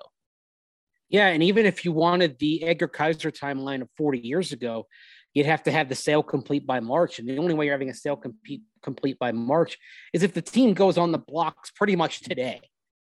Yeah, 1.09 1.27
and 1.27 1.41
even 1.41 1.65
if 1.65 1.83
you 1.83 1.91
wanted 1.91 2.37
the 2.37 2.63
Edgar 2.63 2.87
Kaiser 2.87 3.31
timeline 3.31 3.81
of 3.81 3.89
40 3.97 4.19
years 4.19 4.51
ago, 4.51 4.85
you'd 5.33 5.47
have 5.47 5.63
to 5.63 5.71
have 5.71 5.89
the 5.89 5.95
sale 5.95 6.21
complete 6.21 6.67
by 6.67 6.79
March. 6.79 7.17
And 7.19 7.27
the 7.27 7.37
only 7.37 7.53
way 7.55 7.65
you're 7.65 7.73
having 7.73 7.89
a 7.89 7.95
sale 7.95 8.15
complete 8.15 8.61
complete 8.83 9.17
by 9.17 9.31
March 9.31 9.77
is 10.13 10.23
if 10.23 10.33
the 10.33 10.41
team 10.41 10.73
goes 10.73 10.97
on 10.97 11.11
the 11.11 11.17
blocks 11.17 11.71
pretty 11.71 11.95
much 11.95 12.21
today, 12.21 12.61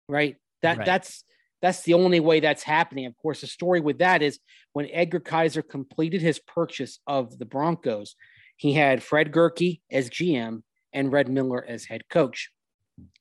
right? 0.10 0.36
That 0.62 0.78
right. 0.78 0.86
that's 0.86 1.24
that's 1.66 1.84
the 1.84 1.96
only 1.96 2.20
way 2.20 2.40
that's 2.40 2.64
happening. 2.64 3.06
Of 3.06 3.18
course, 3.18 3.42
the 3.42 3.48
story 3.48 3.80
with 3.80 3.98
that 3.98 4.22
is 4.22 4.40
when 4.74 4.88
Edgar 4.92 5.20
Kaiser 5.20 5.64
completed 5.64 6.22
his 6.22 6.40
purchase 6.40 7.00
of 7.08 7.40
the 7.40 7.46
Broncos, 7.46 8.16
he 8.58 8.74
had 8.74 9.02
Fred 9.02 9.32
Gehrke 9.32 9.82
as 9.92 10.10
GM 10.10 10.62
and 10.94 11.12
Red 11.12 11.28
Miller 11.28 11.66
as 11.68 11.86
head 11.86 12.04
coach. 12.10 12.52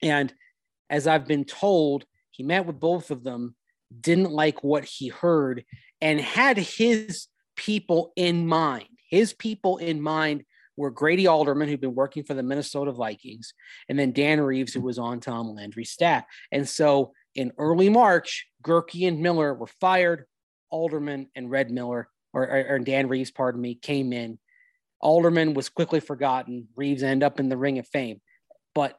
And 0.02 0.32
as 0.90 1.06
I've 1.06 1.26
been 1.26 1.44
told, 1.44 2.04
he 2.30 2.42
met 2.42 2.66
with 2.66 2.78
both 2.78 3.10
of 3.10 3.24
them, 3.24 3.56
didn't 3.98 4.30
like 4.30 4.62
what 4.62 4.84
he 4.84 5.08
heard, 5.08 5.64
and 6.00 6.20
had 6.20 6.58
his 6.58 7.28
people 7.56 8.12
in 8.14 8.46
mind. 8.46 8.88
His 9.08 9.32
people 9.32 9.78
in 9.78 10.00
mind 10.00 10.44
were 10.76 10.90
Grady 10.90 11.26
Alderman, 11.26 11.68
who'd 11.68 11.80
been 11.80 11.94
working 11.94 12.24
for 12.24 12.34
the 12.34 12.42
Minnesota 12.42 12.92
Vikings, 12.92 13.54
and 13.88 13.98
then 13.98 14.12
Dan 14.12 14.40
Reeves, 14.40 14.74
who 14.74 14.80
was 14.80 14.98
on 14.98 15.20
Tom 15.20 15.54
Landry's 15.54 15.90
staff. 15.90 16.24
And 16.52 16.68
so 16.68 17.12
in 17.34 17.52
early 17.58 17.88
March, 17.88 18.46
Gehrke 18.62 19.08
and 19.08 19.20
Miller 19.20 19.54
were 19.54 19.66
fired. 19.66 20.24
Alderman 20.70 21.28
and 21.36 21.50
Red 21.50 21.70
Miller, 21.70 22.08
or, 22.32 22.66
or, 22.68 22.78
Dan 22.80 23.06
Reeves, 23.06 23.30
pardon 23.30 23.60
me, 23.60 23.76
came 23.76 24.12
in. 24.12 24.40
Alderman 25.00 25.54
was 25.54 25.68
quickly 25.68 26.00
forgotten. 26.00 26.66
Reeves 26.74 27.04
ended 27.04 27.24
up 27.24 27.38
in 27.38 27.48
the 27.48 27.56
Ring 27.56 27.78
of 27.78 27.86
Fame. 27.86 28.20
But 28.74 28.98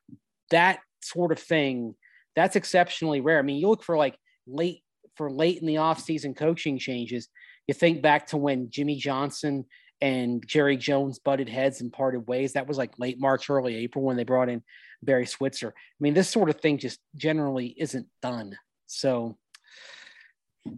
that 0.51 0.79
sort 1.01 1.33
of 1.33 1.39
thing, 1.39 1.95
that's 2.33 2.55
exceptionally 2.55 3.19
rare. 3.19 3.39
I 3.39 3.41
mean, 3.41 3.57
you 3.57 3.67
look 3.67 3.83
for 3.83 3.97
like 3.97 4.15
late 4.47 4.83
for 5.15 5.29
late 5.29 5.59
in 5.59 5.67
the 5.67 5.75
offseason 5.75 6.35
coaching 6.35 6.77
changes. 6.77 7.27
You 7.67 7.73
think 7.73 8.01
back 8.01 8.27
to 8.27 8.37
when 8.37 8.69
Jimmy 8.69 8.95
Johnson 8.95 9.65
and 10.01 10.45
Jerry 10.45 10.77
Jones 10.77 11.19
butted 11.19 11.49
heads 11.49 11.81
and 11.81 11.91
parted 11.91 12.27
ways. 12.27 12.53
That 12.53 12.67
was 12.67 12.77
like 12.77 12.99
late 12.99 13.19
March, 13.19 13.49
early 13.49 13.75
April 13.75 14.03
when 14.03 14.17
they 14.17 14.23
brought 14.23 14.49
in 14.49 14.63
Barry 15.01 15.25
Switzer. 15.25 15.73
I 15.75 15.99
mean, 15.99 16.13
this 16.13 16.29
sort 16.29 16.49
of 16.49 16.59
thing 16.59 16.77
just 16.77 16.99
generally 17.15 17.73
isn't 17.77 18.07
done. 18.21 18.57
So 18.87 19.37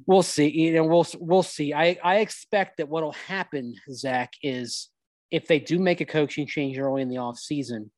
we'll 0.05 0.23
see. 0.23 0.49
You 0.49 0.73
know, 0.73 0.85
we'll 0.85 1.07
we'll 1.19 1.43
see. 1.43 1.73
I 1.73 1.97
I 2.03 2.17
expect 2.17 2.77
that 2.77 2.89
what'll 2.89 3.13
happen, 3.13 3.75
Zac, 3.91 4.33
is 4.43 4.89
if 5.31 5.47
they 5.47 5.59
do 5.59 5.79
make 5.79 6.01
a 6.01 6.05
coaching 6.05 6.47
change 6.47 6.77
early 6.77 7.01
in 7.01 7.09
the 7.09 7.17
off 7.17 7.37
season, 7.37 7.91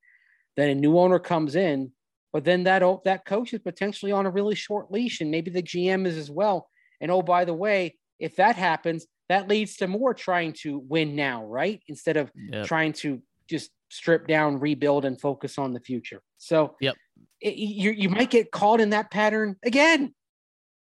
then 0.56 0.70
a 0.70 0.76
new 0.76 0.98
owner 0.98 1.20
comes 1.20 1.56
in, 1.56 1.92
but 2.32 2.44
then 2.44 2.64
that 2.64 2.84
that 3.06 3.26
coach 3.26 3.54
is 3.54 3.60
potentially 3.60 4.12
on 4.12 4.26
a 4.26 4.32
really 4.32 4.56
short 4.56 4.92
leash, 4.92 5.22
and 5.22 5.32
maybe 5.32 5.52
the 5.52 5.64
GM 5.64 6.06
is 6.06 6.18
as 6.18 6.32
well. 6.32 6.70
And 7.02 7.12
oh, 7.12 7.22
by 7.22 7.46
the 7.46 7.54
way, 7.54 7.98
if 8.20 8.36
that 8.38 8.56
happens, 8.56 9.06
that 9.30 9.48
leads 9.48 9.78
to 9.78 9.88
more 9.88 10.14
trying 10.14 10.54
to 10.62 10.80
win 10.80 11.16
now, 11.16 11.46
right? 11.46 11.82
Instead 11.88 12.18
of 12.18 12.32
yep. 12.36 12.66
trying 12.66 12.94
to 12.94 13.22
just 13.48 13.72
strip 13.90 14.28
down, 14.28 14.60
rebuild, 14.60 15.06
and 15.06 15.20
focus 15.20 15.58
on 15.58 15.74
the 15.74 15.80
future. 15.80 16.22
So, 16.38 16.76
yep, 16.82 16.96
it, 17.40 17.56
you 17.56 17.92
you 17.92 18.10
might 18.10 18.30
get 18.30 18.52
caught 18.52 18.82
in 18.82 18.90
that 18.90 19.12
pattern 19.12 19.56
again. 19.64 20.14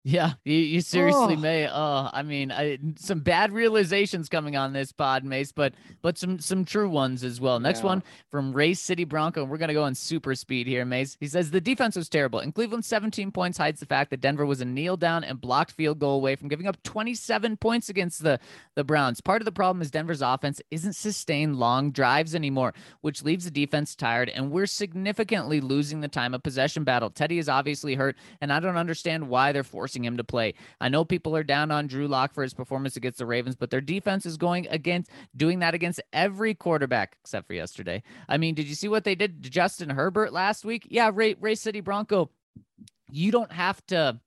Yeah, 0.08 0.34
you, 0.44 0.54
you 0.54 0.80
seriously 0.82 1.34
oh. 1.34 1.40
may. 1.40 1.68
Oh, 1.68 2.08
I 2.12 2.22
mean, 2.22 2.52
I, 2.52 2.78
some 2.96 3.18
bad 3.18 3.50
realizations 3.50 4.28
coming 4.28 4.54
on 4.54 4.72
this 4.72 4.92
pod, 4.92 5.24
Mace, 5.24 5.50
but 5.50 5.74
but 6.00 6.16
some 6.16 6.38
some 6.38 6.64
true 6.64 6.88
ones 6.88 7.24
as 7.24 7.40
well. 7.40 7.58
Next 7.58 7.80
yeah. 7.80 7.86
one 7.86 8.02
from 8.30 8.52
Race 8.52 8.78
City 8.78 9.02
Bronco. 9.02 9.44
We're 9.44 9.56
gonna 9.56 9.74
go 9.74 9.82
on 9.82 9.96
super 9.96 10.36
speed 10.36 10.68
here, 10.68 10.84
Mace. 10.84 11.16
He 11.18 11.26
says 11.26 11.50
the 11.50 11.60
defense 11.60 11.96
was 11.96 12.08
terrible, 12.08 12.38
and 12.38 12.54
Cleveland's 12.54 12.86
17 12.86 13.32
points 13.32 13.58
hides 13.58 13.80
the 13.80 13.86
fact 13.86 14.10
that 14.10 14.20
Denver 14.20 14.46
was 14.46 14.60
a 14.60 14.64
kneel 14.64 14.96
down 14.96 15.24
and 15.24 15.40
blocked 15.40 15.72
field 15.72 15.98
goal 15.98 16.18
away 16.18 16.36
from 16.36 16.46
giving 16.46 16.68
up 16.68 16.80
27 16.84 17.56
points 17.56 17.88
against 17.88 18.22
the 18.22 18.38
the 18.76 18.84
Browns. 18.84 19.20
Part 19.20 19.42
of 19.42 19.44
the 19.44 19.50
problem 19.50 19.82
is 19.82 19.90
Denver's 19.90 20.22
offense 20.22 20.62
isn't 20.70 20.92
sustained 20.92 21.56
long 21.56 21.90
drives 21.90 22.36
anymore, 22.36 22.74
which 23.00 23.24
leaves 23.24 23.44
the 23.44 23.50
defense 23.50 23.96
tired, 23.96 24.28
and 24.28 24.52
we're 24.52 24.66
significantly 24.66 25.60
losing 25.60 26.00
the 26.00 26.06
time 26.06 26.32
of 26.32 26.44
possession 26.44 26.84
battle. 26.84 27.10
Teddy 27.10 27.38
is 27.40 27.48
obviously 27.48 27.96
hurt, 27.96 28.16
and 28.40 28.52
I 28.52 28.60
don't 28.60 28.76
understand 28.76 29.28
why 29.28 29.50
they're 29.50 29.64
forcing 29.64 29.95
him 30.04 30.16
to 30.16 30.24
play. 30.24 30.54
I 30.80 30.88
know 30.88 31.04
people 31.04 31.36
are 31.36 31.44
down 31.44 31.70
on 31.70 31.86
Drew 31.86 32.08
Lock 32.08 32.34
for 32.34 32.42
his 32.42 32.54
performance 32.54 32.96
against 32.96 33.18
the 33.18 33.26
Ravens, 33.26 33.56
but 33.56 33.70
their 33.70 33.80
defense 33.80 34.26
is 34.26 34.36
going 34.36 34.66
against 34.68 35.10
doing 35.36 35.60
that 35.60 35.74
against 35.74 36.00
every 36.12 36.54
quarterback 36.54 37.16
except 37.22 37.46
for 37.46 37.54
yesterday. 37.54 38.02
I 38.28 38.36
mean, 38.36 38.54
did 38.54 38.66
you 38.66 38.74
see 38.74 38.88
what 38.88 39.04
they 39.04 39.14
did 39.14 39.42
to 39.42 39.50
Justin 39.50 39.90
Herbert 39.90 40.32
last 40.32 40.64
week? 40.64 40.86
Yeah, 40.90 41.10
Ray, 41.12 41.34
Ray 41.40 41.54
City 41.54 41.80
Bronco. 41.80 42.30
You 43.10 43.30
don't 43.30 43.52
have 43.52 43.84
to 43.86 44.20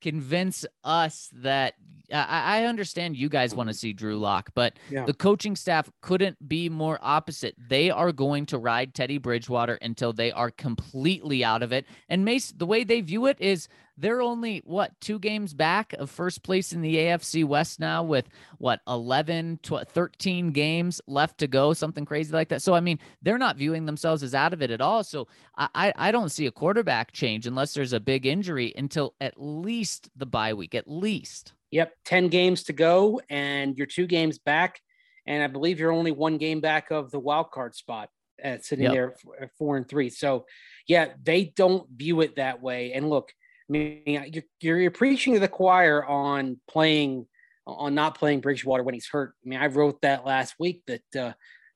convince 0.00 0.64
us 0.84 1.30
that 1.32 1.74
I, 2.12 2.60
I 2.60 2.64
understand 2.64 3.16
you 3.16 3.28
guys 3.28 3.54
want 3.54 3.68
to 3.68 3.74
see 3.74 3.92
Drew 3.92 4.18
Lock, 4.18 4.50
but 4.54 4.78
yeah. 4.90 5.04
the 5.04 5.14
coaching 5.14 5.56
staff 5.56 5.90
couldn't 6.00 6.48
be 6.48 6.68
more 6.68 6.98
opposite. 7.02 7.54
They 7.68 7.90
are 7.90 8.12
going 8.12 8.46
to 8.46 8.58
ride 8.58 8.94
Teddy 8.94 9.18
Bridgewater 9.18 9.78
until 9.82 10.12
they 10.12 10.32
are 10.32 10.50
completely 10.50 11.44
out 11.44 11.62
of 11.62 11.72
it. 11.72 11.86
And 12.08 12.24
Mace, 12.24 12.52
the 12.52 12.66
way 12.66 12.84
they 12.84 13.00
view 13.00 13.26
it 13.26 13.36
is 13.40 13.68
they're 13.98 14.22
only 14.22 14.62
what 14.64 14.98
two 15.00 15.18
games 15.18 15.52
back 15.52 15.92
of 15.94 16.08
first 16.08 16.42
place 16.42 16.72
in 16.72 16.80
the 16.80 16.96
AFC 16.96 17.44
West 17.44 17.80
now 17.80 18.02
with 18.02 18.28
what 18.58 18.80
11 18.86 19.58
12, 19.62 19.88
13 19.88 20.52
games 20.52 21.00
left 21.06 21.38
to 21.38 21.48
go 21.48 21.72
something 21.72 22.04
crazy 22.04 22.32
like 22.32 22.48
that 22.48 22.62
so 22.62 22.74
I 22.74 22.80
mean 22.80 23.00
they're 23.22 23.38
not 23.38 23.56
viewing 23.56 23.86
themselves 23.86 24.22
as 24.22 24.34
out 24.34 24.52
of 24.52 24.62
it 24.62 24.70
at 24.70 24.80
all 24.80 25.02
so 25.02 25.26
I 25.56 25.92
I 25.96 26.12
don't 26.12 26.30
see 26.30 26.46
a 26.46 26.52
quarterback 26.52 27.10
change 27.12 27.46
unless 27.46 27.74
there's 27.74 27.92
a 27.92 28.00
big 28.00 28.24
injury 28.24 28.72
until 28.76 29.14
at 29.20 29.34
least 29.36 30.10
the 30.16 30.26
bye 30.26 30.54
week 30.54 30.76
at 30.76 30.88
least 30.88 31.54
yep 31.70 31.92
10 32.04 32.28
games 32.28 32.64
to 32.64 32.72
go 32.72 33.20
and 33.28 33.76
you're 33.76 33.86
two 33.86 34.06
games 34.06 34.38
back 34.38 34.80
and 35.26 35.42
I 35.42 35.46
believe 35.46 35.78
you're 35.78 35.92
only 35.92 36.12
one 36.12 36.38
game 36.38 36.60
back 36.60 36.90
of 36.90 37.10
the 37.10 37.18
wild 37.18 37.50
card 37.50 37.74
spot 37.74 38.08
at 38.42 38.64
sitting 38.64 38.84
yep. 38.84 38.92
there 38.92 39.14
at 39.40 39.50
four 39.58 39.76
and 39.76 39.88
three 39.88 40.10
so 40.10 40.46
yeah 40.86 41.08
they 41.22 41.44
don't 41.44 41.88
view 41.90 42.20
it 42.20 42.36
that 42.36 42.62
way 42.62 42.92
and 42.92 43.10
look 43.10 43.32
I 43.68 43.72
mean, 43.72 44.32
you're, 44.60 44.80
you're 44.80 44.90
preaching 44.90 45.34
to 45.34 45.40
the 45.40 45.48
choir 45.48 46.04
on 46.04 46.58
playing 46.68 47.26
on 47.66 47.94
not 47.94 48.18
playing 48.18 48.40
Bridgewater 48.40 48.82
when 48.82 48.94
he's 48.94 49.08
hurt. 49.08 49.34
I 49.44 49.48
mean, 49.48 49.58
I 49.58 49.66
wrote 49.66 50.00
that 50.00 50.24
last 50.24 50.54
week 50.58 50.82
that 50.86 51.16
uh, 51.16 51.32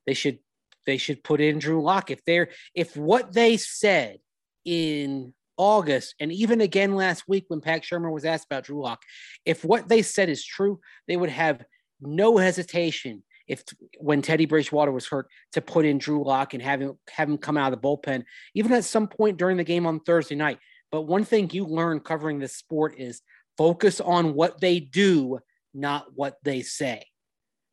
they 0.07 0.15
should 0.15 0.39
they 0.85 0.97
should 0.97 1.23
put 1.23 1.39
in 1.39 1.59
Drew 1.59 1.81
Lock 1.81 2.09
if 2.09 2.25
they're 2.25 2.49
if 2.73 2.97
what 2.97 3.31
they 3.31 3.57
said 3.57 4.17
in 4.65 5.33
August, 5.57 6.15
and 6.19 6.31
even 6.31 6.61
again 6.61 6.95
last 6.95 7.23
week 7.27 7.45
when 7.47 7.61
Pat 7.61 7.83
Shurmur 7.83 8.11
was 8.11 8.25
asked 8.25 8.45
about 8.45 8.63
Drew 8.63 8.81
Lock, 8.81 9.01
if 9.45 9.63
what 9.63 9.87
they 9.87 10.01
said 10.01 10.29
is 10.29 10.43
true, 10.43 10.79
they 11.07 11.17
would 11.17 11.29
have 11.29 11.63
no 12.01 12.37
hesitation 12.37 13.23
if 13.47 13.63
when 13.99 14.21
Teddy 14.21 14.45
Bridgewater 14.45 14.91
was 14.91 15.07
hurt 15.07 15.27
to 15.51 15.61
put 15.61 15.85
in 15.85 15.97
Drew 15.97 16.23
Lock 16.23 16.53
and 16.53 16.63
have 16.63 16.81
him 16.81 16.97
have 17.09 17.29
him 17.29 17.37
come 17.37 17.57
out 17.57 17.73
of 17.73 17.81
the 17.81 17.87
bullpen, 17.87 18.23
even 18.55 18.71
at 18.71 18.85
some 18.85 19.07
point 19.07 19.37
during 19.37 19.57
the 19.57 19.63
game 19.63 19.85
on 19.85 19.99
Thursday 19.99 20.35
night. 20.35 20.59
But 20.91 21.01
one 21.01 21.25
thing 21.25 21.49
you 21.51 21.65
learn 21.65 21.99
covering 21.99 22.39
this 22.39 22.55
sport 22.55 22.95
is 22.97 23.21
focus 23.57 23.99
on 23.99 24.33
what 24.33 24.61
they 24.61 24.79
do, 24.79 25.39
not 25.73 26.05
what 26.15 26.37
they 26.43 26.61
say. 26.61 27.05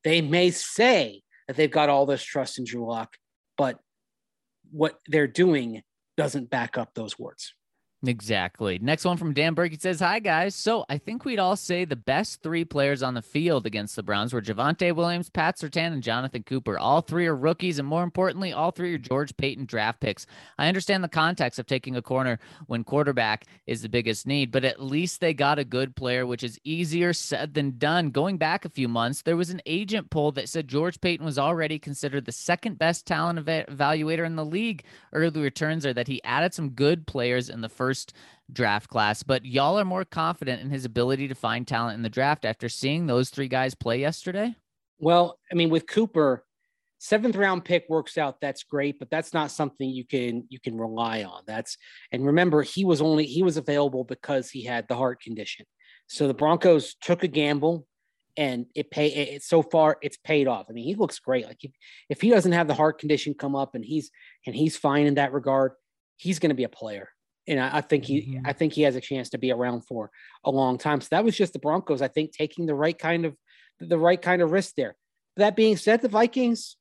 They 0.05 0.21
may 0.23 0.51
say 0.51 1.23
that 1.47 1.57
they've 1.57 1.71
got 1.71 1.89
all 1.89 2.07
this 2.07 2.23
trust 2.23 2.59
in 2.59 2.65
Drew 2.65 2.87
Lock, 2.87 3.17
but 3.57 3.79
what 4.71 4.99
they're 5.07 5.27
doing 5.27 5.83
doesn't 6.17 6.51
back 6.51 6.79
up 6.79 6.95
those 6.95 7.19
words. 7.19 7.55
Exactly. 8.07 8.79
Next 8.79 9.05
one 9.05 9.19
from 9.19 9.35
Dan 9.35 9.53
Burke. 9.53 9.73
He 9.73 9.79
says, 9.79 10.01
Hi, 10.01 10.21
guys. 10.21 10.55
So 10.55 10.87
I 10.89 10.97
think 10.97 11.27
we'd 11.27 11.39
all 11.39 11.55
say 11.55 11.85
the 11.85 11.97
best 11.97 12.43
three 12.43 12.65
players 12.65 13.03
on 13.03 13.13
the 13.13 13.21
field 13.21 13.67
against 13.67 13.95
the 13.95 14.03
Browns 14.03 14.33
were 14.33 14.41
Javonte 14.41 14.95
Williams, 14.95 15.29
Pat 15.29 15.59
Surtain, 15.59 15.93
and 15.93 16.03
Jonathan 16.03 16.43
Cooper. 16.43 16.79
All 16.79 17.03
three 17.03 17.27
are 17.27 17.37
rookies, 17.37 17.79
and 17.79 17.87
more 17.87 18.03
importantly, 18.03 18.55
all 18.55 18.71
three 18.71 18.95
are 18.95 18.99
George 18.99 19.37
Paton 19.37 19.67
draft 19.67 20.01
picks. 20.01 20.25
I 20.59 20.67
understand 20.69 21.05
the 21.05 21.09
context 21.09 21.59
of 21.59 21.67
taking 21.67 21.95
a 21.95 22.01
corner 22.01 22.39
when 22.69 22.85
quarterback 22.85 23.45
is 23.67 23.83
the 23.83 23.89
biggest 23.91 24.27
need, 24.27 24.51
but 24.51 24.65
at 24.65 24.83
least 24.83 25.21
they 25.21 25.35
got 25.35 25.59
a 25.59 25.65
good 25.65 25.95
player, 25.95 26.25
which 26.25 26.43
is 26.43 26.59
easier 26.65 27.13
said 27.13 27.53
than 27.53 27.77
done. 27.77 28.11
Going 28.11 28.39
back 28.39 28.65
a 28.65 28.71
few 28.71 28.89
months, 28.89 29.21
there 29.21 29.37
was 29.37 29.51
an 29.51 29.61
agent 29.67 30.09
poll 30.09 30.33
that 30.33 30.49
said 30.49 30.69
George 30.69 31.03
Paton 31.03 31.27
was 31.27 31.39
already 31.39 31.79
considered 31.79 32.25
the 32.25 32.33
second 32.33 32.79
best 32.79 33.05
talent 33.05 33.45
evaluator 33.45 34.25
in 34.25 34.37
the 34.37 34.45
league. 34.45 34.85
Early 35.13 35.43
returns 35.43 35.85
are 35.85 35.93
that 35.93 36.09
he 36.09 36.25
added 36.25 36.55
some 36.55 36.71
good 36.71 37.07
players 37.07 37.51
in 37.51 37.61
the 37.61 37.69
first 37.69 37.90
first 37.91 38.13
draft 38.53 38.89
class, 38.89 39.25
but 39.25 39.45
y'all 39.45 39.77
are 39.77 39.85
more 39.85 40.05
confident 40.05 40.63
in 40.63 40.71
his 40.71 40.85
ability 40.85 41.27
to 41.27 41.35
find 41.35 41.67
talent 41.67 41.97
in 41.97 42.03
the 42.03 42.09
draft 42.09 42.45
after 42.45 42.69
seeing 42.69 43.07
those 43.07 43.31
three 43.31 43.49
guys 43.49 43.75
play 43.75 43.99
yesterday? 43.99 44.55
Well, 45.01 45.39
I 45.51 45.57
mean, 45.57 45.71
with 45.71 45.89
Cooper, 45.89 46.45
seventh 46.99 47.35
round 47.35 47.65
pick 47.65 47.87
works 47.89 48.17
out. 48.17 48.41
That's 48.41 48.63
great, 48.63 49.01
but 49.01 49.11
that's 49.11 49.35
not 49.35 49.51
something 49.51 49.89
you 49.89 50.07
can 50.07 50.45
you 50.49 50.61
can 50.61 50.79
rely 50.79 51.25
on. 51.25 51.43
That's 51.49 51.77
and 52.13 52.25
remember, 52.25 52.63
he 52.63 52.85
was 52.85 53.01
only 53.01 53.25
he 53.25 53.43
was 53.43 53.57
available 53.57 54.05
because 54.05 54.51
he 54.51 54.63
had 54.65 54.87
the 54.87 54.95
heart 54.95 55.21
condition. 55.21 55.67
So 56.07 56.29
the 56.29 56.35
Broncos 56.35 56.95
took 56.95 57.25
a 57.25 57.29
gamble 57.29 57.89
and 58.37 58.67
it 58.77 58.93
pay 58.93 59.09
it, 59.09 59.43
so 59.43 59.63
far 59.63 59.99
it's 60.01 60.17
paid 60.17 60.47
off. 60.47 60.67
I 60.71 60.75
mean, 60.75 60.85
he 60.85 60.95
looks 60.95 61.19
great. 61.19 61.47
Like 61.47 61.65
if, 61.65 61.73
if 62.09 62.21
he 62.21 62.31
doesn't 62.31 62.53
have 62.53 62.69
the 62.69 62.75
heart 62.75 63.01
condition 63.01 63.35
come 63.35 63.57
up 63.57 63.75
and 63.75 63.85
he's 63.85 64.13
and 64.47 64.55
he's 64.55 64.77
fine 64.77 65.07
in 65.07 65.15
that 65.15 65.33
regard, 65.33 65.73
he's 66.19 66.39
going 66.39 66.51
to 66.51 66.63
be 66.63 66.65
a 66.65 66.69
player 66.69 67.09
and 67.47 67.61
I, 67.61 67.79
I 67.79 67.81
think 67.81 68.05
he 68.05 68.23
mm-hmm. 68.23 68.47
I 68.47 68.53
think 68.53 68.73
he 68.73 68.83
has 68.83 68.97
a 68.97 69.01
chance 69.01 69.31
to 69.31 69.39
be 69.39 69.53
around 69.53 69.83
for 69.87 70.11
a 70.45 70.51
long 70.51 70.79
time. 70.79 71.01
So 71.01 71.09
that 71.13 71.25
was 71.25 71.37
just 71.37 71.53
the 71.53 71.59
Broncos, 71.59 72.03
I 72.03 72.09
think, 72.09 72.33
taking 72.33 72.67
the 72.67 72.75
right 72.75 72.99
kind 72.99 73.25
of 73.25 73.37
the 73.79 73.99
right 73.99 74.21
kind 74.21 74.43
of 74.43 74.53
risk 74.53 74.75
there. 74.77 74.97
That 75.37 75.57
being 75.57 75.77
said, 75.77 76.03
the 76.03 76.09
Vikings, 76.09 76.77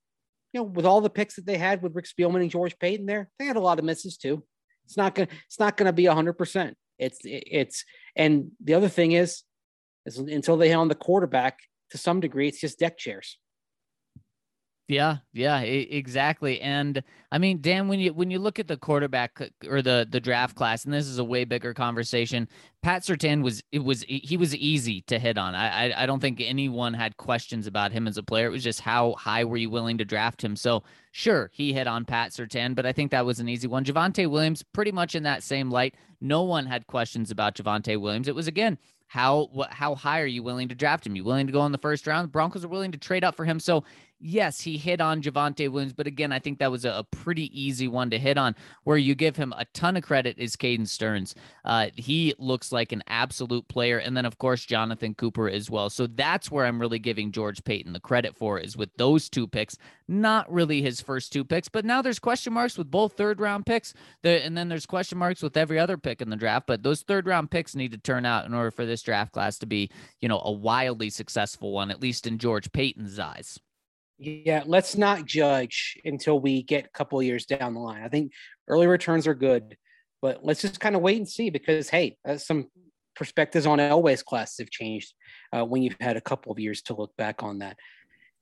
you 0.53 0.59
know, 0.59 0.65
with 0.65 0.85
all 0.85 1.01
the 1.01 1.09
picks 1.09 1.35
that 1.35 1.45
they 1.45 1.57
had 1.57 1.81
with 1.81 1.95
Rick 1.95 2.05
Spielman 2.05 2.41
and 2.41 2.51
George 2.51 2.77
Paton 2.79 3.05
there, 3.05 3.29
they 3.39 3.45
had 3.45 3.55
a 3.55 3.61
lot 3.61 3.79
of 3.79 3.85
misses 3.85 4.17
too. 4.17 4.43
It's 4.85 4.97
not 4.97 5.15
gonna 5.15 5.29
it's 5.45 5.59
not 5.59 5.77
gonna 5.77 5.93
be 5.93 6.05
hundred 6.05 6.33
percent. 6.33 6.75
It's 6.97 7.19
it's 7.23 7.85
and 8.15 8.51
the 8.63 8.73
other 8.73 8.89
thing 8.89 9.13
is, 9.13 9.43
is 10.05 10.17
until 10.17 10.57
they 10.57 10.69
hit 10.69 10.75
on 10.75 10.87
the 10.87 10.95
quarterback 10.95 11.59
to 11.91 11.97
some 11.97 12.19
degree, 12.19 12.47
it's 12.47 12.59
just 12.59 12.79
deck 12.79 12.97
chairs. 12.97 13.37
Yeah, 14.89 15.17
yeah, 15.33 15.59
exactly. 15.59 16.59
And 16.61 17.03
I 17.31 17.37
mean, 17.37 17.61
Dan, 17.61 17.89
when 17.89 17.99
you 17.99 18.11
when 18.11 18.31
you 18.31 18.39
look 18.39 18.57
at 18.57 18.67
the 18.67 18.75
quarterback 18.75 19.39
or 19.67 19.83
the 19.83 20.07
the 20.09 20.19
draft 20.19 20.55
class, 20.55 20.83
and 20.83 20.91
this 20.91 21.05
is 21.05 21.19
a 21.19 21.23
way 21.23 21.45
bigger 21.45 21.75
conversation, 21.75 22.47
Pat 22.81 23.03
Surtain 23.03 23.43
was 23.43 23.61
it 23.71 23.83
was 23.83 24.03
he 24.09 24.35
was 24.35 24.55
easy 24.55 25.01
to 25.01 25.19
hit 25.19 25.37
on. 25.37 25.53
I, 25.53 25.91
I 25.91 26.03
I 26.03 26.05
don't 26.07 26.19
think 26.19 26.41
anyone 26.41 26.95
had 26.95 27.17
questions 27.17 27.67
about 27.67 27.91
him 27.91 28.07
as 28.07 28.17
a 28.17 28.23
player. 28.23 28.47
It 28.47 28.51
was 28.51 28.63
just 28.63 28.81
how 28.81 29.13
high 29.13 29.43
were 29.43 29.57
you 29.57 29.69
willing 29.69 29.99
to 29.99 30.05
draft 30.05 30.43
him. 30.43 30.55
So 30.55 30.81
sure, 31.11 31.51
he 31.53 31.71
hit 31.71 31.85
on 31.85 32.03
Pat 32.03 32.31
Surtain, 32.31 32.73
but 32.73 32.87
I 32.87 32.91
think 32.91 33.11
that 33.11 33.27
was 33.27 33.39
an 33.39 33.47
easy 33.47 33.67
one. 33.67 33.85
Javonte 33.85 34.27
Williams, 34.27 34.63
pretty 34.73 34.91
much 34.91 35.13
in 35.13 35.21
that 35.21 35.43
same 35.43 35.69
light. 35.69 35.93
No 36.19 36.41
one 36.41 36.65
had 36.65 36.87
questions 36.87 37.29
about 37.29 37.53
Javonte 37.53 38.01
Williams. 38.01 38.27
It 38.27 38.33
was 38.33 38.47
again 38.47 38.79
how 39.09 39.49
how 39.71 39.95
high 39.95 40.21
are 40.21 40.27
you 40.27 40.43
willing 40.43 40.69
to 40.69 40.75
draft 40.75 41.05
him? 41.05 41.15
You 41.15 41.23
willing 41.23 41.47
to 41.47 41.53
go 41.53 41.65
in 41.65 41.71
the 41.71 41.79
first 41.79 42.07
round? 42.07 42.25
The 42.25 42.31
Broncos 42.31 42.63
are 42.63 42.69
willing 42.69 42.91
to 42.91 42.97
trade 42.97 43.23
up 43.23 43.35
for 43.35 43.43
him. 43.43 43.59
So 43.59 43.83
yes, 44.19 44.61
he 44.61 44.77
hit 44.77 45.01
on 45.01 45.21
Javonte 45.21 45.69
Williams, 45.69 45.93
but 45.93 46.07
again, 46.07 46.31
I 46.31 46.39
think 46.39 46.59
that 46.59 46.71
was 46.71 46.85
a, 46.85 46.91
a, 46.91 47.03
pretty 47.03 47.49
easy 47.59 47.87
one 47.87 48.09
to 48.09 48.19
hit 48.19 48.37
on. 48.37 48.55
Where 48.83 48.97
you 48.97 49.15
give 49.15 49.35
him 49.35 49.53
a 49.57 49.65
ton 49.73 49.97
of 49.97 50.03
credit 50.03 50.37
is 50.37 50.55
Caden 50.55 50.87
Sterns. 50.87 51.35
Uh, 51.65 51.87
he 51.95 52.33
looks 52.37 52.71
like 52.71 52.91
an 52.91 53.03
absolute 53.07 53.67
player, 53.67 53.97
and 53.97 54.15
then 54.15 54.25
of 54.25 54.37
course 54.37 54.65
Jonathan 54.65 55.13
Cooper 55.13 55.49
as 55.49 55.69
well. 55.69 55.89
So 55.89 56.07
that's 56.07 56.51
where 56.51 56.65
I'm 56.65 56.79
really 56.79 56.99
giving 56.99 57.31
George 57.31 57.63
Paton 57.63 57.93
the 57.93 57.99
credit 57.99 58.35
for 58.35 58.59
is 58.59 58.75
with 58.75 58.89
those 58.97 59.29
two 59.29 59.47
picks. 59.47 59.77
Not 60.07 60.51
really 60.51 60.81
his 60.81 61.01
first 61.01 61.31
two 61.31 61.43
picks, 61.45 61.69
but 61.69 61.85
now 61.85 62.01
there's 62.01 62.19
question 62.19 62.53
marks 62.53 62.77
with 62.77 62.89
both 62.89 63.13
third 63.13 63.39
round 63.39 63.65
picks, 63.65 63.93
the, 64.23 64.43
and 64.43 64.57
then 64.57 64.69
there's 64.69 64.85
question 64.85 65.17
marks 65.17 65.41
with 65.41 65.55
every 65.55 65.79
other 65.79 65.97
pick 65.97 66.21
in 66.21 66.29
the 66.29 66.35
draft. 66.35 66.67
But 66.67 66.83
those 66.83 67.01
third 67.01 67.27
round 67.27 67.51
picks 67.51 67.75
need 67.75 67.91
to 67.91 67.97
turn 67.97 68.25
out 68.25 68.45
in 68.45 68.53
order 68.53 68.71
for 68.71 68.85
this 68.85 69.01
draft 69.01 69.33
class 69.33 69.59
to 69.59 69.65
be, 69.65 69.89
you 70.19 70.27
know, 70.27 70.41
a 70.43 70.51
wildly 70.51 71.09
successful 71.09 71.71
one, 71.71 71.91
at 71.91 72.01
least 72.01 72.27
in 72.27 72.37
George 72.37 72.71
Paton's 72.71 73.19
eyes. 73.19 73.59
Yeah, 74.21 74.63
let's 74.65 74.97
not 74.97 75.25
judge 75.25 75.97
until 76.03 76.41
we 76.41 76.61
get 76.61 76.85
a 76.85 76.89
couple 76.89 77.23
years 77.23 77.45
down 77.45 77.73
the 77.73 77.79
line. 77.79 78.03
I 78.03 78.09
think 78.09 78.33
early 78.67 78.85
returns 78.85 79.25
are 79.27 79.33
good, 79.33 79.77
but 80.21 80.43
let's 80.43 80.61
just 80.61 80.81
kind 80.81 80.97
of 80.97 81.01
wait 81.01 81.17
and 81.17 81.27
see 81.27 81.49
because 81.49 81.89
hey, 81.89 82.17
uh, 82.27 82.37
some 82.37 82.67
perspectives 83.15 83.65
on 83.65 83.79
Elway's 83.79 84.21
classes 84.21 84.57
have 84.59 84.69
changed 84.69 85.13
uh, 85.53 85.63
when 85.63 85.83
you've 85.83 85.95
had 86.01 86.17
a 86.17 86.21
couple 86.21 86.51
of 86.51 86.59
years 86.59 86.81
to 86.83 86.93
look 86.95 87.15
back 87.15 87.43
on 87.43 87.59
that. 87.59 87.77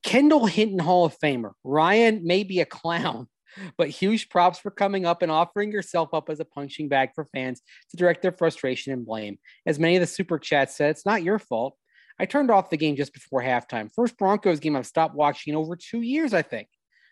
Kendall 0.03 0.47
Hinton 0.47 0.80
Hall 0.80 1.05
of 1.05 1.17
Famer 1.19 1.51
Ryan 1.63 2.25
may 2.25 2.43
be 2.43 2.59
a 2.59 2.65
clown, 2.65 3.28
but 3.78 3.89
huge 3.89 4.30
props 4.30 4.57
for 4.57 4.71
coming 4.71 5.05
up 5.05 5.21
and 5.21 5.32
offering 5.32 5.71
yourself 5.71 6.09
up 6.11 6.28
as 6.30 6.39
a 6.39 6.45
punching 6.45 6.89
bag 6.89 7.09
for 7.13 7.28
fans 7.36 7.61
to 7.91 7.97
direct 7.97 8.23
their 8.23 8.32
frustration 8.32 8.93
and 8.93 9.05
blame. 9.05 9.38
As 9.67 9.78
many 9.78 9.95
of 9.95 10.01
the 10.01 10.07
super 10.07 10.39
chats 10.39 10.75
said, 10.75 10.89
it's 10.89 11.05
not 11.05 11.21
your 11.21 11.38
fault. 11.38 11.75
I 12.20 12.26
turned 12.26 12.49
off 12.49 12.70
the 12.70 12.78
game 12.78 12.95
just 12.95 13.13
before 13.13 13.41
halftime. 13.41 13.91
First 13.93 14.18
Broncos 14.18 14.59
game 14.59 14.76
I've 14.76 14.88
stopped 14.88 15.15
watching 15.15 15.53
in 15.53 15.57
over 15.57 15.76
two 15.76 16.01
years, 16.01 16.34
I 16.34 16.41
think. 16.41 16.68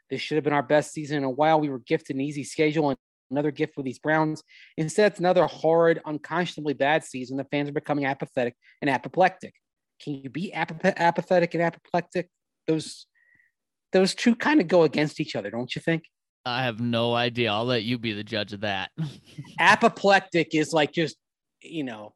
This 0.10 0.22
should 0.22 0.36
have 0.36 0.44
been 0.44 0.54
our 0.54 0.64
best 0.64 0.94
season 0.94 1.18
in 1.18 1.24
a 1.24 1.30
while. 1.30 1.60
We 1.60 1.70
were 1.70 1.80
gifted 1.80 2.16
an 2.16 2.22
easy 2.22 2.44
schedule 2.44 2.90
and 2.90 2.98
another 3.32 3.52
gift 3.52 3.76
with 3.78 3.86
these 3.86 4.00
Browns. 4.00 4.44
Instead, 4.78 5.12
it's 5.12 5.20
another 5.20 5.46
horrid, 5.46 6.02
unconscionably 6.06 6.74
bad 6.74 7.04
season. 7.04 7.38
The 7.38 7.46
fans 7.46 7.70
are 7.70 7.74
becoming 7.74 8.06
apathetic 8.06 8.56
and 8.82 8.90
apoplectic. 8.90 9.54
Can 10.04 10.14
you 10.16 10.30
be 10.30 10.54
ap- 10.54 10.84
apathetic 10.84 11.54
and 11.54 11.64
apoplectic? 11.64 12.30
Those 12.68 13.08
those 13.92 14.14
two 14.14 14.36
kind 14.36 14.60
of 14.60 14.68
go 14.68 14.84
against 14.84 15.22
each 15.22 15.36
other, 15.36 15.50
don't 15.50 15.74
you 15.74 15.82
think? 15.82 16.04
I 16.46 16.64
have 16.64 16.80
no 16.80 17.16
idea. 17.16 17.52
I'll 17.52 17.66
let 17.66 17.84
you 17.84 17.98
be 17.98 18.14
the 18.14 18.24
judge 18.24 18.54
of 18.54 18.62
that. 18.62 18.92
apoplectic 19.60 20.54
is 20.54 20.74
like 20.74 20.92
just, 20.92 21.16
you 21.62 21.84
know, 21.84 22.14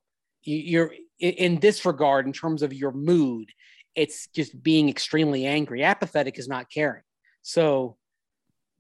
you're 0.55 0.93
in 1.19 1.59
this 1.59 1.85
regard 1.85 2.25
in 2.25 2.33
terms 2.33 2.61
of 2.61 2.73
your 2.73 2.91
mood 2.91 3.49
it's 3.95 4.27
just 4.27 4.61
being 4.61 4.89
extremely 4.89 5.45
angry 5.45 5.83
apathetic 5.83 6.37
is 6.39 6.47
not 6.47 6.69
caring 6.69 7.03
so 7.41 7.97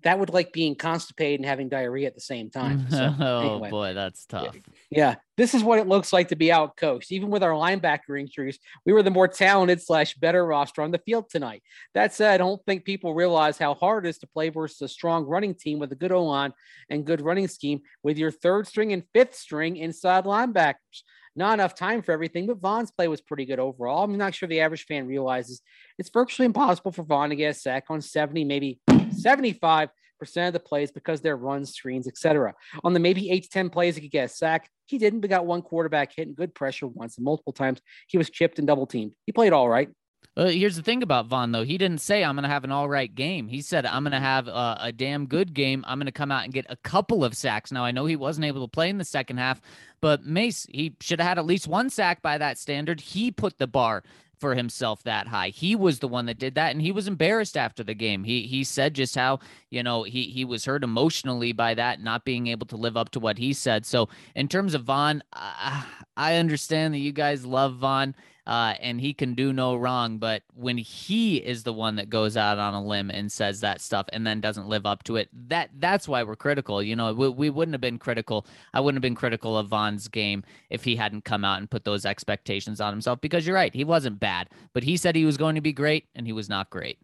that 0.03 0.17
would 0.17 0.29
like 0.29 0.53
being 0.53 0.75
constipated 0.75 1.39
and 1.39 1.45
having 1.47 1.67
diarrhea 1.67 2.07
at 2.07 2.15
the 2.15 2.21
same 2.21 2.49
time. 2.49 2.89
So, 2.89 3.13
oh 3.19 3.39
anyway. 3.39 3.69
boy, 3.69 3.93
that's 3.93 4.25
tough. 4.25 4.55
Yeah, 4.89 5.15
this 5.35 5.53
is 5.53 5.63
what 5.63 5.79
it 5.79 5.87
looks 5.87 6.13
like 6.13 6.29
to 6.29 6.35
be 6.35 6.51
out 6.51 6.77
coached. 6.77 7.11
Even 7.11 7.29
with 7.29 7.43
our 7.43 7.51
linebacker 7.51 8.19
injuries, 8.19 8.59
we 8.85 8.93
were 8.93 9.03
the 9.03 9.11
more 9.11 9.27
talented 9.27 9.81
slash 9.81 10.15
better 10.15 10.45
roster 10.45 10.81
on 10.81 10.91
the 10.91 10.99
field 10.99 11.29
tonight. 11.29 11.63
That 11.93 12.13
said, 12.13 12.33
I 12.33 12.37
don't 12.37 12.63
think 12.65 12.85
people 12.85 13.13
realize 13.13 13.57
how 13.57 13.73
hard 13.73 14.05
it 14.05 14.09
is 14.09 14.19
to 14.19 14.27
play 14.27 14.49
versus 14.49 14.81
a 14.81 14.87
strong 14.87 15.25
running 15.25 15.53
team 15.53 15.79
with 15.79 15.91
a 15.91 15.95
good 15.95 16.11
O 16.11 16.23
line 16.23 16.53
and 16.89 17.05
good 17.05 17.21
running 17.21 17.47
scheme 17.47 17.81
with 18.03 18.17
your 18.17 18.31
third 18.31 18.67
string 18.67 18.93
and 18.93 19.03
fifth 19.13 19.35
string 19.35 19.77
inside 19.77 20.23
linebackers 20.23 21.03
not 21.35 21.53
enough 21.53 21.75
time 21.75 22.01
for 22.01 22.11
everything, 22.11 22.47
but 22.47 22.57
Von's 22.57 22.91
play 22.91 23.07
was 23.07 23.21
pretty 23.21 23.45
good 23.45 23.59
overall. 23.59 24.03
I'm 24.03 24.17
not 24.17 24.35
sure 24.35 24.47
the 24.47 24.61
average 24.61 24.85
fan 24.85 25.07
realizes 25.07 25.61
it's 25.97 26.09
virtually 26.09 26.45
impossible 26.45 26.91
for 26.91 27.03
Vaughn 27.03 27.29
to 27.29 27.35
get 27.35 27.51
a 27.51 27.53
sack 27.53 27.85
on 27.89 28.01
70, 28.01 28.43
maybe 28.43 28.79
75 29.11 29.89
percent 30.19 30.47
of 30.47 30.53
the 30.53 30.59
plays 30.59 30.91
because 30.91 31.21
they're 31.21 31.37
run 31.37 31.65
screens, 31.65 32.07
etc. 32.07 32.53
On 32.83 32.93
the 32.93 32.99
maybe 32.99 33.31
eight 33.31 33.43
to 33.43 33.49
10 33.49 33.69
plays, 33.69 33.95
he 33.95 34.01
could 34.01 34.11
get 34.11 34.25
a 34.25 34.27
sack. 34.27 34.69
He 34.85 34.97
didn't, 34.97 35.21
but 35.21 35.29
got 35.29 35.45
one 35.45 35.61
quarterback 35.61 36.13
hit 36.15 36.27
and 36.27 36.35
good 36.35 36.53
pressure 36.53 36.87
once 36.87 37.17
and 37.17 37.25
multiple 37.25 37.53
times. 37.53 37.79
He 38.07 38.17
was 38.17 38.29
chipped 38.29 38.59
and 38.59 38.67
double 38.67 38.85
teamed. 38.85 39.13
He 39.25 39.31
played 39.31 39.53
all 39.53 39.69
right. 39.69 39.89
Uh, 40.37 40.45
here's 40.45 40.77
the 40.77 40.81
thing 40.81 41.03
about 41.03 41.25
Von, 41.25 41.51
though. 41.51 41.65
He 41.65 41.77
didn't 41.77 41.99
say, 41.99 42.23
I'm 42.23 42.35
going 42.35 42.43
to 42.43 42.49
have 42.49 42.63
an 42.63 42.71
all 42.71 42.87
right 42.87 43.13
game. 43.13 43.49
He 43.49 43.61
said, 43.61 43.85
I'm 43.85 44.03
going 44.03 44.13
to 44.13 44.19
have 44.19 44.47
a, 44.47 44.77
a, 44.83 44.91
damn 44.93 45.25
good 45.25 45.53
game. 45.53 45.83
I'm 45.85 45.99
going 45.99 46.05
to 46.05 46.13
come 46.13 46.31
out 46.31 46.45
and 46.45 46.53
get 46.53 46.65
a 46.69 46.77
couple 46.77 47.25
of 47.25 47.35
sacks. 47.35 47.73
Now, 47.73 47.83
I 47.83 47.91
know 47.91 48.05
he 48.05 48.15
wasn't 48.15 48.45
able 48.45 48.61
to 48.65 48.71
play 48.71 48.89
in 48.89 48.99
the 48.99 49.03
second 49.03 49.37
half, 49.37 49.59
but 49.99 50.25
Mace, 50.25 50.65
he 50.69 50.95
should 51.01 51.19
have 51.19 51.27
had 51.27 51.39
at 51.39 51.45
least 51.45 51.67
one 51.67 51.89
sack 51.89 52.21
by 52.21 52.37
that 52.37 52.57
standard. 52.57 53.01
He 53.01 53.31
put 53.31 53.57
the 53.57 53.67
bar 53.67 54.03
for 54.39 54.55
himself 54.55 55.03
that 55.03 55.27
high. 55.27 55.49
He 55.49 55.75
was 55.75 55.99
the 55.99 56.07
one 56.07 56.25
that 56.27 56.39
did 56.39 56.55
that 56.55 56.71
and 56.71 56.81
he 56.81 56.91
was 56.91 57.07
embarrassed 57.07 57.57
after 57.57 57.83
the 57.83 57.93
game. 57.93 58.23
He 58.23 58.43
he 58.43 58.63
said 58.63 58.93
just 58.93 59.15
how, 59.15 59.39
you 59.69 59.83
know, 59.83 60.03
he 60.03 60.23
he 60.23 60.45
was 60.45 60.65
hurt 60.65 60.83
emotionally 60.83 61.51
by 61.51 61.73
that 61.73 62.01
not 62.01 62.25
being 62.25 62.47
able 62.47 62.65
to 62.67 62.77
live 62.77 62.95
up 62.95 63.09
to 63.11 63.19
what 63.19 63.37
he 63.37 63.53
said. 63.53 63.85
So, 63.85 64.07
in 64.35 64.47
terms 64.47 64.73
of 64.73 64.89
uh, 64.89 65.19
I 65.33 66.35
understand 66.35 66.93
that 66.93 66.99
you 66.99 67.11
guys 67.11 67.45
love 67.45 67.75
Von 67.75 68.15
uh, 68.47 68.73
and 68.79 68.99
he 68.99 69.13
can 69.13 69.33
do 69.33 69.53
no 69.53 69.75
wrong. 69.75 70.17
But 70.17 70.43
when 70.53 70.77
he 70.77 71.37
is 71.37 71.63
the 71.63 71.73
one 71.73 71.95
that 71.97 72.09
goes 72.09 72.37
out 72.37 72.57
on 72.57 72.73
a 72.73 72.83
limb 72.83 73.09
and 73.09 73.31
says 73.31 73.61
that 73.61 73.81
stuff 73.81 74.07
and 74.11 74.25
then 74.25 74.41
doesn't 74.41 74.67
live 74.67 74.85
up 74.85 75.03
to 75.03 75.15
it, 75.17 75.29
that 75.49 75.69
that's 75.77 76.07
why 76.07 76.23
we're 76.23 76.35
critical. 76.35 76.81
You 76.81 76.95
know, 76.95 77.13
we, 77.13 77.29
we 77.29 77.49
wouldn't 77.49 77.73
have 77.73 77.81
been 77.81 77.99
critical. 77.99 78.45
I 78.73 78.79
wouldn't 78.79 78.97
have 78.97 79.07
been 79.07 79.15
critical 79.15 79.57
of 79.57 79.67
Von's 79.67 80.07
game 80.07 80.43
if 80.69 80.83
he 80.83 80.95
hadn't 80.95 81.25
come 81.25 81.45
out 81.45 81.59
and 81.59 81.69
put 81.69 81.83
those 81.83 82.05
expectations 82.05 82.81
on 82.81 82.93
himself. 82.93 83.21
Because 83.21 83.45
you're 83.45 83.55
right, 83.55 83.73
he 83.73 83.83
wasn't 83.83 84.19
bad, 84.19 84.49
but 84.73 84.83
he 84.83 84.97
said 84.97 85.15
he 85.15 85.25
was 85.25 85.37
going 85.37 85.55
to 85.55 85.61
be 85.61 85.73
great, 85.73 86.05
and 86.15 86.25
he 86.25 86.33
was 86.33 86.49
not 86.49 86.69
great. 86.69 86.97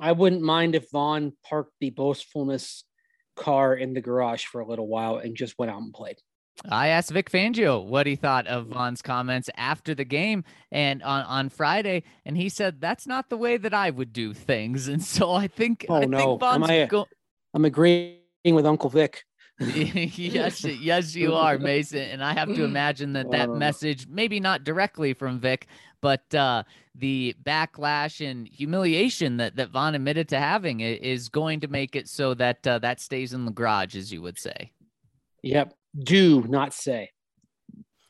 I 0.00 0.12
wouldn't 0.12 0.42
mind 0.42 0.74
if 0.74 0.90
Von 0.90 1.32
parked 1.48 1.74
the 1.80 1.90
boastfulness 1.90 2.84
car 3.36 3.74
in 3.74 3.94
the 3.94 4.00
garage 4.00 4.44
for 4.44 4.60
a 4.60 4.66
little 4.66 4.86
while 4.86 5.18
and 5.18 5.36
just 5.36 5.58
went 5.58 5.70
out 5.70 5.80
and 5.80 5.92
played. 5.92 6.16
I 6.70 6.88
asked 6.88 7.10
Vic 7.10 7.30
Fangio 7.30 7.84
what 7.84 8.06
he 8.06 8.16
thought 8.16 8.46
of 8.46 8.68
Von's 8.68 9.02
comments 9.02 9.50
after 9.56 9.94
the 9.94 10.04
game 10.04 10.44
and 10.70 11.02
on, 11.02 11.24
on 11.24 11.48
Friday, 11.48 12.04
and 12.24 12.36
he 12.36 12.48
said 12.48 12.80
that's 12.80 13.06
not 13.06 13.28
the 13.28 13.36
way 13.36 13.56
that 13.56 13.74
I 13.74 13.90
would 13.90 14.12
do 14.12 14.32
things. 14.32 14.88
And 14.94 15.02
so 15.02 15.32
I 15.32 15.48
think 15.48 15.84
oh 15.88 15.96
I 16.02 16.04
no, 16.06 16.18
think 16.18 16.40
Von's 16.40 16.70
I, 16.70 16.86
go- 16.86 17.08
I'm 17.52 17.64
agreeing 17.64 18.18
with 18.44 18.66
Uncle 18.66 18.88
Vic. 18.90 19.24
yes, 19.60 20.64
yes, 20.64 21.14
you 21.14 21.34
are, 21.34 21.58
Mason. 21.58 22.00
And 22.00 22.24
I 22.24 22.32
have 22.32 22.48
to 22.54 22.64
imagine 22.64 23.12
that 23.12 23.30
that 23.30 23.48
Uh. 23.50 23.54
message, 23.54 24.06
maybe 24.08 24.40
not 24.40 24.64
directly 24.64 25.14
from 25.14 25.38
Vic, 25.38 25.68
but 26.00 26.34
uh, 26.34 26.64
the 26.94 27.34
backlash 27.44 28.24
and 28.24 28.48
humiliation 28.48 29.36
that 29.38 29.56
that 29.56 29.70
Von 29.70 29.94
admitted 29.94 30.28
to 30.30 30.38
having 30.38 30.80
is 30.80 31.28
going 31.28 31.60
to 31.60 31.68
make 31.68 31.94
it 31.94 32.08
so 32.08 32.34
that 32.34 32.66
uh, 32.66 32.78
that 32.80 33.00
stays 33.00 33.32
in 33.32 33.44
the 33.44 33.52
garage, 33.52 33.94
as 33.96 34.12
you 34.12 34.22
would 34.22 34.38
say. 34.38 34.72
Yep. 35.42 35.74
Do 35.98 36.42
not 36.42 36.72
say. 36.74 37.10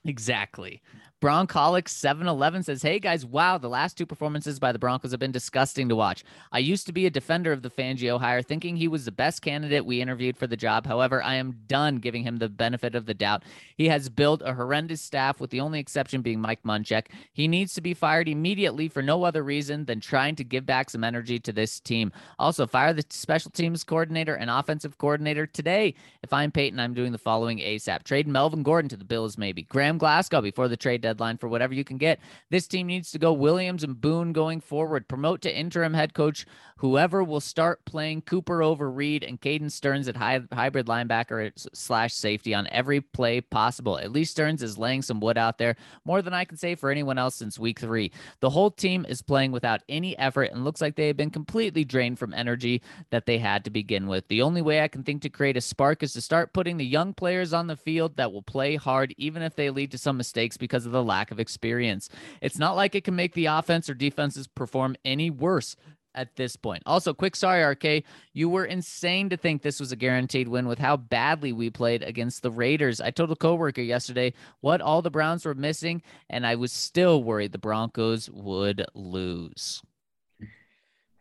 Exactly. 0.04 0.82
Broncolic 1.22 1.88
711 1.88 2.64
says, 2.64 2.82
Hey 2.82 2.98
guys, 2.98 3.24
wow, 3.24 3.56
the 3.56 3.68
last 3.68 3.96
two 3.96 4.04
performances 4.04 4.58
by 4.58 4.72
the 4.72 4.78
Broncos 4.78 5.12
have 5.12 5.20
been 5.20 5.32
disgusting 5.32 5.88
to 5.88 5.96
watch. 5.96 6.22
I 6.52 6.58
used 6.58 6.84
to 6.86 6.92
be 6.92 7.06
a 7.06 7.10
defender 7.10 7.50
of 7.50 7.62
the 7.62 7.70
Fangio 7.70 8.20
hire, 8.20 8.42
thinking 8.42 8.76
he 8.76 8.88
was 8.88 9.06
the 9.06 9.10
best 9.10 9.40
candidate 9.40 9.86
we 9.86 10.02
interviewed 10.02 10.36
for 10.36 10.46
the 10.46 10.56
job. 10.56 10.86
However, 10.86 11.22
I 11.22 11.36
am 11.36 11.60
done 11.66 11.96
giving 11.96 12.24
him 12.24 12.36
the 12.36 12.50
benefit 12.50 12.94
of 12.94 13.06
the 13.06 13.14
doubt. 13.14 13.42
He 13.74 13.88
has 13.88 14.10
built 14.10 14.42
a 14.44 14.52
horrendous 14.52 15.00
staff, 15.00 15.40
with 15.40 15.48
the 15.48 15.60
only 15.60 15.80
exception 15.80 16.20
being 16.20 16.42
Mike 16.42 16.62
Munchak. 16.62 17.06
He 17.32 17.48
needs 17.48 17.72
to 17.72 17.80
be 17.80 17.94
fired 17.94 18.28
immediately 18.28 18.88
for 18.88 19.00
no 19.00 19.24
other 19.24 19.42
reason 19.42 19.86
than 19.86 20.00
trying 20.00 20.36
to 20.36 20.44
give 20.44 20.66
back 20.66 20.90
some 20.90 21.04
energy 21.04 21.38
to 21.38 21.52
this 21.52 21.80
team. 21.80 22.12
Also, 22.38 22.66
fire 22.66 22.92
the 22.92 23.04
special 23.08 23.50
teams 23.50 23.82
coordinator 23.82 24.34
and 24.34 24.50
offensive 24.50 24.98
coordinator 24.98 25.46
today. 25.46 25.94
If 26.22 26.34
I'm 26.34 26.50
Paton, 26.52 26.78
I'm 26.78 26.92
doing 26.92 27.12
the 27.12 27.18
following 27.18 27.60
ASAP. 27.60 28.02
Trade 28.02 28.28
Melvin 28.28 28.62
Gordon 28.62 28.90
to 28.90 28.96
the 28.98 29.06
Bills, 29.06 29.38
maybe. 29.38 29.62
Graham 29.62 29.96
Glasgow 29.96 30.42
before 30.42 30.68
the 30.68 30.76
trade 30.76 31.00
deadline 31.00 31.13
for 31.14 31.48
whatever 31.48 31.74
you 31.74 31.84
can 31.84 31.98
get. 31.98 32.20
This 32.50 32.66
team 32.66 32.86
needs 32.86 33.10
to 33.12 33.18
go 33.18 33.32
Williams 33.32 33.84
and 33.84 34.00
Boone 34.00 34.32
going 34.32 34.60
forward. 34.60 35.08
Promote 35.08 35.40
to 35.42 35.56
interim 35.56 35.94
head 35.94 36.14
coach 36.14 36.46
whoever 36.78 37.24
will 37.24 37.40
start 37.40 37.84
playing 37.86 38.20
Cooper 38.22 38.62
over 38.62 38.90
Reed 38.90 39.24
and 39.24 39.40
Caden 39.40 39.70
Sterns 39.70 40.06
at 40.06 40.16
high, 40.16 40.42
hybrid 40.52 40.86
linebacker 40.86 41.50
slash 41.72 42.12
safety 42.12 42.54
on 42.54 42.68
every 42.70 43.00
play 43.00 43.40
possible. 43.40 43.98
At 43.98 44.12
least 44.12 44.32
Sterns 44.32 44.62
is 44.62 44.76
laying 44.76 45.00
some 45.00 45.18
wood 45.18 45.38
out 45.38 45.56
there, 45.56 45.76
more 46.04 46.20
than 46.20 46.34
I 46.34 46.44
can 46.44 46.58
say 46.58 46.74
for 46.74 46.90
anyone 46.90 47.16
else 47.16 47.36
since 47.36 47.58
week 47.58 47.78
three. 47.78 48.12
The 48.40 48.50
whole 48.50 48.70
team 48.70 49.06
is 49.08 49.22
playing 49.22 49.50
without 49.50 49.82
any 49.88 50.16
effort 50.18 50.50
and 50.52 50.62
looks 50.62 50.82
like 50.82 50.94
they 50.94 51.06
have 51.06 51.16
been 51.16 51.30
completely 51.30 51.84
drained 51.84 52.18
from 52.18 52.34
energy 52.34 52.82
that 53.08 53.24
they 53.24 53.38
had 53.38 53.64
to 53.64 53.70
begin 53.70 54.06
with. 54.06 54.28
The 54.28 54.42
only 54.42 54.60
way 54.60 54.82
I 54.82 54.88
can 54.88 55.04
think 55.04 55.22
to 55.22 55.30
create 55.30 55.56
a 55.56 55.62
spark 55.62 56.02
is 56.02 56.12
to 56.12 56.20
start 56.20 56.52
putting 56.52 56.76
the 56.76 56.84
young 56.84 57.14
players 57.14 57.54
on 57.54 57.66
the 57.66 57.76
field 57.76 58.16
that 58.16 58.30
will 58.30 58.42
play 58.42 58.76
hard, 58.76 59.14
even 59.16 59.40
if 59.40 59.56
they 59.56 59.70
lead 59.70 59.90
to 59.92 59.98
some 59.98 60.18
mistakes 60.18 60.58
because 60.58 60.84
of 60.84 60.92
the 60.92 60.93
lack 61.02 61.30
of 61.30 61.40
experience. 61.40 62.08
It's 62.40 62.58
not 62.58 62.76
like 62.76 62.94
it 62.94 63.04
can 63.04 63.16
make 63.16 63.34
the 63.34 63.46
offense 63.46 63.88
or 63.88 63.94
defenses 63.94 64.46
perform 64.46 64.96
any 65.04 65.30
worse 65.30 65.76
at 66.14 66.36
this 66.36 66.56
point. 66.56 66.82
Also, 66.86 67.12
quick 67.12 67.36
sorry, 67.36 67.62
RK. 67.62 68.04
You 68.32 68.48
were 68.48 68.64
insane 68.64 69.28
to 69.30 69.36
think 69.36 69.62
this 69.62 69.80
was 69.80 69.92
a 69.92 69.96
guaranteed 69.96 70.48
win 70.48 70.66
with 70.66 70.78
how 70.78 70.96
badly 70.96 71.52
we 71.52 71.70
played 71.70 72.02
against 72.02 72.42
the 72.42 72.50
Raiders. 72.50 73.00
I 73.00 73.10
told 73.10 73.30
a 73.32 73.36
coworker 73.36 73.82
yesterday 73.82 74.32
what 74.60 74.80
all 74.80 75.02
the 75.02 75.10
Browns 75.10 75.44
were 75.44 75.54
missing, 75.54 76.02
and 76.30 76.46
I 76.46 76.54
was 76.54 76.72
still 76.72 77.22
worried 77.22 77.52
the 77.52 77.58
Broncos 77.58 78.30
would 78.30 78.84
lose. 78.94 79.82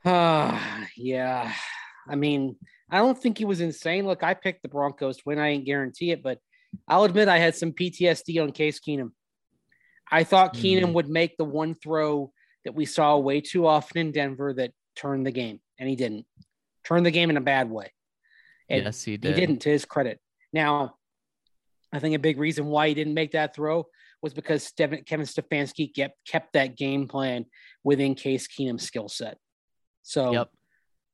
Ah, 0.06 0.88
yeah. 0.98 1.52
I 2.08 2.16
mean, 2.16 2.56
I 2.90 2.98
don't 2.98 3.20
think 3.20 3.38
he 3.38 3.46
was 3.46 3.62
insane. 3.62 4.06
Look, 4.06 4.24
I 4.24 4.34
picked 4.34 4.62
the 4.62 4.70
Broncos 4.70 5.18
to 5.18 5.24
win. 5.26 5.40
I 5.40 5.50
ain't 5.50 5.66
guarantee 5.66 6.12
it, 6.12 6.22
but 6.22 6.40
I'll 6.88 7.04
admit 7.04 7.28
I 7.28 7.38
had 7.38 7.56
some 7.56 7.72
PTSD 7.72 8.42
on 8.42 8.52
Case 8.52 8.80
Keenum. 8.80 9.12
I 10.14 10.24
thought 10.24 10.54
Keenum 10.54 10.90
Mm. 10.90 10.94
would 10.94 11.10
make 11.10 11.38
the 11.38 11.44
one 11.46 11.74
throw 11.74 12.32
that 12.66 12.76
we 12.76 12.86
saw 12.86 13.18
way 13.18 13.42
too 13.42 13.66
often 13.66 13.98
in 13.98 14.12
Denver 14.12 14.54
that 14.54 14.72
turned 14.96 15.26
the 15.26 15.32
game, 15.32 15.60
and 15.80 15.90
he 15.90 15.96
didn't. 15.96 16.26
Turned 16.86 17.06
the 17.06 17.12
game 17.12 17.30
in 17.30 17.38
a 17.38 17.42
bad 17.42 17.70
way. 17.70 17.92
And 18.70 18.84
yes, 18.86 19.04
he 19.04 19.18
did. 19.18 19.30
he 19.30 19.34
did. 19.34 19.40
didn't, 19.48 19.62
to 19.64 19.70
his 19.70 19.86
credit. 19.86 20.20
Now, 20.54 20.96
I 21.92 22.00
think 22.00 22.16
a 22.16 22.20
big 22.20 22.38
reason 22.38 22.68
why 22.68 22.88
he 22.90 22.94
didn't 22.94 23.14
make 23.16 23.32
that 23.32 23.56
throw 23.56 23.88
was 24.22 24.34
because 24.34 24.72
Kevin 24.78 25.04
Stefanski 25.06 25.94
kept 25.94 26.16
kept 26.26 26.54
that 26.54 26.78
game 26.78 27.08
plan 27.08 27.46
within 27.84 28.16
Case 28.16 28.48
Keenum's 28.48 28.84
skill 28.84 29.10
set. 29.10 29.38
So 30.04 30.32
Yep. 30.32 30.50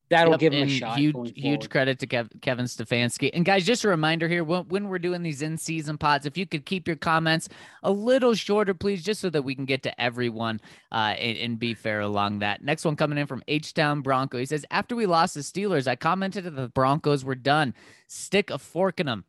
That'll 0.09 0.33
Yep, 0.33 0.39
give 0.39 0.53
him 0.53 0.67
a 0.67 0.71
shot. 0.71 0.97
Huge, 0.97 1.33
huge 1.35 1.69
credit 1.69 1.99
to 1.99 2.07
Kev- 2.07 2.41
Kevin 2.41 2.65
Stefanski. 2.65 3.29
And 3.33 3.45
guys, 3.45 3.65
just 3.65 3.83
a 3.83 3.87
reminder 3.87 4.27
here: 4.27 4.43
when, 4.43 4.67
when 4.67 4.89
we're 4.89 4.99
doing 4.99 5.23
these 5.23 5.41
in-season 5.41 5.97
pods, 5.97 6.25
if 6.25 6.37
you 6.37 6.45
could 6.45 6.65
keep 6.65 6.87
your 6.87 6.97
comments 6.97 7.49
a 7.83 7.91
little 7.91 8.33
shorter, 8.33 8.73
please, 8.73 9.03
just 9.03 9.21
so 9.21 9.29
that 9.29 9.43
we 9.43 9.55
can 9.55 9.65
get 9.65 9.83
to 9.83 10.01
everyone 10.01 10.59
uh, 10.91 11.15
and, 11.17 11.37
and 11.37 11.59
be 11.59 11.73
fair 11.73 12.01
along 12.01 12.39
that. 12.39 12.63
Next 12.63 12.85
one 12.85 12.95
coming 12.95 13.17
in 13.17 13.27
from 13.27 13.43
H 13.47 13.73
Town 13.73 14.01
Bronco. 14.01 14.37
He 14.37 14.45
says, 14.45 14.65
"After 14.71 14.95
we 14.95 15.05
lost 15.05 15.33
the 15.33 15.41
Steelers, 15.41 15.87
I 15.87 15.95
commented 15.95 16.43
that 16.45 16.55
the 16.55 16.69
Broncos 16.69 17.23
were 17.23 17.35
done. 17.35 17.73
Stick 18.07 18.49
a 18.49 18.57
fork 18.57 18.99
in 18.99 19.05
them." 19.05 19.25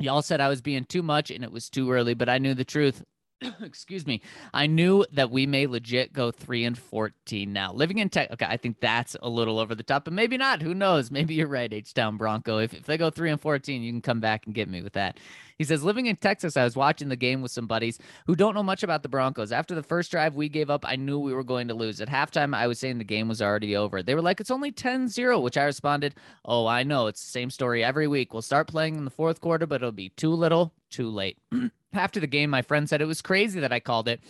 Y'all 0.00 0.22
said 0.22 0.40
I 0.40 0.48
was 0.48 0.60
being 0.60 0.84
too 0.84 1.02
much 1.02 1.30
and 1.30 1.42
it 1.42 1.50
was 1.50 1.68
too 1.68 1.90
early, 1.90 2.14
but 2.14 2.28
I 2.28 2.38
knew 2.38 2.54
the 2.54 2.64
truth. 2.64 3.02
Excuse 3.62 4.06
me. 4.06 4.20
I 4.52 4.66
knew 4.66 5.04
that 5.12 5.30
we 5.30 5.46
may 5.46 5.66
legit 5.66 6.12
go 6.12 6.30
three 6.30 6.64
and 6.64 6.76
fourteen 6.76 7.52
now. 7.52 7.72
Living 7.72 7.98
in 7.98 8.08
tech, 8.08 8.30
okay, 8.32 8.46
I 8.46 8.56
think 8.56 8.80
that's 8.80 9.16
a 9.22 9.28
little 9.28 9.58
over 9.58 9.74
the 9.74 9.82
top, 9.82 10.04
but 10.04 10.12
maybe 10.12 10.36
not. 10.36 10.62
Who 10.62 10.74
knows? 10.74 11.10
Maybe 11.10 11.34
you're 11.34 11.46
right, 11.46 11.72
H 11.72 11.94
Town 11.94 12.16
Bronco. 12.16 12.58
If, 12.58 12.74
if 12.74 12.84
they 12.84 12.96
go 12.96 13.10
three 13.10 13.30
and 13.30 13.40
fourteen, 13.40 13.82
you 13.82 13.92
can 13.92 14.02
come 14.02 14.20
back 14.20 14.46
and 14.46 14.54
get 14.54 14.68
me 14.68 14.82
with 14.82 14.94
that. 14.94 15.18
He 15.58 15.64
says, 15.64 15.82
living 15.82 16.06
in 16.06 16.14
Texas, 16.14 16.56
I 16.56 16.62
was 16.62 16.76
watching 16.76 17.08
the 17.08 17.16
game 17.16 17.42
with 17.42 17.50
some 17.50 17.66
buddies 17.66 17.98
who 18.26 18.36
don't 18.36 18.54
know 18.54 18.62
much 18.62 18.84
about 18.84 19.02
the 19.02 19.08
Broncos. 19.08 19.50
After 19.50 19.74
the 19.74 19.82
first 19.82 20.12
drive 20.12 20.36
we 20.36 20.48
gave 20.48 20.70
up, 20.70 20.84
I 20.86 20.94
knew 20.94 21.18
we 21.18 21.34
were 21.34 21.42
going 21.42 21.66
to 21.66 21.74
lose. 21.74 22.00
At 22.00 22.08
halftime, 22.08 22.54
I 22.54 22.68
was 22.68 22.78
saying 22.78 22.98
the 22.98 23.04
game 23.04 23.26
was 23.26 23.42
already 23.42 23.74
over. 23.74 24.00
They 24.00 24.14
were 24.14 24.22
like, 24.22 24.38
it's 24.38 24.52
only 24.52 24.70
10 24.70 25.08
0, 25.08 25.40
which 25.40 25.56
I 25.56 25.64
responded, 25.64 26.14
Oh, 26.44 26.66
I 26.66 26.84
know. 26.84 27.08
It's 27.08 27.24
the 27.24 27.30
same 27.30 27.50
story 27.50 27.82
every 27.82 28.06
week. 28.06 28.32
We'll 28.32 28.42
start 28.42 28.68
playing 28.68 28.94
in 28.94 29.04
the 29.04 29.10
fourth 29.10 29.40
quarter, 29.40 29.66
but 29.66 29.76
it'll 29.76 29.90
be 29.90 30.10
too 30.10 30.32
little, 30.32 30.72
too 30.90 31.10
late. 31.10 31.38
After 31.92 32.20
the 32.20 32.26
game, 32.26 32.50
my 32.50 32.62
friend 32.62 32.88
said 32.88 33.00
it 33.00 33.06
was 33.06 33.22
crazy 33.22 33.60
that 33.60 33.72
I 33.72 33.80
called 33.80 34.08
it. 34.08 34.20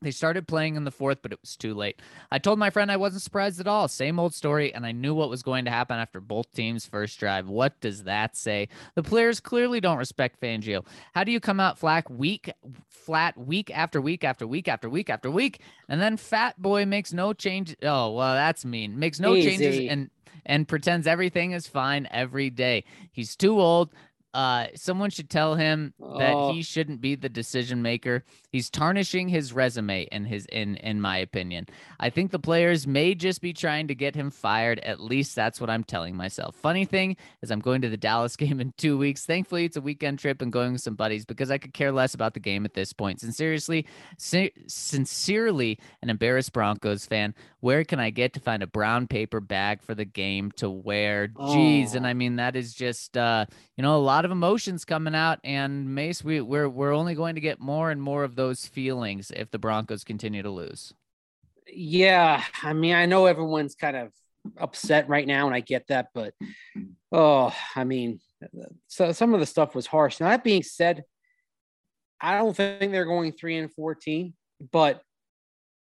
They 0.00 0.12
started 0.12 0.46
playing 0.46 0.76
in 0.76 0.84
the 0.84 0.92
fourth, 0.92 1.22
but 1.22 1.32
it 1.32 1.40
was 1.40 1.56
too 1.56 1.74
late. 1.74 2.00
I 2.30 2.38
told 2.38 2.60
my 2.60 2.70
friend 2.70 2.90
I 2.92 2.96
wasn't 2.96 3.22
surprised 3.22 3.58
at 3.58 3.66
all. 3.66 3.88
Same 3.88 4.20
old 4.20 4.32
story, 4.32 4.72
and 4.72 4.86
I 4.86 4.92
knew 4.92 5.12
what 5.12 5.28
was 5.28 5.42
going 5.42 5.64
to 5.64 5.72
happen 5.72 5.98
after 5.98 6.20
both 6.20 6.52
teams' 6.52 6.86
first 6.86 7.18
drive. 7.18 7.48
What 7.48 7.80
does 7.80 8.04
that 8.04 8.36
say? 8.36 8.68
The 8.94 9.02
players 9.02 9.40
clearly 9.40 9.80
don't 9.80 9.98
respect 9.98 10.40
Fangio. 10.40 10.86
How 11.14 11.24
do 11.24 11.32
you 11.32 11.40
come 11.40 11.58
out 11.58 11.78
flat 11.78 12.08
week, 12.08 12.52
flat 12.88 13.36
week 13.36 13.76
after 13.76 14.00
week 14.00 14.22
after 14.22 14.46
week 14.46 14.68
after 14.68 14.88
week 14.88 15.10
after 15.10 15.32
week, 15.32 15.62
and 15.88 16.00
then 16.00 16.16
Fat 16.16 16.62
Boy 16.62 16.86
makes 16.86 17.12
no 17.12 17.32
change? 17.32 17.74
Oh 17.82 18.12
well, 18.12 18.34
that's 18.34 18.64
mean. 18.64 19.00
Makes 19.00 19.18
no 19.18 19.34
changes 19.34 19.80
and 19.90 20.10
and 20.46 20.66
pretends 20.66 21.06
everything 21.06 21.52
is 21.52 21.66
fine 21.66 22.08
every 22.10 22.50
day. 22.50 22.84
He's 23.12 23.36
too 23.36 23.60
old. 23.60 23.90
Uh, 24.34 24.66
someone 24.74 25.08
should 25.10 25.30
tell 25.30 25.54
him 25.54 25.94
that 25.98 26.34
Oh. 26.34 26.52
he 26.52 26.62
shouldn't 26.62 27.00
be 27.00 27.14
the 27.14 27.28
decision 27.30 27.80
maker. 27.82 28.24
He's 28.52 28.68
tarnishing 28.70 29.28
his 29.28 29.52
resume 29.52 30.02
in 30.12 30.24
his 30.26 30.44
in 30.46 30.76
in 30.76 31.00
my 31.00 31.16
opinion. 31.18 31.66
I 31.98 32.10
think 32.10 32.30
the 32.30 32.38
players 32.38 32.86
may 32.86 33.14
just 33.14 33.40
be 33.40 33.52
trying 33.52 33.88
to 33.88 33.94
get 33.94 34.14
him 34.14 34.30
fired. 34.30 34.78
At 34.80 35.00
least 35.00 35.34
that's 35.34 35.60
what 35.60 35.70
I'm 35.70 35.82
telling 35.82 36.14
myself. 36.14 36.54
Funny 36.56 36.84
thing 36.84 37.16
is 37.42 37.50
I'm 37.50 37.60
going 37.60 37.80
to 37.82 37.88
the 37.88 37.96
Dallas 38.08 38.36
game 38.36 38.60
in 38.60 38.72
2 38.76 38.98
weeks. 38.98 39.24
Thankfully 39.24 39.64
it's 39.64 39.76
a 39.76 39.80
weekend 39.80 40.18
trip 40.18 40.42
and 40.42 40.52
going 40.52 40.72
with 40.72 40.82
some 40.82 40.94
buddies 40.94 41.24
because 41.24 41.50
I 41.50 41.58
could 41.58 41.72
care 41.72 41.90
less 41.90 42.14
about 42.14 42.34
the 42.34 42.40
game 42.40 42.64
at 42.66 42.74
this 42.74 42.92
point. 42.92 43.20
Sincerely, 43.20 43.86
si- 44.18 44.52
sincerely 44.66 45.78
an 46.02 46.10
embarrassed 46.10 46.52
Broncos 46.52 47.06
fan. 47.06 47.34
Where 47.60 47.82
can 47.84 47.98
I 47.98 48.10
get 48.10 48.34
to 48.34 48.40
find 48.40 48.62
a 48.62 48.66
brown 48.66 49.06
paper 49.08 49.40
bag 49.40 49.82
for 49.82 49.94
the 49.94 50.04
game 50.04 50.52
to 50.52 50.70
wear? 50.70 51.28
Jeez, 51.28 51.94
and 51.94 52.04
Oh. 52.06 52.08
I 52.08 52.14
mean 52.14 52.36
that 52.36 52.56
is 52.56 52.74
just 52.74 53.16
uh 53.16 53.46
you 53.76 53.82
know 53.82 53.96
a 53.96 53.98
lot 53.98 54.17
of 54.24 54.30
emotions 54.30 54.84
coming 54.84 55.14
out 55.14 55.38
and 55.44 55.94
Mace 55.94 56.24
we 56.24 56.40
we're 56.40 56.68
we're 56.68 56.92
only 56.92 57.14
going 57.14 57.34
to 57.34 57.40
get 57.40 57.60
more 57.60 57.90
and 57.90 58.00
more 58.00 58.24
of 58.24 58.36
those 58.36 58.66
feelings 58.66 59.30
if 59.34 59.50
the 59.50 59.58
Broncos 59.58 60.04
continue 60.04 60.42
to 60.42 60.50
lose. 60.50 60.94
Yeah, 61.66 62.42
I 62.62 62.72
mean, 62.72 62.94
I 62.94 63.06
know 63.06 63.26
everyone's 63.26 63.74
kind 63.74 63.96
of 63.96 64.12
upset 64.56 65.08
right 65.08 65.26
now, 65.26 65.46
and 65.46 65.54
I 65.54 65.60
get 65.60 65.86
that, 65.88 66.08
but 66.14 66.34
oh, 67.12 67.54
I 67.76 67.84
mean, 67.84 68.20
so 68.86 69.12
some 69.12 69.34
of 69.34 69.40
the 69.40 69.46
stuff 69.46 69.74
was 69.74 69.86
harsh. 69.86 70.20
Now 70.20 70.28
that 70.28 70.44
being 70.44 70.62
said, 70.62 71.04
I 72.20 72.38
don't 72.38 72.56
think 72.56 72.92
they're 72.92 73.04
going 73.04 73.32
three 73.32 73.56
and 73.56 73.72
fourteen, 73.72 74.34
but 74.72 75.02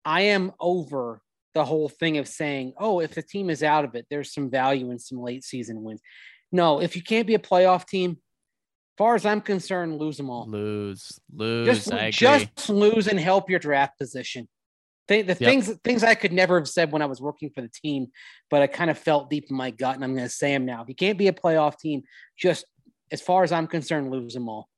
I 0.04 0.22
am 0.22 0.52
over 0.58 1.22
the 1.54 1.64
whole 1.64 1.88
thing 1.88 2.18
of 2.18 2.28
saying, 2.28 2.74
oh, 2.78 3.00
if 3.00 3.14
the 3.14 3.22
team 3.22 3.50
is 3.50 3.62
out 3.62 3.84
of 3.84 3.94
it, 3.94 4.06
there's 4.08 4.32
some 4.32 4.50
value 4.50 4.90
in 4.90 4.98
some 4.98 5.18
late 5.20 5.44
season 5.44 5.82
wins. 5.82 6.00
No, 6.52 6.80
if 6.80 6.96
you 6.96 7.02
can't 7.02 7.26
be 7.26 7.34
a 7.34 7.38
playoff 7.38 7.86
team, 7.86 8.18
far 9.00 9.14
as 9.14 9.24
I'm 9.24 9.40
concerned, 9.40 9.98
lose 9.98 10.18
them 10.18 10.28
all. 10.28 10.46
Lose, 10.46 11.18
lose. 11.34 11.86
Just, 11.86 12.12
just 12.12 12.68
lose 12.68 13.06
and 13.06 13.18
help 13.18 13.48
your 13.48 13.58
draft 13.58 13.98
position. 13.98 14.46
the 15.08 15.24
yep. 15.24 15.38
things 15.38 15.72
things 15.82 16.04
I 16.04 16.14
could 16.14 16.34
never 16.34 16.58
have 16.58 16.68
said 16.68 16.92
when 16.92 17.00
I 17.00 17.06
was 17.06 17.18
working 17.18 17.48
for 17.48 17.62
the 17.62 17.70
team, 17.70 18.08
but 18.50 18.60
I 18.60 18.66
kind 18.66 18.90
of 18.90 18.98
felt 18.98 19.30
deep 19.30 19.46
in 19.48 19.56
my 19.56 19.70
gut, 19.70 19.94
and 19.94 20.04
I'm 20.04 20.14
going 20.14 20.26
to 20.26 20.34
say 20.34 20.52
them 20.52 20.66
now. 20.66 20.82
If 20.82 20.88
you 20.88 20.94
can't 20.94 21.16
be 21.16 21.28
a 21.28 21.32
playoff 21.32 21.78
team, 21.78 22.02
just 22.36 22.66
as 23.10 23.22
far 23.22 23.42
as 23.42 23.52
I'm 23.52 23.66
concerned, 23.66 24.10
lose 24.10 24.34
them 24.34 24.50
all. 24.50 24.68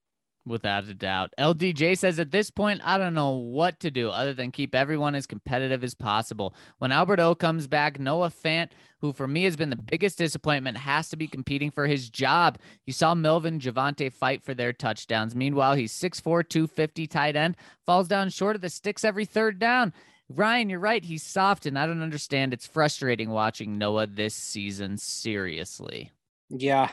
Without 0.44 0.88
a 0.88 0.94
doubt. 0.94 1.32
LDJ 1.38 1.96
says 1.96 2.18
at 2.18 2.32
this 2.32 2.50
point, 2.50 2.80
I 2.82 2.98
don't 2.98 3.14
know 3.14 3.30
what 3.30 3.78
to 3.78 3.92
do 3.92 4.10
other 4.10 4.34
than 4.34 4.50
keep 4.50 4.74
everyone 4.74 5.14
as 5.14 5.24
competitive 5.24 5.84
as 5.84 5.94
possible. 5.94 6.56
When 6.78 6.90
Albert 6.90 7.20
O 7.20 7.36
comes 7.36 7.68
back, 7.68 8.00
Noah 8.00 8.30
Fant, 8.30 8.70
who 9.00 9.12
for 9.12 9.28
me 9.28 9.44
has 9.44 9.54
been 9.54 9.70
the 9.70 9.76
biggest 9.76 10.18
disappointment, 10.18 10.78
has 10.78 11.08
to 11.10 11.16
be 11.16 11.28
competing 11.28 11.70
for 11.70 11.86
his 11.86 12.10
job. 12.10 12.58
You 12.86 12.92
saw 12.92 13.14
Melvin 13.14 13.60
Javonte 13.60 14.12
fight 14.12 14.42
for 14.42 14.52
their 14.52 14.72
touchdowns. 14.72 15.36
Meanwhile, 15.36 15.76
he's 15.76 15.92
6'4, 15.92 16.48
250 16.48 17.06
tight 17.06 17.36
end, 17.36 17.56
falls 17.86 18.08
down 18.08 18.28
short 18.28 18.56
of 18.56 18.62
the 18.62 18.68
sticks 18.68 19.04
every 19.04 19.26
third 19.26 19.60
down. 19.60 19.92
Ryan, 20.28 20.70
you're 20.70 20.80
right. 20.80 21.04
He's 21.04 21.22
soft, 21.22 21.66
and 21.66 21.78
I 21.78 21.86
don't 21.86 22.02
understand. 22.02 22.52
It's 22.52 22.66
frustrating 22.66 23.30
watching 23.30 23.78
Noah 23.78 24.08
this 24.08 24.34
season. 24.34 24.98
Seriously. 24.98 26.10
Yeah. 26.50 26.90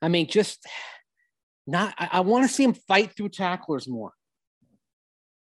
I 0.00 0.08
mean, 0.08 0.28
just 0.28 0.66
not 1.66 1.94
I, 1.98 2.08
I 2.12 2.20
want 2.20 2.48
to 2.48 2.52
see 2.54 2.64
him 2.64 2.74
fight 2.74 3.12
through 3.16 3.30
tacklers 3.30 3.88
more. 3.88 4.12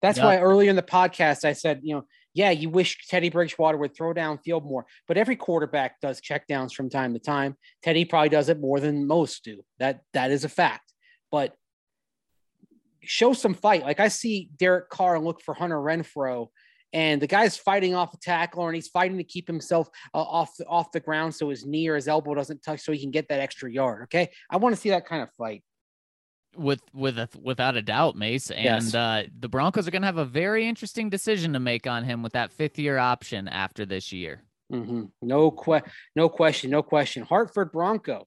That's 0.03 0.19
yep. 0.19 0.27
why 0.27 0.39
earlier 0.39 0.71
in 0.71 0.77
the 0.77 0.83
podcast 0.83 1.45
I 1.45 1.53
said, 1.53 1.81
you 1.83 1.95
know, 1.95 2.05
yeah, 2.35 2.51
you 2.51 2.69
wish 2.69 3.07
Teddy 3.09 3.31
Bridgewater 3.31 3.79
would 3.79 3.97
throw 3.97 4.13
down 4.13 4.39
field 4.39 4.65
more, 4.65 4.85
but 5.09 5.17
every 5.17 5.37
quarterback 5.37 6.01
does 6.01 6.21
checkdowns 6.21 6.75
from 6.75 6.91
time 6.91 7.15
to 7.15 7.19
time. 7.19 7.57
Teddy 7.83 8.05
probably 8.05 8.29
does 8.29 8.51
it 8.51 8.61
more 8.61 8.79
than 8.79 9.07
most 9.07 9.43
do. 9.43 9.65
That 9.79 10.01
that 10.13 10.31
is 10.31 10.45
a 10.45 10.49
fact. 10.49 10.93
But 11.31 11.55
show 13.03 13.33
some 13.33 13.55
fight. 13.55 13.83
Like 13.83 14.01
I 14.01 14.09
see 14.09 14.51
Derek 14.59 14.91
Carr 14.91 15.17
and 15.17 15.25
look 15.25 15.41
for 15.41 15.55
Hunter 15.55 15.79
Renfrow, 15.79 16.49
and 16.93 17.23
the 17.23 17.27
guy's 17.27 17.57
fighting 17.57 17.95
off 17.95 18.13
a 18.13 18.19
tackler, 18.19 18.69
and 18.69 18.75
he's 18.75 18.89
fighting 18.89 19.17
to 19.17 19.25
keep 19.25 19.47
himself 19.47 19.89
uh, 20.15 20.19
off 20.19 20.51
the, 20.59 20.67
off 20.67 20.93
the 20.93 21.01
ground 21.01 21.35
so 21.35 21.49
his 21.49 21.65
knee 21.65 21.89
or 21.89 21.97
his 21.97 22.07
elbow 22.07 22.35
doesn't 22.35 22.63
touch, 22.63 22.81
so 22.81 22.93
he 22.93 23.01
can 23.01 23.11
get 23.11 23.29
that 23.29 23.41
extra 23.41 23.73
yard. 23.73 24.05
Okay, 24.05 24.31
I 24.51 24.59
want 24.59 24.75
to 24.75 24.81
see 24.81 24.91
that 24.91 25.07
kind 25.07 25.23
of 25.23 25.31
fight 25.39 25.65
with 26.57 26.81
with 26.93 27.19
a, 27.19 27.29
without 27.41 27.77
a 27.77 27.83
doubt, 27.83 28.17
Mace. 28.17 28.51
And 28.51 28.65
yes. 28.65 28.95
uh, 28.95 29.25
the 29.39 29.49
Broncos 29.49 29.87
are 29.87 29.91
going 29.91 30.03
to 30.03 30.07
have 30.07 30.19
a 30.19 30.25
very 30.25 30.67
interesting 30.67 31.11
decision 31.11 31.53
to 31.53 31.61
make 31.61 31.87
on 31.87 32.05
him 32.05 32.23
with 32.23 32.33
that 32.33 32.53
fifth 32.53 32.79
year 32.79 32.99
option 32.99 33.49
after 33.49 33.87
this 33.87 34.13
year. 34.13 34.43
Mm-hmm. 34.73 35.05
No 35.23 35.51
que- 35.51 35.83
no 36.15 36.29
question, 36.29 36.71
no 36.71 36.83
question. 36.83 37.23
Hartford 37.23 37.73
Bronco. 37.73 38.27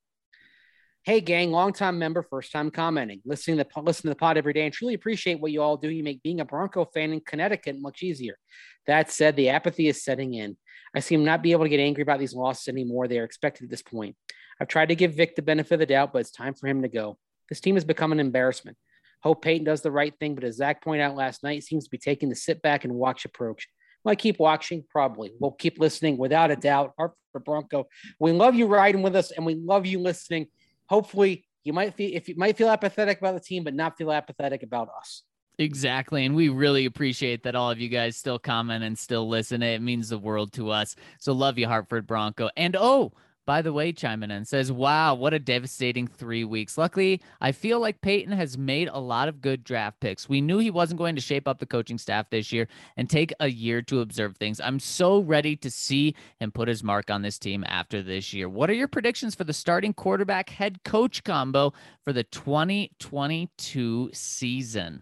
Hey 1.03 1.21
gang, 1.21 1.51
longtime 1.51 1.97
member, 1.97 2.21
first 2.21 2.51
time 2.51 2.69
commenting, 2.69 3.21
listening 3.25 3.57
to 3.57 3.63
the, 3.63 3.81
listen 3.81 4.03
to 4.03 4.09
the 4.09 4.15
pod 4.15 4.37
every 4.37 4.53
day, 4.53 4.65
and 4.65 4.73
truly 4.73 4.93
appreciate 4.93 5.39
what 5.39 5.51
you 5.51 5.61
all 5.61 5.77
do. 5.77 5.89
You 5.89 6.03
make 6.03 6.21
being 6.21 6.41
a 6.41 6.45
Bronco 6.45 6.85
fan 6.85 7.13
in 7.13 7.21
Connecticut 7.21 7.77
much 7.79 8.03
easier. 8.03 8.37
That 8.85 9.09
said, 9.09 9.35
the 9.35 9.49
apathy 9.49 9.87
is 9.87 10.03
setting 10.03 10.33
in. 10.33 10.57
I 10.93 10.99
seem 10.99 11.23
not 11.23 11.41
be 11.41 11.51
able 11.51 11.65
to 11.65 11.69
get 11.69 11.79
angry 11.79 12.03
about 12.03 12.19
these 12.19 12.33
losses 12.33 12.67
anymore. 12.67 13.07
They 13.07 13.19
are 13.19 13.23
expected 13.23 13.63
at 13.63 13.69
this 13.69 13.81
point. 13.81 14.15
I've 14.59 14.67
tried 14.67 14.89
to 14.89 14.95
give 14.95 15.13
Vic 15.15 15.35
the 15.35 15.41
benefit 15.41 15.75
of 15.75 15.79
the 15.79 15.85
doubt, 15.85 16.11
but 16.11 16.19
it's 16.19 16.31
time 16.31 16.53
for 16.53 16.67
him 16.67 16.81
to 16.81 16.89
go. 16.89 17.17
This 17.49 17.59
team 17.59 17.75
has 17.75 17.85
become 17.85 18.11
an 18.11 18.19
embarrassment. 18.19 18.77
Hope 19.21 19.43
Paton 19.43 19.65
does 19.65 19.81
the 19.81 19.91
right 19.91 20.13
thing, 20.19 20.35
but 20.35 20.43
as 20.43 20.57
Zach 20.57 20.83
pointed 20.83 21.03
out 21.03 21.15
last 21.15 21.43
night, 21.43 21.63
seems 21.63 21.83
to 21.83 21.89
be 21.89 21.97
taking 21.97 22.29
the 22.29 22.35
sit 22.35 22.61
back 22.61 22.85
and 22.85 22.93
watch 22.93 23.25
approach. 23.25 23.67
Will 24.03 24.11
I 24.11 24.15
keep 24.15 24.39
watching? 24.39 24.85
Probably. 24.89 25.31
We'll 25.39 25.51
keep 25.51 25.79
listening 25.79 26.17
without 26.17 26.51
a 26.51 26.55
doubt. 26.55 26.93
Hartford 26.97 27.43
Bronco. 27.43 27.87
We 28.19 28.31
love 28.31 28.55
you 28.55 28.67
riding 28.67 29.01
with 29.01 29.15
us 29.15 29.31
and 29.31 29.45
we 29.45 29.55
love 29.55 29.85
you 29.85 29.99
listening. 29.99 30.47
Hopefully, 30.87 31.45
you 31.63 31.73
might 31.73 31.95
feel 31.95 32.11
if 32.15 32.29
you 32.29 32.35
might 32.37 32.57
feel 32.57 32.69
apathetic 32.69 33.19
about 33.19 33.33
the 33.33 33.41
team, 33.41 33.63
but 33.63 33.73
not 33.73 33.97
feel 33.97 34.11
apathetic 34.11 34.63
about 34.63 34.89
us. 34.97 35.23
Exactly. 35.57 36.25
And 36.25 36.35
we 36.35 36.47
really 36.47 36.85
appreciate 36.85 37.43
that 37.43 37.53
all 37.53 37.69
of 37.69 37.79
you 37.79 37.89
guys 37.89 38.15
still 38.15 38.39
comment 38.39 38.81
and 38.81 38.97
still 38.97 39.27
listen. 39.27 39.61
It 39.61 39.81
means 39.81 40.07
the 40.07 40.17
world 40.17 40.53
to 40.53 40.69
us. 40.69 40.95
So 41.19 41.33
love 41.33 41.57
you, 41.57 41.67
Hartford 41.67 42.07
Bronco. 42.07 42.49
And 42.55 42.77
oh, 42.79 43.11
by 43.49 43.63
the 43.63 43.73
way, 43.73 43.91
chiming 43.91 44.29
in 44.29 44.45
says, 44.45 44.71
Wow, 44.71 45.15
what 45.15 45.33
a 45.33 45.39
devastating 45.39 46.05
three 46.05 46.43
weeks. 46.43 46.77
Luckily, 46.77 47.19
I 47.41 47.51
feel 47.51 47.79
like 47.79 47.99
Paton 47.99 48.31
has 48.31 48.59
made 48.59 48.89
a 48.89 48.99
lot 48.99 49.27
of 49.27 49.41
good 49.41 49.63
draft 49.63 49.99
picks. 49.99 50.29
We 50.29 50.39
knew 50.39 50.59
he 50.59 50.69
wasn't 50.69 50.99
going 50.99 51.15
to 51.15 51.21
shape 51.21 51.47
up 51.47 51.57
the 51.57 51.65
coaching 51.65 51.97
staff 51.97 52.29
this 52.29 52.51
year 52.51 52.67
and 52.95 53.09
take 53.09 53.33
a 53.39 53.47
year 53.47 53.81
to 53.81 54.01
observe 54.01 54.37
things. 54.37 54.61
I'm 54.61 54.79
so 54.79 55.21
ready 55.21 55.55
to 55.55 55.71
see 55.71 56.13
him 56.39 56.51
put 56.51 56.67
his 56.67 56.83
mark 56.83 57.09
on 57.09 57.23
this 57.23 57.39
team 57.39 57.63
after 57.67 58.03
this 58.03 58.35
year. 58.35 58.47
What 58.47 58.69
are 58.69 58.73
your 58.73 58.87
predictions 58.87 59.33
for 59.33 59.45
the 59.45 59.53
starting 59.53 59.95
quarterback 59.95 60.51
head 60.51 60.83
coach 60.83 61.23
combo 61.23 61.73
for 62.05 62.13
the 62.13 62.25
2022 62.25 64.11
season? 64.13 65.01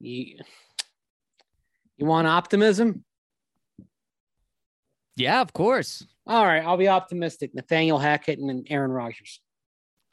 You, 0.00 0.36
you 1.96 2.04
want 2.04 2.26
optimism? 2.26 3.06
Yeah, 5.16 5.40
of 5.40 5.54
course. 5.54 6.06
All 6.26 6.44
right, 6.44 6.64
I'll 6.64 6.76
be 6.76 6.88
optimistic. 6.88 7.54
Nathaniel 7.54 7.98
Hackett 7.98 8.38
and 8.38 8.66
Aaron 8.68 8.90
Rodgers. 8.90 9.40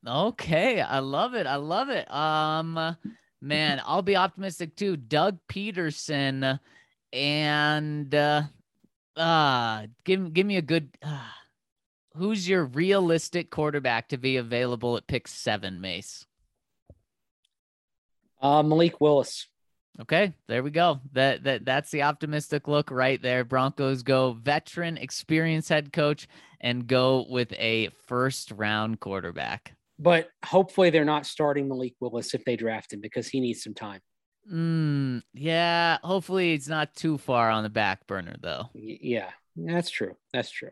Okay, 0.05 0.81
I 0.81 0.99
love 0.99 1.33
it. 1.33 1.47
I 1.47 1.55
love 1.55 1.89
it. 1.89 2.11
Um, 2.11 2.97
man, 3.41 3.81
I'll 3.85 4.01
be 4.01 4.15
optimistic 4.15 4.75
too. 4.75 4.97
Doug 4.97 5.39
Pederson 5.51 6.59
and 7.11 8.13
uh, 8.15 8.43
uh 9.15 9.87
give 10.03 10.33
give 10.33 10.45
me 10.45 10.57
a 10.57 10.61
good. 10.61 10.89
Uh, 11.01 11.19
who's 12.15 12.47
your 12.47 12.65
realistic 12.65 13.49
quarterback 13.49 14.09
to 14.09 14.17
be 14.17 14.37
available 14.37 14.97
at 14.97 15.07
pick 15.07 15.27
seven, 15.27 15.81
Mace? 15.81 16.25
Uh, 18.41 18.61
Malik 18.61 18.99
Willis. 18.99 19.47
Okay, 20.01 20.33
there 20.47 20.63
we 20.63 20.71
go. 20.71 20.99
That 21.11 21.43
that 21.43 21.65
that's 21.65 21.91
the 21.91 22.01
optimistic 22.01 22.67
look 22.67 22.89
right 22.89 23.21
there. 23.21 23.43
Broncos 23.43 24.01
go 24.01 24.33
veteran, 24.33 24.97
experienced 24.97 25.69
head 25.69 25.93
coach 25.93 26.27
and 26.61 26.87
go 26.87 27.25
with 27.29 27.53
a 27.53 27.89
first 28.07 28.51
round 28.51 28.99
quarterback. 28.99 29.75
But 29.99 30.29
hopefully 30.43 30.89
they're 30.89 31.05
not 31.05 31.27
starting 31.27 31.67
Malik 31.67 31.93
Willis 31.99 32.33
if 32.33 32.43
they 32.43 32.55
draft 32.55 32.93
him 32.93 33.01
because 33.01 33.27
he 33.27 33.39
needs 33.39 33.63
some 33.63 33.75
time. 33.75 34.01
Mm, 34.51 35.21
yeah, 35.33 35.99
hopefully 36.03 36.53
it's 36.53 36.67
not 36.67 36.95
too 36.95 37.17
far 37.17 37.51
on 37.51 37.63
the 37.63 37.69
back 37.69 38.07
burner 38.07 38.35
though. 38.41 38.69
Yeah, 38.73 39.29
that's 39.55 39.91
true. 39.91 40.17
That's 40.33 40.49
true. 40.49 40.71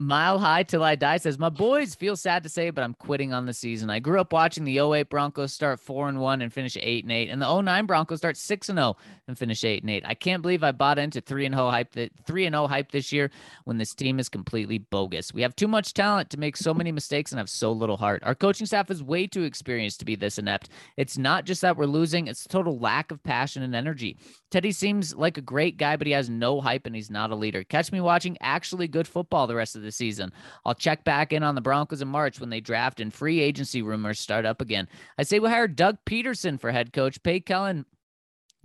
Mile 0.00 0.40
High 0.40 0.64
Till 0.64 0.82
I 0.82 0.96
Die 0.96 1.18
says, 1.18 1.38
My 1.38 1.50
boys 1.50 1.94
feel 1.94 2.16
sad 2.16 2.42
to 2.42 2.48
say, 2.48 2.70
but 2.70 2.82
I'm 2.82 2.94
quitting 2.94 3.32
on 3.32 3.46
the 3.46 3.54
season. 3.54 3.90
I 3.90 4.00
grew 4.00 4.20
up 4.20 4.32
watching 4.32 4.64
the 4.64 4.80
08 4.80 5.08
Broncos 5.08 5.52
start 5.52 5.78
4 5.78 6.08
and 6.08 6.20
1 6.20 6.42
and 6.42 6.52
finish 6.52 6.76
8 6.76 7.04
and 7.04 7.12
8, 7.12 7.30
and 7.30 7.40
the 7.40 7.62
09 7.62 7.86
Broncos 7.86 8.18
start 8.18 8.36
6 8.36 8.68
and 8.70 8.78
0 8.78 8.96
and 9.28 9.38
finish 9.38 9.62
8 9.62 9.84
and 9.84 9.90
8. 9.90 10.02
I 10.04 10.14
can't 10.14 10.42
believe 10.42 10.64
I 10.64 10.72
bought 10.72 10.98
into 10.98 11.20
3 11.20 11.46
and 11.46 11.54
0 11.54 11.70
hype 11.70 11.92
that 11.92 12.10
3 12.26 12.46
and 12.46 12.54
0 12.54 12.66
hype 12.66 12.90
this 12.90 13.12
year 13.12 13.30
when 13.66 13.78
this 13.78 13.94
team 13.94 14.18
is 14.18 14.28
completely 14.28 14.78
bogus. 14.78 15.32
We 15.32 15.42
have 15.42 15.54
too 15.54 15.68
much 15.68 15.94
talent 15.94 16.28
to 16.30 16.40
make 16.40 16.56
so 16.56 16.74
many 16.74 16.90
mistakes 16.90 17.30
and 17.30 17.38
have 17.38 17.48
so 17.48 17.70
little 17.70 17.96
heart. 17.96 18.24
Our 18.24 18.34
coaching 18.34 18.66
staff 18.66 18.90
is 18.90 19.00
way 19.00 19.28
too 19.28 19.44
experienced 19.44 20.00
to 20.00 20.04
be 20.04 20.16
this 20.16 20.38
inept. 20.38 20.70
It's 20.96 21.16
not 21.16 21.44
just 21.44 21.60
that 21.60 21.76
we're 21.76 21.86
losing, 21.86 22.26
it's 22.26 22.48
total 22.48 22.80
lack 22.80 23.12
of 23.12 23.22
passion 23.22 23.62
and 23.62 23.76
energy. 23.76 24.18
Teddy 24.50 24.72
seems 24.72 25.14
like 25.14 25.38
a 25.38 25.40
great 25.40 25.76
guy, 25.76 25.96
but 25.96 26.08
he 26.08 26.12
has 26.14 26.28
no 26.28 26.60
hype 26.60 26.84
and 26.84 26.96
he's 26.96 27.10
not 27.10 27.30
a 27.30 27.36
leader. 27.36 27.62
Catch 27.62 27.92
me 27.92 28.00
watching 28.00 28.36
actually 28.40 28.88
good 28.88 29.06
football 29.06 29.46
the 29.46 29.54
rest 29.54 29.76
of 29.76 29.82
the 29.82 29.83
season. 29.92 30.32
I'll 30.64 30.74
check 30.74 31.04
back 31.04 31.32
in 31.32 31.42
on 31.42 31.54
the 31.54 31.60
Broncos 31.60 32.02
in 32.02 32.08
March 32.08 32.40
when 32.40 32.50
they 32.50 32.60
draft 32.60 33.00
and 33.00 33.12
free 33.12 33.40
agency 33.40 33.82
rumors 33.82 34.20
start 34.20 34.46
up 34.46 34.60
again. 34.60 34.88
I 35.18 35.22
say 35.22 35.38
we 35.38 35.48
hire 35.48 35.68
Doug 35.68 35.98
Pederson 36.06 36.60
for 36.60 36.70
head 36.70 36.92
coach, 36.92 37.22
pay 37.22 37.40
Kellen 37.40 37.86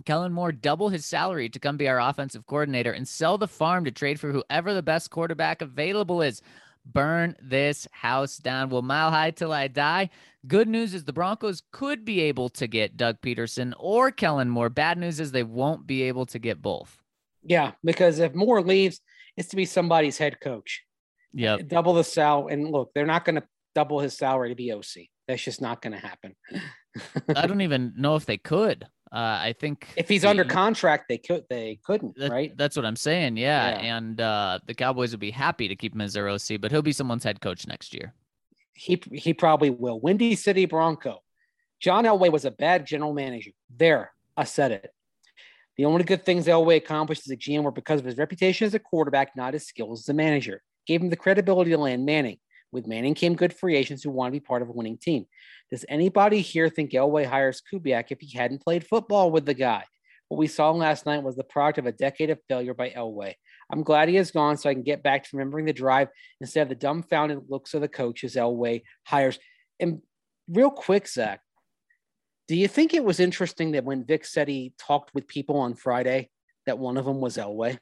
Kellen 0.04 0.32
Moore 0.32 0.52
double 0.52 0.88
his 0.88 1.04
salary 1.04 1.48
to 1.50 1.58
come 1.58 1.76
be 1.76 1.88
our 1.88 2.00
offensive 2.00 2.46
coordinator 2.46 2.92
and 2.92 3.06
sell 3.06 3.38
the 3.38 3.48
farm 3.48 3.84
to 3.84 3.90
trade 3.90 4.18
for 4.18 4.32
whoever 4.32 4.72
the 4.72 4.82
best 4.82 5.10
quarterback 5.10 5.62
available 5.62 6.22
is. 6.22 6.42
Burn 6.86 7.36
this 7.42 7.86
house 7.92 8.38
down. 8.38 8.70
Will 8.70 8.82
mile 8.82 9.10
high 9.10 9.30
till 9.30 9.52
I 9.52 9.68
die. 9.68 10.08
Good 10.46 10.68
news 10.68 10.94
is 10.94 11.04
the 11.04 11.12
Broncos 11.12 11.62
could 11.70 12.04
be 12.04 12.20
able 12.22 12.48
to 12.50 12.66
get 12.66 12.96
Doug 12.96 13.20
Pederson 13.20 13.74
or 13.78 14.10
Kellen 14.10 14.48
Moore. 14.48 14.70
Bad 14.70 14.96
news 14.96 15.20
is 15.20 15.32
they 15.32 15.42
won't 15.42 15.86
be 15.86 16.02
able 16.04 16.24
to 16.26 16.38
get 16.38 16.62
both. 16.62 16.96
Yeah, 17.42 17.72
because 17.84 18.18
if 18.18 18.34
Moore 18.34 18.62
leaves, 18.62 19.00
it's 19.36 19.48
to 19.48 19.56
be 19.56 19.66
somebody's 19.66 20.18
head 20.18 20.40
coach. 20.40 20.82
Yeah, 21.32 21.58
double 21.58 21.94
the 21.94 22.04
sal. 22.04 22.48
And 22.48 22.70
look, 22.70 22.90
they're 22.94 23.06
not 23.06 23.24
going 23.24 23.36
to 23.36 23.44
double 23.74 24.00
his 24.00 24.16
salary 24.16 24.48
to 24.50 24.54
be 24.54 24.72
OC. 24.72 25.08
That's 25.28 25.42
just 25.42 25.60
not 25.60 25.80
going 25.80 25.92
to 25.92 25.98
happen. 25.98 26.34
I 27.36 27.46
don't 27.46 27.60
even 27.60 27.92
know 27.96 28.16
if 28.16 28.26
they 28.26 28.36
could. 28.38 28.84
Uh, 29.12 29.16
I 29.42 29.54
think 29.58 29.88
if 29.96 30.08
he's 30.08 30.24
under 30.24 30.44
contract, 30.44 31.06
they 31.08 31.18
could 31.18 31.44
they 31.50 31.80
couldn't, 31.84 32.16
that, 32.16 32.30
right? 32.30 32.56
That's 32.56 32.76
what 32.76 32.84
I'm 32.86 32.94
saying. 32.96 33.36
Yeah, 33.36 33.70
Yeah. 33.70 33.96
and 33.96 34.20
uh, 34.20 34.60
the 34.66 34.74
Cowboys 34.74 35.10
would 35.10 35.20
be 35.20 35.32
happy 35.32 35.66
to 35.66 35.74
keep 35.74 35.94
him 35.94 36.00
as 36.00 36.12
their 36.12 36.28
OC, 36.28 36.60
but 36.60 36.70
he'll 36.70 36.80
be 36.82 36.92
someone's 36.92 37.24
head 37.24 37.40
coach 37.40 37.66
next 37.66 37.92
year. 37.92 38.14
He 38.72 39.02
he 39.12 39.34
probably 39.34 39.70
will. 39.70 39.98
Windy 40.00 40.36
City 40.36 40.64
Bronco. 40.64 41.22
John 41.80 42.04
Elway 42.04 42.30
was 42.30 42.44
a 42.44 42.50
bad 42.52 42.86
general 42.86 43.12
manager. 43.12 43.50
There, 43.76 44.12
I 44.36 44.44
said 44.44 44.70
it. 44.70 44.90
The 45.76 45.86
only 45.86 46.04
good 46.04 46.24
things 46.24 46.46
Elway 46.46 46.76
accomplished 46.76 47.22
as 47.26 47.30
a 47.32 47.36
GM 47.36 47.62
were 47.64 47.72
because 47.72 48.00
of 48.00 48.06
his 48.06 48.16
reputation 48.16 48.66
as 48.66 48.74
a 48.74 48.78
quarterback, 48.78 49.34
not 49.34 49.54
his 49.54 49.66
skills 49.66 50.00
as 50.00 50.08
a 50.08 50.14
manager. 50.14 50.62
Gave 50.90 51.02
him 51.02 51.10
the 51.10 51.14
credibility 51.14 51.70
to 51.70 51.78
land 51.78 52.04
Manning. 52.04 52.38
With 52.72 52.88
Manning 52.88 53.14
came 53.14 53.36
good 53.36 53.54
free 53.54 53.76
agents 53.76 54.02
who 54.02 54.10
want 54.10 54.26
to 54.26 54.40
be 54.40 54.44
part 54.44 54.60
of 54.60 54.68
a 54.68 54.72
winning 54.72 54.98
team. 54.98 55.24
Does 55.70 55.84
anybody 55.88 56.40
here 56.40 56.68
think 56.68 56.90
Elway 56.90 57.24
hires 57.24 57.62
Kubiak 57.72 58.06
if 58.10 58.18
he 58.20 58.36
hadn't 58.36 58.64
played 58.64 58.84
football 58.84 59.30
with 59.30 59.46
the 59.46 59.54
guy? 59.54 59.84
What 60.26 60.38
we 60.38 60.48
saw 60.48 60.72
last 60.72 61.06
night 61.06 61.22
was 61.22 61.36
the 61.36 61.44
product 61.44 61.78
of 61.78 61.86
a 61.86 61.92
decade 61.92 62.30
of 62.30 62.40
failure 62.48 62.74
by 62.74 62.90
Elway. 62.90 63.34
I'm 63.72 63.84
glad 63.84 64.08
he 64.08 64.16
is 64.16 64.32
gone 64.32 64.56
so 64.56 64.68
I 64.68 64.74
can 64.74 64.82
get 64.82 65.04
back 65.04 65.22
to 65.22 65.36
remembering 65.36 65.66
the 65.66 65.72
drive 65.72 66.08
instead 66.40 66.62
of 66.62 66.68
the 66.70 66.74
dumbfounded 66.74 67.42
looks 67.48 67.72
of 67.72 67.82
the 67.82 67.88
coaches 67.88 68.34
Elway 68.34 68.82
hires. 69.04 69.38
And 69.78 70.02
real 70.48 70.72
quick, 70.72 71.06
Zach, 71.06 71.40
do 72.48 72.56
you 72.56 72.66
think 72.66 72.94
it 72.94 73.04
was 73.04 73.20
interesting 73.20 73.70
that 73.72 73.84
when 73.84 74.04
Vic 74.04 74.24
said 74.24 74.48
he 74.48 74.74
talked 74.76 75.14
with 75.14 75.28
people 75.28 75.58
on 75.58 75.74
Friday, 75.74 76.30
that 76.66 76.80
one 76.80 76.96
of 76.96 77.04
them 77.04 77.20
was 77.20 77.36
Elway? 77.36 77.78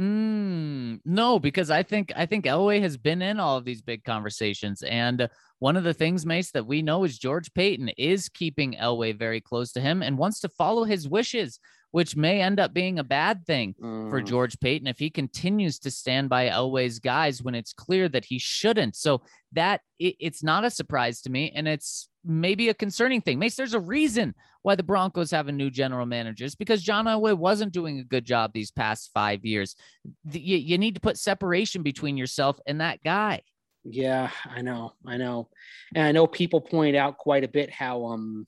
Mm, 0.00 1.00
no, 1.04 1.38
because 1.40 1.70
I 1.70 1.82
think 1.82 2.12
I 2.14 2.24
think 2.26 2.44
Elway 2.44 2.80
has 2.82 2.96
been 2.96 3.20
in 3.20 3.40
all 3.40 3.56
of 3.56 3.64
these 3.64 3.82
big 3.82 4.04
conversations, 4.04 4.82
and 4.82 5.28
one 5.58 5.76
of 5.76 5.82
the 5.82 5.94
things, 5.94 6.24
Mace, 6.24 6.52
that 6.52 6.66
we 6.68 6.82
know 6.82 7.02
is 7.02 7.18
George 7.18 7.52
Paton 7.52 7.88
is 7.98 8.28
keeping 8.28 8.74
Elway 8.74 9.18
very 9.18 9.40
close 9.40 9.72
to 9.72 9.80
him 9.80 10.02
and 10.02 10.16
wants 10.16 10.38
to 10.40 10.48
follow 10.48 10.84
his 10.84 11.08
wishes, 11.08 11.58
which 11.90 12.14
may 12.14 12.40
end 12.40 12.60
up 12.60 12.72
being 12.72 13.00
a 13.00 13.04
bad 13.04 13.44
thing 13.44 13.74
for 13.80 14.22
Mm. 14.22 14.26
George 14.26 14.60
Paton 14.60 14.86
if 14.86 15.00
he 15.00 15.10
continues 15.10 15.80
to 15.80 15.90
stand 15.90 16.28
by 16.28 16.48
Elway's 16.48 17.00
guys 17.00 17.42
when 17.42 17.56
it's 17.56 17.72
clear 17.72 18.08
that 18.08 18.26
he 18.26 18.38
shouldn't. 18.38 18.94
So 18.94 19.22
that 19.52 19.80
it, 19.98 20.14
it's 20.20 20.44
not 20.44 20.64
a 20.64 20.70
surprise 20.70 21.22
to 21.22 21.30
me, 21.30 21.50
and 21.56 21.66
it's 21.66 22.08
maybe 22.24 22.68
a 22.68 22.74
concerning 22.74 23.20
thing. 23.20 23.38
Mace, 23.38 23.56
there's 23.56 23.74
a 23.74 23.80
reason 23.80 24.34
why 24.62 24.74
the 24.74 24.82
Broncos 24.82 25.30
have 25.30 25.48
a 25.48 25.52
new 25.52 25.70
general 25.70 26.04
manager. 26.06 26.44
It's 26.44 26.54
because 26.54 26.82
John 26.82 27.06
Elway 27.06 27.36
wasn't 27.36 27.72
doing 27.72 28.00
a 28.00 28.04
good 28.04 28.24
job 28.24 28.52
these 28.52 28.70
past 28.70 29.10
five 29.14 29.44
years. 29.44 29.76
The- 30.24 30.40
You, 30.40 30.56
you 30.58 30.78
need 30.78 30.94
to 30.96 31.00
put 31.00 31.16
separation 31.16 31.82
between 31.82 32.16
yourself 32.16 32.58
and 32.66 32.80
that 32.80 33.02
guy. 33.02 33.42
Yeah, 33.84 34.30
I 34.44 34.60
know, 34.60 34.92
I 35.06 35.16
know, 35.16 35.48
and 35.94 36.04
I 36.04 36.12
know 36.12 36.26
people 36.26 36.60
point 36.60 36.96
out 36.96 37.16
quite 37.16 37.44
a 37.44 37.48
bit 37.48 37.70
how 37.70 38.06
um 38.06 38.46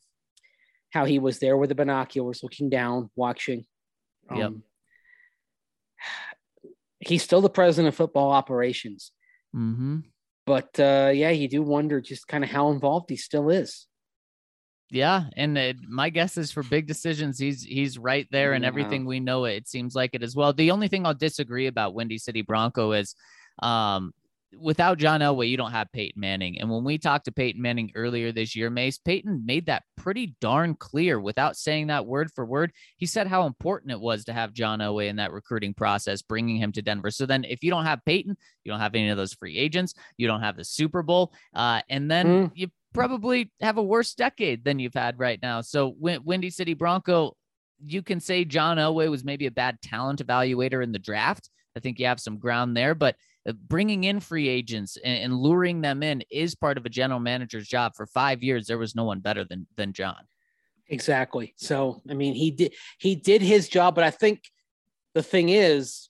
how 0.90 1.04
he 1.04 1.18
was 1.20 1.38
there 1.38 1.56
with 1.56 1.68
the 1.68 1.74
binoculars, 1.76 2.42
looking 2.42 2.68
down, 2.68 3.08
watching. 3.14 3.64
Yep. 4.34 4.44
Um, 4.46 4.62
he's 6.98 7.22
still 7.22 7.40
the 7.40 7.48
president 7.48 7.88
of 7.88 7.96
football 7.96 8.30
operations, 8.32 9.12
Mm-hmm. 9.56 9.98
But 10.50 10.80
uh, 10.80 11.12
yeah, 11.14 11.30
you 11.30 11.48
do 11.48 11.62
wonder 11.62 12.00
just 12.00 12.26
kind 12.26 12.42
of 12.42 12.50
how 12.50 12.72
involved 12.72 13.08
he 13.08 13.14
still 13.16 13.50
is. 13.50 13.86
Yeah, 14.90 15.26
and 15.36 15.56
it, 15.56 15.76
my 15.88 16.10
guess 16.10 16.36
is 16.36 16.50
for 16.50 16.64
big 16.64 16.88
decisions, 16.88 17.38
he's 17.38 17.62
he's 17.62 17.96
right 17.96 18.26
there, 18.32 18.54
and 18.54 18.64
Yeah. 18.64 18.68
everything 18.68 19.04
we 19.06 19.20
know 19.20 19.44
it 19.44 19.68
seems 19.68 19.94
like 19.94 20.10
it 20.14 20.24
as 20.24 20.34
well. 20.34 20.52
The 20.52 20.72
only 20.72 20.88
thing 20.88 21.06
I'll 21.06 21.14
disagree 21.14 21.68
about 21.68 21.94
Windy 21.94 22.18
City 22.18 22.42
Bronco 22.42 22.90
is, 22.90 23.14
um, 23.62 24.12
without 24.58 24.98
John 24.98 25.20
Elway, 25.20 25.48
you 25.48 25.56
don't 25.56 25.70
have 25.70 25.92
Peyton 25.92 26.20
Manning. 26.20 26.60
And 26.60 26.70
when 26.70 26.82
we 26.84 26.98
talked 26.98 27.26
to 27.26 27.32
Peyton 27.32 27.62
Manning 27.62 27.92
earlier 27.94 28.32
this 28.32 28.56
year, 28.56 28.70
Mace 28.70 28.98
Peyton 28.98 29.44
made 29.46 29.66
that 29.66 29.84
pretty 29.96 30.34
darn 30.40 30.74
clear 30.74 31.20
without 31.20 31.56
saying 31.56 31.86
that 31.86 32.06
word 32.06 32.30
for 32.34 32.44
word. 32.44 32.72
He 32.96 33.06
said 33.06 33.26
how 33.26 33.46
important 33.46 33.92
it 33.92 34.00
was 34.00 34.24
to 34.24 34.32
have 34.32 34.52
John 34.52 34.80
Elway 34.80 35.08
in 35.08 35.16
that 35.16 35.32
recruiting 35.32 35.74
process, 35.74 36.22
bringing 36.22 36.56
him 36.56 36.72
to 36.72 36.82
Denver. 36.82 37.10
So 37.10 37.26
then, 37.26 37.44
if 37.44 37.62
you 37.62 37.70
don't 37.70 37.84
have 37.86 38.04
Peyton, 38.04 38.36
you 38.64 38.72
don't 38.72 38.80
have 38.80 38.94
any 38.94 39.08
of 39.08 39.16
those 39.16 39.34
free 39.34 39.56
agents, 39.56 39.94
you 40.16 40.26
don't 40.26 40.42
have 40.42 40.56
the 40.56 40.64
Super 40.64 41.02
Bowl, 41.02 41.32
uh, 41.54 41.82
and 41.88 42.10
then 42.10 42.26
Mm. 42.26 42.52
you 42.54 42.68
probably 42.92 43.50
have 43.60 43.78
a 43.78 43.82
worse 43.82 44.14
decade 44.14 44.64
than 44.64 44.78
you've 44.80 44.94
had 44.94 45.18
right 45.18 45.40
now. 45.40 45.60
So 45.60 45.94
Win- 45.98 46.24
Windy 46.24 46.50
City 46.50 46.74
Bronco, 46.74 47.36
you 47.84 48.02
can 48.02 48.18
say 48.20 48.44
John 48.44 48.78
Elway 48.78 49.08
was 49.08 49.24
maybe 49.24 49.46
a 49.46 49.50
bad 49.50 49.80
talent 49.80 50.24
evaluator 50.26 50.82
in 50.82 50.92
the 50.92 50.98
draft. 50.98 51.50
I 51.76 51.80
think 51.80 51.98
you 52.00 52.06
have 52.06 52.18
some 52.20 52.38
ground 52.38 52.76
there, 52.76 52.96
but 52.96 53.14
bringing 53.46 54.04
in 54.04 54.20
free 54.20 54.48
agents 54.48 54.96
and, 55.02 55.24
and 55.24 55.34
luring 55.34 55.80
them 55.80 56.02
in 56.02 56.22
is 56.30 56.54
part 56.54 56.78
of 56.78 56.86
a 56.86 56.90
general 56.90 57.20
manager's 57.20 57.68
job. 57.68 57.92
For 57.96 58.06
five 58.06 58.42
years, 58.42 58.66
there 58.66 58.78
was 58.78 58.94
no 58.94 59.04
one 59.04 59.20
better 59.20 59.44
than 59.44 59.66
than 59.76 59.92
John. 59.92 60.26
Exactly. 60.88 61.54
So, 61.56 62.02
I 62.10 62.14
mean, 62.14 62.34
he 62.34 62.50
did 62.50 62.74
he 62.98 63.14
did 63.14 63.42
his 63.42 63.68
job, 63.68 63.94
but 63.94 64.04
I 64.04 64.10
think 64.10 64.42
the 65.14 65.22
thing 65.22 65.48
is 65.48 66.08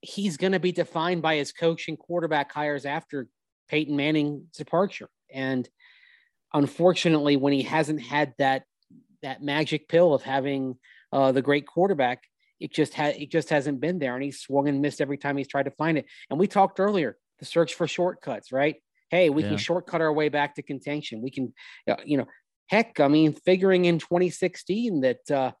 he's 0.00 0.36
going 0.36 0.52
to 0.52 0.60
be 0.60 0.72
defined 0.72 1.22
by 1.22 1.36
his 1.36 1.52
coaching 1.52 1.96
quarterback 1.96 2.52
hires 2.52 2.84
after 2.84 3.28
Peyton 3.68 3.96
Manning's 3.96 4.56
departure. 4.56 5.08
And 5.32 5.68
unfortunately, 6.54 7.36
when 7.36 7.52
he 7.52 7.62
hasn't 7.62 8.00
had 8.00 8.34
that 8.38 8.64
that 9.22 9.42
magic 9.42 9.88
pill 9.88 10.14
of 10.14 10.22
having 10.22 10.76
uh, 11.12 11.32
the 11.32 11.42
great 11.42 11.66
quarterback, 11.66 12.22
it 12.60 12.72
just 12.72 12.94
had 12.94 13.16
it 13.16 13.30
just 13.30 13.50
hasn't 13.50 13.80
been 13.80 13.98
there, 13.98 14.14
and 14.14 14.22
he's 14.24 14.40
swung 14.40 14.68
and 14.68 14.80
missed 14.80 15.00
every 15.00 15.18
time 15.18 15.36
he's 15.36 15.48
tried 15.48 15.64
to 15.64 15.70
find 15.72 15.98
it. 15.98 16.06
And 16.30 16.38
we 16.38 16.46
talked 16.46 16.80
earlier, 16.80 17.16
the 17.38 17.44
search 17.44 17.74
for 17.74 17.86
shortcuts, 17.86 18.52
right? 18.52 18.76
Hey, 19.10 19.30
we 19.30 19.42
Yeah. 19.42 19.50
can 19.50 19.58
shortcut 19.58 20.00
our 20.00 20.12
way 20.12 20.28
back 20.28 20.56
to 20.56 20.62
contention. 20.62 21.22
We 21.22 21.30
can, 21.30 21.54
uh, 21.88 21.96
you 22.04 22.18
know, 22.18 22.26
heck, 22.66 23.00
I 23.00 23.08
mean, 23.08 23.32
figuring 23.32 23.84
in 23.86 23.98
2016 23.98 25.00
that 25.00 25.30
uh, 25.30 25.52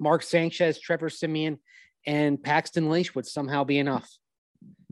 Mark 0.00 0.22
Sanchez, 0.22 0.80
Trevor 0.80 1.08
Siemian, 1.10 1.58
and 2.06 2.42
Paxton 2.42 2.88
Lynch 2.88 3.14
would 3.14 3.26
somehow 3.26 3.64
be 3.64 3.78
enough. 3.78 4.10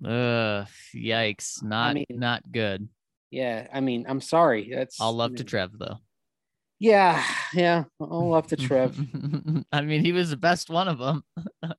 Ugh, 0.04 0.66
yikes! 0.94 1.62
Not 1.62 1.90
I 1.90 1.94
mean, 1.94 2.06
not 2.10 2.42
good. 2.50 2.88
Yeah, 3.30 3.66
I 3.72 3.80
mean, 3.80 4.04
I'm 4.08 4.20
sorry. 4.20 4.70
That's 4.72 5.00
I'll 5.00 5.12
love 5.12 5.32
I 5.32 5.36
to 5.36 5.42
mean, 5.42 5.46
Trev 5.48 5.78
though. 5.78 5.98
Yeah, 6.80 7.22
yeah, 7.54 7.84
I'll 8.00 8.30
love 8.30 8.48
to 8.48 8.56
Trev. 8.56 8.98
I 9.72 9.80
mean, 9.82 10.04
he 10.04 10.12
was 10.12 10.30
the 10.30 10.36
best 10.36 10.68
one 10.70 10.88
of 10.88 10.98
them. 10.98 11.24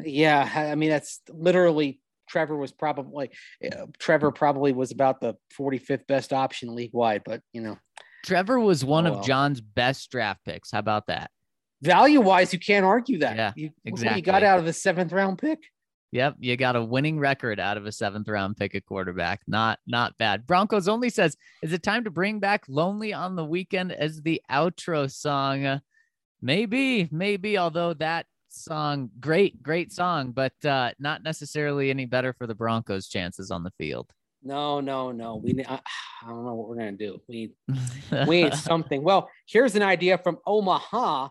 Yeah, 0.00 0.48
I 0.54 0.76
mean 0.76 0.90
that's 0.90 1.20
literally 1.28 2.00
Trevor 2.30 2.56
was 2.56 2.70
probably 2.70 3.30
uh, 3.64 3.86
Trevor 3.98 4.30
probably 4.30 4.72
was 4.72 4.92
about 4.92 5.20
the 5.20 5.34
45th 5.58 6.06
best 6.06 6.32
option 6.32 6.72
league 6.76 6.92
wide, 6.94 7.22
but 7.24 7.40
you 7.52 7.60
know, 7.60 7.78
Trevor 8.24 8.60
was 8.60 8.84
one 8.84 9.06
Oh, 9.06 9.10
of 9.10 9.14
well. 9.16 9.24
John's 9.24 9.60
best 9.60 10.10
draft 10.12 10.44
picks. 10.44 10.70
How 10.70 10.78
about 10.78 11.08
that? 11.08 11.30
value 11.82 12.20
wise, 12.20 12.52
you 12.52 12.60
can't 12.60 12.86
argue 12.86 13.18
that. 13.18 13.36
Yeah, 13.36 13.52
you, 13.56 13.66
what 13.66 13.74
You 13.84 13.90
exactly. 13.92 14.22
got 14.22 14.42
out 14.44 14.60
of 14.60 14.64
the 14.66 14.72
seventh 14.72 15.12
round 15.12 15.38
pick. 15.38 15.58
Yep, 16.10 16.36
you 16.40 16.56
got 16.56 16.76
a 16.76 16.82
winning 16.82 17.18
record 17.18 17.60
out 17.60 17.76
of 17.76 17.84
a 17.84 17.92
seventh 17.92 18.28
round 18.28 18.56
pick 18.56 18.74
at 18.74 18.86
quarterback. 18.86 19.42
Not 19.46 19.78
not 19.86 20.16
bad. 20.18 20.46
Broncos 20.46 20.88
only 20.88 21.10
says, 21.10 21.36
"Is 21.62 21.72
it 21.72 21.82
time 21.82 22.04
to 22.04 22.10
bring 22.10 22.40
back 22.40 22.64
"Lonely 22.66 23.12
on 23.12 23.36
the 23.36 23.44
Weekend" 23.44 23.92
as 23.92 24.22
the 24.22 24.40
outro 24.50 25.10
song?" 25.10 25.66
Uh, 25.66 25.80
maybe, 26.40 27.08
maybe. 27.12 27.58
Although 27.58 27.92
that 27.94 28.24
song, 28.48 29.10
great, 29.20 29.62
great 29.62 29.92
song, 29.92 30.32
but 30.32 30.54
uh, 30.64 30.92
not 30.98 31.22
necessarily 31.22 31.90
any 31.90 32.06
better 32.06 32.32
for 32.32 32.46
the 32.46 32.54
Broncos' 32.54 33.08
chances 33.08 33.50
on 33.50 33.62
the 33.62 33.72
field. 33.72 34.10
No, 34.42 34.80
no, 34.80 35.12
no. 35.12 35.36
We 35.36 35.62
I, 35.68 35.80
I 36.22 36.28
don't 36.28 36.44
know 36.44 36.54
what 36.54 36.68
we're 36.68 36.76
gonna 36.76 36.92
do. 36.92 37.20
We 37.28 37.52
we 38.26 38.44
need 38.44 38.54
something. 38.54 39.02
Well, 39.02 39.28
here's 39.46 39.74
an 39.74 39.82
idea 39.82 40.16
from 40.16 40.38
Omaha. 40.46 41.28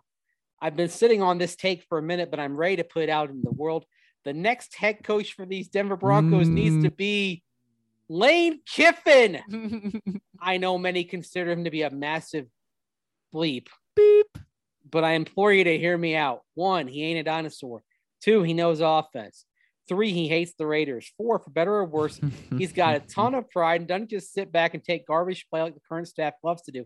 I've 0.61 0.75
been 0.75 0.89
sitting 0.89 1.21
on 1.21 1.37
this 1.37 1.55
take 1.55 1.83
for 1.89 1.97
a 1.97 2.03
minute, 2.03 2.31
but 2.31 2.39
I'm 2.39 2.55
ready 2.55 2.77
to 2.77 2.83
put 2.83 3.03
it 3.03 3.09
out 3.09 3.29
in 3.29 3.41
the 3.41 3.51
world. 3.51 3.85
The 4.27 4.33
next 4.33 4.75
head 4.75 5.05
coach 5.05 5.35
for 5.35 5.45
these 5.45 5.69
Denver 5.69 5.95
Broncos 5.95 6.49
needs 6.49 6.83
to 6.83 6.91
mm. 6.91 6.97
be 6.97 7.43
Lane 8.09 8.59
Kiffin. 8.65 9.39
I 10.41 10.57
know 10.57 10.77
many 10.77 11.05
consider 11.05 11.49
him 11.49 11.63
to 11.63 11.71
be 11.71 11.83
a 11.83 11.89
massive 11.89 12.45
bleep, 13.33 13.67
Beep. 13.95 14.37
but 14.91 15.05
I 15.05 15.13
implore 15.13 15.53
you 15.53 15.63
to 15.63 15.77
hear 15.79 15.97
me 15.97 16.13
out. 16.17 16.41
One, 16.55 16.89
he 16.89 17.05
ain't 17.05 17.21
a 17.21 17.23
dinosaur. 17.23 17.83
Two, 18.21 18.43
he 18.43 18.53
knows 18.53 18.81
offense. 18.81 19.45
Three, 19.87 20.11
he 20.11 20.27
hates 20.27 20.55
the 20.57 20.67
Raiders. 20.67 21.09
Four, 21.15 21.39
for 21.39 21.51
better 21.51 21.75
or 21.75 21.85
worse, 21.85 22.19
He's 22.57 22.73
got 22.73 22.97
a 22.97 22.99
ton 22.99 23.33
of 23.33 23.49
pride 23.49 23.79
and 23.79 23.87
doesn't 23.87 24.09
just 24.09 24.33
sit 24.33 24.51
back 24.51 24.73
and 24.73 24.83
take 24.83 25.07
garbage 25.07 25.47
play 25.49 25.61
like 25.61 25.73
the 25.73 25.81
current 25.87 26.09
staff 26.09 26.33
loves 26.43 26.63
to 26.63 26.73
do. 26.73 26.85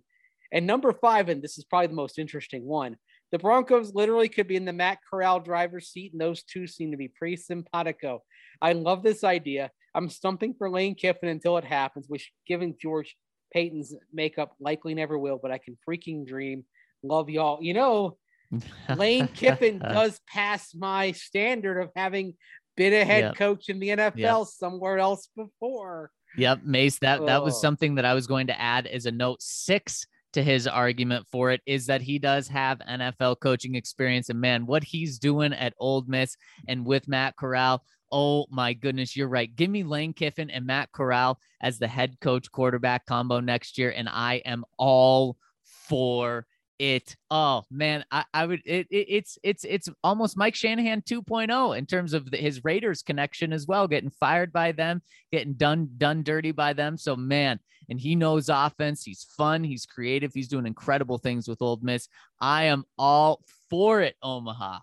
And 0.52 0.68
number 0.68 0.94
five, 0.94 1.28
and 1.28 1.42
this 1.42 1.58
is 1.58 1.64
probably 1.64 1.88
the 1.88 1.96
most 1.96 2.20
interesting 2.20 2.66
one, 2.66 2.98
the 3.32 3.40
Broncos 3.40 3.94
literally 3.94 4.30
could 4.30 4.48
be 4.48 4.56
in 4.56 4.66
the 4.66 4.74
Matt 4.74 5.00
Corral 5.10 5.40
driver's 5.40 5.90
seat, 5.90 6.12
and 6.12 6.22
those 6.22 6.44
two 6.44 6.68
seem 6.68 6.92
to 6.92 6.98
be 6.98 7.08
pretty 7.08 7.38
simpatico. 7.38 8.24
I 8.62 8.74
love 8.74 9.04
this 9.04 9.24
idea. 9.24 9.72
I'm 9.96 10.10
stumping 10.10 10.54
for 10.58 10.70
Lane 10.70 10.96
Kiffin 10.96 11.30
until 11.30 11.58
it 11.58 11.64
happens, 11.66 12.06
which, 12.08 12.32
given 12.48 12.76
George 12.82 13.16
Paton's 13.54 13.94
makeup, 14.14 14.54
likely 14.60 14.94
never 14.94 15.18
will, 15.18 15.40
but 15.42 15.52
I 15.52 15.58
can 15.58 15.78
freaking 15.88 16.26
dream. 16.26 16.66
Love 17.04 17.30
y'all. 17.30 17.60
You 17.62 17.74
know, 17.74 18.18
Lane 18.96 19.28
Kiffin 19.30 19.80
does 19.80 20.20
pass 20.28 20.74
my 20.76 21.12
standard 21.14 21.82
of 21.82 21.90
having 21.96 22.36
been 22.78 22.94
a 22.94 23.04
head 23.04 23.24
Yep. 23.24 23.36
coach 23.36 23.70
in 23.70 23.80
the 23.80 23.90
NFL 23.90 24.46
somewhere 24.48 24.98
else 25.00 25.28
before. 25.36 26.12
Yep, 26.38 26.64
Mace. 26.64 27.00
That 27.00 27.26
that 27.26 27.44
was 27.44 27.56
Oh. 27.56 27.60
something 27.60 27.96
that 27.96 28.06
I 28.06 28.14
was 28.14 28.28
going 28.28 28.48
to 28.48 28.60
add 28.60 28.88
as 28.88 29.06
a 29.06 29.12
note. 29.12 29.42
Six 29.42 30.06
to 30.34 30.44
his 30.44 30.68
argument 30.68 31.28
for 31.32 31.52
it 31.52 31.62
is 31.66 31.86
that 31.88 32.02
he 32.02 32.20
does 32.20 32.48
have 32.48 32.80
NFL 32.80 33.40
coaching 33.42 33.76
experience. 33.76 34.30
And 34.30 34.40
man, 34.40 34.66
what 34.66 34.84
he's 34.84 35.20
doing 35.20 35.54
at 35.54 35.74
Ole 35.78 36.04
Miss 36.08 36.36
and 36.68 36.86
with 36.86 37.08
Matt 37.08 37.36
Corral, 37.36 37.84
oh 38.12 38.46
my 38.50 38.74
goodness, 38.74 39.16
you're 39.16 39.28
right. 39.28 39.54
Give 39.56 39.70
me 39.70 39.84
Lane 39.84 40.14
Kiffin 40.14 40.50
and 40.50 40.66
Matt 40.66 40.92
Corral 40.92 41.40
as 41.62 41.80
the 41.80 41.88
head 41.88 42.18
coach 42.22 42.52
quarterback 42.52 43.06
combo 43.06 43.40
next 43.40 43.78
year, 43.78 43.94
and 43.96 44.10
I 44.10 44.36
am 44.46 44.66
all 44.78 45.38
for 45.64 46.46
it. 46.82 47.16
Oh 47.30 47.64
man, 47.70 48.04
I, 48.12 48.26
I 48.34 48.46
would. 48.48 48.62
It, 48.66 48.88
it, 48.90 49.06
it's 49.08 49.38
it's 49.44 49.64
it's 49.64 49.88
almost 50.04 50.36
Mike 50.36 50.56
Shanahan 50.56 51.02
2.0 51.04 51.78
in 51.78 51.86
terms 51.86 52.14
of 52.14 52.30
the, 52.32 52.38
his 52.38 52.64
Raiders 52.64 53.04
connection 53.04 53.54
as 53.54 53.68
well. 53.68 53.88
Getting 53.88 54.10
fired 54.10 54.52
by 54.52 54.72
them, 54.72 55.04
getting 55.32 55.54
done 55.54 55.90
done 55.98 56.24
dirty 56.24 56.52
by 56.52 56.74
them. 56.74 56.98
So 56.98 57.16
man, 57.16 57.60
and 57.88 58.00
he 58.00 58.16
knows 58.16 58.50
offense. 58.50 59.04
He's 59.04 59.28
fun. 59.38 59.64
He's 59.64 59.86
creative. 59.86 60.34
He's 60.34 60.48
doing 60.48 60.66
incredible 60.66 61.20
things 61.20 61.48
with 61.48 61.62
Ole 61.62 61.80
Miss. 61.84 62.10
I 62.40 62.66
am 62.66 62.84
all 62.98 63.44
for 63.70 64.02
it, 64.02 64.16
Omaha. 64.24 64.80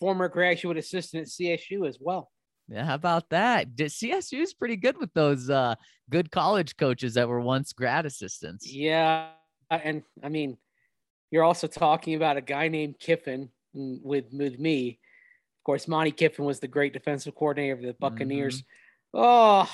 Former 0.00 0.28
graduate 0.28 0.78
assistant 0.78 1.22
at 1.22 1.28
CSU 1.28 1.86
as 1.86 1.98
well. 2.00 2.30
Yeah, 2.68 2.84
how 2.84 2.94
about 2.94 3.28
that? 3.28 3.76
CSU 3.76 4.40
is 4.40 4.54
pretty 4.54 4.76
good 4.76 4.98
with 4.98 5.12
those 5.12 5.50
uh, 5.50 5.76
good 6.10 6.30
college 6.30 6.76
coaches 6.76 7.14
that 7.14 7.28
were 7.28 7.40
once 7.40 7.72
grad 7.72 8.06
assistants. 8.06 8.66
Yeah, 8.72 9.28
and 9.70 10.02
I 10.22 10.30
mean 10.30 10.56
you're 11.30 11.44
also 11.44 11.66
talking 11.66 12.14
about 12.14 12.36
a 12.36 12.42
guy 12.42 12.68
named 12.68 12.98
Kiffin 12.98 13.50
with 13.74 14.26
with 14.32 14.58
me. 14.58 14.98
Of 15.60 15.64
course, 15.64 15.88
Monte 15.88 16.12
Kiffin 16.12 16.44
was 16.44 16.60
the 16.60 16.68
great 16.68 16.92
defensive 16.92 17.34
coordinator 17.34 17.74
of 17.74 17.82
the 17.82 17.94
Buccaneers. 17.94 18.62
Mm-hmm. 18.62 19.20
Oh, 19.20 19.70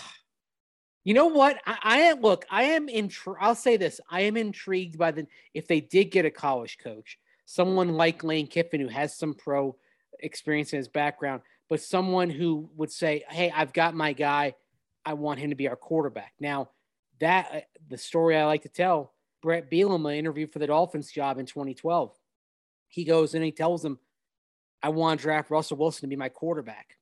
you 1.05 1.15
know 1.15 1.27
what? 1.27 1.61
I, 1.67 1.79
I, 1.83 1.99
am 1.99 2.21
look. 2.21 2.47
I 2.51 2.65
am 2.65 2.89
intri- 2.89 3.37
I'll 3.41 3.55
say 3.55 3.77
this. 3.77 4.01
I 4.11 4.23
am 4.23 4.37
intrigued 4.37 4.99
by 4.99 5.11
the 5.11 5.27
if 5.53 5.67
they 5.67 5.81
did 5.81 6.07
get 6.07 6.25
a 6.25 6.31
college 6.31 6.79
coach, 6.79 7.19
someone 7.45 7.95
like 7.95 8.25
Lane 8.25 8.47
Kiffin 8.47 8.81
who 8.81 8.89
has 8.89 9.17
some 9.17 9.35
pro 9.35 9.77
experience 10.21 10.73
in 10.73 10.79
his 10.79 10.89
background, 10.89 11.43
but 11.69 11.81
someone 11.81 12.31
who 12.31 12.71
would 12.77 12.91
say, 12.91 13.25
"Hey, 13.29 13.51
I've 13.55 13.73
got 13.73 13.95
my 13.95 14.13
guy. 14.13 14.55
I 15.05 15.15
want 15.15 15.41
him 15.41 15.51
to 15.51 15.57
be 15.57 15.69
our 15.69 15.77
quarterback." 15.77 16.33
Now, 16.39 16.71
that 17.21 17.51
uh, 17.53 17.61
the 17.89 17.99
story 17.99 18.37
I 18.37 18.47
like 18.47 18.63
to 18.63 18.69
tell 18.69 19.13
Bret 19.43 19.71
Bielema 19.71 20.17
interviewed 20.17 20.53
for 20.53 20.61
the 20.61 20.69
Dolphins 20.69 21.11
job 21.11 21.39
in 21.39 21.47
2012. 21.47 22.17
He 22.89 23.05
goes 23.05 23.35
and 23.35 23.45
he 23.45 23.53
tells 23.53 23.83
them, 23.83 23.99
I 24.83 24.89
want 24.89 25.21
to 25.21 25.23
draft 25.23 25.51
Russell 25.51 25.77
Wilson 25.77 26.03
to 26.03 26.07
be 26.09 26.17
my 26.17 26.29
quarterback. 26.29 26.97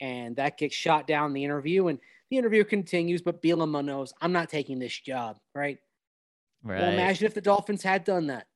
And 0.00 0.36
that 0.36 0.56
gets 0.56 0.74
shot 0.74 1.06
down 1.06 1.28
in 1.28 1.32
the 1.34 1.44
interview. 1.44 1.88
And 1.88 1.98
the 2.30 2.38
interview 2.38 2.64
continues, 2.64 3.22
but 3.22 3.42
Bielema 3.42 3.84
knows 3.84 4.14
I'm 4.20 4.32
not 4.32 4.48
taking 4.48 4.78
this 4.78 4.98
job, 4.98 5.38
right? 5.54 5.78
Right. 6.62 6.80
Well, 6.80 6.92
imagine 6.92 7.26
if 7.26 7.34
the 7.34 7.40
Dolphins 7.40 7.82
had 7.82 8.04
done 8.04 8.28
that. 8.28 8.46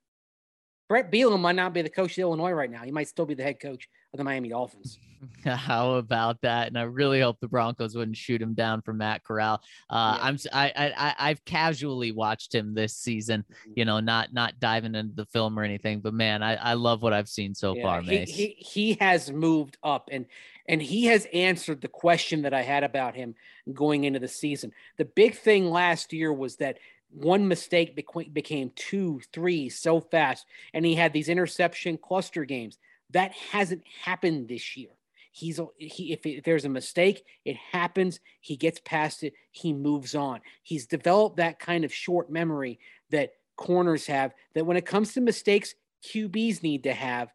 Bret 0.88 1.10
Bielema 1.10 1.40
might 1.40 1.56
not 1.56 1.74
be 1.74 1.82
the 1.82 1.88
coach 1.88 2.12
of 2.12 2.18
Illinois 2.18 2.52
right 2.52 2.70
now. 2.70 2.82
He 2.82 2.90
might 2.90 3.08
still 3.08 3.26
be 3.26 3.34
the 3.34 3.42
head 3.42 3.60
coach 3.60 3.88
of 4.14 4.18
the 4.18 4.24
Miami 4.24 4.48
Dolphins. 4.48 4.98
How 5.44 5.94
about 5.94 6.40
that? 6.42 6.68
And 6.68 6.78
I 6.78 6.82
really 6.82 7.20
hope 7.20 7.40
the 7.40 7.48
Broncos 7.48 7.96
wouldn't 7.96 8.16
shoot 8.16 8.40
him 8.40 8.54
down 8.54 8.82
for 8.82 8.92
Matt 8.92 9.24
Corral. 9.24 9.60
Uh, 9.90 10.16
yeah. 10.18 10.24
I'm 10.26 10.38
I, 10.52 10.92
I 10.96 11.14
I've 11.30 11.44
casually 11.44 12.12
watched 12.12 12.54
him 12.54 12.74
this 12.74 12.94
season. 12.94 13.42
Mm-hmm. 13.42 13.72
You 13.76 13.84
know, 13.84 14.00
not 14.00 14.32
not 14.32 14.60
diving 14.60 14.94
into 14.94 15.14
the 15.14 15.26
film 15.26 15.58
or 15.58 15.64
anything, 15.64 16.00
but 16.00 16.14
man, 16.14 16.42
I, 16.42 16.54
I 16.54 16.74
love 16.74 17.02
what 17.02 17.12
I've 17.12 17.28
seen 17.28 17.54
so 17.54 17.74
yeah, 17.74 17.82
far. 17.82 18.02
He, 18.02 18.24
he 18.24 18.56
he 18.58 18.92
has 19.00 19.30
moved 19.30 19.78
up 19.82 20.08
and 20.12 20.26
and 20.66 20.80
he 20.80 21.06
has 21.06 21.26
answered 21.32 21.80
the 21.80 21.88
question 21.88 22.42
that 22.42 22.54
I 22.54 22.62
had 22.62 22.84
about 22.84 23.14
him 23.14 23.34
going 23.72 24.04
into 24.04 24.20
the 24.20 24.28
season. 24.28 24.72
The 24.96 25.04
big 25.04 25.34
thing 25.34 25.70
last 25.70 26.12
year 26.12 26.32
was 26.32 26.56
that 26.56 26.78
one 27.10 27.46
mistake 27.46 27.94
became 28.32 28.72
two, 28.74 29.20
three 29.32 29.68
so 29.68 30.00
fast, 30.00 30.46
and 30.72 30.84
he 30.84 30.94
had 30.94 31.12
these 31.12 31.28
interception 31.28 31.96
cluster 31.98 32.44
games. 32.44 32.78
That 33.10 33.32
hasn't 33.32 33.82
happened 34.04 34.48
this 34.48 34.76
year. 34.76 34.90
He's 35.32 35.60
he 35.78 36.12
if, 36.12 36.24
if 36.24 36.44
there's 36.44 36.64
a 36.64 36.68
mistake, 36.68 37.24
it 37.44 37.56
happens. 37.56 38.20
He 38.40 38.56
gets 38.56 38.80
past 38.84 39.24
it. 39.24 39.34
He 39.50 39.72
moves 39.72 40.14
on. 40.14 40.40
He's 40.62 40.86
developed 40.86 41.38
that 41.38 41.58
kind 41.58 41.84
of 41.84 41.92
short 41.92 42.30
memory 42.30 42.78
that 43.10 43.32
corners 43.56 44.06
have. 44.06 44.32
That 44.54 44.64
when 44.64 44.76
it 44.76 44.86
comes 44.86 45.12
to 45.14 45.20
mistakes, 45.20 45.74
QBs 46.04 46.62
need 46.62 46.84
to 46.84 46.92
have. 46.92 47.32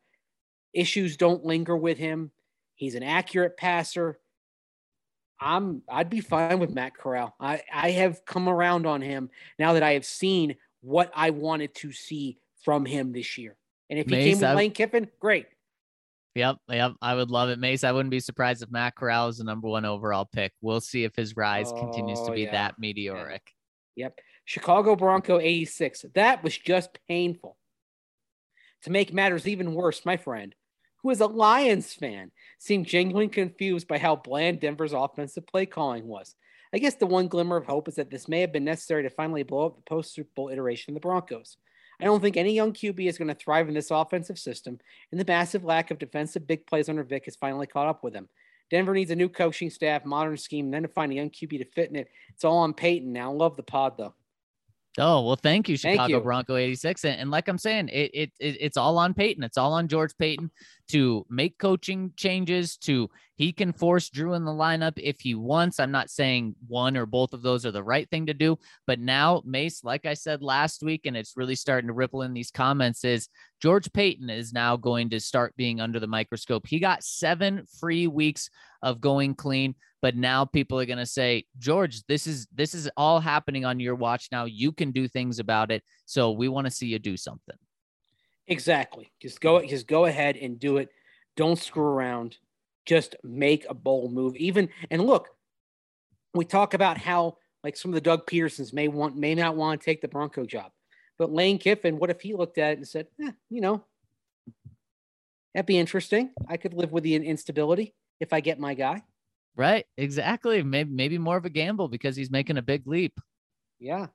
Issues 0.73 1.17
don't 1.17 1.43
linger 1.43 1.75
with 1.75 1.97
him. 1.97 2.31
He's 2.75 2.95
an 2.95 3.03
accurate 3.03 3.57
passer. 3.57 4.19
I'm 5.41 5.81
I'd 5.89 6.09
be 6.09 6.21
fine 6.21 6.59
with 6.59 6.73
Matt 6.73 6.95
Corral. 6.95 7.35
I, 7.37 7.61
I 7.73 7.91
have 7.91 8.23
come 8.23 8.47
around 8.47 8.85
on 8.85 9.01
him 9.01 9.29
now 9.57 9.73
that 9.73 9.83
I 9.83 9.93
have 9.93 10.05
seen 10.05 10.55
what 10.81 11.11
I 11.13 11.31
wanted 11.31 11.75
to 11.75 11.91
see 11.91 12.37
from 12.63 12.85
him 12.85 13.11
this 13.11 13.37
year. 13.37 13.57
And 13.89 13.99
if 13.99 14.05
he 14.05 14.11
Mace, 14.11 14.39
came 14.39 14.47
with 14.47 14.57
Lane 14.57 14.71
Kiffin, 14.71 15.09
great. 15.19 15.47
Yep, 16.35 16.57
yep, 16.69 16.93
I 17.01 17.15
would 17.15 17.31
love 17.31 17.49
it, 17.49 17.59
Mace. 17.59 17.83
I 17.83 17.91
wouldn't 17.91 18.11
be 18.11 18.19
surprised 18.19 18.61
if 18.61 18.71
Matt 18.71 18.95
Corral 18.95 19.27
is 19.29 19.39
the 19.39 19.43
number 19.43 19.67
one 19.67 19.85
overall 19.85 20.25
pick. 20.25 20.53
We'll 20.61 20.81
see 20.81 21.03
if 21.03 21.15
his 21.15 21.35
rise 21.35 21.71
oh, 21.71 21.79
continues 21.79 22.19
to 22.21 22.31
oh, 22.31 22.35
be 22.35 22.43
yeah. 22.43 22.51
that 22.51 22.75
meteoric. 22.77 23.41
Yeah. 23.95 24.05
Yep, 24.05 24.19
Chicago 24.45 24.95
Bronco 24.95 25.39
86. 25.39 26.05
That 26.15 26.43
was 26.43 26.57
just 26.57 26.99
painful. 27.07 27.57
To 28.83 28.91
make 28.91 29.13
matters 29.13 29.47
even 29.47 29.73
worse, 29.73 30.05
my 30.05 30.15
friend, 30.15 30.55
who 31.01 31.09
is 31.09 31.19
a 31.19 31.27
Lions 31.27 31.93
fan, 31.93 32.31
seemed 32.59 32.85
genuinely 32.85 33.27
confused 33.27 33.87
by 33.87 33.97
how 33.97 34.15
bland 34.15 34.59
Denver's 34.59 34.93
offensive 34.93 35.47
play 35.47 35.65
calling 35.65 36.07
was. 36.07 36.35
I 36.73 36.77
guess 36.77 36.95
the 36.95 37.07
one 37.07 37.27
glimmer 37.27 37.57
of 37.57 37.65
hope 37.65 37.87
is 37.87 37.95
that 37.95 38.11
this 38.11 38.27
may 38.27 38.41
have 38.41 38.53
been 38.53 38.63
necessary 38.63 39.03
to 39.03 39.09
finally 39.09 39.43
blow 39.43 39.65
up 39.65 39.75
the 39.75 39.81
post 39.81 40.13
Super 40.13 40.29
Bowl 40.35 40.49
iteration 40.49 40.91
of 40.91 40.95
the 40.95 41.01
Broncos. 41.01 41.57
I 41.99 42.05
don't 42.05 42.21
think 42.21 42.37
any 42.37 42.53
young 42.53 42.71
QB 42.71 43.07
is 43.07 43.17
going 43.17 43.27
to 43.27 43.35
thrive 43.35 43.67
in 43.67 43.73
this 43.73 43.91
offensive 43.91 44.39
system, 44.39 44.79
and 45.11 45.19
the 45.19 45.25
massive 45.25 45.63
lack 45.63 45.91
of 45.91 45.99
defensive 45.99 46.47
big 46.47 46.65
plays 46.65 46.89
under 46.89 47.03
Vic 47.03 47.25
has 47.25 47.35
finally 47.35 47.67
caught 47.67 47.87
up 47.87 48.03
with 48.03 48.13
him. 48.13 48.29
Denver 48.69 48.93
needs 48.93 49.11
a 49.11 49.15
new 49.15 49.29
coaching 49.29 49.69
staff, 49.69 50.05
modern 50.05 50.37
scheme, 50.37 50.65
and 50.65 50.73
then 50.73 50.83
to 50.83 50.87
find 50.87 51.11
a 51.11 51.15
young 51.15 51.29
QB 51.29 51.57
to 51.57 51.65
fit 51.65 51.89
in 51.89 51.95
it. 51.95 52.09
It's 52.29 52.45
all 52.45 52.59
on 52.59 52.73
Paton 52.73 53.11
now. 53.11 53.31
Love 53.31 53.57
the 53.57 53.63
pod 53.63 53.97
though. 53.97 54.13
Oh 54.97 55.21
well, 55.25 55.35
thank 55.35 55.69
you, 55.69 55.77
Chicago 55.77 55.97
thank 55.97 56.09
you. 56.09 56.19
Bronco 56.19 56.55
eighty 56.55 56.75
six, 56.75 57.05
and, 57.05 57.19
and, 57.19 57.31
like 57.31 57.47
I'm 57.47 57.57
saying, 57.57 57.89
it, 57.89 58.11
it, 58.13 58.31
it 58.39 58.57
it's 58.59 58.77
all 58.77 58.97
on 58.97 59.13
Paton. 59.13 59.43
It's 59.43 59.57
all 59.57 59.73
on 59.73 59.87
George 59.87 60.17
Paton 60.17 60.51
to 60.89 61.25
make 61.29 61.57
coaching 61.57 62.13
changes. 62.15 62.77
To 62.77 63.09
he 63.35 63.53
can 63.53 63.73
force 63.73 64.09
Drew 64.09 64.33
in 64.33 64.45
the 64.45 64.51
lineup 64.51 64.93
if 64.97 65.19
he 65.19 65.35
wants. 65.35 65.79
I'm 65.79 65.91
not 65.91 66.09
saying 66.09 66.55
one 66.67 66.97
or 66.97 67.05
both 67.05 67.33
of 67.33 67.41
those 67.41 67.65
are 67.65 67.71
the 67.71 67.83
right 67.83 68.09
thing 68.09 68.25
to 68.25 68.33
do, 68.33 68.57
but 68.85 68.99
now 68.99 69.41
Mace, 69.45 69.83
like 69.83 70.05
I 70.05 70.13
said 70.13 70.41
last 70.41 70.83
week, 70.83 71.05
and 71.05 71.15
it's 71.15 71.37
really 71.37 71.55
starting 71.55 71.87
to 71.87 71.93
ripple 71.93 72.23
in 72.23 72.33
these 72.33 72.51
comments, 72.51 73.03
is 73.03 73.29
George 73.61 73.91
Paton 73.93 74.29
is 74.29 74.53
now 74.53 74.75
going 74.75 75.09
to 75.11 75.19
start 75.19 75.55
being 75.55 75.79
under 75.79 75.99
the 75.99 76.07
microscope. 76.07 76.67
He 76.67 76.79
got 76.79 77.03
seven 77.03 77.65
free 77.79 78.07
weeks 78.07 78.49
of 78.81 79.01
going 79.01 79.35
clean 79.35 79.75
but 80.01 80.15
now 80.15 80.45
people 80.45 80.79
are 80.79 80.85
going 80.85 80.97
to 80.97 81.05
say 81.05 81.45
george 81.57 82.01
this 82.07 82.27
is 82.27 82.47
this 82.53 82.73
is 82.73 82.89
all 82.95 83.19
happening 83.19 83.65
on 83.65 83.79
your 83.79 83.95
watch 83.95 84.29
now 84.31 84.45
you 84.45 84.71
can 84.71 84.91
do 84.91 85.07
things 85.07 85.39
about 85.39 85.71
it 85.71 85.83
so 86.05 86.31
we 86.31 86.47
want 86.47 86.65
to 86.65 86.71
see 86.71 86.87
you 86.87 86.99
do 86.99 87.17
something 87.17 87.57
exactly 88.49 89.11
just 89.21 89.39
go 89.41 89.65
just 89.65 89.87
go 89.87 90.05
ahead 90.05 90.35
and 90.35 90.59
do 90.59 90.77
it 90.77 90.89
don't 91.35 91.59
screw 91.59 91.83
around 91.83 92.37
just 92.85 93.15
make 93.23 93.65
a 93.69 93.73
bold 93.73 94.11
move 94.13 94.35
even 94.35 94.69
and 94.91 95.05
look 95.05 95.29
we 96.33 96.45
talk 96.45 96.73
about 96.73 96.97
how 96.97 97.37
like 97.63 97.77
some 97.77 97.91
of 97.91 97.95
the 97.95 98.01
doug 98.01 98.25
Pedersons 98.25 98.73
may 98.73 98.87
want 98.87 99.15
may 99.15 99.35
not 99.35 99.55
want 99.55 99.79
to 99.79 99.85
take 99.85 100.01
the 100.01 100.07
bronco 100.07 100.45
job 100.45 100.71
but 101.17 101.31
lane 101.31 101.57
kiffin 101.57 101.97
what 101.97 102.09
if 102.09 102.21
he 102.21 102.33
looked 102.33 102.57
at 102.57 102.73
it 102.73 102.77
and 102.79 102.87
said 102.87 103.07
eh, 103.23 103.31
you 103.49 103.61
know 103.61 103.83
that'd 105.53 105.65
be 105.65 105.77
interesting 105.77 106.31
i 106.47 106.57
could 106.57 106.73
live 106.73 106.91
with 106.91 107.03
the 107.03 107.15
instability 107.15 107.93
if 108.19 108.33
i 108.33 108.39
get 108.39 108.59
my 108.59 108.73
guy 108.73 109.01
Right. 109.59 109.85
Exactly. 109.97 110.63
Maybe 110.63 110.89
maybe 110.89 111.17
more 111.17 111.35
of 111.35 111.43
a 111.43 111.49
gamble 111.49 111.89
because 111.89 112.15
he's 112.15 112.31
making 112.31 112.57
a 112.57 112.61
big 112.61 112.87
leap. 112.87 113.19
Yeah. 113.77 114.07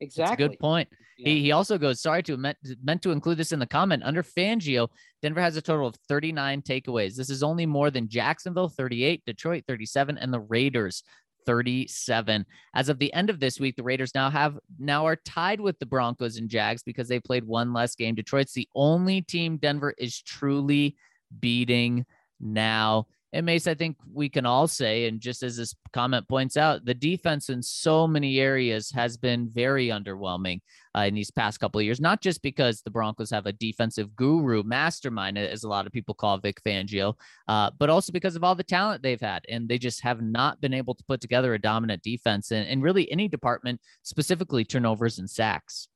Exactly. 0.00 0.48
good 0.48 0.58
point. 0.58 0.88
Yeah. 1.18 1.30
He 1.30 1.42
he 1.42 1.52
also 1.52 1.78
goes, 1.78 2.00
sorry 2.00 2.22
to 2.24 2.36
meant, 2.36 2.58
meant 2.82 3.02
to 3.02 3.10
include 3.10 3.38
this 3.38 3.52
in 3.52 3.58
the 3.58 3.66
comment. 3.66 4.02
Under 4.04 4.22
Fangio, 4.22 4.88
Denver 5.22 5.40
has 5.40 5.56
a 5.56 5.62
total 5.62 5.86
of 5.88 5.96
39 6.08 6.62
takeaways. 6.62 7.16
This 7.16 7.30
is 7.30 7.42
only 7.42 7.66
more 7.66 7.90
than 7.90 8.08
Jacksonville 8.08 8.68
38, 8.68 9.24
Detroit 9.26 9.64
37, 9.66 10.18
and 10.18 10.32
the 10.32 10.40
Raiders 10.40 11.02
37. 11.46 12.44
As 12.74 12.88
of 12.88 12.98
the 12.98 13.12
end 13.14 13.30
of 13.30 13.40
this 13.40 13.58
week, 13.58 13.74
the 13.76 13.82
Raiders 13.82 14.14
now 14.14 14.30
have 14.30 14.58
now 14.78 15.06
are 15.06 15.16
tied 15.16 15.60
with 15.60 15.78
the 15.78 15.86
Broncos 15.86 16.36
and 16.36 16.48
Jags 16.48 16.82
because 16.82 17.08
they 17.08 17.20
played 17.20 17.44
one 17.44 17.72
less 17.72 17.94
game. 17.94 18.14
Detroit's 18.14 18.52
the 18.52 18.68
only 18.74 19.22
team 19.22 19.56
Denver 19.56 19.94
is 19.98 20.20
truly 20.20 20.94
beating 21.40 22.04
now. 22.38 23.06
And 23.34 23.44
Mace, 23.44 23.66
I 23.66 23.74
think 23.74 23.98
we 24.10 24.30
can 24.30 24.46
all 24.46 24.66
say, 24.66 25.06
and 25.06 25.20
just 25.20 25.42
as 25.42 25.58
this 25.58 25.74
comment 25.92 26.26
points 26.28 26.56
out, 26.56 26.86
the 26.86 26.94
defense 26.94 27.50
in 27.50 27.62
so 27.62 28.08
many 28.08 28.40
areas 28.40 28.90
has 28.92 29.18
been 29.18 29.50
very 29.50 29.88
underwhelming 29.88 30.60
uh, 30.96 31.02
in 31.02 31.14
these 31.14 31.30
past 31.30 31.60
couple 31.60 31.78
of 31.78 31.84
years. 31.84 32.00
Not 32.00 32.22
just 32.22 32.40
because 32.40 32.80
the 32.80 32.90
Broncos 32.90 33.30
have 33.30 33.44
a 33.44 33.52
defensive 33.52 34.16
guru, 34.16 34.62
mastermind, 34.62 35.36
as 35.36 35.62
a 35.62 35.68
lot 35.68 35.86
of 35.86 35.92
people 35.92 36.14
call 36.14 36.38
Vic 36.38 36.62
Fangio, 36.64 37.14
uh, 37.48 37.70
but 37.78 37.90
also 37.90 38.12
because 38.12 38.34
of 38.34 38.44
all 38.44 38.54
the 38.54 38.64
talent 38.64 39.02
they've 39.02 39.20
had, 39.20 39.44
and 39.50 39.68
they 39.68 39.76
just 39.76 40.00
have 40.00 40.22
not 40.22 40.58
been 40.62 40.72
able 40.72 40.94
to 40.94 41.04
put 41.04 41.20
together 41.20 41.52
a 41.52 41.60
dominant 41.60 42.02
defense 42.02 42.50
in, 42.50 42.64
in 42.64 42.80
really 42.80 43.12
any 43.12 43.28
department, 43.28 43.78
specifically 44.04 44.64
turnovers 44.64 45.18
and 45.18 45.28
sacks. 45.28 45.88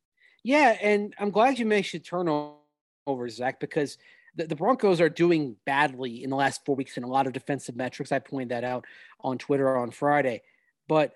Yeah, 0.44 0.76
and 0.82 1.14
I'm 1.18 1.30
glad 1.30 1.58
you 1.58 1.64
mentioned 1.64 2.04
turnovers, 2.04 3.36
Zach, 3.36 3.58
because 3.58 3.96
the, 4.34 4.46
the 4.46 4.56
Broncos 4.56 5.00
are 5.00 5.08
doing 5.08 5.56
badly 5.64 6.22
in 6.22 6.30
the 6.30 6.36
last 6.36 6.64
four 6.64 6.76
weeks 6.76 6.96
in 6.96 7.04
a 7.04 7.08
lot 7.08 7.26
of 7.26 7.32
defensive 7.32 7.76
metrics. 7.76 8.12
I 8.12 8.18
pointed 8.18 8.50
that 8.50 8.64
out 8.64 8.84
on 9.20 9.38
Twitter 9.38 9.76
on 9.76 9.90
Friday, 9.90 10.42
but 10.88 11.14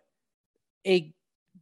a 0.87 1.13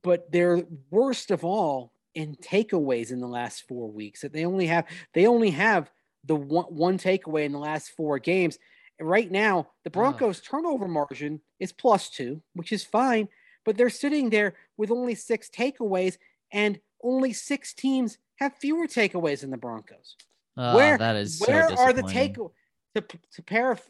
but 0.02 0.30
they're 0.30 0.62
worst 0.90 1.30
of 1.30 1.44
all 1.44 1.92
in 2.14 2.36
takeaways 2.36 3.10
in 3.10 3.20
the 3.20 3.28
last 3.28 3.66
four 3.66 3.90
weeks. 3.90 4.22
That 4.22 4.32
they 4.32 4.44
only 4.44 4.66
have 4.66 4.86
they 5.12 5.26
only 5.26 5.50
have 5.50 5.90
the 6.24 6.36
one 6.36 6.66
one 6.66 6.98
takeaway 6.98 7.44
in 7.44 7.52
the 7.52 7.58
last 7.58 7.90
four 7.90 8.18
games. 8.18 8.58
right 9.00 9.30
now, 9.30 9.68
the 9.82 9.90
Broncos' 9.90 10.40
oh. 10.44 10.48
turnover 10.50 10.88
margin 10.88 11.40
is 11.58 11.72
plus 11.72 12.08
two, 12.08 12.42
which 12.54 12.72
is 12.72 12.84
fine, 12.84 13.28
but 13.64 13.76
they're 13.76 13.90
sitting 13.90 14.30
there 14.30 14.54
with 14.76 14.90
only 14.90 15.14
six 15.14 15.48
takeaways, 15.48 16.18
and 16.52 16.80
only 17.02 17.32
six 17.32 17.74
teams 17.74 18.18
have 18.36 18.56
fewer 18.56 18.86
takeaways 18.86 19.40
than 19.40 19.50
the 19.50 19.56
Broncos. 19.56 20.16
Oh, 20.56 20.76
where 20.76 20.98
that 20.98 21.16
is 21.16 21.40
where 21.40 21.68
so 21.68 21.76
are 21.76 21.92
the 21.92 22.02
take 22.02 22.34
to 22.34 22.52
to, 22.94 23.42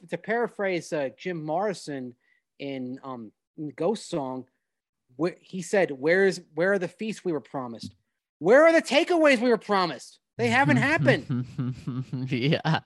to 0.09 0.19
paraphrase 0.19 0.93
uh, 0.93 1.11
Jim 1.19 1.45
Morrison 1.45 2.15
in 2.59 2.99
um 3.03 3.32
in 3.59 3.70
Ghost 3.70 4.09
Song? 4.09 4.47
Where 5.16 5.36
he 5.41 5.62
said, 5.62 5.91
"Where's 5.91 6.41
where 6.55 6.73
are 6.73 6.78
the 6.78 6.89
feasts 6.89 7.24
we 7.24 7.32
were 7.32 7.41
promised? 7.41 7.95
Where 8.39 8.65
are 8.65 8.73
the 8.73 8.82
takeaways 8.82 9.41
we 9.41 9.51
were 9.51 9.59
promised?" 9.59 10.20
They 10.36 10.48
haven't 10.48 10.78
happened. 10.78 11.47
yeah, 12.28 12.81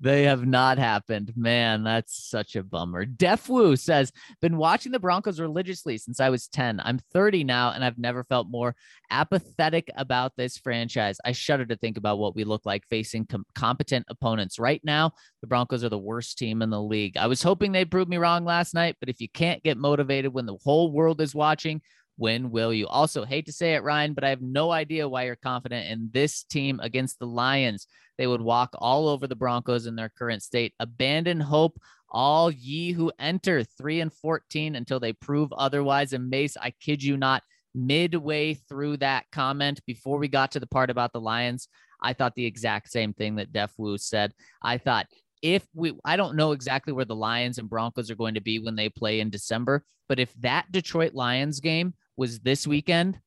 they 0.00 0.22
have 0.22 0.46
not 0.46 0.78
happened. 0.78 1.34
Man, 1.36 1.84
that's 1.84 2.30
such 2.30 2.56
a 2.56 2.62
bummer. 2.62 3.04
Defwu 3.04 3.78
says, 3.78 4.10
been 4.40 4.56
watching 4.56 4.90
the 4.90 4.98
Broncos 4.98 5.38
religiously 5.38 5.98
since 5.98 6.18
I 6.18 6.30
was 6.30 6.48
10. 6.48 6.80
I'm 6.80 6.98
30 7.12 7.44
now, 7.44 7.72
and 7.72 7.84
I've 7.84 7.98
never 7.98 8.24
felt 8.24 8.48
more 8.48 8.74
apathetic 9.10 9.90
about 9.96 10.32
this 10.36 10.56
franchise. 10.56 11.18
I 11.26 11.32
shudder 11.32 11.66
to 11.66 11.76
think 11.76 11.98
about 11.98 12.18
what 12.18 12.34
we 12.34 12.44
look 12.44 12.64
like 12.64 12.86
facing 12.88 13.26
com- 13.26 13.44
competent 13.54 14.06
opponents. 14.08 14.58
Right 14.58 14.80
now, 14.82 15.12
the 15.42 15.46
Broncos 15.46 15.84
are 15.84 15.90
the 15.90 15.98
worst 15.98 16.38
team 16.38 16.62
in 16.62 16.70
the 16.70 16.80
league. 16.80 17.18
I 17.18 17.26
was 17.26 17.42
hoping 17.42 17.72
they'd 17.72 17.90
prove 17.90 18.08
me 18.08 18.16
wrong 18.16 18.46
last 18.46 18.72
night, 18.72 18.96
but 18.98 19.10
if 19.10 19.20
you 19.20 19.28
can't 19.28 19.62
get 19.62 19.76
motivated 19.76 20.32
when 20.32 20.46
the 20.46 20.56
whole 20.64 20.90
world 20.90 21.20
is 21.20 21.34
watching, 21.34 21.82
when 22.16 22.50
will 22.50 22.72
you? 22.72 22.86
Also, 22.86 23.24
hate 23.24 23.46
to 23.46 23.52
say 23.52 23.74
it, 23.74 23.82
Ryan, 23.82 24.14
but 24.14 24.24
I 24.24 24.30
have 24.30 24.42
no 24.42 24.70
idea 24.70 25.08
why 25.08 25.24
you're 25.24 25.36
confident 25.36 25.90
in 25.90 26.10
this 26.12 26.44
team 26.44 26.80
against 26.82 27.18
the 27.18 27.26
Lions. 27.26 27.86
They 28.18 28.26
would 28.26 28.40
walk 28.40 28.70
all 28.74 29.08
over 29.08 29.26
the 29.26 29.36
Broncos 29.36 29.86
in 29.86 29.96
their 29.96 30.10
current 30.10 30.42
state. 30.42 30.74
Abandon 30.78 31.40
hope, 31.40 31.78
all 32.10 32.50
ye 32.50 32.92
who 32.92 33.12
enter 33.18 33.64
3 33.64 34.00
and 34.00 34.12
14 34.12 34.76
until 34.76 35.00
they 35.00 35.12
prove 35.12 35.52
otherwise. 35.52 36.12
And 36.12 36.30
Mace, 36.30 36.56
I 36.56 36.70
kid 36.70 37.02
you 37.02 37.16
not, 37.16 37.42
midway 37.74 38.54
through 38.54 38.98
that 38.98 39.24
comment, 39.32 39.80
before 39.86 40.18
we 40.18 40.28
got 40.28 40.52
to 40.52 40.60
the 40.60 40.66
part 40.66 40.90
about 40.90 41.12
the 41.12 41.20
Lions, 41.20 41.68
I 42.00 42.12
thought 42.12 42.34
the 42.36 42.46
exact 42.46 42.90
same 42.90 43.12
thing 43.12 43.36
that 43.36 43.52
Def 43.52 43.72
Wu 43.76 43.98
said. 43.98 44.32
I 44.62 44.78
thought 44.78 45.06
if 45.42 45.66
we 45.74 45.92
I 46.04 46.16
don't 46.16 46.36
know 46.36 46.52
exactly 46.52 46.92
where 46.92 47.04
the 47.04 47.16
Lions 47.16 47.58
and 47.58 47.68
Broncos 47.68 48.10
are 48.10 48.16
going 48.16 48.34
to 48.34 48.40
be 48.40 48.60
when 48.60 48.76
they 48.76 48.88
play 48.88 49.20
in 49.20 49.30
December, 49.30 49.84
but 50.08 50.20
if 50.20 50.32
that 50.40 50.70
Detroit 50.70 51.14
Lions 51.14 51.60
game 51.60 51.94
was 52.16 52.40
this 52.40 52.66
weekend, 52.66 53.18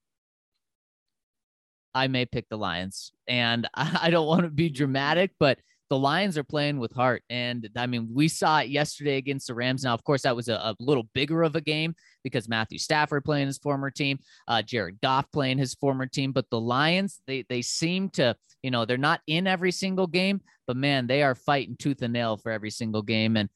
I 1.94 2.08
may 2.08 2.26
pick 2.26 2.48
the 2.50 2.58
Lions. 2.58 3.12
And 3.28 3.68
I 3.74 4.10
don't 4.10 4.28
want 4.28 4.44
to 4.44 4.50
be 4.50 4.70
dramatic, 4.70 5.32
but 5.40 5.60
the 5.90 5.98
Lions 5.98 6.38
are 6.38 6.44
playing 6.44 6.80
with 6.80 6.92
heart. 6.92 7.24
And 7.30 7.70
I 7.76 7.88
mean, 7.88 8.10
we 8.14 8.28
saw 8.28 8.60
it 8.60 8.70
yesterday 8.70 9.18
against 9.18 9.48
the 9.48 9.54
Rams. 9.54 9.84
Now, 9.84 9.94
of 9.94 10.04
course, 10.04 10.24
that 10.24 10.36
was 10.36 10.50
a, 10.50 10.56
a 10.56 10.76
little 10.80 11.08
bigger 11.14 11.44
of 11.44 11.56
a 11.56 11.62
game 11.62 11.96
because 12.24 12.50
Matthew 12.50 12.78
Stafford 12.78 13.24
playing 13.24 13.48
his 13.48 13.58
former 13.58 13.90
team, 13.90 14.20
uh, 14.48 14.62
Jared 14.62 15.00
Goff 15.02 15.32
playing 15.32 15.58
his 15.58 15.76
former 15.76 16.06
team. 16.06 16.34
But 16.34 16.50
the 16.50 16.60
Lions, 16.60 17.22
they 17.26 17.46
they 17.48 17.62
seem 17.62 18.10
to, 18.12 18.36
you 18.62 18.72
know, 18.72 18.84
they're 18.86 18.98
not 18.98 19.22
in 19.28 19.48
every 19.48 19.72
single 19.72 20.08
game, 20.08 20.42
but 20.66 20.76
man, 20.76 21.08
they 21.08 21.24
are 21.24 21.36
fighting 21.36 21.78
tooth 21.78 22.02
and 22.02 22.14
nail 22.14 22.36
for 22.36 22.52
every 22.52 22.72
single 22.72 23.02
game. 23.02 23.38
And 23.38 23.50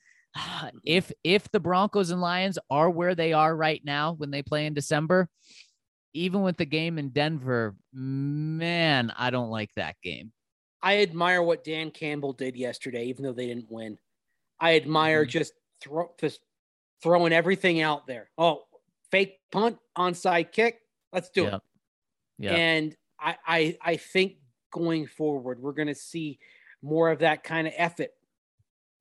if 0.83 1.11
if 1.23 1.49
the 1.51 1.59
Broncos 1.59 2.09
and 2.09 2.21
Lions 2.21 2.57
are 2.69 2.89
where 2.89 3.15
they 3.15 3.33
are 3.33 3.55
right 3.55 3.81
now 3.83 4.13
when 4.13 4.31
they 4.31 4.41
play 4.41 4.65
in 4.65 4.73
December, 4.73 5.29
even 6.13 6.41
with 6.41 6.57
the 6.57 6.65
game 6.65 6.97
in 6.97 7.09
Denver, 7.09 7.75
man, 7.93 9.11
I 9.17 9.29
don't 9.29 9.49
like 9.49 9.73
that 9.75 9.95
game. 10.03 10.31
I 10.81 11.01
admire 11.01 11.43
what 11.43 11.63
Dan 11.63 11.91
Campbell 11.91 12.33
did 12.33 12.55
yesterday, 12.55 13.05
even 13.05 13.23
though 13.23 13.33
they 13.33 13.47
didn't 13.47 13.69
win. 13.69 13.97
I 14.59 14.75
admire 14.75 15.23
mm-hmm. 15.23 15.29
just 15.29 15.53
throw 15.81 16.11
just 16.19 16.39
throwing 17.03 17.33
everything 17.33 17.81
out 17.81 18.07
there. 18.07 18.29
Oh, 18.37 18.63
fake 19.11 19.39
punt, 19.51 19.77
onside 19.97 20.51
kick, 20.51 20.79
let's 21.11 21.29
do 21.29 21.43
yep. 21.43 21.53
it. 21.53 21.61
Yeah. 22.39 22.51
And 22.53 22.95
I, 23.19 23.35
I 23.45 23.77
I 23.81 23.97
think 23.97 24.37
going 24.71 25.07
forward, 25.07 25.59
we're 25.59 25.73
gonna 25.73 25.95
see 25.95 26.39
more 26.81 27.11
of 27.11 27.19
that 27.19 27.43
kind 27.43 27.67
of 27.67 27.73
effort 27.77 28.09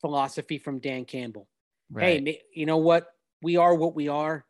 philosophy 0.00 0.58
from 0.58 0.78
Dan 0.78 1.04
Campbell. 1.04 1.48
Right. 1.90 2.26
Hey, 2.26 2.42
you 2.54 2.66
know 2.66 2.78
what? 2.78 3.08
We 3.42 3.56
are 3.56 3.74
what 3.74 3.94
we 3.94 4.08
are, 4.08 4.44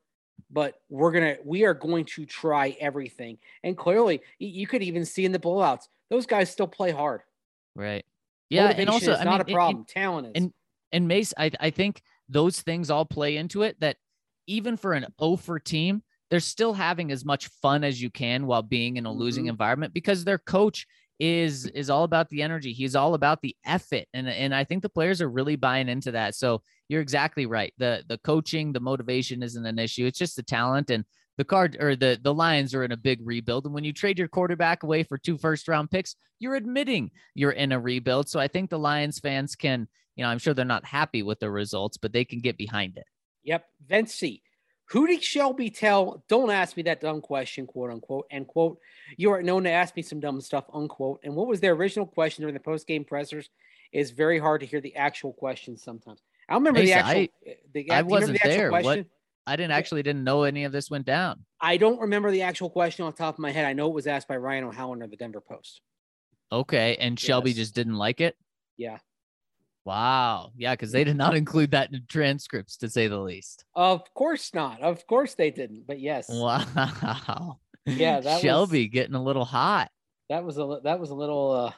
but 0.51 0.75
we're 0.89 1.13
gonna 1.13 1.37
we 1.45 1.65
are 1.65 1.75
going 1.75 2.05
to 2.07 2.27
try 2.27 2.77
everything. 2.81 3.39
And 3.63 3.77
clearly, 3.77 4.21
you 4.39 4.67
could 4.67 4.83
even 4.83 5.05
see 5.05 5.25
in 5.25 5.33
the 5.33 5.39
blowouts, 5.39 5.85
those 6.11 6.27
guys 6.27 6.51
still 6.51 6.67
play 6.67 6.91
hard. 6.91 7.23
Right. 7.75 8.05
Yeah, 8.49 8.63
Motivation 8.65 8.81
and 8.81 8.91
also 8.91 9.15
I 9.15 9.25
not 9.25 9.47
mean, 9.47 9.55
a 9.55 9.57
problem. 9.57 9.85
Talent 9.89 10.27
is. 10.29 10.33
And 10.43 10.53
and 10.93 11.09
Mace, 11.09 11.33
I 11.39 11.51
I 11.61 11.71
think 11.71 12.03
those 12.29 12.61
things 12.61 12.91
all 12.91 13.05
play 13.05 13.37
into 13.37 13.63
it. 13.63 13.79
That 13.81 13.97
even 14.47 14.77
for 14.77 14.93
an 14.93 15.07
O 15.19 15.37
for 15.37 15.59
team, 15.59 16.03
they're 16.31 16.41
still 16.41 16.75
having 16.75 17.11
as 17.11 17.25
much 17.25 17.49
fun 17.63 17.85
as 17.85 18.03
you 18.03 18.11
can 18.11 18.47
while 18.47 18.63
being 18.63 18.97
in 18.97 19.07
a 19.07 19.13
losing 19.13 19.45
mm-hmm. 19.45 19.51
environment 19.51 19.95
because 19.95 20.25
their 20.25 20.39
coach 20.39 20.87
is 21.21 21.67
is 21.67 21.91
all 21.91 22.05
about 22.05 22.31
the 22.31 22.43
energy. 22.43 22.73
He's 22.73 22.97
all 22.97 23.15
about 23.15 23.43
the 23.43 23.55
effort, 23.65 24.07
and 24.15 24.29
and 24.29 24.55
I 24.55 24.65
think 24.65 24.83
the 24.83 24.89
players 24.89 25.21
are 25.21 25.29
really 25.29 25.55
buying 25.55 25.89
into 25.89 26.11
that. 26.13 26.35
So 26.35 26.63
you're 26.89 27.03
exactly 27.03 27.47
right. 27.47 27.73
the 27.79 28.03
The 28.09 28.19
coaching, 28.19 28.73
the 28.73 28.81
motivation 28.81 29.43
isn't 29.43 29.67
an 29.67 29.79
issue. 29.79 30.07
It's 30.07 30.19
just 30.19 30.35
the 30.35 30.43
talent 30.43 30.91
and 30.91 31.05
the 31.37 31.45
card 31.45 31.77
or 31.79 31.95
the 31.95 32.19
the 32.21 32.35
Lions 32.35 32.75
are 32.75 32.85
in 32.85 32.93
a 32.93 32.97
big 32.97 33.21
rebuild. 33.23 33.67
And 33.67 33.75
when 33.75 33.85
you 33.85 33.93
trade 33.93 34.19
your 34.19 34.29
quarterback 34.29 34.83
away 34.83 35.03
for 35.03 35.19
two 35.19 35.39
first 35.39 35.69
round 35.69 35.91
picks, 35.91 36.17
you're 36.39 36.57
admitting 36.57 37.11
you're 37.35 37.53
in 37.53 37.73
a 37.73 37.79
rebuild. 37.79 38.29
So 38.29 38.41
I 38.41 38.49
think 38.49 38.71
the 38.71 38.79
Lions 38.79 39.19
fans 39.19 39.55
can, 39.55 39.89
you 40.17 40.25
know, 40.25 40.31
I'm 40.31 40.39
sure 40.39 40.55
they're 40.55 40.65
not 40.65 40.85
happy 40.85 41.23
with 41.23 41.39
the 41.39 41.51
results, 41.51 41.99
but 41.99 42.13
they 42.13 42.25
can 42.25 42.41
get 42.41 42.57
behind 42.57 42.97
it. 42.97 43.05
Yep, 43.45 43.65
Vinci. 43.87 44.43
Who 44.91 45.07
did 45.07 45.23
Shelby 45.23 45.71
tell? 45.71 46.25
Don't 46.29 46.51
ask 46.51 46.77
me 46.77 46.83
that 46.85 47.01
dumb 47.01 47.21
question, 47.21 47.67
quote 47.67 47.91
unquote, 47.91 48.27
end 48.31 48.49
quote. 48.49 48.79
You 49.17 49.31
are 49.31 49.43
known 49.43 49.65
to 49.65 49.71
ask 49.71 49.95
me 49.95 50.03
some 50.03 50.19
dumb 50.19 50.41
stuff, 50.41 50.65
unquote. 50.73 51.21
And 51.23 51.37
what 51.37 51.47
was 51.47 51.61
their 51.61 51.75
original 51.75 52.07
question 52.07 52.43
during 52.43 52.55
the 52.55 52.61
post 52.61 52.87
game 52.87 53.05
pressers? 53.05 53.49
Is 53.93 54.13
very 54.13 54.39
hard 54.39 54.61
to 54.61 54.67
hear 54.67 54.81
the 54.81 54.95
actual 54.95 55.33
question 55.33 55.77
sometimes. 55.77 56.23
I 56.49 56.55
remember 56.55 56.81
the 56.81 56.93
actual. 56.93 57.11
I, 57.11 57.29
eh, 57.47 57.55
the, 57.73 57.91
I 57.91 58.03
wasn't 58.03 58.41
the 58.41 58.49
there. 58.49 58.71
What? 58.71 59.07
I 59.47 59.57
didn't 59.57 59.73
actually 59.73 60.05
didn't 60.05 60.23
know 60.23 60.45
any 60.45 60.65
of 60.65 60.71
this 60.71 60.91
went 60.91 61.07
down. 61.07 61.45
I 61.61 61.77
don't 61.77 62.01
remember 62.01 62.31
the 62.31 62.43
actual 62.43 62.71
question 62.71 63.05
on 63.05 63.13
top 63.13 63.35
of 63.35 63.41
my 63.41 63.51
head. 63.51 63.65
I 63.65 63.73
know 63.73 63.89
it 63.89 63.95
was 63.95 64.07
asked 64.07 64.29
by 64.29 64.37
Ryan 64.37 64.65
O'Halloran 64.65 65.03
of 65.03 65.11
the 65.11 65.17
Denver 65.17 65.41
Post. 65.41 65.81
Okay, 66.53 66.97
and 67.01 67.19
Shelby 67.19 67.51
yes. 67.51 67.57
just 67.57 67.75
didn't 67.75 67.97
like 67.97 68.21
it. 68.21 68.37
Yeah. 68.77 68.99
Wow. 69.85 70.53
Yeah, 70.57 70.75
because 70.75 70.93
they 70.93 71.05
did 71.05 71.17
not 71.17 71.35
include 71.35 71.71
that 71.71 71.93
in 71.93 72.03
transcripts, 72.09 72.77
to 72.79 72.89
say 72.89 73.09
the 73.09 73.19
least. 73.19 73.65
Of 73.75 74.03
course 74.15 74.53
not. 74.55 74.81
Of 74.83 75.07
course 75.07 75.35
they 75.35 75.51
didn't. 75.51 75.87
But 75.87 76.01
yes. 76.01 76.29
Wow. 76.29 77.59
Yeah, 77.87 78.21
that 78.21 78.41
Shelby 78.41 78.85
was, 78.85 78.93
getting 78.93 79.15
a 79.15 79.23
little 79.23 79.45
hot. 79.45 79.91
That 80.29 80.45
was 80.45 80.59
a 80.59 80.81
that 80.85 81.01
was 81.01 81.11
a 81.11 81.15
little 81.15 81.51
uh 81.53 81.73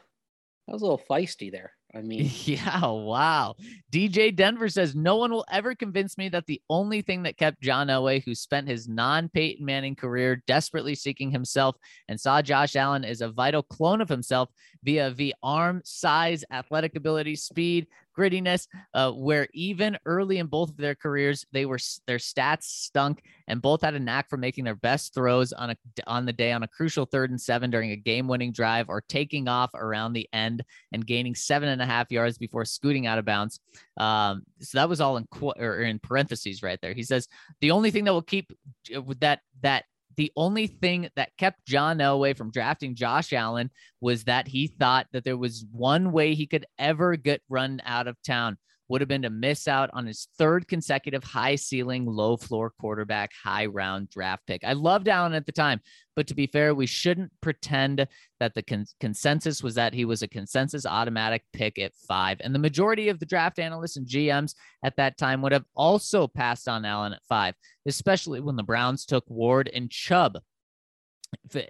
that 0.67 0.73
was 0.73 0.83
a 0.83 0.85
little 0.85 1.03
feisty 1.09 1.51
there. 1.51 1.73
I 1.95 2.01
mean, 2.03 2.31
yeah, 2.45 2.87
wow. 2.87 3.55
DJ 3.91 4.35
Denver 4.35 4.69
says 4.69 4.95
no 4.95 5.17
one 5.17 5.31
will 5.31 5.45
ever 5.51 5.75
convince 5.75 6.17
me 6.17 6.29
that 6.31 6.47
the 6.47 6.61
only 6.71 7.03
thing 7.03 7.23
that 7.25 7.37
kept 7.37 7.61
John 7.61 7.89
Elway, 7.89 8.25
who 8.25 8.35
spent 8.35 8.69
his 8.69 8.89
non 8.89 9.29
Peyton 9.29 9.65
Manning 9.65 9.95
career 9.95 10.43
desperately 10.47 10.95
seeking 10.95 11.31
himself 11.31 11.77
and 12.09 12.19
saw 12.19 12.41
Josh 12.41 12.77
Allen 12.77 13.05
as 13.05 13.21
a 13.21 13.29
vital 13.29 13.63
clone 13.63 14.01
of 14.01 14.09
himself 14.09 14.49
via 14.83 15.11
the 15.11 15.35
arm, 15.43 15.83
size, 15.85 16.45
athletic 16.51 16.97
ability, 16.97 17.37
speed, 17.37 17.87
grittiness, 18.17 18.67
uh, 18.95 19.11
where 19.13 19.49
even 19.53 19.99
early 20.05 20.39
in 20.39 20.47
both 20.47 20.71
of 20.71 20.77
their 20.77 20.95
careers, 20.95 21.45
they 21.53 21.67
were 21.67 21.79
their 22.07 22.19
stats 22.19 22.65
stunk, 22.65 23.23
and 23.49 23.63
both 23.63 23.83
had 23.83 23.95
a 23.95 24.01
knack 24.01 24.29
for 24.29 24.37
making 24.37 24.65
their 24.65 24.75
best 24.75 25.15
throws 25.15 25.53
on 25.53 25.71
a 25.71 25.77
on 26.07 26.27
the 26.27 26.33
day 26.33 26.53
on 26.53 26.63
a 26.63 26.69
crucial 26.69 27.07
third 27.07 27.31
and 27.31 27.41
seven 27.41 27.71
during 27.71 27.91
a 27.91 27.97
game-winning 27.97 28.53
drive, 28.53 28.89
or 28.89 29.01
taking 29.01 29.49
off 29.49 29.71
around 29.75 30.13
the 30.13 30.29
end 30.33 30.63
and 30.93 31.07
gaining 31.07 31.35
seven 31.35 31.69
and 31.69 31.83
a 31.83 31.87
half 31.87 32.11
yards 32.11 32.39
before 32.39 32.65
scooting 32.65 33.07
out 33.07 33.19
of 33.19 33.25
bounds. 33.25 33.61
Um, 33.97 34.43
so 34.61 34.79
that 34.79 34.89
was 34.89 35.01
all 35.01 35.17
in 35.17 35.27
qu- 35.31 35.55
or 35.59 35.81
in 35.81 35.99
parentheses 35.99 36.63
right 36.63 36.79
there. 36.81 36.95
He 36.95 37.03
says 37.03 37.29
the 37.61 37.71
only 37.71 37.91
thing 37.91 38.05
that 38.05 38.13
will 38.13 38.23
keep 38.23 38.53
uh, 38.95 39.01
that 39.21 39.41
that 39.63 39.85
the 40.17 40.33
only 40.37 40.67
thing 40.67 41.09
that 41.17 41.37
kept 41.39 41.67
John 41.67 41.99
Elway 41.99 42.37
from 42.37 42.51
drafting 42.51 42.95
Josh 42.95 43.33
Allen 43.33 43.71
was 44.01 44.25
that 44.25 44.49
he 44.49 44.67
thought 44.67 45.07
that 45.13 45.25
there 45.25 45.37
was 45.37 45.65
one 45.73 46.13
way 46.13 46.35
he 46.35 46.47
could 46.47 46.67
ever 46.79 47.17
get 47.17 47.43
run 47.49 47.81
out 47.85 48.07
of 48.07 48.17
town 48.23 48.59
would 48.93 49.01
have 49.01 49.09
been 49.09 49.23
to 49.23 49.31
miss 49.31 49.67
out 49.67 49.89
on 49.95 50.07
his 50.07 50.29
third 50.37 50.69
consecutive 50.69 51.25
high 51.25 51.55
ceiling, 51.55 52.05
low 52.05 52.37
floor 52.37 52.71
quarterback, 52.79 53.31
high 53.43 53.65
round 53.65 54.11
draft 54.11 54.47
pick. 54.47 54.63
I 54.65 54.75
loved 54.75 55.09
Allen 55.09 55.33
at 55.33 55.47
the 55.47 55.53
time, 55.53 55.81
but 56.15 56.27
to 56.27 56.35
be 56.35 56.47
fair, 56.47 56.75
we 56.75 56.85
shouldn't 56.85 57.33
pretend 57.41 58.07
that 58.39 58.53
the 58.53 58.63
con- 58.63 58.85
consensus 59.01 59.63
was 59.63 59.77
that 59.77 59.95
he 59.95 60.05
was 60.05 60.21
a 60.21 60.29
consensus 60.29 60.85
automatic 60.85 61.43
pick 61.55 61.79
at 61.79 61.97
five. 62.07 62.37
And 62.43 62.55
the 62.55 62.59
majority 62.59 63.09
of 63.09 63.19
the 63.19 63.25
draft 63.25 63.59
analysts 63.59 63.97
and 63.97 64.07
GMs 64.07 64.55
at 64.85 64.97
that 64.97 65.17
time 65.17 65.41
would 65.41 65.53
have 65.53 65.65
also 65.75 66.29
passed 66.29 66.69
on 66.69 66.85
Allen 66.85 67.15
at 67.15 67.25
five, 67.27 67.55
especially 67.87 68.41
when 68.41 68.57
the 68.57 68.63
Browns 68.63 69.07
took 69.07 69.25
Ward 69.27 69.71
and 69.73 69.91
Chubb 69.91 70.39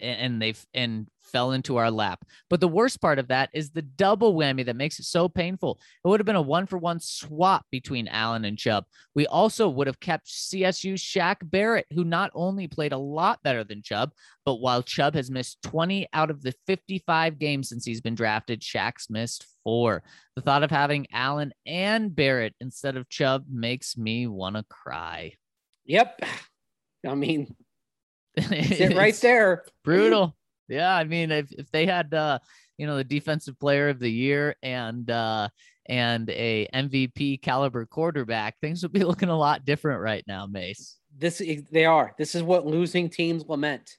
and 0.01 0.41
they 0.41 0.55
and 0.75 1.07
fell 1.21 1.53
into 1.53 1.79
our 1.79 1.91
lap. 1.91 2.25
But 2.51 2.61
the 2.61 2.69
worst 2.69 3.01
part 3.01 3.19
of 3.19 3.29
that 3.29 3.49
is 3.55 3.71
the 3.71 3.83
double 3.83 4.35
whammy 4.35 4.65
that 4.67 4.77
makes 4.77 4.99
it 4.99 5.05
so 5.05 5.29
painful. 5.29 5.81
It 6.05 6.09
would 6.09 6.21
have 6.21 6.27
been 6.27 6.37
a 6.37 6.43
one 6.43 6.67
for 6.67 6.79
one 6.79 7.01
swap 7.01 7.65
between 7.71 8.07
Allen 8.09 8.45
and 8.45 8.59
Chubb. 8.59 8.85
We 9.15 9.27
also 9.27 9.69
would 9.69 9.87
have 9.87 9.99
kept 9.99 10.27
CSU's 10.27 11.01
Shaq 11.01 11.37
Barrett, 11.43 11.87
who 11.95 12.05
not 12.05 12.31
only 12.35 12.69
played 12.69 12.93
a 12.93 12.99
lot 12.99 13.43
better 13.43 13.65
than 13.65 13.83
Chubb, 13.83 14.13
but 14.45 14.57
while 14.57 14.83
Chubb 14.83 15.15
has 15.15 15.31
missed 15.31 15.63
20 15.63 16.07
out 16.13 16.31
of 16.31 16.43
the 16.43 16.55
55 16.67 17.39
games 17.39 17.71
since 17.71 17.85
he's 17.85 18.01
been 18.01 18.15
drafted, 18.15 18.61
Shaq's 18.61 19.09
missed 19.09 19.47
four. 19.65 20.03
The 20.37 20.43
thought 20.43 20.63
of 20.63 20.71
having 20.71 21.07
Allen 21.13 21.53
and 21.65 22.15
Barrett 22.15 22.55
instead 22.61 22.97
of 22.97 23.09
Chubb 23.09 23.47
makes 23.51 23.97
me 23.97 24.27
want 24.27 24.57
to 24.57 24.65
cry. 24.69 25.35
Yep. 25.87 26.21
I 27.07 27.15
mean, 27.15 27.55
it 28.37 28.97
right 28.97 29.17
there. 29.17 29.65
Brutal. 29.85 30.37
Yeah, 30.69 30.95
I 30.95 31.05
mean, 31.05 31.31
if, 31.31 31.53
if 31.53 31.71
they 31.71 31.87
had 31.87 32.15
uh, 32.15 32.39
you 32.79 32.87
know, 32.87 32.97
the 32.97 33.05
defensive 33.05 33.59
player 33.59 33.89
of 33.89 33.99
the 33.99 34.11
year 34.11 34.57
and 34.63 35.11
uh 35.11 35.49
and 35.87 36.31
a 36.31 36.69
MVP 36.75 37.43
caliber 37.43 37.87
quarterback, 37.87 38.59
things 38.61 38.83
would 38.83 38.93
be 38.93 39.05
looking 39.05 39.29
a 39.29 39.39
lot 39.39 39.65
different 39.65 40.01
right 40.01 40.25
now, 40.27 40.47
Mace. 40.47 40.99
This 41.17 41.43
they 41.71 41.85
are. 41.85 42.13
This 42.19 42.35
is 42.35 42.43
what 42.43 42.67
losing 42.67 43.09
teams 43.09 43.45
lament. 43.47 43.99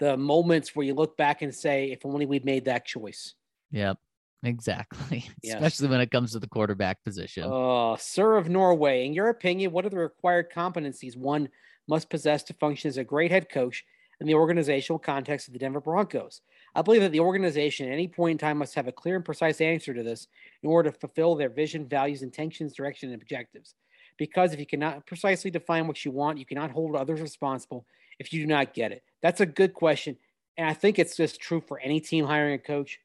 The 0.00 0.16
moments 0.16 0.74
where 0.74 0.84
you 0.84 0.94
look 0.94 1.16
back 1.16 1.42
and 1.42 1.54
say, 1.54 1.92
if 1.92 2.04
only 2.04 2.26
we'd 2.26 2.44
made 2.44 2.64
that 2.64 2.84
choice. 2.84 3.34
Yep. 3.70 3.98
Exactly. 4.42 5.30
Yes. 5.42 5.54
Especially 5.54 5.88
when 5.88 6.00
it 6.00 6.10
comes 6.10 6.32
to 6.32 6.38
the 6.38 6.48
quarterback 6.48 7.02
position. 7.04 7.44
Oh, 7.46 7.96
Sir 7.98 8.36
of 8.36 8.48
Norway, 8.48 9.06
in 9.06 9.12
your 9.12 9.28
opinion, 9.28 9.72
what 9.72 9.86
are 9.86 9.90
the 9.90 9.98
required 9.98 10.50
competencies 10.50 11.16
one 11.16 11.48
must 11.88 12.10
possess 12.10 12.42
to 12.44 12.54
function 12.54 12.88
as 12.88 12.96
a 12.96 13.04
great 13.04 13.30
head 13.30 13.48
coach 13.48 13.84
in 14.20 14.26
the 14.26 14.34
organizational 14.34 14.98
context 14.98 15.48
of 15.48 15.52
the 15.52 15.58
Denver 15.58 15.80
Broncos. 15.80 16.40
I 16.74 16.82
believe 16.82 17.02
that 17.02 17.12
the 17.12 17.20
organization 17.20 17.86
at 17.86 17.92
any 17.92 18.08
point 18.08 18.32
in 18.32 18.38
time 18.38 18.58
must 18.58 18.74
have 18.74 18.88
a 18.88 18.92
clear 18.92 19.16
and 19.16 19.24
precise 19.24 19.60
answer 19.60 19.94
to 19.94 20.02
this 20.02 20.28
in 20.62 20.70
order 20.70 20.90
to 20.90 20.98
fulfill 20.98 21.34
their 21.34 21.48
vision, 21.48 21.86
values, 21.86 22.22
intentions, 22.22 22.74
direction, 22.74 23.12
and 23.12 23.20
objectives. 23.20 23.74
Because 24.16 24.52
if 24.52 24.60
you 24.60 24.66
cannot 24.66 25.06
precisely 25.06 25.50
define 25.50 25.86
what 25.86 26.04
you 26.04 26.10
want, 26.10 26.38
you 26.38 26.46
cannot 26.46 26.70
hold 26.70 26.94
others 26.94 27.20
responsible 27.20 27.86
if 28.18 28.32
you 28.32 28.40
do 28.40 28.46
not 28.46 28.74
get 28.74 28.92
it. 28.92 29.02
That's 29.22 29.40
a 29.40 29.46
good 29.46 29.74
question. 29.74 30.16
And 30.56 30.68
I 30.68 30.74
think 30.74 30.98
it's 30.98 31.16
just 31.16 31.40
true 31.40 31.60
for 31.60 31.80
any 31.80 32.00
team 32.00 32.24
hiring 32.24 32.54
a 32.54 32.58
coach. 32.58 33.00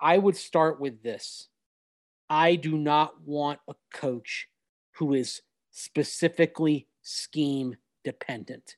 I 0.00 0.18
would 0.18 0.36
start 0.36 0.80
with 0.80 1.02
this 1.02 1.48
I 2.28 2.56
do 2.56 2.76
not 2.76 3.20
want 3.24 3.60
a 3.68 3.74
coach 3.92 4.48
who 4.92 5.14
is 5.14 5.42
specifically 5.70 6.86
scheme 7.06 7.76
dependent. 8.04 8.76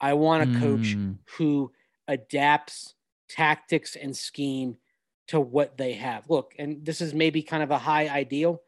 I 0.00 0.12
want 0.12 0.42
a 0.42 0.60
coach 0.60 0.96
mm. 0.96 1.16
who 1.38 1.72
adapts 2.08 2.94
tactics 3.28 3.96
and 3.96 4.14
scheme 4.14 4.76
to 5.28 5.40
what 5.40 5.78
they 5.78 5.94
have. 5.94 6.28
Look, 6.28 6.54
and 6.58 6.84
this 6.84 7.00
is 7.00 7.14
maybe 7.14 7.42
kind 7.42 7.62
of 7.62 7.70
a 7.70 7.78
high 7.78 8.08
ideal. 8.08 8.60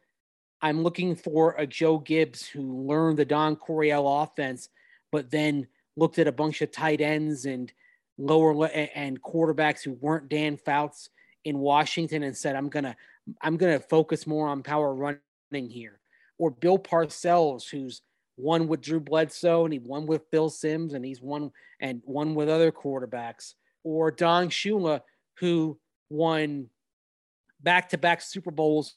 I'm 0.62 0.82
looking 0.82 1.14
for 1.14 1.54
a 1.58 1.66
Joe 1.66 1.98
Gibbs 1.98 2.46
who 2.46 2.86
learned 2.86 3.18
the 3.18 3.26
Don 3.26 3.56
Coryell 3.56 4.22
offense, 4.22 4.70
but 5.12 5.30
then 5.30 5.66
looked 5.96 6.18
at 6.18 6.26
a 6.26 6.32
bunch 6.32 6.62
of 6.62 6.72
tight 6.72 7.02
ends 7.02 7.44
and 7.44 7.70
lower 8.16 8.66
and 8.66 9.22
quarterbacks 9.22 9.82
who 9.82 9.92
weren't 9.92 10.30
Dan 10.30 10.56
Fouts 10.56 11.10
in 11.44 11.58
Washington 11.58 12.22
and 12.22 12.34
said, 12.34 12.56
"I'm 12.56 12.70
gonna, 12.70 12.96
I'm 13.42 13.58
gonna 13.58 13.78
focus 13.78 14.26
more 14.26 14.48
on 14.48 14.62
power 14.62 14.94
running 14.94 15.68
here." 15.68 16.00
Or 16.38 16.50
Bill 16.50 16.78
Parcells, 16.78 17.68
who's 17.68 18.00
won 18.36 18.68
with 18.68 18.82
Drew 18.82 19.00
Bledsoe 19.00 19.64
and 19.64 19.72
he 19.72 19.78
won 19.78 20.06
with 20.06 20.26
Phil 20.30 20.50
Simms 20.50 20.94
and 20.94 21.04
he's 21.04 21.20
won 21.20 21.50
and 21.80 22.02
won 22.04 22.34
with 22.34 22.48
other 22.48 22.72
quarterbacks. 22.72 23.54
Or 23.82 24.10
Don 24.10 24.48
Shula, 24.48 25.00
who 25.38 25.78
won 26.10 26.68
back 27.60 27.90
to 27.90 27.98
back 27.98 28.20
Super 28.20 28.50
Bowls 28.50 28.94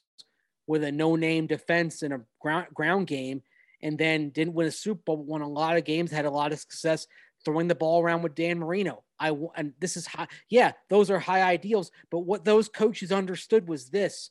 with 0.66 0.84
a 0.84 0.92
no 0.92 1.16
name 1.16 1.46
defense 1.46 2.02
in 2.02 2.12
a 2.12 2.20
ground, 2.40 2.68
ground 2.74 3.06
game 3.06 3.42
and 3.82 3.98
then 3.98 4.30
didn't 4.30 4.54
win 4.54 4.66
a 4.66 4.70
Super 4.70 5.00
Bowl, 5.04 5.16
won 5.16 5.40
a 5.40 5.48
lot 5.48 5.76
of 5.76 5.84
games, 5.84 6.10
had 6.10 6.26
a 6.26 6.30
lot 6.30 6.52
of 6.52 6.60
success 6.60 7.06
throwing 7.44 7.68
the 7.68 7.74
ball 7.74 8.02
around 8.02 8.22
with 8.22 8.34
Dan 8.34 8.58
Marino. 8.58 9.02
I 9.18 9.34
and 9.56 9.72
this 9.80 9.96
is 9.96 10.06
high. 10.06 10.28
Yeah, 10.48 10.72
those 10.88 11.10
are 11.10 11.18
high 11.18 11.42
ideals, 11.42 11.90
but 12.10 12.20
what 12.20 12.44
those 12.44 12.68
coaches 12.68 13.12
understood 13.12 13.68
was 13.68 13.88
this: 13.88 14.30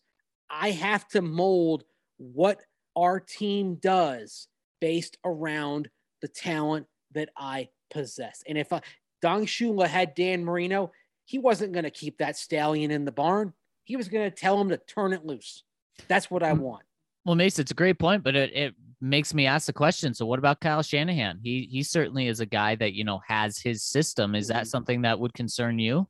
I 0.49 0.71
have 0.71 1.07
to 1.09 1.21
mold 1.21 1.83
what 2.17 2.61
our 2.95 3.19
team 3.19 3.75
does 3.75 4.47
based 4.79 5.17
around 5.23 5.89
the 6.21 6.27
talent 6.27 6.87
that 7.13 7.29
I 7.37 7.69
possess. 7.89 8.43
And 8.47 8.57
if 8.57 8.71
uh, 8.71 8.81
Don 9.21 9.45
Shula 9.45 9.87
had 9.87 10.15
Dan 10.15 10.43
Marino, 10.43 10.91
he 11.25 11.37
wasn't 11.39 11.73
going 11.73 11.83
to 11.83 11.91
keep 11.91 12.17
that 12.17 12.37
stallion 12.37 12.91
in 12.91 13.05
the 13.05 13.11
barn. 13.11 13.53
He 13.83 13.95
was 13.95 14.07
going 14.07 14.29
to 14.29 14.35
tell 14.35 14.59
him 14.59 14.69
to 14.69 14.77
turn 14.77 15.13
it 15.13 15.25
loose. 15.25 15.63
That's 16.07 16.29
what 16.29 16.43
I 16.43 16.51
mm. 16.51 16.59
want. 16.59 16.83
Well, 17.25 17.35
Mace, 17.35 17.59
it's 17.59 17.71
a 17.71 17.75
great 17.75 17.99
point, 17.99 18.23
but 18.23 18.35
it, 18.35 18.51
it 18.55 18.75
makes 19.01 19.33
me 19.33 19.45
ask 19.45 19.67
the 19.67 19.73
question. 19.73 20.13
So, 20.13 20.25
what 20.25 20.39
about 20.39 20.61
Kyle 20.61 20.81
Shanahan? 20.81 21.39
He 21.43 21.67
he 21.69 21.83
certainly 21.83 22.27
is 22.27 22.39
a 22.39 22.45
guy 22.45 22.75
that 22.75 22.93
you 22.93 23.03
know 23.03 23.21
has 23.27 23.59
his 23.59 23.83
system. 23.83 24.35
Is 24.35 24.47
that 24.47 24.55
mm-hmm. 24.55 24.65
something 24.65 25.01
that 25.03 25.19
would 25.19 25.33
concern 25.33 25.79
you? 25.79 26.07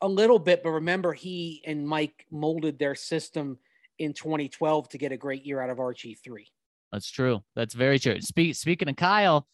A 0.00 0.08
little 0.08 0.38
bit, 0.38 0.62
but 0.62 0.70
remember, 0.70 1.12
he 1.12 1.62
and 1.66 1.86
Mike 1.86 2.26
molded 2.30 2.78
their 2.78 2.94
system 2.94 3.58
in 3.98 4.12
2012 4.12 4.88
to 4.90 4.98
get 4.98 5.12
a 5.12 5.16
great 5.16 5.46
year 5.46 5.60
out 5.60 5.70
of 5.70 5.78
RG 5.78 6.18
three. 6.22 6.48
That's 6.96 7.10
true. 7.10 7.42
That's 7.54 7.74
very 7.74 7.98
true. 7.98 8.22
Speak, 8.22 8.54
speaking 8.54 8.88
of 8.88 8.96
Kyle, 8.96 9.46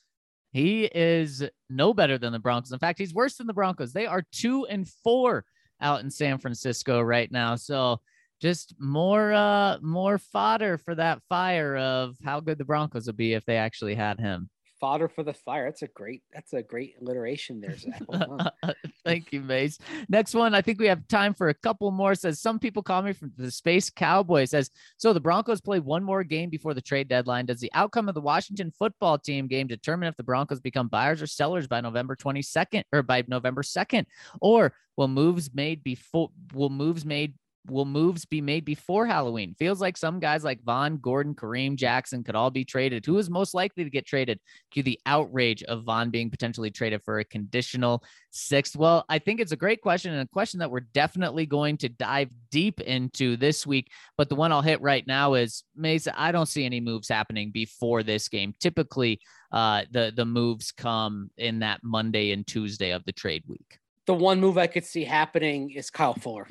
he 0.52 0.84
is 0.84 1.42
no 1.68 1.92
better 1.92 2.16
than 2.16 2.32
the 2.32 2.38
Broncos. 2.38 2.70
In 2.70 2.78
fact, 2.78 3.00
he's 3.00 3.12
worse 3.12 3.34
than 3.34 3.48
the 3.48 3.52
Broncos. 3.52 3.92
They 3.92 4.06
are 4.06 4.24
two 4.30 4.64
and 4.66 4.88
four 5.02 5.44
out 5.80 6.04
in 6.04 6.08
San 6.08 6.38
Francisco 6.38 7.00
right 7.00 7.32
now. 7.32 7.56
So 7.56 8.00
just 8.40 8.76
more 8.78 9.32
uh 9.32 9.78
more 9.82 10.18
fodder 10.18 10.78
for 10.78 10.94
that 10.94 11.20
fire 11.28 11.76
of 11.76 12.16
how 12.24 12.38
good 12.38 12.58
the 12.58 12.64
Broncos 12.64 13.08
would 13.08 13.16
be 13.16 13.32
if 13.32 13.44
they 13.44 13.56
actually 13.56 13.96
had 13.96 14.20
him 14.20 14.48
fodder 14.82 15.08
for 15.08 15.22
the 15.22 15.32
fire. 15.32 15.66
That's 15.66 15.82
a 15.82 15.86
great. 15.86 16.22
That's 16.34 16.52
a 16.52 16.62
great 16.62 16.96
alliteration 17.00 17.60
there, 17.60 17.76
Zac. 17.78 18.02
Thank 19.04 19.32
you, 19.32 19.40
Mace. 19.40 19.78
Next 20.08 20.34
one, 20.34 20.56
I 20.56 20.60
think 20.60 20.80
we 20.80 20.88
have 20.88 21.06
time 21.06 21.34
for 21.34 21.48
a 21.50 21.54
couple 21.54 21.90
more. 21.92 22.16
Says 22.16 22.40
some 22.40 22.58
people 22.58 22.82
call 22.82 23.00
me 23.00 23.12
from 23.12 23.32
the 23.36 23.52
Space 23.52 23.88
Cowboy. 23.90 24.44
Says 24.46 24.70
so. 24.96 25.12
The 25.12 25.20
Broncos 25.20 25.60
play 25.60 25.78
one 25.78 26.02
more 26.02 26.24
game 26.24 26.50
before 26.50 26.74
the 26.74 26.82
trade 26.82 27.06
deadline. 27.06 27.46
Does 27.46 27.60
the 27.60 27.70
outcome 27.74 28.08
of 28.08 28.16
the 28.16 28.20
Washington 28.20 28.72
football 28.76 29.18
team 29.18 29.46
game 29.46 29.68
determine 29.68 30.08
if 30.08 30.16
the 30.16 30.24
Broncos 30.24 30.60
become 30.60 30.88
buyers 30.88 31.22
or 31.22 31.28
sellers 31.28 31.68
by 31.68 31.80
November 31.80 32.16
twenty 32.16 32.42
second 32.42 32.84
or 32.92 33.04
by 33.04 33.22
November 33.28 33.62
second, 33.62 34.08
or 34.40 34.74
will 34.96 35.08
moves 35.08 35.48
made 35.54 35.84
before 35.84 36.30
will 36.52 36.70
moves 36.70 37.04
made 37.04 37.34
will 37.68 37.84
moves 37.84 38.24
be 38.24 38.40
made 38.40 38.64
before 38.64 39.06
Halloween? 39.06 39.54
Feels 39.58 39.80
like 39.80 39.96
some 39.96 40.18
guys 40.18 40.44
like 40.44 40.62
Von, 40.64 40.96
Gordon, 40.98 41.34
Kareem 41.34 41.76
Jackson 41.76 42.24
could 42.24 42.34
all 42.34 42.50
be 42.50 42.64
traded. 42.64 43.06
Who 43.06 43.18
is 43.18 43.30
most 43.30 43.54
likely 43.54 43.84
to 43.84 43.90
get 43.90 44.06
traded? 44.06 44.40
Cue 44.70 44.82
the 44.82 44.98
outrage 45.06 45.62
of 45.64 45.84
Von 45.84 46.10
being 46.10 46.30
potentially 46.30 46.70
traded 46.70 47.02
for 47.04 47.18
a 47.18 47.24
conditional 47.24 48.02
sixth. 48.30 48.76
Well, 48.76 49.04
I 49.08 49.18
think 49.18 49.40
it's 49.40 49.52
a 49.52 49.56
great 49.56 49.80
question 49.80 50.12
and 50.12 50.22
a 50.22 50.28
question 50.28 50.60
that 50.60 50.70
we're 50.70 50.80
definitely 50.80 51.46
going 51.46 51.76
to 51.78 51.88
dive 51.88 52.30
deep 52.50 52.80
into 52.80 53.36
this 53.36 53.66
week. 53.66 53.88
But 54.16 54.28
the 54.28 54.34
one 54.34 54.52
I'll 54.52 54.62
hit 54.62 54.80
right 54.80 55.06
now 55.06 55.34
is 55.34 55.64
Mesa. 55.76 56.12
I 56.20 56.32
don't 56.32 56.46
see 56.46 56.64
any 56.64 56.80
moves 56.80 57.08
happening 57.08 57.50
before 57.52 58.02
this 58.02 58.28
game. 58.28 58.54
Typically, 58.60 59.20
uh, 59.52 59.82
the 59.90 60.12
the 60.14 60.24
moves 60.24 60.72
come 60.72 61.30
in 61.36 61.60
that 61.60 61.80
Monday 61.82 62.32
and 62.32 62.46
Tuesday 62.46 62.90
of 62.90 63.04
the 63.04 63.12
trade 63.12 63.44
week. 63.46 63.78
The 64.06 64.14
one 64.14 64.40
move 64.40 64.58
I 64.58 64.66
could 64.66 64.84
see 64.84 65.04
happening 65.04 65.70
is 65.70 65.90
Kyle 65.90 66.14
Fuller. 66.14 66.48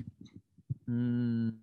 Mm, 0.92 1.54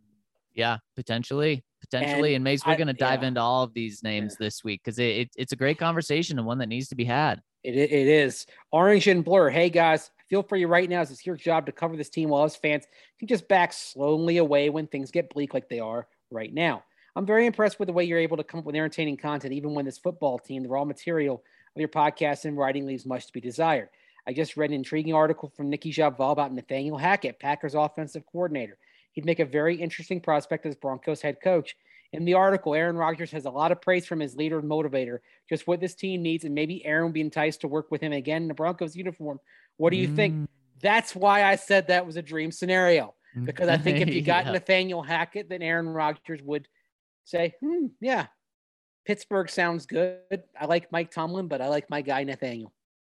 yeah, 0.55 0.79
potentially, 0.97 1.65
potentially. 1.81 2.31
And, 2.31 2.37
and 2.37 2.45
Mace, 2.45 2.67
we're 2.67 2.77
going 2.77 2.89
to 2.89 2.93
dive 2.93 3.23
yeah. 3.23 3.29
into 3.29 3.41
all 3.41 3.63
of 3.63 3.75
these 3.75 4.03
names 4.03 4.37
yeah. 4.39 4.47
this 4.47 4.65
week 4.65 4.81
because 4.83 4.99
it, 4.99 5.17
it, 5.17 5.31
it's 5.37 5.53
a 5.53 5.57
great 5.57 5.79
conversation 5.79 6.39
and 6.39 6.47
one 6.47 6.59
that 6.59 6.69
needs 6.69 6.89
to 6.89 6.97
be 6.97 7.05
had. 7.05 7.43
It, 7.63 7.75
it 7.77 7.93
is. 7.93 8.47
Orange 8.73 9.07
and 9.09 9.25
Blur. 9.25 9.51
Hey, 9.51 9.69
guys, 9.71 10.11
feel 10.29 10.43
free 10.43 10.65
right 10.65 10.89
now. 10.89 11.01
As 11.01 11.11
it's 11.11 11.27
your 11.27 11.37
job 11.37 11.67
to 11.67 11.73
cover 11.73 11.97
this 11.97 12.09
team 12.09 12.31
while 12.31 12.45
us 12.45 12.57
fans 12.57 12.87
can 13.19 13.29
just 13.29 13.49
back 13.49 13.73
slowly 13.73 14.39
away 14.39 14.71
when 14.71 14.87
things 14.87 15.11
get 15.11 15.31
bleak 15.31 15.55
like 15.55 15.69
they 15.69 15.81
are 15.81 16.07
right 16.31 16.53
now. 16.53 16.85
I'm 17.17 17.27
very 17.27 17.47
impressed 17.47 17.79
with 17.79 17.89
the 17.89 17.93
way 17.93 18.05
you're 18.05 18.19
able 18.19 18.37
to 18.37 18.45
come 18.45 18.61
up 18.61 18.67
with 18.67 18.77
entertaining 18.77 19.17
content, 19.17 19.53
even 19.53 19.75
when 19.75 19.85
this 19.85 19.99
football 19.99 20.39
team, 20.39 20.63
the 20.63 20.69
raw 20.69 20.85
material 20.85 21.43
of 21.75 21.81
your 21.81 21.89
podcast 21.89 22.45
and 22.45 22.57
writing 22.57 22.87
leaves 22.87 23.05
much 23.05 23.27
to 23.27 23.33
be 23.33 23.41
desired. 23.41 23.89
I 24.27 24.33
just 24.33 24.57
read 24.57 24.71
an 24.71 24.77
intriguing 24.77 25.15
article 25.15 25.53
from 25.57 25.71
Nicki 25.71 25.93
Jhabvala 25.93 26.33
about 26.33 26.53
Nathaniel 26.53 26.99
Hackett, 26.99 27.41
Packers 27.41 27.75
offensive 27.75 28.25
coordinator. 28.31 28.79
He'd 29.19 29.25
make 29.25 29.41
a 29.41 29.45
very 29.45 29.75
interesting 29.75 30.21
prospect 30.21 30.65
as 30.65 30.77
Broncos 30.77 31.21
head 31.21 31.39
coach 31.43 31.75
In 32.13 32.25
the 32.25 32.35
article, 32.35 32.73
Aaron 32.73 32.95
Rodgers 32.95 33.33
has 33.33 33.47
a 33.47 33.51
lot 33.51 33.73
of 33.73 33.83
praise 33.83 34.07
from 34.07 34.21
his 34.21 34.37
leader 34.37 34.61
and 34.61 34.71
motivator, 34.71 35.19
just 35.49 35.67
what 35.67 35.81
this 35.81 35.97
team 35.97 36.23
needs, 36.23 36.45
and 36.45 36.55
maybe 36.55 36.87
Aaron 36.87 37.07
will 37.07 37.13
be 37.13 37.21
enticed 37.21 37.63
to 37.63 37.67
work 37.69 37.91
with 37.91 38.01
him 38.01 38.13
again 38.13 38.43
in 38.43 38.49
the 38.49 38.55
Broncos 38.55 38.95
uniform. 38.95 39.41
What 39.77 39.91
do 39.91 39.97
you 39.97 40.07
mm. 40.07 40.15
think? 40.15 40.49
That's 40.81 41.17
why 41.17 41.43
I 41.43 41.57
said 41.57 41.89
that 41.89 42.07
was 42.07 42.17
a 42.17 42.23
dream 42.23 42.53
scenario. 42.53 43.17
Because 43.43 43.69
I 43.69 43.77
think 43.77 43.99
if 43.99 44.15
you 44.15 44.23
got 44.35 44.47
yeah. 44.47 44.53
Nathaniel 44.53 45.03
Hackett, 45.03 45.49
then 45.49 45.63
Aaron 45.63 45.89
Rodgers 45.89 46.41
would 46.45 46.69
say, 47.25 47.57
hmm, 47.61 47.87
yeah, 48.01 48.27
Pittsburgh 49.05 49.51
sounds 49.51 49.85
good. 49.85 50.45
I 50.57 50.67
like 50.67 50.93
Mike 50.93 51.11
Tomlin, 51.11 51.49
but 51.49 51.61
I 51.61 51.67
like 51.67 51.91
my 51.91 52.03
guy 52.03 52.23
Nathaniel. 52.23 52.73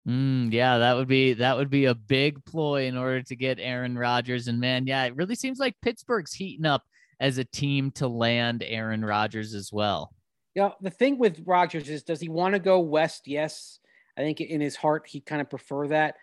Mm, 0.07 0.51
yeah, 0.51 0.79
that 0.79 0.95
would 0.95 1.07
be 1.07 1.33
that 1.33 1.57
would 1.57 1.69
be 1.69 1.85
a 1.85 1.93
big 1.93 2.43
ploy 2.45 2.85
in 2.85 2.97
order 2.97 3.21
to 3.21 3.35
get 3.35 3.59
Aaron 3.59 3.97
Rodgers. 3.97 4.47
And 4.47 4.59
man, 4.59 4.87
yeah, 4.87 5.05
it 5.05 5.15
really 5.15 5.35
seems 5.35 5.59
like 5.59 5.75
Pittsburgh's 5.81 6.33
heating 6.33 6.65
up 6.65 6.83
as 7.19 7.37
a 7.37 7.45
team 7.45 7.91
to 7.91 8.07
land 8.07 8.63
Aaron 8.65 9.05
Rodgers 9.05 9.53
as 9.53 9.71
well. 9.71 10.11
Yeah, 10.55 10.71
the 10.81 10.89
thing 10.89 11.19
with 11.19 11.43
Rodgers 11.45 11.87
is, 11.87 12.03
does 12.03 12.19
he 12.19 12.29
want 12.29 12.55
to 12.55 12.59
go 12.59 12.79
west? 12.79 13.27
Yes, 13.27 13.79
I 14.17 14.21
think 14.21 14.41
in 14.41 14.59
his 14.59 14.75
heart 14.75 15.03
he 15.07 15.21
kind 15.21 15.39
of 15.39 15.49
prefer 15.49 15.87
that, 15.89 16.15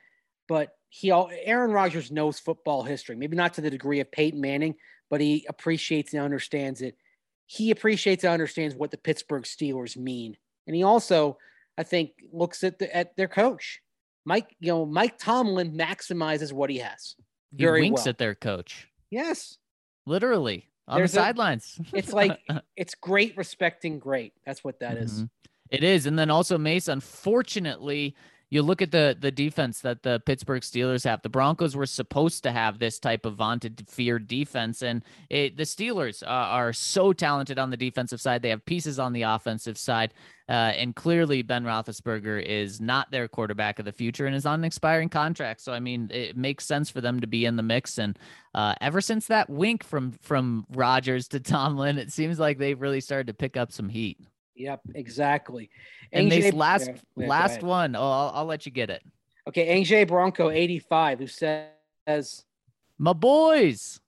but 0.49 0.71
he 0.89 1.13
Aaron 1.13 1.71
Rodgers 1.71 2.11
knows 2.11 2.41
football 2.41 2.83
history, 2.83 3.15
maybe 3.15 3.37
not 3.37 3.55
to 3.55 3.61
the 3.61 3.71
degree 3.71 4.01
of 4.01 4.11
Peyton 4.11 4.41
Manning, 4.41 4.75
but 5.09 5.21
he 5.21 5.47
appreciates 5.49 6.15
and 6.15 6.23
understands 6.23 6.83
it. 6.83 6.97
He 7.47 7.71
appreciates 7.71 8.25
and 8.25 8.33
understands 8.33 8.75
what 8.75 8.91
the 8.91 8.99
Pittsburgh 8.99 9.45
Steelers 9.45 9.97
mean, 9.97 10.37
and 10.67 10.75
he 10.75 10.83
also 10.83 11.39
I 11.79 11.85
think 11.85 12.11
looks 12.33 12.65
at 12.65 12.81
the, 12.81 12.95
at 12.95 13.17
their 13.17 13.29
coach. 13.29 13.81
Mike, 14.25 14.55
you 14.59 14.69
know, 14.69 14.85
Mike 14.85 15.17
Tomlin 15.17 15.73
maximizes 15.73 16.53
what 16.53 16.69
he 16.69 16.79
has. 16.79 17.15
He 17.57 17.67
winks 17.67 18.01
well. 18.01 18.09
at 18.11 18.19
their 18.19 18.35
coach. 18.35 18.89
Yes. 19.11 19.57
Literally 20.05 20.69
on 20.89 20.99
There's 20.99 21.13
the 21.13 21.21
sidelines. 21.21 21.81
it's 21.95 22.13
like 22.13 22.41
it's 22.77 22.95
great 22.97 23.37
respecting 23.37 24.01
great. 24.01 24.35
That's 24.45 24.65
what 24.65 24.81
that 24.81 24.97
mm-hmm. 24.97 25.05
is. 25.05 25.25
It 25.71 25.85
is. 25.85 26.07
And 26.07 26.19
then 26.19 26.31
also 26.31 26.59
Mace, 26.59 26.89
unfortunately, 26.89 28.17
you 28.51 28.63
look 28.63 28.81
at 28.81 28.91
the 28.91 29.17
the 29.19 29.31
defense 29.31 29.81
that 29.81 30.03
the 30.03 30.21
Pittsburgh 30.25 30.63
Steelers 30.63 31.05
have. 31.05 31.23
The 31.23 31.29
Broncos 31.29 31.77
were 31.77 31.87
supposed 31.87 32.43
to 32.45 32.53
have 32.53 32.79
this 32.79 32.99
type 32.99 33.27
of 33.27 33.35
vaunted, 33.35 33.85
feared 33.89 34.27
defense, 34.27 34.83
and 34.83 35.03
it, 35.29 35.57
the 35.57 35.65
Steelers 35.65 36.23
uh, 36.23 36.27
are 36.27 36.73
so 36.73 37.13
talented 37.13 37.59
on 37.59 37.71
the 37.71 37.77
defensive 37.77 38.21
side. 38.21 38.43
They 38.43 38.49
have 38.51 38.65
pieces 38.65 38.99
on 38.99 39.13
the 39.13 39.23
offensive 39.23 39.77
side, 39.77 40.15
uh, 40.49 40.53
and 40.53 40.97
clearly 40.97 41.43
Ben 41.43 41.65
Roethlisberger 41.65 42.43
is 42.43 42.81
not 42.81 43.11
their 43.11 43.29
quarterback 43.29 43.79
of 43.79 43.85
the 43.85 43.93
future 43.93 44.27
and 44.27 44.35
is 44.35 44.47
on 44.47 44.61
an 44.61 44.65
expiring 44.65 45.11
contract. 45.11 45.61
So 45.61 45.73
I 45.73 45.81
mean, 45.81 46.11
it 46.13 46.37
makes 46.37 46.65
sense 46.65 46.89
for 46.89 47.01
them 47.01 47.21
to 47.21 47.27
be 47.27 47.45
in 47.45 47.57
the 47.57 47.63
mix. 47.63 47.99
And 47.99 48.19
uh, 48.55 48.75
ever 48.81 49.03
since 49.03 49.27
that 49.27 49.51
wink 49.51 49.85
from 49.85 50.13
from 50.23 50.67
Rodgers 50.71 51.29
to 51.29 51.41
Tomlin, 51.41 51.99
it 51.99 52.13
seems 52.13 52.39
like 52.39 52.59
they've 52.59 52.81
really 52.81 53.01
started 53.01 53.27
to 53.27 53.35
pick 53.35 53.59
up 53.59 53.73
some 53.73 53.91
heat. 53.91 54.19
Yep, 54.59 54.81
exactly. 54.95 55.71
And 56.13 56.31
this 56.31 56.53
last 56.53 56.91
yeah, 57.17 57.27
last 57.29 57.63
one, 57.63 57.95
oh, 57.95 58.03
I'll, 58.03 58.33
I'll 58.35 58.45
let 58.45 58.67
you 58.67 58.73
get 58.73 58.91
it. 58.91 59.03
Okay, 59.47 59.69
Ange 59.69 60.07
Bronco, 60.07 60.51
85, 60.51 61.21
who 61.21 61.27
says, 61.27 62.45
My 62.99 63.13
boys. 63.13 64.01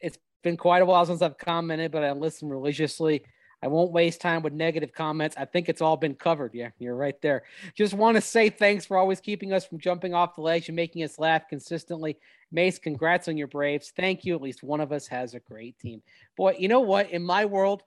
It's 0.00 0.18
been 0.42 0.56
quite 0.56 0.82
a 0.82 0.86
while 0.86 1.04
since 1.04 1.20
I've 1.20 1.36
commented, 1.36 1.90
but 1.90 2.04
I 2.04 2.12
listen 2.12 2.48
religiously. 2.48 3.24
I 3.60 3.66
won't 3.66 3.90
waste 3.90 4.20
time 4.20 4.42
with 4.42 4.52
negative 4.52 4.92
comments. 4.92 5.34
I 5.36 5.44
think 5.44 5.68
it's 5.68 5.82
all 5.82 5.96
been 5.96 6.14
covered. 6.14 6.54
Yeah, 6.54 6.70
you're 6.78 6.94
right 6.94 7.20
there. 7.20 7.42
Just 7.74 7.92
want 7.92 8.16
to 8.16 8.20
say 8.20 8.50
thanks 8.50 8.86
for 8.86 8.96
always 8.96 9.20
keeping 9.20 9.52
us 9.52 9.66
from 9.66 9.80
jumping 9.80 10.14
off 10.14 10.36
the 10.36 10.42
ledge 10.42 10.68
and 10.68 10.76
making 10.76 11.02
us 11.02 11.18
laugh 11.18 11.48
consistently. 11.48 12.18
Mace, 12.52 12.78
congrats 12.78 13.26
on 13.26 13.36
your 13.36 13.48
Braves. 13.48 13.92
Thank 13.96 14.24
you. 14.24 14.36
At 14.36 14.42
least 14.42 14.62
one 14.62 14.80
of 14.80 14.92
us 14.92 15.08
has 15.08 15.34
a 15.34 15.40
great 15.40 15.76
team. 15.80 16.02
Boy, 16.36 16.54
you 16.56 16.68
know 16.68 16.80
what? 16.80 17.10
In 17.10 17.22
my 17.22 17.46
world, 17.46 17.82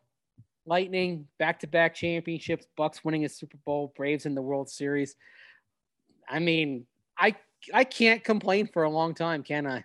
Lightning 0.66 1.28
back-to-back 1.40 1.96
championships, 1.96 2.68
Bucs 2.78 3.04
winning 3.04 3.26
a 3.26 3.30
Super 3.30 3.58
Bowl, 3.66 3.94
Braves 3.96 4.26
in 4.26 4.36
the 4.36 4.42
World 4.42 4.70
Series. 4.70 5.16
I 6.30 6.40
mean, 6.40 6.86
I 7.18 7.36
I 7.74 7.84
can't 7.84 8.24
complain 8.24 8.68
for 8.68 8.84
a 8.84 8.90
long 8.90 9.14
time, 9.14 9.44
can 9.44 9.68
I? 9.68 9.84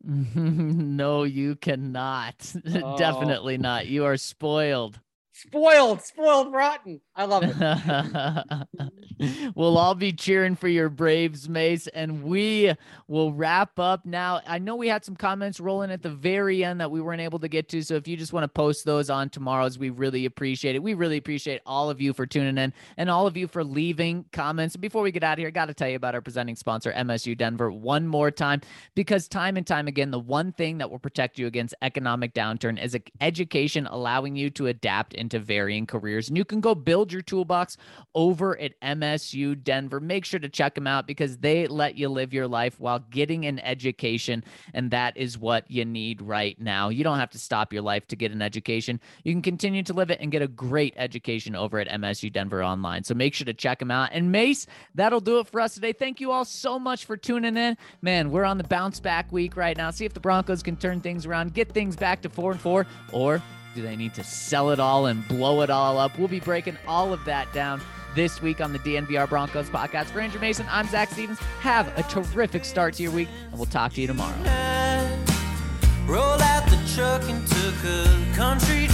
no, 0.04 1.24
you 1.24 1.56
cannot. 1.56 2.54
Oh. 2.74 2.96
Definitely 2.96 3.58
not. 3.58 3.86
You 3.86 4.04
are 4.04 4.16
spoiled 4.16 5.00
spoiled, 5.38 6.02
spoiled, 6.02 6.52
rotten. 6.52 7.00
I 7.14 7.24
love 7.24 7.44
it. 7.44 9.50
we'll 9.54 9.78
all 9.78 9.94
be 9.94 10.12
cheering 10.12 10.56
for 10.56 10.68
your 10.68 10.88
Braves, 10.88 11.48
Mace, 11.48 11.86
and 11.88 12.24
we 12.24 12.74
will 13.06 13.32
wrap 13.32 13.78
up 13.78 14.04
now. 14.04 14.40
I 14.46 14.58
know 14.58 14.74
we 14.74 14.88
had 14.88 15.04
some 15.04 15.14
comments 15.14 15.60
rolling 15.60 15.92
at 15.92 16.02
the 16.02 16.10
very 16.10 16.64
end 16.64 16.80
that 16.80 16.90
we 16.90 17.00
weren't 17.00 17.20
able 17.20 17.38
to 17.38 17.48
get 17.48 17.68
to. 17.70 17.82
So 17.82 17.94
if 17.94 18.08
you 18.08 18.16
just 18.16 18.32
want 18.32 18.44
to 18.44 18.48
post 18.48 18.84
those 18.84 19.10
on 19.10 19.30
tomorrow's, 19.30 19.78
we 19.78 19.90
really 19.90 20.24
appreciate 20.24 20.74
it. 20.74 20.82
We 20.82 20.94
really 20.94 21.16
appreciate 21.16 21.62
all 21.64 21.88
of 21.88 22.00
you 22.00 22.12
for 22.12 22.26
tuning 22.26 22.58
in 22.58 22.72
and 22.96 23.08
all 23.08 23.26
of 23.26 23.36
you 23.36 23.46
for 23.46 23.62
leaving 23.62 24.24
comments. 24.32 24.76
Before 24.76 25.02
we 25.02 25.12
get 25.12 25.22
out 25.22 25.34
of 25.34 25.38
here, 25.38 25.48
I 25.48 25.52
got 25.52 25.66
to 25.66 25.74
tell 25.74 25.88
you 25.88 25.96
about 25.96 26.14
our 26.14 26.20
presenting 26.20 26.56
sponsor, 26.56 26.92
MSU 26.92 27.38
Denver, 27.38 27.70
one 27.70 28.08
more 28.08 28.30
time, 28.30 28.60
because 28.96 29.28
time 29.28 29.56
and 29.56 29.66
time 29.66 29.86
again, 29.86 30.10
the 30.10 30.18
one 30.18 30.52
thing 30.52 30.78
that 30.78 30.90
will 30.90 30.98
protect 30.98 31.38
you 31.38 31.46
against 31.46 31.74
economic 31.82 32.34
downturn 32.34 32.82
is 32.82 32.96
education, 33.20 33.86
allowing 33.86 34.34
you 34.34 34.50
to 34.50 34.66
adapt 34.66 35.14
in 35.14 35.27
into 35.28 35.38
varying 35.44 35.86
careers. 35.86 36.28
And 36.28 36.38
you 36.38 36.44
can 36.44 36.62
go 36.62 36.74
build 36.74 37.12
your 37.12 37.20
toolbox 37.20 37.76
over 38.14 38.58
at 38.58 38.80
MSU 38.80 39.62
Denver. 39.62 40.00
Make 40.00 40.24
sure 40.24 40.40
to 40.40 40.48
check 40.48 40.74
them 40.74 40.86
out 40.86 41.06
because 41.06 41.36
they 41.36 41.66
let 41.66 41.96
you 41.96 42.08
live 42.08 42.32
your 42.32 42.48
life 42.48 42.80
while 42.80 43.00
getting 43.10 43.44
an 43.44 43.58
education. 43.58 44.42
And 44.72 44.90
that 44.90 45.16
is 45.18 45.36
what 45.36 45.70
you 45.70 45.84
need 45.84 46.22
right 46.22 46.58
now. 46.58 46.88
You 46.88 47.04
don't 47.04 47.18
have 47.18 47.28
to 47.30 47.38
stop 47.38 47.74
your 47.74 47.82
life 47.82 48.06
to 48.08 48.16
get 48.16 48.32
an 48.32 48.40
education. 48.40 49.00
You 49.22 49.34
can 49.34 49.42
continue 49.42 49.82
to 49.82 49.92
live 49.92 50.10
it 50.10 50.20
and 50.20 50.32
get 50.32 50.40
a 50.40 50.48
great 50.48 50.94
education 50.96 51.54
over 51.54 51.78
at 51.78 51.88
MSU 51.88 52.32
Denver 52.32 52.64
Online. 52.64 53.04
So 53.04 53.14
make 53.14 53.34
sure 53.34 53.44
to 53.44 53.54
check 53.54 53.78
them 53.78 53.90
out. 53.90 54.10
And 54.12 54.32
Mace, 54.32 54.66
that'll 54.94 55.20
do 55.20 55.40
it 55.40 55.48
for 55.48 55.60
us 55.60 55.74
today. 55.74 55.92
Thank 55.92 56.20
you 56.20 56.32
all 56.32 56.46
so 56.46 56.78
much 56.78 57.04
for 57.04 57.18
tuning 57.18 57.58
in. 57.58 57.76
Man, 58.00 58.30
we're 58.30 58.44
on 58.44 58.56
the 58.56 58.64
bounce 58.64 58.98
back 58.98 59.30
week 59.30 59.56
right 59.56 59.76
now. 59.76 59.90
See 59.90 60.06
if 60.06 60.14
the 60.14 60.20
Broncos 60.20 60.62
can 60.62 60.76
turn 60.76 61.02
things 61.02 61.26
around, 61.26 61.52
get 61.52 61.72
things 61.72 61.96
back 61.96 62.22
to 62.22 62.30
four 62.30 62.52
and 62.52 62.60
four, 62.60 62.86
or 63.12 63.42
do 63.78 63.84
they 63.84 63.94
need 63.94 64.12
to 64.12 64.24
sell 64.24 64.70
it 64.70 64.80
all 64.80 65.06
and 65.06 65.26
blow 65.28 65.60
it 65.60 65.70
all 65.70 65.98
up? 65.98 66.18
We'll 66.18 66.26
be 66.26 66.40
breaking 66.40 66.76
all 66.88 67.12
of 67.12 67.24
that 67.26 67.52
down 67.52 67.80
this 68.16 68.42
week 68.42 68.60
on 68.60 68.72
the 68.72 68.80
DNVR 68.80 69.28
Broncos 69.28 69.70
podcast. 69.70 70.06
For 70.06 70.18
Andrew 70.18 70.40
Mason, 70.40 70.66
I'm 70.68 70.88
Zac 70.88 71.10
Stevens. 71.10 71.38
Have 71.60 71.96
a 71.96 72.02
terrific 72.04 72.64
start 72.64 72.94
to 72.94 73.04
your 73.04 73.12
week, 73.12 73.28
and 73.50 73.54
we'll 73.54 73.66
talk 73.66 73.92
to 73.92 74.00
you 74.00 74.08
tomorrow. 74.08 74.36
Roll 76.06 76.42
out 76.42 76.68
the 76.68 76.92
truck 76.96 77.22
and 77.30 77.46
took 77.46 77.84
a 77.84 78.34
country 78.34 78.88